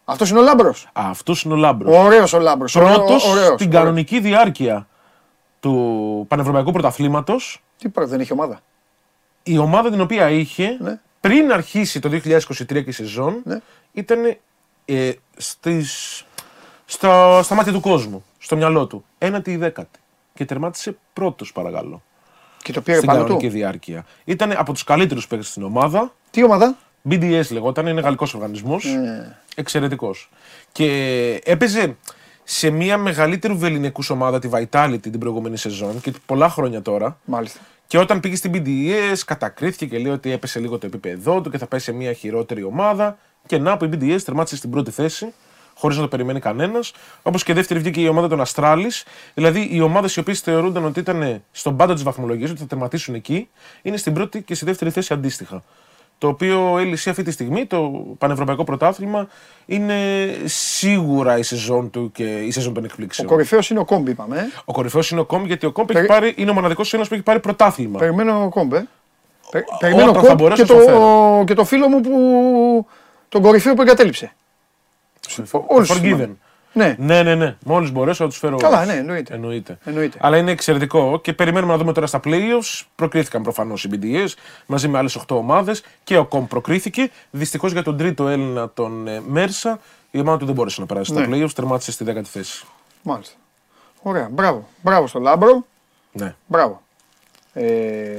[0.05, 0.89] Αυτός είναι ο Λάμπρος.
[0.93, 1.97] Αυτός είναι ο Λάμπρος.
[1.97, 2.73] Ωραίος ο Λάμπρος.
[2.73, 3.25] Πρώτος
[3.55, 4.89] στην κανονική διάρκεια
[5.61, 7.63] του Πανευρωπαϊκού Πρωταθλήματος.
[7.79, 8.61] Τι πρώτο, δεν έχει ομάδα.
[9.43, 11.01] Η ομάδα την οποία είχε Ναι.
[11.21, 13.61] πριν αρχίσει το 2023 και η σεζόν Ναι.
[13.93, 14.37] ήταν
[14.85, 16.25] ε, στις,
[16.85, 19.05] στα, στα μάτια του κόσμου, στο μυαλό του.
[19.19, 19.99] Ένατη ή δέκατη.
[20.35, 22.03] Και τερμάτισε πρώτος, παρακαλώ.
[22.65, 23.53] Και το πήρε στην πάνω κανονική του.
[23.53, 24.05] διάρκεια.
[24.25, 26.15] Ήταν από τους καλύτερους παίκτες στην ομάδα.
[26.31, 26.77] Τι ομάδα;
[27.11, 28.85] BDS λεγόταν, είναι γαλλικός οργανισμός.
[28.85, 29.37] Ναι.
[29.55, 30.31] Εξαιρετικός.
[30.73, 31.97] Και έπαιζε
[32.45, 37.19] σε μια μεγαλύτερη βεληνικού ομάδα, τη Vitality, την προηγούμενη σεζόν και πολλά χρόνια τώρα.
[37.25, 37.61] Μάλιστα.
[37.87, 41.59] Και όταν πήγε στην BDS, κατακρίθηκε και λέει ότι έπεσε λίγο το επίπεδό του και
[41.59, 43.19] θα πάει σε μια χειρότερη ομάδα.
[43.47, 45.33] Και να που η BDS τερμάτισε στην πρώτη θέση,
[45.77, 46.93] χωρίς να το περιμένει κανένας.
[47.23, 48.91] Όπως και δεύτερη βγήκε η ομάδα των Αστράλη.
[49.35, 53.15] Δηλαδή οι ομάδες οι οποίες θεωρούνταν ότι ήταν στον πάντα της βαθμολογίας, ότι θα τερματίσουν
[53.15, 53.49] εκεί,
[53.83, 55.63] είναι στην πρώτη και στη δεύτερη θέση αντίστοιχα.
[56.19, 59.29] Το οποίο έλυσε αυτή τη στιγμή, το Πανευρωπαϊκό Πρωτάθλημα,
[59.67, 59.97] είναι
[60.45, 63.29] σίγουρα η σεζόν του και η σεζόν των Ο εκπλήξεων.
[63.29, 64.37] κορυφαίος είναι ο Κόμπ, είπαμε.
[64.39, 64.43] ε.
[64.65, 67.09] Ο κορυφαίος είναι ο Κόμπ, γιατί ο Κόμπ έχει Περι- πάρει, είναι ο μοναδικός Έλληνα
[67.09, 67.99] που έχει πάρει πρωτάθλημα.
[67.99, 68.73] Περιμένω ο Κόμπ.
[68.73, 68.87] ε.
[69.51, 71.45] Πε- Περιμένω όταν θα Comp μπορέσω και θα το, φέρω.
[71.47, 72.87] και το φίλο μου που.
[73.29, 74.33] τον κορυφαίο που εγκατέλειψε.
[75.67, 76.03] Όλους τους Forgiven.
[76.03, 76.37] θυμάμαι.
[76.77, 76.97] Ναι.
[76.99, 77.57] Ναι, ναι, ναι.
[77.65, 78.57] Μόλις μπορέσω να τους φέρω.
[78.57, 78.93] Καλά, όλους.
[78.93, 79.35] ναι, εννοείται.
[79.35, 79.79] εννοείται.
[79.85, 80.19] Εννοείται.
[80.21, 82.83] Αλλά είναι εξαιρετικό και περιμένουμε να δούμε τώρα στα playoffs.
[82.95, 84.29] Προκρίθηκαν προφανώς οι BDS
[84.67, 87.11] μαζί με άλλες 8 ομάδες και ο Comp προκρίθηκε.
[87.31, 89.81] Δυστυχώς για τον τρίτο Έλληνα, τον ε, Μέρσα,
[90.11, 91.37] η ομάδα του δεν μπόρεσε να περάσει στα Ναι.
[91.45, 92.65] playoffs, τερμάτισε στη 10η θέση.
[93.03, 93.35] Μάλιστα.
[94.03, 94.29] Ωραία.
[94.33, 94.69] Μπράβο.
[94.83, 95.67] Μπράβο στον Λάμπρο.
[96.13, 96.35] Ναι.
[96.47, 96.83] Μπράβο.
[97.53, 98.17] Ε...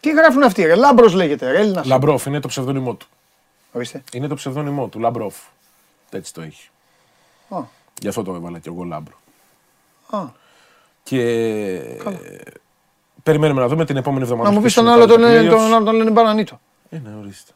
[0.00, 1.58] Τι γράφουν αυτοί, ρε; Λάμπρος λέγεται, ρε.
[1.58, 1.86] Έλληνας.
[1.86, 3.06] Λαμπρόφ είναι το ψευδόνυμό του.
[3.74, 4.02] Ορίστε.
[4.12, 5.34] Είναι το ψευδόνυμό του, Λαμπρόφ.
[6.10, 6.68] Έτσι το έχει.
[7.48, 7.58] Α.
[8.00, 9.14] Γι' αυτό το έβαλα και εγώ Λάμπρο.
[10.10, 10.18] Α.
[11.02, 11.20] Και
[13.22, 14.48] περιμένουμε να δούμε την επόμενη εβδομάδα.
[14.48, 15.74] Να μου πεις ποιος τον είναι άλλο πάλι τον, τα λένε- τον, playoffs.
[15.74, 16.60] άλλο τον λένε Μπανανίτο.
[16.90, 17.52] Ε, ναι, ορίστε.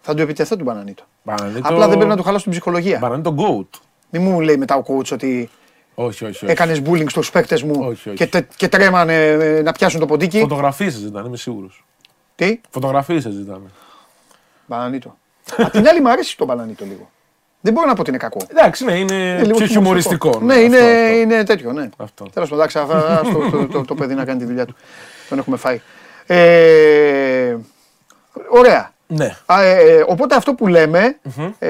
[0.00, 1.04] Θα του επιτεθώ του Μπανανίτο.
[1.22, 2.98] Μπανανίτο- Απλά δεν πρέπει να του χαλάσω την ψυχολογία.
[2.98, 3.78] Μπανανίτο GOAT.
[4.10, 5.50] Μην μου λέει μετά ο coach ότι
[5.94, 6.44] Όχι, όχι.
[6.44, 6.46] όχι.
[6.46, 8.14] έκανες bullying στους παίκτες μου Όχι, όχι.
[8.16, 10.40] Και, τε- και τρέμανε ε, να πιάσουν το ποντίκι.
[10.40, 11.84] Φωτογραφίες ζητάνε, είμαι σίγουρος.
[12.34, 13.70] Τι, Φωτογραφίες ζητάνε.
[14.66, 15.16] Μπανανίτο.
[15.56, 17.10] Απ' την άλλη μου αρέσει το Μπανανίτο λίγο.
[17.60, 18.38] Δεν μπορώ να πω ότι είναι κακό.
[18.50, 20.38] Εντάξει, ναι, είναι, Είναι λίγο πιο χιουμοριστικό.
[20.40, 21.14] Ναι, αυτό, είναι, αυτό.
[21.14, 21.88] είναι τέτοιο, ναι.
[21.96, 22.24] Αυτό.
[22.32, 24.74] Τέλος πάντων, εντάξει, αφα- ας το, το, το, το παιδί να κάνει τη δουλειά του.
[25.28, 25.80] Τον έχουμε φάει.
[26.26, 27.56] Ε,
[28.48, 28.92] ωραία.
[29.06, 29.36] Ναι.
[29.46, 31.18] Α, ε, ε, οπότε αυτό που λέμε
[31.58, 31.68] ε,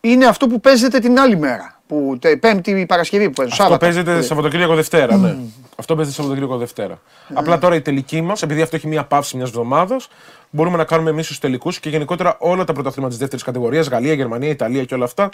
[0.00, 1.81] είναι αυτό που παίζεται την άλλη μέρα.
[1.92, 3.52] Που, τε, πέμπτη Παρασκευή που παίζουν.
[3.52, 3.84] Αυτό Σάββατο.
[3.86, 5.36] παίζεται Ε, Σαββατοκύριακο Δευτέρα, ναι.
[5.76, 7.00] Αυτό παίζεται Σαββατοκύριακο Δευτέρα.
[7.34, 10.08] Απλά τώρα η τελική μας, επειδή αυτό έχει μία παύση μιας εβδομάδας,
[10.50, 14.14] μπορούμε να κάνουμε εμείς τους τελικούς και γενικότερα όλα τα πρωταθλήματα της δεύτερης κατηγορίας, Γαλλία,
[14.14, 15.28] Γερμανία, Ιταλία και όλα αυτά,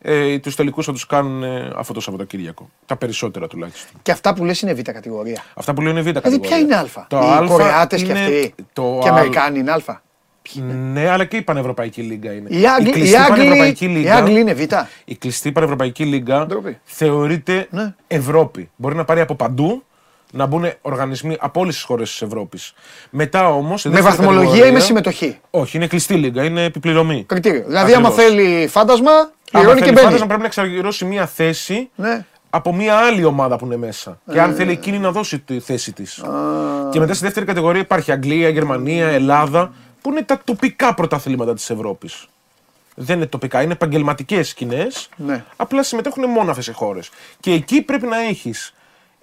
[0.00, 2.68] ε, τους τελικούς θα τους κάνουν ε, αυτό το Σαββατοκύριακο.
[2.86, 4.00] Τα περισσότερα τουλάχιστον.
[4.02, 5.42] Και αυτά που λες είναι β' κατηγορία.
[5.54, 6.48] Αυτά που λέω είναι β' Δηλαδή κατηγορία.
[6.48, 8.54] ποια είναι Α; Το Οι Α Κορεάτες και είναι αυτοί.
[8.72, 9.80] το Και οι Α- Αμερικάνοι είναι Α;
[10.92, 12.48] Ναι, αλλά και η Πανευρωπαϊκή Λίγκα είναι.
[12.50, 14.60] Οι Άγγλοι, οι κλειστή Άγγλοι, Πανευρωπαϊκή οι Λίγκα, Άγγλοι είναι Β.
[15.04, 16.78] η κλειστή Πανευρωπαϊκή Λίγκα Ντροπή.
[16.84, 17.94] θεωρείται Ναι.
[18.06, 18.70] Ευρώπη.
[18.76, 19.82] Μπορεί να πάρει από παντού
[20.32, 22.72] να μπουν οργανισμοί από όλες τις χώρες της Ευρώπης.
[23.10, 23.84] Μετά όμως.
[23.84, 27.24] Με βαθμολογία ή με συμμετοχή; Όχι, είναι κλειστή λίγα, είναι επιπληρωμή.
[27.28, 27.64] Κριτήριο.
[27.66, 28.30] Δηλαδή, άμα Ακριβώς.
[28.34, 30.04] θέλει φάντασμα, Άμα πληρώνει και θέλει μπαίνει.
[30.06, 32.24] φάντασμα, πρέπει να εξαργυρώσει μία θέση Ναι.
[32.50, 34.18] από μία άλλη ομάδα που είναι μέσα.
[34.32, 34.40] Και Ε.
[34.40, 36.22] αν θέλει εκείνη να δώσει τη θέση της.
[36.90, 41.70] Και μετά στη δεύτερη κατηγορία υπάρχει Αγγλία, Γερμανία, Ελλάδα, που είναι τα τοπικά πρωταθλήματα της
[41.70, 42.26] Ευρώπης;
[42.94, 45.08] Δεν είναι τοπικά, είναι επαγγελματικές σκηνές.
[45.16, 45.44] Ναι.
[45.56, 47.10] Απλά συμμετέχουν μόνο αυτέ οι χώρες.
[47.40, 48.74] Και εκεί πρέπει να έχεις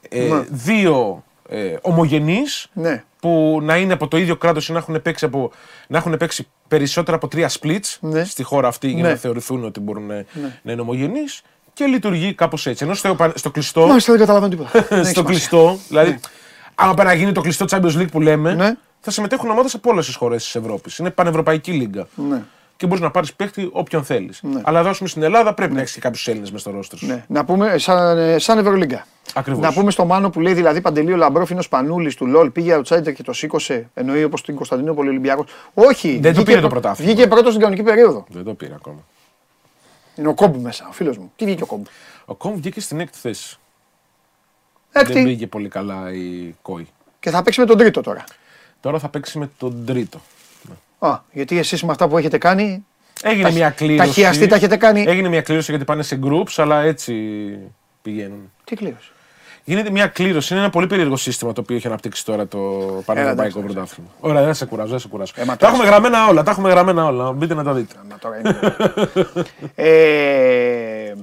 [0.09, 0.43] ε, Ναι.
[0.49, 3.03] δύο ε, ομογενείς Ναι.
[3.19, 5.51] που να είναι από το ίδιο κράτος ή να έχουν παίξει, από,
[5.87, 8.23] να έχουν παίξει περισσότερα από τρία splits Ναι.
[8.23, 9.09] στη χώρα αυτή για Ναι.
[9.09, 10.25] να θεωρηθούν ότι μπορούν να,
[10.61, 11.41] να είναι ομογενείς
[11.73, 12.83] και λειτουργεί κάπως έτσι.
[12.83, 13.87] Ενώ στο, επα- στο κλειστό.
[13.87, 14.71] Μάλιστα δεν καταλαβαίνω τίποτα.
[14.89, 15.23] Δεν έχει στο σημασία.
[15.23, 16.19] κλειστό, δηλαδή,
[16.75, 18.73] άμα πάει να γίνει το κλειστό Champions League που λέμε, Ναι.
[19.01, 20.97] Θα συμμετέχουν ομάδες από όλες τις χώρες της Ευρώπης.
[20.97, 22.07] Είναι πανευρωπαϊκή λίγκα.
[22.15, 22.41] Ναι.
[22.77, 24.41] Και μπορείς να πάρεις παίχτη όποιον θέλεις.
[24.61, 26.97] Αλλά εδώ, ας πούμε, στην Ελλάδα πρέπει να έχεις και κάποιους Έλληνες μες στο ρόστερ
[26.97, 27.05] σου.
[27.05, 27.23] Ναι.
[27.27, 29.05] Να πούμε σαν, ε, σαν Ευρωλίγκα.
[29.33, 29.61] Ακριβώς.
[29.61, 32.49] Να πούμε στο Μάνο που λέει δηλαδή Παντελή ο Λαμπρόφ είναι ο Σπανούλης του LOL
[32.51, 33.89] πήγε outsider και το σήκωσε.
[33.93, 35.45] Εννοεί όπως την Κωνσταντινούπολη Ολυμπιακός.
[35.73, 36.09] Όχι.
[36.11, 37.11] Δεν το βγήκε πήρε το πρω- πρωτάθλημα.
[37.11, 38.25] Βγήκε πρώτος στην κανονική περίοδο.
[38.29, 38.99] Δεν το πήρε ακόμα.
[40.15, 41.31] Είναι ο Κόμπου μέσα, ο φίλος μου.
[41.35, 41.85] Τι βγήκε ο Κόμπου;
[42.25, 43.57] Ο Κόμ βγήκε στην έκτη θέση.
[44.91, 45.23] Δεν Έκτη.
[45.23, 46.87] πήγε πολύ καλά η Κόη.
[47.19, 48.23] Και θα παίξει με τον τρίτο τώρα.
[48.81, 50.21] Τώρα θα παίξει με τον τρίτο.
[50.99, 52.85] Α, γιατί εσείς με αυτά που έχετε κάνει.
[53.23, 54.07] Έγινε τα- μια κλήρωση.
[54.07, 55.03] Τα χιαστή τα έχετε κάνει.
[55.07, 57.13] Έγινε μια κλήρωση γιατί πάνε σε groups, αλλά έτσι
[58.01, 58.51] πηγαίνουν.
[58.63, 59.11] Τι κλήρωση;
[59.63, 60.53] Γίνεται μια κλήρωση.
[60.53, 62.57] Είναι ένα πολύ περίεργο σύστημα το οποίο έχει αναπτύξει τώρα το
[63.05, 64.09] Πανευρωπαϊκό εντάξει, Πρωτάθλημα.
[64.19, 65.33] Ωραία, δεν σε κουράζω, δεν σε κουράζω.
[65.35, 67.31] Ε, μα τα τώρα- έχουμε γραμμένα όλα, τα έχουμε γραμμένα όλα.
[67.31, 67.95] Μπείτε να τα δείτε.
[68.09, 68.59] Μα τώρα είναι.
[69.75, 71.13] ε,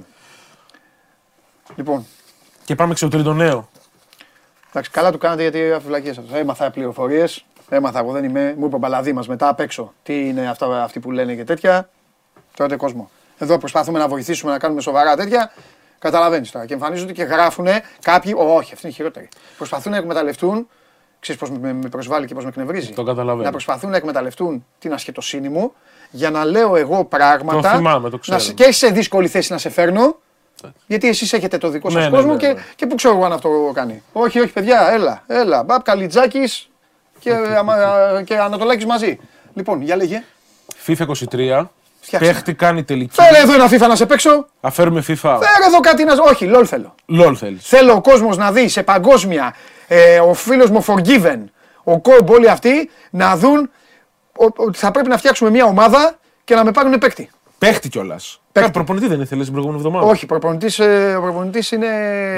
[1.75, 2.05] λοιπόν,
[2.65, 3.69] Και πάμε και στο τρίτο νέο.
[4.77, 6.37] Εντάξει, καλά του κάνατε γιατί αφιβλακίε σα.
[6.37, 7.45] Έμαθα πληροφορίες.
[7.69, 8.55] Έμαθα, εγώ δεν είμαι.
[8.57, 11.43] Μου είπε ο Μπαλαδί μας μετά απ' έξω τι είναι αυτά, αυτοί που λένε και
[11.43, 11.89] τέτοια.
[12.55, 13.09] Τρώτε κόσμο.
[13.37, 15.51] Εδώ προσπαθούμε να βοηθήσουμε να κάνουμε σοβαρά τέτοια.
[15.99, 16.65] Καταλαβαίνεις τώρα.
[16.65, 17.67] Και εμφανίζονται και γράφουν
[18.01, 18.33] κάποιοι.
[18.37, 19.29] Όχι, αυτή είναι χειρότερη.
[19.57, 20.67] Προσπαθούν να εκμεταλλευτούν.
[21.19, 22.93] Ξέρεις πώς με, με προσβάλλει και πώς με εκνευρίζει.
[22.93, 23.43] Το καταλαβαίνω.
[23.43, 25.73] Να προσπαθούν να εκμεταλλευτούν την ασχετοσύνη μου
[26.11, 27.69] για να λέω εγώ πράγματα.
[27.71, 28.39] Το θυμάμαι, το να ξέρω.
[28.39, 30.19] σε- και σε δύσκολη θέση να σε φέρνω.
[30.87, 32.61] Γιατί εσείς έχετε το δικό σας Ναι, ναι, κόσμο ναι, και, ναι.
[32.75, 34.03] και πού ξέρω εγώ αν αυτό κάνει.
[34.11, 35.63] Όχι, όχι, παιδιά, έλα, έλα.
[35.63, 36.69] Μπαπ, Καλιτζάκης
[37.19, 39.19] και, αμα- και Ανατολάκης μαζί.
[39.53, 40.23] Λοιπόν, για λέγε.
[40.87, 41.69] FIFA 23.
[41.99, 42.31] Φτιάξτε.
[42.33, 43.21] Παίχτη κάνει τελική.
[43.21, 44.47] Φέρε εδώ ένα FIFA να σε παίξω.
[44.61, 45.13] Θα φέρουμε FIFA.
[45.41, 46.13] Φέρε εδώ κάτι να.
[46.23, 46.95] Όχι, LOL θέλω.
[47.09, 47.67] LOL θέλεις.
[47.67, 49.55] Θέλω ο κόσμος να δει σε παγκόσμια.
[49.87, 51.39] Ε, ο φίλος μου Forgiven,
[51.83, 53.69] ο Comp, όλοι αυτοί να δουν
[54.37, 57.29] ο- ότι θα πρέπει να φτιάξουμε μια ομάδα και να με πάρουν παίκτη.
[57.57, 58.41] Παίχτη κιόλας.
[58.51, 61.87] Κάτι προπονητή δεν ήθελες την προηγούμενη εβδομάδα; Όχι, προπονητής, ε, ο προπονητής είναι.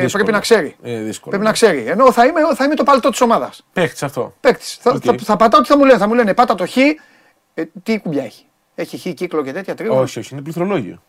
[0.02, 0.24] Δύσκολο.
[0.24, 0.76] πρέπει να ξέρει.
[0.84, 1.30] Ε, δύσκολο.
[1.30, 1.84] Πρέπει να ξέρει.
[1.88, 3.66] Ενώ θα είμαι, θα είμαι το παλτό της ομάδας.
[3.74, 4.34] Παίχτης αυτό.
[4.40, 4.64] Παίκτη.
[4.80, 5.02] Θα, Οκ.
[5.06, 5.98] θα, θα πατάω τι θα μου λένε.
[5.98, 6.78] Θα μου λένε πάτα το χ.
[6.78, 6.96] Ε,
[7.84, 8.44] τι κουμπιά έχει.
[8.76, 10.02] Έχει χ κύκλο και τέτοια τρίγωνα.
[10.02, 11.02] Όχι, όχι, είναι πληθρολόγιο.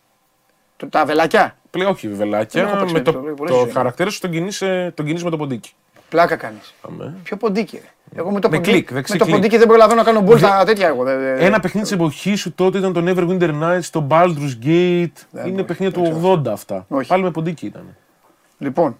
[0.76, 1.56] Το- Τα βελάκια.
[1.70, 2.60] Πλέον όχι βελάκια.
[2.64, 3.72] Δεν έχω παίξει με το, πληθρολόγιο, πολλές το ζωές.
[3.74, 5.70] χαρακτήρα σου τον κινείς, ε, τον κινείς με το ποντίκι.
[6.08, 6.74] Πλάκα κάνεις.
[6.88, 7.14] Αμέ.
[7.22, 7.76] Ποιο ποντίκι.
[7.76, 7.88] ρε.
[8.14, 9.36] Εγώ με το, Με ποντίκι, κλικ, δεξί με το κλικ.
[9.36, 11.04] ποντίκι δεν προλαβαίνω να κάνω μπολ τα τέτοια εγώ.
[11.04, 14.66] δεν- δεν- Ένα παιχνίδι της εποχής σου τότε ήταν το Neverwinter Nights, το Baldur's Gate.
[15.32, 16.42] είναι μπορεί, παιχνίδια δεν του ξέρω.
[16.46, 16.84] 80 αυτά.
[16.88, 17.08] Όχι.
[17.08, 17.96] Πάλι με ποντίκι ήταν.
[18.58, 18.98] Λοιπόν.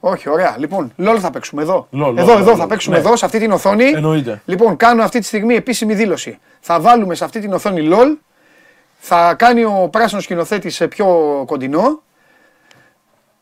[0.00, 0.54] Όχι, ωραία.
[0.58, 1.88] Λοιπόν, LOL θα παίξουμε εδώ.
[1.92, 2.68] LOL, εδώ, LOL, εδώ LOL, θα LOL.
[2.68, 3.02] παίξουμε Ναι.
[3.06, 3.84] εδώ, σε αυτή την οθόνη.
[3.84, 4.42] Εννοείται.
[4.44, 6.38] Λοιπόν, κάνω αυτή τη στιγμή επίσημη δήλωση.
[6.60, 8.16] Θα βάλουμε σε αυτή την οθόνη LOL.
[8.98, 11.06] Θα κάνει ο πράσινος σκηνοθέτης σε πιο
[11.46, 12.02] κοντινό.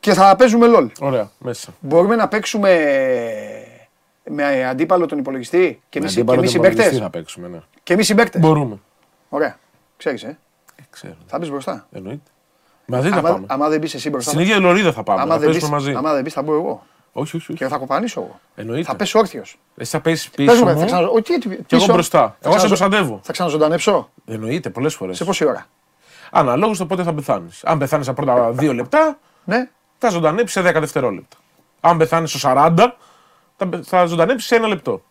[0.01, 0.87] Και θα παίζουμε LOL.
[1.01, 1.69] Ωραία, μέσα.
[1.81, 2.79] Μπορούμε να παίξουμε
[4.25, 6.99] με αντίπαλο τον υπολογιστή και εμεί Με και αντίπαλο εμείς οι τον υπολογιστή παίκτες.
[7.07, 7.61] θα παίξουμε, ναι.
[7.83, 8.41] Και εμείς οι παίκτες.
[8.41, 8.79] Μπορούμε.
[9.29, 9.59] Ωραία.
[9.97, 10.39] Ξέρεις, ε;
[10.77, 11.15] Ε, ξέρω.
[11.27, 11.87] Θα μπεις μπροστά.
[11.93, 12.31] Εννοείται.
[12.87, 13.47] Μαζί θα Άμα, πάμε.
[13.49, 14.31] άμα δεν μπεις εσύ μπροστά.
[14.31, 15.21] Στην ίδια λωρίδα θα πάμε.
[15.21, 15.97] άμα, Θα δεν παίζουμε μπεις, μαζί.
[15.99, 16.83] άμα δεν μπεις, θα μπω εγώ.
[17.13, 17.55] Όχι, όχι, όχι.
[17.55, 18.41] Και θα κοπανίσω εγώ.
[18.55, 18.83] Εννοείται.
[18.83, 19.59] Θα πέσω όρθιος.
[19.77, 21.11] Εσύ θα πέσει Πες πίσω μου, θα μου ξαναζω...
[21.13, 21.93] Ο, τι, τι, και εγώ πίσω.
[21.93, 22.19] μπροστά.
[22.21, 23.21] Εγώ σε ξαναζω- προστατεύω.
[23.23, 24.11] Θα ξαναζωντανέψω.
[24.27, 25.17] Εννοείται πολλές φορές.
[25.17, 25.67] Σε πόση ώρα;
[26.31, 27.65] Αναλόγως το πότε θα πεθάνεις.
[27.65, 29.69] Αν πεθάνεις στα πρώτα δύο λεπτά, Ναι.
[29.99, 31.37] θα ζωντανέψεις σε 10 δευτερόλεπτα.
[31.81, 32.97] Αν πεθάνεις στο 40,
[33.69, 35.03] θα, θα ζωντανέψει σε ένα λεπτό.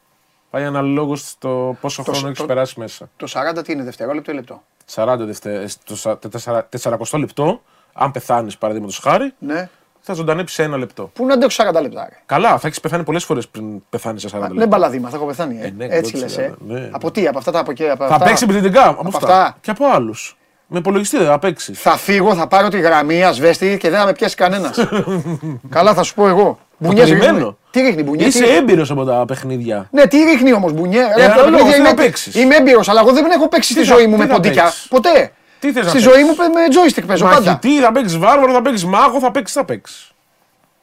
[0.49, 3.09] Πάει αναλόγως στο πόσο Το- χρόνο έχεις το- περάσει μέσα.
[3.17, 3.27] Το
[3.57, 4.61] 40 τι είναι, δευτερόλεπτο ή λεπτό;
[4.95, 5.67] 40 δευτε...
[5.67, 7.61] στο σα- τεσσαρα- 40 λεπτό,
[7.93, 9.69] αν πεθάνεις παραδείγματος χάρη, Ναι.
[9.99, 11.11] θα ζωντανέψει σε ένα λεπτό.
[11.13, 12.07] Πού να αντέξω 40 λεπτά.
[12.09, 14.67] Ρε; Καλά, θα έχεις πεθάνει πολλές φορές πριν πεθάνεις σε 40 Ναι, λεπτά.
[14.67, 15.59] μπαλαδίμα, θα έχω πεθάνει.
[15.61, 15.65] Ε.
[15.65, 16.37] Ε, ναι, Έτσι 100%, λες.
[16.37, 16.55] Ε.
[16.67, 16.89] ναι.
[16.91, 17.89] Από τι, από αυτά τα από εκεί.
[17.89, 18.25] Από Θα αυτά.
[18.25, 19.17] παίξεις πληθυντικά από, αυτά.
[19.17, 19.57] αυτά.
[19.61, 20.37] Και από άλλους.
[20.67, 21.81] Με υπολογιστή δεν θα παίξεις.
[21.81, 24.77] Θα φύγω, θα πάρω τη γραμμή ασβέστη και δεν θα με πιάσει κανένας.
[25.69, 26.59] Καλά, θα σου πω εγώ.
[26.79, 27.33] Μπουνιές περιμένω.
[27.37, 27.55] ρίχνει.
[27.71, 28.25] Τι ρίχνει, μπουνιέ.
[28.27, 29.87] Είσαι έμπειρος από τα παιχνίδια.
[29.91, 32.35] Ναι, τι ρίχνει όμως μπουνιέ; Ρε, Ε, από τα ανάλογα, παιχνίδια τι να είμαι, παίξεις.
[32.35, 34.63] είμαι έμπειρος, αλλά εγώ δεν έχω παίξει στη θα- ζωή μου τι με θα ποντίκια.
[34.63, 35.31] παίξεις; Ποτέ.
[35.59, 37.41] Τι θες να Στη παίξεις; ζωή μου με joystick παίζω πάντα.
[37.51, 40.11] Μαχητή, θα παίξεις βάρβαρο, θα παίξεις μάγο, θα παίξεις, θα παίξεις.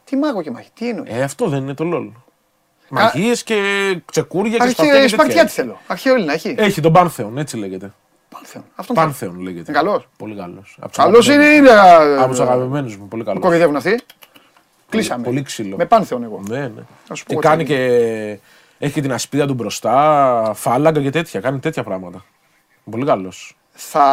[0.03, 2.11] Τι μάγο και μάχη, τι εννοείς; Ε, αυτό δεν είναι το LOL.
[2.89, 3.55] Μαγείες και
[4.11, 5.01] ξεκούρια και Αρχαία, σπαρτιά.
[5.01, 5.45] και Σπαρτιά τέτοια.
[5.45, 5.79] τι θέλω.
[5.87, 6.55] Αρχαίο Έλληνα έχει.
[6.57, 7.91] Έχει τον Pantheon, έτσι λέγεται.
[8.29, 8.63] Πάνθεον.
[8.75, 9.31] Αυτόν θέλω.
[9.31, 9.63] Pantheon λέγεται.
[9.71, 10.03] Είναι καλό.
[10.17, 10.63] Πολύ καλό.
[10.95, 11.69] Καλό είναι, είναι.
[12.19, 13.39] Από τους αγαπημένους μου, πολύ Που καλό.
[13.39, 13.99] κοροϊδεύουν αυτοί;
[14.89, 15.23] Κλείσαμε.
[15.23, 15.75] Πολύ ξύλο.
[15.75, 16.41] Με πάνθεον εγώ.
[16.47, 16.81] Ναι, ναι.
[17.05, 18.39] Θα σου πω Και εγώ κάνει τι και.
[18.79, 21.39] Έχει και την ασπίδα του μπροστά, φάλαγγα και τέτοια.
[21.39, 22.25] Κάνει τέτοια πράγματα.
[22.91, 23.57] Πολύ καλός.
[23.71, 24.05] Θα,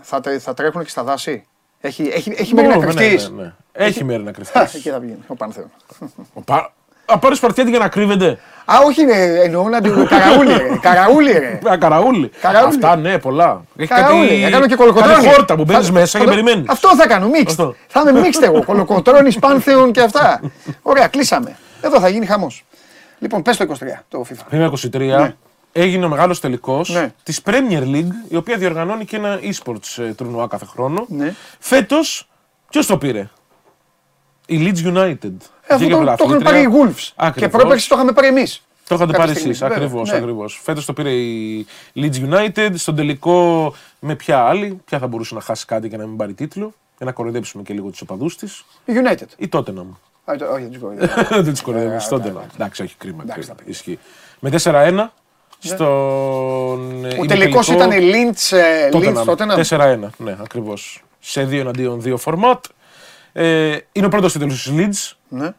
[0.00, 1.44] θα, τρέ- θα τρέχουν και στα δάση.
[1.80, 3.30] Έχει, έχει, έχει μέρη να κρυφτείς.
[3.30, 3.54] Ναι, ναι.
[3.72, 4.74] Έχει μέρη να Α, κρυφτείς.
[4.74, 5.70] Εκεί θα πηγαίνει ο Πάνθεον.
[7.06, 8.38] Θα πάρει σπαρτιέτη για να κρύβεται.
[8.72, 10.06] Α, όχι, ρε, εννοώ να την.
[10.06, 10.78] Καραούλη, ρε.
[10.80, 11.60] Καραούλη, ρε.
[11.70, 12.30] Α, καραούλι.
[12.40, 12.68] Καραούλι.
[12.74, 13.62] Αυτά ναι, πολλά.
[13.76, 14.42] Έχει Καραούλη.
[14.44, 15.14] Θα κάνω και κολοκοτρώνη.
[15.14, 16.64] Κάτι χόρτα που μπαίνεις Θα- μέσα και θα- περιμένεις.
[16.68, 17.44] Αυτό θα κάνω, mixed.
[17.46, 17.74] Αυτό.
[17.86, 18.64] Θα είμαι mixed εγώ.
[18.64, 20.40] Κολοκοτρώνη, πάνθεον και αυτά.
[20.82, 21.56] Ωραία, κλείσαμε.
[21.80, 22.64] Εδώ θα γίνει χαμός.
[23.18, 24.44] Λοιπόν, πες το 23 το FIFA.
[24.48, 25.34] Πριν 23
[25.72, 27.12] έγινε ο μεγάλος τελικός Ναι.
[27.22, 31.04] της Premier League, η οποία διοργανώνει και ένα e-sports ε, τουρνουά κάθε χρόνο.
[31.08, 31.34] Ναι.
[31.58, 32.28] Φέτος,
[32.70, 33.28] ποιος το πήρε,
[34.54, 35.32] η Leeds United.
[35.66, 36.50] Ε, αυτό Βγήκε το, το έχουν πρωταθλήτρια.
[36.50, 37.00] πάρει οι Wolves.
[37.02, 37.50] Και Ακριβώς.
[37.60, 38.62] πρόπερση το είχαμε πάρει εμείς.
[38.88, 39.62] Το είχατε κάποια πάρει στιγμή, εσείς.
[39.68, 40.10] βέβαια, Ακριβώς.
[40.10, 40.16] ναι.
[40.16, 40.60] Ακριβώς.
[40.62, 41.66] Φέτος το πήρε η
[41.96, 42.70] Leeds United.
[42.74, 46.32] Στον τελικό με ποια άλλη, ποια θα μπορούσε να χάσει κάτι και να μην πάρει
[46.32, 46.72] τίτλο.
[46.96, 48.64] Για να κοροϊδέψουμε και λίγο τους οπαδούς της.
[48.84, 49.26] Η United.
[49.36, 49.86] Η Tottenham.
[50.24, 51.14] Α, το- Όχι, δεν τους κοροϊδεύω.
[51.42, 51.96] Δεν τους κοροϊδεύουμε.
[51.96, 52.38] Ε, Στον εντάξει.
[52.40, 52.54] Tottenham.
[52.54, 53.22] Εντάξει, όχι κρίμα.
[53.22, 53.54] Εντάξει, κρίμα.
[53.54, 53.70] τα πήγε.
[53.70, 53.98] Ισχύει.
[54.40, 55.12] Με 4-1
[55.58, 57.04] στον.
[57.20, 58.56] Ο τελικός ήταν Lynch
[58.92, 59.44] Lynch τότε.
[59.44, 60.10] να- 4-1.
[60.16, 61.04] Ναι, ακριβώς.
[61.20, 62.64] Σε 2 εναντίον 2 φορμάτ.
[63.32, 65.16] Ε, είναι ο πρώτος τίτλος της Leeds.
[65.28, 65.50] Ναι,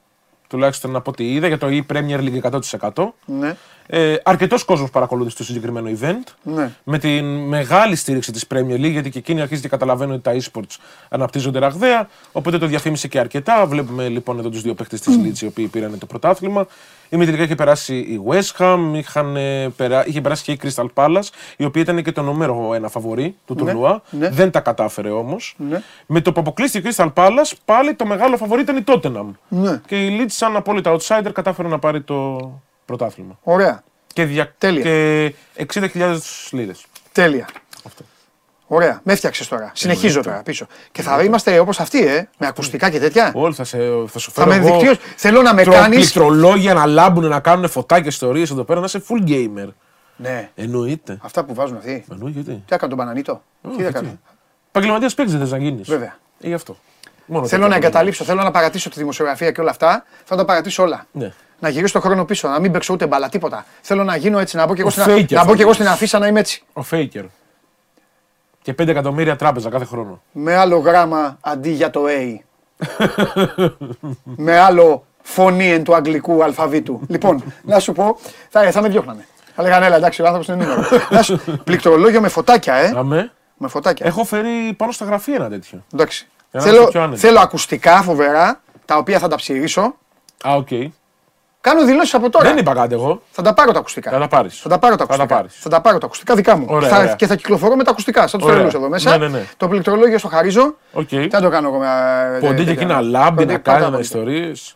[0.48, 2.60] Τουλάχιστον από ό,τι είδα για το e-Premier League
[2.92, 3.08] 100%.
[3.26, 3.56] ναι,
[3.94, 6.34] Ε, Αρκετός κόσμος παρακολούθησε το συγκεκριμένο event.
[6.44, 6.72] ναι.
[6.84, 10.32] Με την μεγάλη στήριξη της Premier League, γιατί και εκείνοι αρχίζει και καταλαβαίνουν ότι τα
[10.34, 10.76] e-sports
[11.10, 12.10] αναπτύσσονται ραγδαία.
[12.32, 13.66] Οπότε το διαφήμισε και αρκετά.
[13.66, 16.68] Βλέπουμε λοιπόν εδώ τους δύο παίχτε της Leeds οι οποίοι πήραν το πρωτάθλημα.
[17.10, 20.08] Η τελικά είχε περάσει η West Ham, είχαν, ε, περά...
[20.08, 21.28] είχε περάσει και η Crystal Palace,
[21.58, 24.02] η οποία ήταν και το νούμερο ένα φαβορή του τουρνουά.
[24.10, 24.30] ναι.
[24.30, 25.56] Δεν τα κατάφερε όμως.
[25.58, 25.82] Ναι.
[26.06, 29.26] Με το που αποκλείστηκε η Crystal Palace, πάλι το μεγάλο φαβορή ήταν η Tottenham.
[29.48, 29.82] Ναι.
[29.88, 32.38] Και η Leeds, σαν απόλυτα outsider, κατάφερε να πάρει το
[32.86, 33.40] πρωτάθλημα.
[33.44, 33.84] Ωραία.
[34.14, 34.54] Και, δια...
[34.58, 34.82] Τέλεια.
[34.84, 35.36] και
[35.94, 36.18] 60.000
[36.52, 36.72] λίρε.
[37.12, 37.48] Τέλεια.
[38.74, 39.02] Ωραία.
[39.04, 39.72] Με έφτιαξε τώρα.
[39.74, 40.68] Συνεχίζω τώρα πίσω.
[40.92, 43.32] Και θα είμαστε όπως αυτοί, ε, με ακουστικά και τέτοια.
[43.36, 43.78] Όλοι θα, σε,
[44.08, 44.98] θα σου Θα φέρω με εγώ δικτύως.
[45.16, 45.96] Θέλω να με τρο- κάνει.
[45.96, 49.68] πληκτρολόγια να λάμπουν, να κάνουν φωτάκια ιστορίες εδώ πέρα, να είσαι full gamer.
[50.16, 50.50] Ναι.
[50.56, 51.18] Εννοείται.
[51.22, 52.06] Αυτά που βάζουν αυτοί.
[52.12, 52.42] Εννοείται.
[52.42, 53.44] Τι έκανε τον Πανανίτο;
[53.78, 54.20] Τι θα κάνει.
[54.70, 55.88] Επαγγελματίας παίκτης δεν θες να γίνεις.
[55.88, 56.18] Βέβαια.
[56.42, 56.78] Ε, γι' αυτό.
[57.32, 60.06] Μόνο Θέλω τέτοια να εγκαταλείψω, θέλω να παρατήσω τη δημοσιογραφία και όλα αυτά.
[60.24, 61.06] Θα τα παρατήσω όλα.
[61.12, 61.32] Ναι.
[61.60, 63.66] Να γυρίσω το χρόνο πίσω, να μην παίξω ούτε μπαλά, τίποτα.
[63.82, 65.62] Θέλω να γίνω έτσι, να μπω και εγώ, Ο στην, Faker να θα μπω και
[65.62, 65.76] εγώ γίνεις.
[65.76, 66.64] στην αφίσα να είμαι έτσι.
[66.74, 67.24] Ο Faker.
[68.62, 70.22] Και 5 εκατομμύρια τράπεζα κάθε χρόνο.
[70.32, 72.38] Με άλλο γράμμα αντί για το A.
[74.24, 77.02] με άλλο φωνή εν του αγγλικού αλφαβήτου.
[77.14, 78.18] λοιπόν, να σου πω,
[78.50, 79.28] θα, θα με διώχνανε.
[79.56, 80.84] Θα λέγανε, έλα εντάξει, ο άνθρωπος είναι νούμερο.
[81.16, 82.94] να σου, πληκτρολόγιο με φωτάκια, ε.
[82.96, 83.32] Αμέ.
[83.58, 84.06] με φωτάκια.
[84.06, 85.84] Έχω φέρει πάνω στα γραφεία ένα τέτοιο.
[85.94, 86.28] Εντάξει.
[86.52, 87.20] Για να είσαι Θέλω, πιο άνετο.
[87.20, 89.82] θέλω ακουστικά φοβερά, τα οποία θα τα ψηρίσω.
[90.48, 90.68] Α, οκ.
[91.62, 92.48] Κάνω δηλώσεις από τώρα.
[92.50, 93.22] Δεν είπα κάτι εγώ.
[93.32, 94.12] Θα τα πάρω τα ακουστικά.
[94.12, 94.60] Θα τα πάρεις.
[94.60, 95.36] Θα τα πάρω τα Θα τα ακουστικά.
[95.40, 95.56] πάρεις.
[95.62, 96.66] Θα τα πάρω τα ακουστικά δικά μου.
[96.70, 97.16] Ωραία, θα, ωραία.
[97.16, 98.28] Και θα κυκλοφορώ με τα ακουστικά.
[98.28, 98.56] Σαν τους Ωραία.
[98.56, 99.18] τρελούς εδώ μέσα.
[99.18, 99.46] Ναι, ναι, ναι.
[99.58, 100.76] Το πληκτρολόγιο στο χαρίζω.
[100.94, 101.08] Οκ.
[101.08, 102.38] Τι να το κάνω εγώ με.
[102.40, 104.76] Ποντίκια εκεί να λάμπει, να κάνει ένα ιστορίες.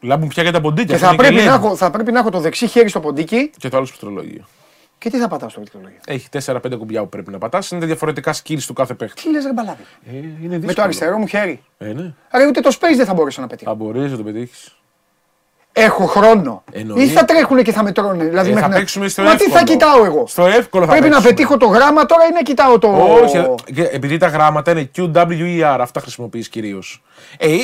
[0.00, 0.84] Λάμπουν πια για τα ποντίκια.
[0.98, 1.58] Και αυτό θα είναι πρέπει, να LED.
[1.58, 3.50] έχω, θα πρέπει να έχω το δεξί χέρι στο ποντίκι.
[3.58, 4.44] Και το άλλο στο πληκτρολόγιο.
[5.02, 5.98] Και τι θα πατάω στο πληκτρολόγιο.
[6.06, 7.70] Έχει 4-5 κουμπιά που πρέπει να πατάς.
[7.70, 9.22] Είναι διαφορετικά skills του κάθε παίχτη.
[9.22, 9.82] Τι λες, ρε μπαλάδι.
[10.06, 10.60] Ε, είναι δύσκολο.
[10.66, 11.62] Με το αριστερό μου χέρι.
[11.78, 12.12] Ε, ναι.
[12.30, 13.70] Άρα ούτε το space δεν θα μπορούσα να πετύχω.
[13.70, 14.76] Θα μπορείς να το πετύχεις.
[15.72, 16.64] Έχω χρόνο.
[16.72, 17.02] Εννοεί.
[17.02, 18.24] Ή θα τρέχουν και θα με τρώνε.
[18.24, 19.58] Δηλαδή Ε, μέχρι θα να- παίξουμε στο Μα τι εύκολο.
[19.58, 21.34] θα κοιτάω εγώ; Στο εύκολο θα Πρέπει να παίξουμε.
[21.34, 22.88] πετύχω το γράμμα τώρα ή να κοιτάω το.
[23.22, 27.02] Όχι, και επειδή τα γράμματα είναι QWER, αυτά χρησιμοποιείς κυρίως.
[27.38, 27.56] Ε,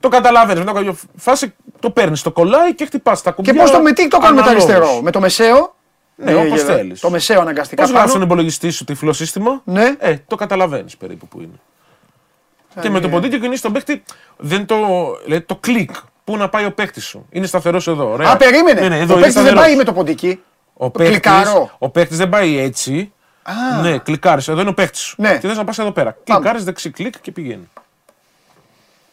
[0.00, 0.64] το καταλαβαίνεις.
[0.64, 3.52] Μετά κάποια φάση το παίρνεις, το κολλάει και χτυπάς τα κουμπιά.
[3.52, 4.70] Και πώς το με τι το κάνω με το αναλόγως.
[4.74, 5.75] αριστερό; Με το μεσαίο;
[6.16, 7.00] Ναι, Ε, όπως για- θέλεις.
[7.00, 7.82] Το μεσαίο αναγκαστικά.
[7.82, 8.24] Πώς γράφει τον πάνω.
[8.24, 9.60] υπολογιστή σου τυφλό σύστημα.
[9.64, 9.94] Ναι.
[9.98, 11.60] Ε, το καταλαβαίνεις περίπου που είναι.
[12.80, 14.02] και με το ποντίκι κινείς τον παίχτη,
[14.36, 14.76] δεν το,
[15.24, 15.90] δηλαδή, το κλικ.
[16.24, 17.26] Πού να πάει ο παίχτης σου.
[17.30, 18.10] Είναι σταθερός εδώ.
[18.12, 18.30] Ωραία.
[18.30, 18.80] Α, περίμενε.
[18.80, 19.60] Ναι, ναι, εδώ ο είναι παίκτης δεν σταθερός.
[19.62, 20.40] πάει με το ποντίκι.
[20.74, 21.70] Ο το κλικάρω.
[21.78, 23.12] Ο παίχτης δεν πάει έτσι.
[23.42, 23.80] Α.
[23.82, 24.48] Ναι, κλικάρεις.
[24.48, 25.14] Εδώ είναι ο παίχτης σου.
[25.18, 25.38] Ναι.
[25.38, 26.16] Και θες να πας εδώ πέρα.
[26.24, 26.38] Πάμε.
[26.40, 27.68] Κλικάρεις δεξί κλικ και πηγαίνει.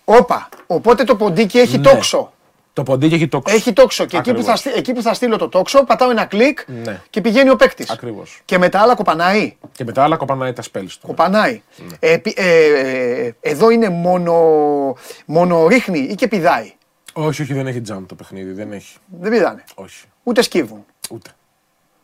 [0.06, 0.50] Όπα.
[0.68, 1.84] Οπότε το ποντίκι έχει Ναι.
[1.84, 2.33] τόξο.
[2.74, 3.56] Το ποντίκι έχει τόξο.
[3.56, 4.06] Έχει τόξο.
[4.06, 4.52] Και εκεί που, Ακριβώς.
[4.52, 7.02] θα, στείλ- εκεί που θα στείλω το τόξο, πατάω ένα κλικ Ναι.
[7.10, 7.90] και πηγαίνει ο παίκτης.
[7.90, 8.42] Ακριβώς.
[8.46, 9.56] Και με τα άλλα κοπανάει.
[9.72, 11.08] Και μετά άλλα κοπανάει τα σπέλ του.
[11.08, 11.62] Κοπανάει.
[11.78, 11.96] Ναι.
[12.00, 12.66] Ε, πι- ε,
[13.26, 14.34] ε, εδώ είναι μόνο,
[15.26, 16.74] μόνο ρίχνει ή και πηδάει.
[17.14, 18.52] Όχι, όχι, δεν έχει jump το παιχνίδι.
[18.52, 18.96] Δεν έχει.
[19.20, 19.64] Δεν πηδάνε.
[19.76, 20.06] Όχι.
[20.24, 20.86] Ούτε σκύβουν.
[21.10, 21.30] Ούτε.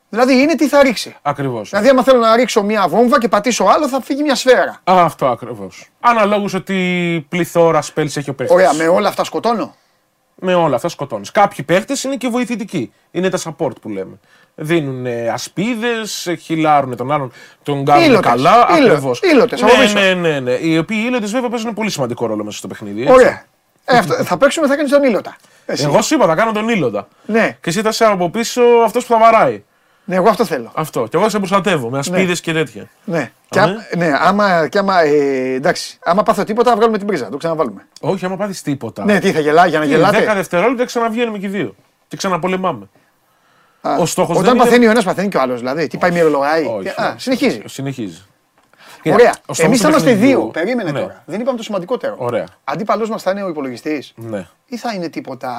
[0.10, 1.16] Δηλαδή είναι τι θα ρίξει.
[1.22, 1.70] Ακριβώς.
[1.70, 4.80] Δηλαδή, άμα θέλω να ρίξω μία βόμβα και πατήσω άλλο, θα φύγει μια σφαίρα.
[4.84, 5.90] Αυτό ακριβώς.
[6.00, 8.54] Αναλόγως ότι πληθώρα spells έχει ο παίχτη.
[8.54, 9.76] Ωραία, με όλα αυτά σκοτώνω.
[10.42, 11.32] Με όλα αυτά σκοτώνεις.
[11.32, 12.94] Κάποιοι παίχτες είναι και βοηθητικοί.
[13.12, 14.20] Είναι τα support που λέμε.
[14.56, 17.32] Δίνουν ασπίδες, χυλάρουν τον άλλον,
[17.64, 18.30] τον κάνουν Ήλωτες.
[18.32, 18.68] καλά.
[18.78, 19.20] Ήλω- Ακριβώς.
[19.24, 20.00] ήλωτες, από ναι, πίσω.
[20.00, 20.52] ναι, ναι, ναι.
[20.52, 23.02] Οι οποίοι ήλωτες βέβαια παίζουν πολύ σημαντικό ρόλο μέσα στο παιχνίδι.
[23.02, 23.14] έτσι.
[23.14, 23.44] Ωραία.
[23.86, 25.36] Ε, αυτό, θα παίξουμε, θα κάνεις τον ήλωτα.
[25.66, 25.84] Εσύ.
[25.84, 27.08] Εγώ σου είπα, θα κάνω τον ήλοντα.
[27.26, 29.64] Ναι, Και εσύ θα είσαι από πίσω αυτός που θα βαράει.
[30.10, 30.72] Ναι, εγώ αυτό θέλω.
[30.76, 31.08] Αυτό.
[31.10, 32.88] Και εγώ σε προστατεύω με ασπίδες και τέτοια.
[33.04, 33.32] Ναι.
[33.50, 37.08] Και, Α, α- ναι, άμα, και άμα, ε, εντάξει, άμα πάθω τίποτα, θα βγάλουμε την
[37.08, 37.88] πρίζα, το ξαναβάλουμε.
[38.02, 39.04] Όχι, άμα πάθεις τίποτα.
[39.06, 41.76] Ναι, τι θα γελάει, για να Τι, γελάτε; 10 δευτερόλεπτα ξαναβγαίνουμε και οι δύο.
[42.08, 42.90] Και ξαναπολεμάμε.
[43.82, 45.60] Α, ο στόχος Όταν δεν είναι- παθαίνει ο ένας, παθαίνει και ο άλλος.
[45.60, 47.20] Δηλαδή, τι πάει μυρολογάει; Όχι, Και- Α, όχι.
[47.22, 47.62] συνεχίζει.
[47.66, 48.22] Συνεχίζει.
[49.06, 49.30] Ωραία.
[49.46, 50.48] ο στόχος Εμεί του θα είμαστε παιχνιδιού- δύο.
[50.48, 51.00] Περίμενε Ναι.
[51.00, 51.24] τώρα.
[51.26, 52.16] Δεν είπαμε το σημαντικότερο.
[52.18, 52.46] Ωραία.
[52.64, 54.48] Αντίπαλός μας θα είναι ο υπολογιστής Ναι.
[54.66, 55.54] ή θα είναι τίποτα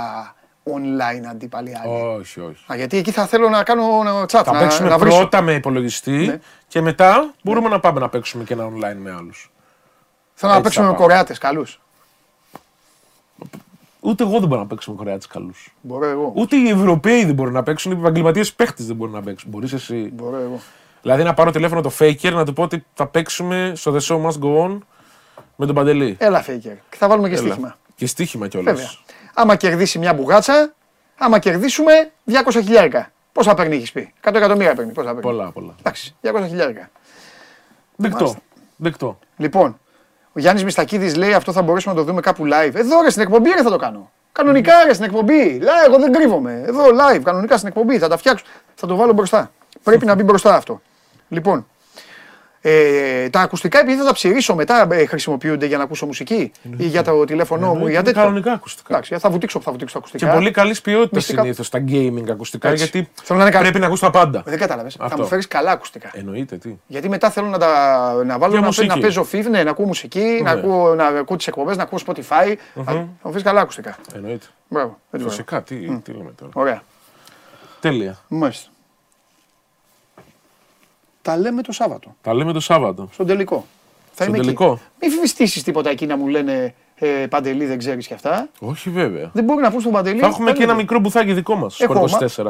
[0.77, 2.17] online αντίπαλοι άλλοι.
[2.19, 2.65] Όχι, όχι.
[2.73, 3.85] Α, γιατί εκεί θα θέλω να κάνω
[4.23, 5.17] chat, Θα να, παίξουμε να βρίσω.
[5.19, 6.39] πρώτα με υπολογιστή Ναι.
[6.69, 9.51] και μετά μπορούμε να πάμε να παίξουμε και ένα online με άλλους.
[10.35, 11.07] Θέλω να έτσι παίξουμε θα με πάω.
[11.07, 11.81] Κορεάτες καλούς.
[14.01, 15.75] Ούτε εγώ δεν μπορώ να παίξω με Κορεάτες καλούς.
[15.81, 16.33] Μπορώ εγώ.
[16.37, 19.51] Ούτε οι Ευρωπαίοι δεν μπορούν να παίξουν, οι επαγγελματίες παίχτες δεν μπορούν να παίξουν.
[19.51, 20.11] Μπορείς εσύ.
[20.15, 20.61] Μπορώ εγώ.
[21.03, 24.27] Δηλαδή να πάρω τηλέφωνο το Faker να του πω ότι θα παίξουμε στο The Show
[24.27, 24.79] Must Go On
[25.57, 26.17] με τον Παντελή.
[26.21, 26.77] Έλα Faker.
[26.91, 27.43] Και θα βάλουμε και Έλα.
[27.47, 27.77] στοίχημα.
[27.95, 29.03] Και στοίχημα κιόλας.
[29.41, 29.53] Βέβαια.
[29.53, 30.75] Άμα κερδίσει μια μπουγάτσα,
[31.19, 33.11] άμα κερδίσουμε 200 χιλιάρικα.
[33.33, 34.93] Πόσα παίρνει, έχεις πει; 100 εκατομμύρια παίρνει.
[34.93, 35.75] Πόσα παίρνει; Πολλά, πολλά.
[35.79, 36.91] Εντάξει, 200 χιλιάρικα.
[37.97, 38.19] Δεκτό.
[38.19, 38.41] Μάλιστα.
[38.77, 39.19] Δεκτό.
[39.37, 39.79] Λοιπόν,
[40.33, 42.75] ο Γιάννης Μιστακίδης λέει αυτό θα μπορέσουμε να το δούμε κάπου live.
[42.75, 44.11] Εδώ ρε στην εκπομπή ρε θα το κάνω.
[44.33, 45.61] Κανονικά ρε στην εκπομπή.
[45.63, 46.63] Live, εγώ δεν κρύβομαι.
[46.67, 47.99] Εδώ live, κανονικά στην εκπομπή.
[47.99, 48.45] Θα τα φτιάξω.
[48.75, 49.51] Θα το βάλω μπροστά.
[49.83, 50.81] Πρέπει να μπει μπροστά αυτό.
[51.29, 51.67] Λοιπόν,
[52.63, 56.87] ε, τα ακουστικά επειδή θα τα ψηρίσω μετά ε, χρησιμοποιούνται για να ακούσω μουσική ή
[56.87, 58.23] για το τηλέφωνό μου ή Εννοείται, για είναι τέτοιο.
[58.23, 58.93] κανονικά ακουστικά.
[58.95, 60.27] Εντάξει, θα βουτήξω, θα βουτήξω τα ακουστικά.
[60.27, 62.83] Και πολύ καλής ποιότητας Μυστικά- συνήθως τα gaming ακουστικά Έτσι.
[62.85, 64.43] γιατί Θέλω να είναι κα- πρέπει να ακούς τα πάντα.
[64.47, 64.95] Δεν κατάλαβες.
[64.95, 65.23] Θα Αυτό.
[65.23, 66.11] μου φέρεις καλά ακουστικά.
[66.13, 66.77] Εννοείται τι.
[66.87, 68.87] Γιατί μετά θέλω να, τα, να βάλω Για να, μουσική.
[68.87, 70.61] να παίζω FIFA, ναι, να ακούω μουσική, να Ναι.
[70.61, 72.55] ακούω, να ακούω τις εκπομπές, να ακούω Spotify.
[72.75, 73.97] Θα, θα μου φέρεις καλά ακουστικά.
[74.15, 74.47] Εννοείται.
[74.69, 74.99] Μπράβο.
[75.11, 76.51] δεν το Φυσικά, τι, τι λέμε τώρα.
[76.55, 76.83] Ωραία.
[77.81, 78.19] Τέλεια.
[78.29, 78.69] Μάλιστα.
[81.23, 83.09] Τα λέμε το Σάββατο, Τα λέμε το Σάββατο.
[83.13, 83.67] στον τελικό.
[84.13, 84.65] Θα Στον είμαι τελικό.
[84.73, 84.83] εκεί.
[85.01, 88.49] Μην φυστήσεις τίποτα εκεί να μου λένε ε, Παντελή δεν ξέρεις και αυτά.
[88.59, 89.31] Όχι βέβαια.
[89.33, 90.21] Δεν μπορεί να πούν στον Παντελή.
[90.21, 92.05] Θα έχουμε και «Παντελή, ένα μικρό μπουθάκι δικό μας στο Έχω,
[92.37, 92.47] 24.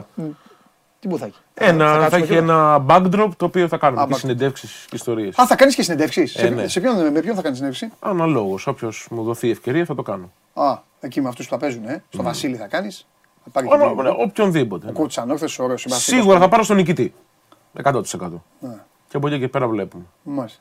[1.01, 1.37] Τι μπουθάκι.
[1.55, 4.19] Θα Ένα, θα κάτσουμε έχει και- ένα backdrop το οποίο θα κάνουμε Α, και backdrop.
[4.19, 5.39] συνεντεύξεις και ιστορίες.
[5.39, 6.35] Α, θα κάνεις και συνεντεύξεις.
[6.35, 6.69] Ε, σε, ναι.
[6.69, 8.67] σε ποιον, με ποιον θα κάνεις συνέντευξη; Αναλόγως.
[8.67, 10.31] Όποιος μου δοθεί η ευκαιρία θα το κάνω.
[10.55, 12.03] Α, εκεί με αυτούς που θα παίζουν, ε.
[12.11, 13.07] Στο Βασίλη θα κάνεις.
[13.45, 14.89] Θα πάρει Ω, ναι, και ναι, Οποιονδήποτε.
[14.89, 15.81] Ο κότσος ανόρθωσης, ωραίος.
[15.81, 16.21] συμπαθητικός.
[16.21, 17.15] Σίγουρα θα πάρω στον νικητή.
[17.85, 17.93] 100%.
[18.61, 18.75] Ναι.
[19.09, 20.05] Και από εκεί και πέρα βλέπουμε.
[20.23, 20.59] Μάλιστα.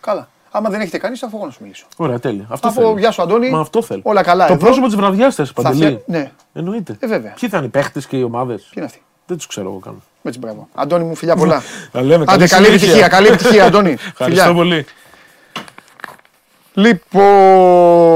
[0.00, 0.28] Καλά.
[0.50, 1.86] Άμα δεν έχετε κάνει, θα φύγω να σου μιλήσω.
[1.96, 2.46] Ωραία, τέλεια.
[2.48, 2.98] Αυτό Από θέλω.
[2.98, 3.50] γεια σου, Αντώνη.
[3.50, 4.00] Μα αυτό θέλω.
[4.04, 4.46] Όλα καλά.
[4.46, 4.64] Το εδώ.
[4.64, 5.76] πρόσωπο της βραδιάς θες, Παντελή.
[5.84, 6.96] φτια- Ναι, Εννοείται.
[7.00, 7.32] Ε, βέβαια.
[7.40, 9.78] Ποιοι θα είναι οι παίχτες και οι ομάδες; ποιοι είναι αυτοί; Δεν τους ξέρω εγώ
[9.78, 10.02] καν.
[10.22, 10.68] Έτσι, μπράβο.
[10.74, 11.62] Αντώνη μου, φιλιά πολλά.
[11.92, 12.24] Τα λέμε.
[12.28, 12.74] Άντε, καλή συνέχεια.
[12.86, 13.90] επιτυχία, καλή επιτυχία, Αντώνη.
[14.12, 14.54] Ευχαριστώ Φιλιά.
[14.54, 14.86] πολύ.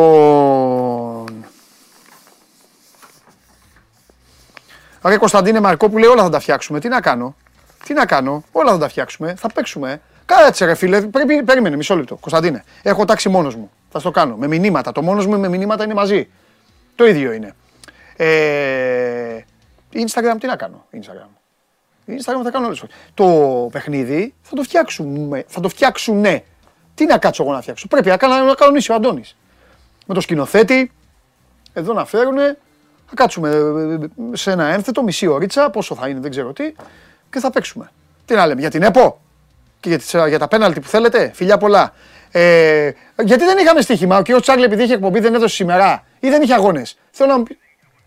[0.07, 1.45] Λοιπόν.
[5.05, 6.81] Ρε Κωνσταντίνε Μαρκόπουλε, όλα θα τα φτιάξουμε.
[6.81, 7.35] Τι να κάνω;
[7.87, 8.45] Τι να κάνω.
[8.53, 9.35] Όλα θα τα φτιάξουμε.
[9.35, 10.01] Θα παίξουμε.
[10.25, 11.01] Κάτσε ρε φίλε.
[11.01, 12.17] Πρέπει, περίμενε μισό λεπτό.
[12.17, 12.65] Κωνσταντίνε.
[12.83, 13.71] Έχω τάξει μόνος μου.
[13.91, 14.37] Θα στο κάνω.
[14.37, 14.93] Με μηνύματα.
[14.93, 16.29] Το μόνος μου με μηνύματα είναι μαζί.
[16.95, 17.55] Το ίδιο είναι.
[18.17, 19.45] Ε,
[19.93, 20.87] Instagram τι να κάνω.
[20.93, 21.29] Instagram.
[22.09, 22.97] Instagram θα κάνω όλες τις φορές.
[23.15, 25.45] Το παιχνίδι θα το φτιάξουμε.
[25.47, 26.45] Θα το φτιάξουνε.
[26.95, 27.89] Τι να κάτσω εγώ να φτιάξω.
[27.89, 29.37] Πρέπει να, κάνω, να κανονίσει ο Αντώνης.
[30.07, 30.93] Με το σκηνοθέτη,
[31.73, 32.59] εδώ να φέρουνε.
[33.07, 36.73] Θα κάτσουμε ε, σε ένα ένθετο, μισή ωρίτσα, πόσο θα είναι, δεν ξέρω τι,
[37.37, 37.91] και θα παίξουμε.
[38.25, 39.21] Τι να λέμε, για την ΕΠΟ
[39.81, 41.93] και για, τις, για τα πέναλτι που θέλετε, φιλιά πολλά.
[42.31, 42.91] Ε,
[43.25, 44.41] γιατί δεν είχαμε στοίχημα, ο κ.
[44.41, 46.97] Τσάρλι επειδή είχε εκπομπή δεν έδωσε σήμερα ή δεν είχε αγώνες.
[47.11, 47.59] Θέλω να μου πει-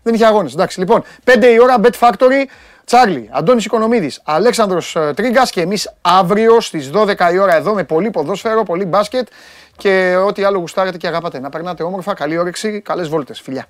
[0.02, 0.78] δεν είχε αγώνες, εντάξει.
[0.78, 2.44] Λοιπόν, 5 η ώρα, Bet Factory,
[2.84, 7.84] Τσάρλι, Αντώνης Οικονομίδης, Αλέξανδρος ε, Τρίγκας και εμείς αύριο στις 12 η ώρα εδώ με
[7.84, 9.28] πολύ ποδόσφαιρο, πολύ μπάσκετ
[9.76, 11.40] και ό,τι άλλο γουστάρετε και αγαπάτε.
[11.40, 13.40] Να περνάτε όμορφα, καλή όρεξη, καλές βόλτες.
[13.40, 13.66] Φιλιά.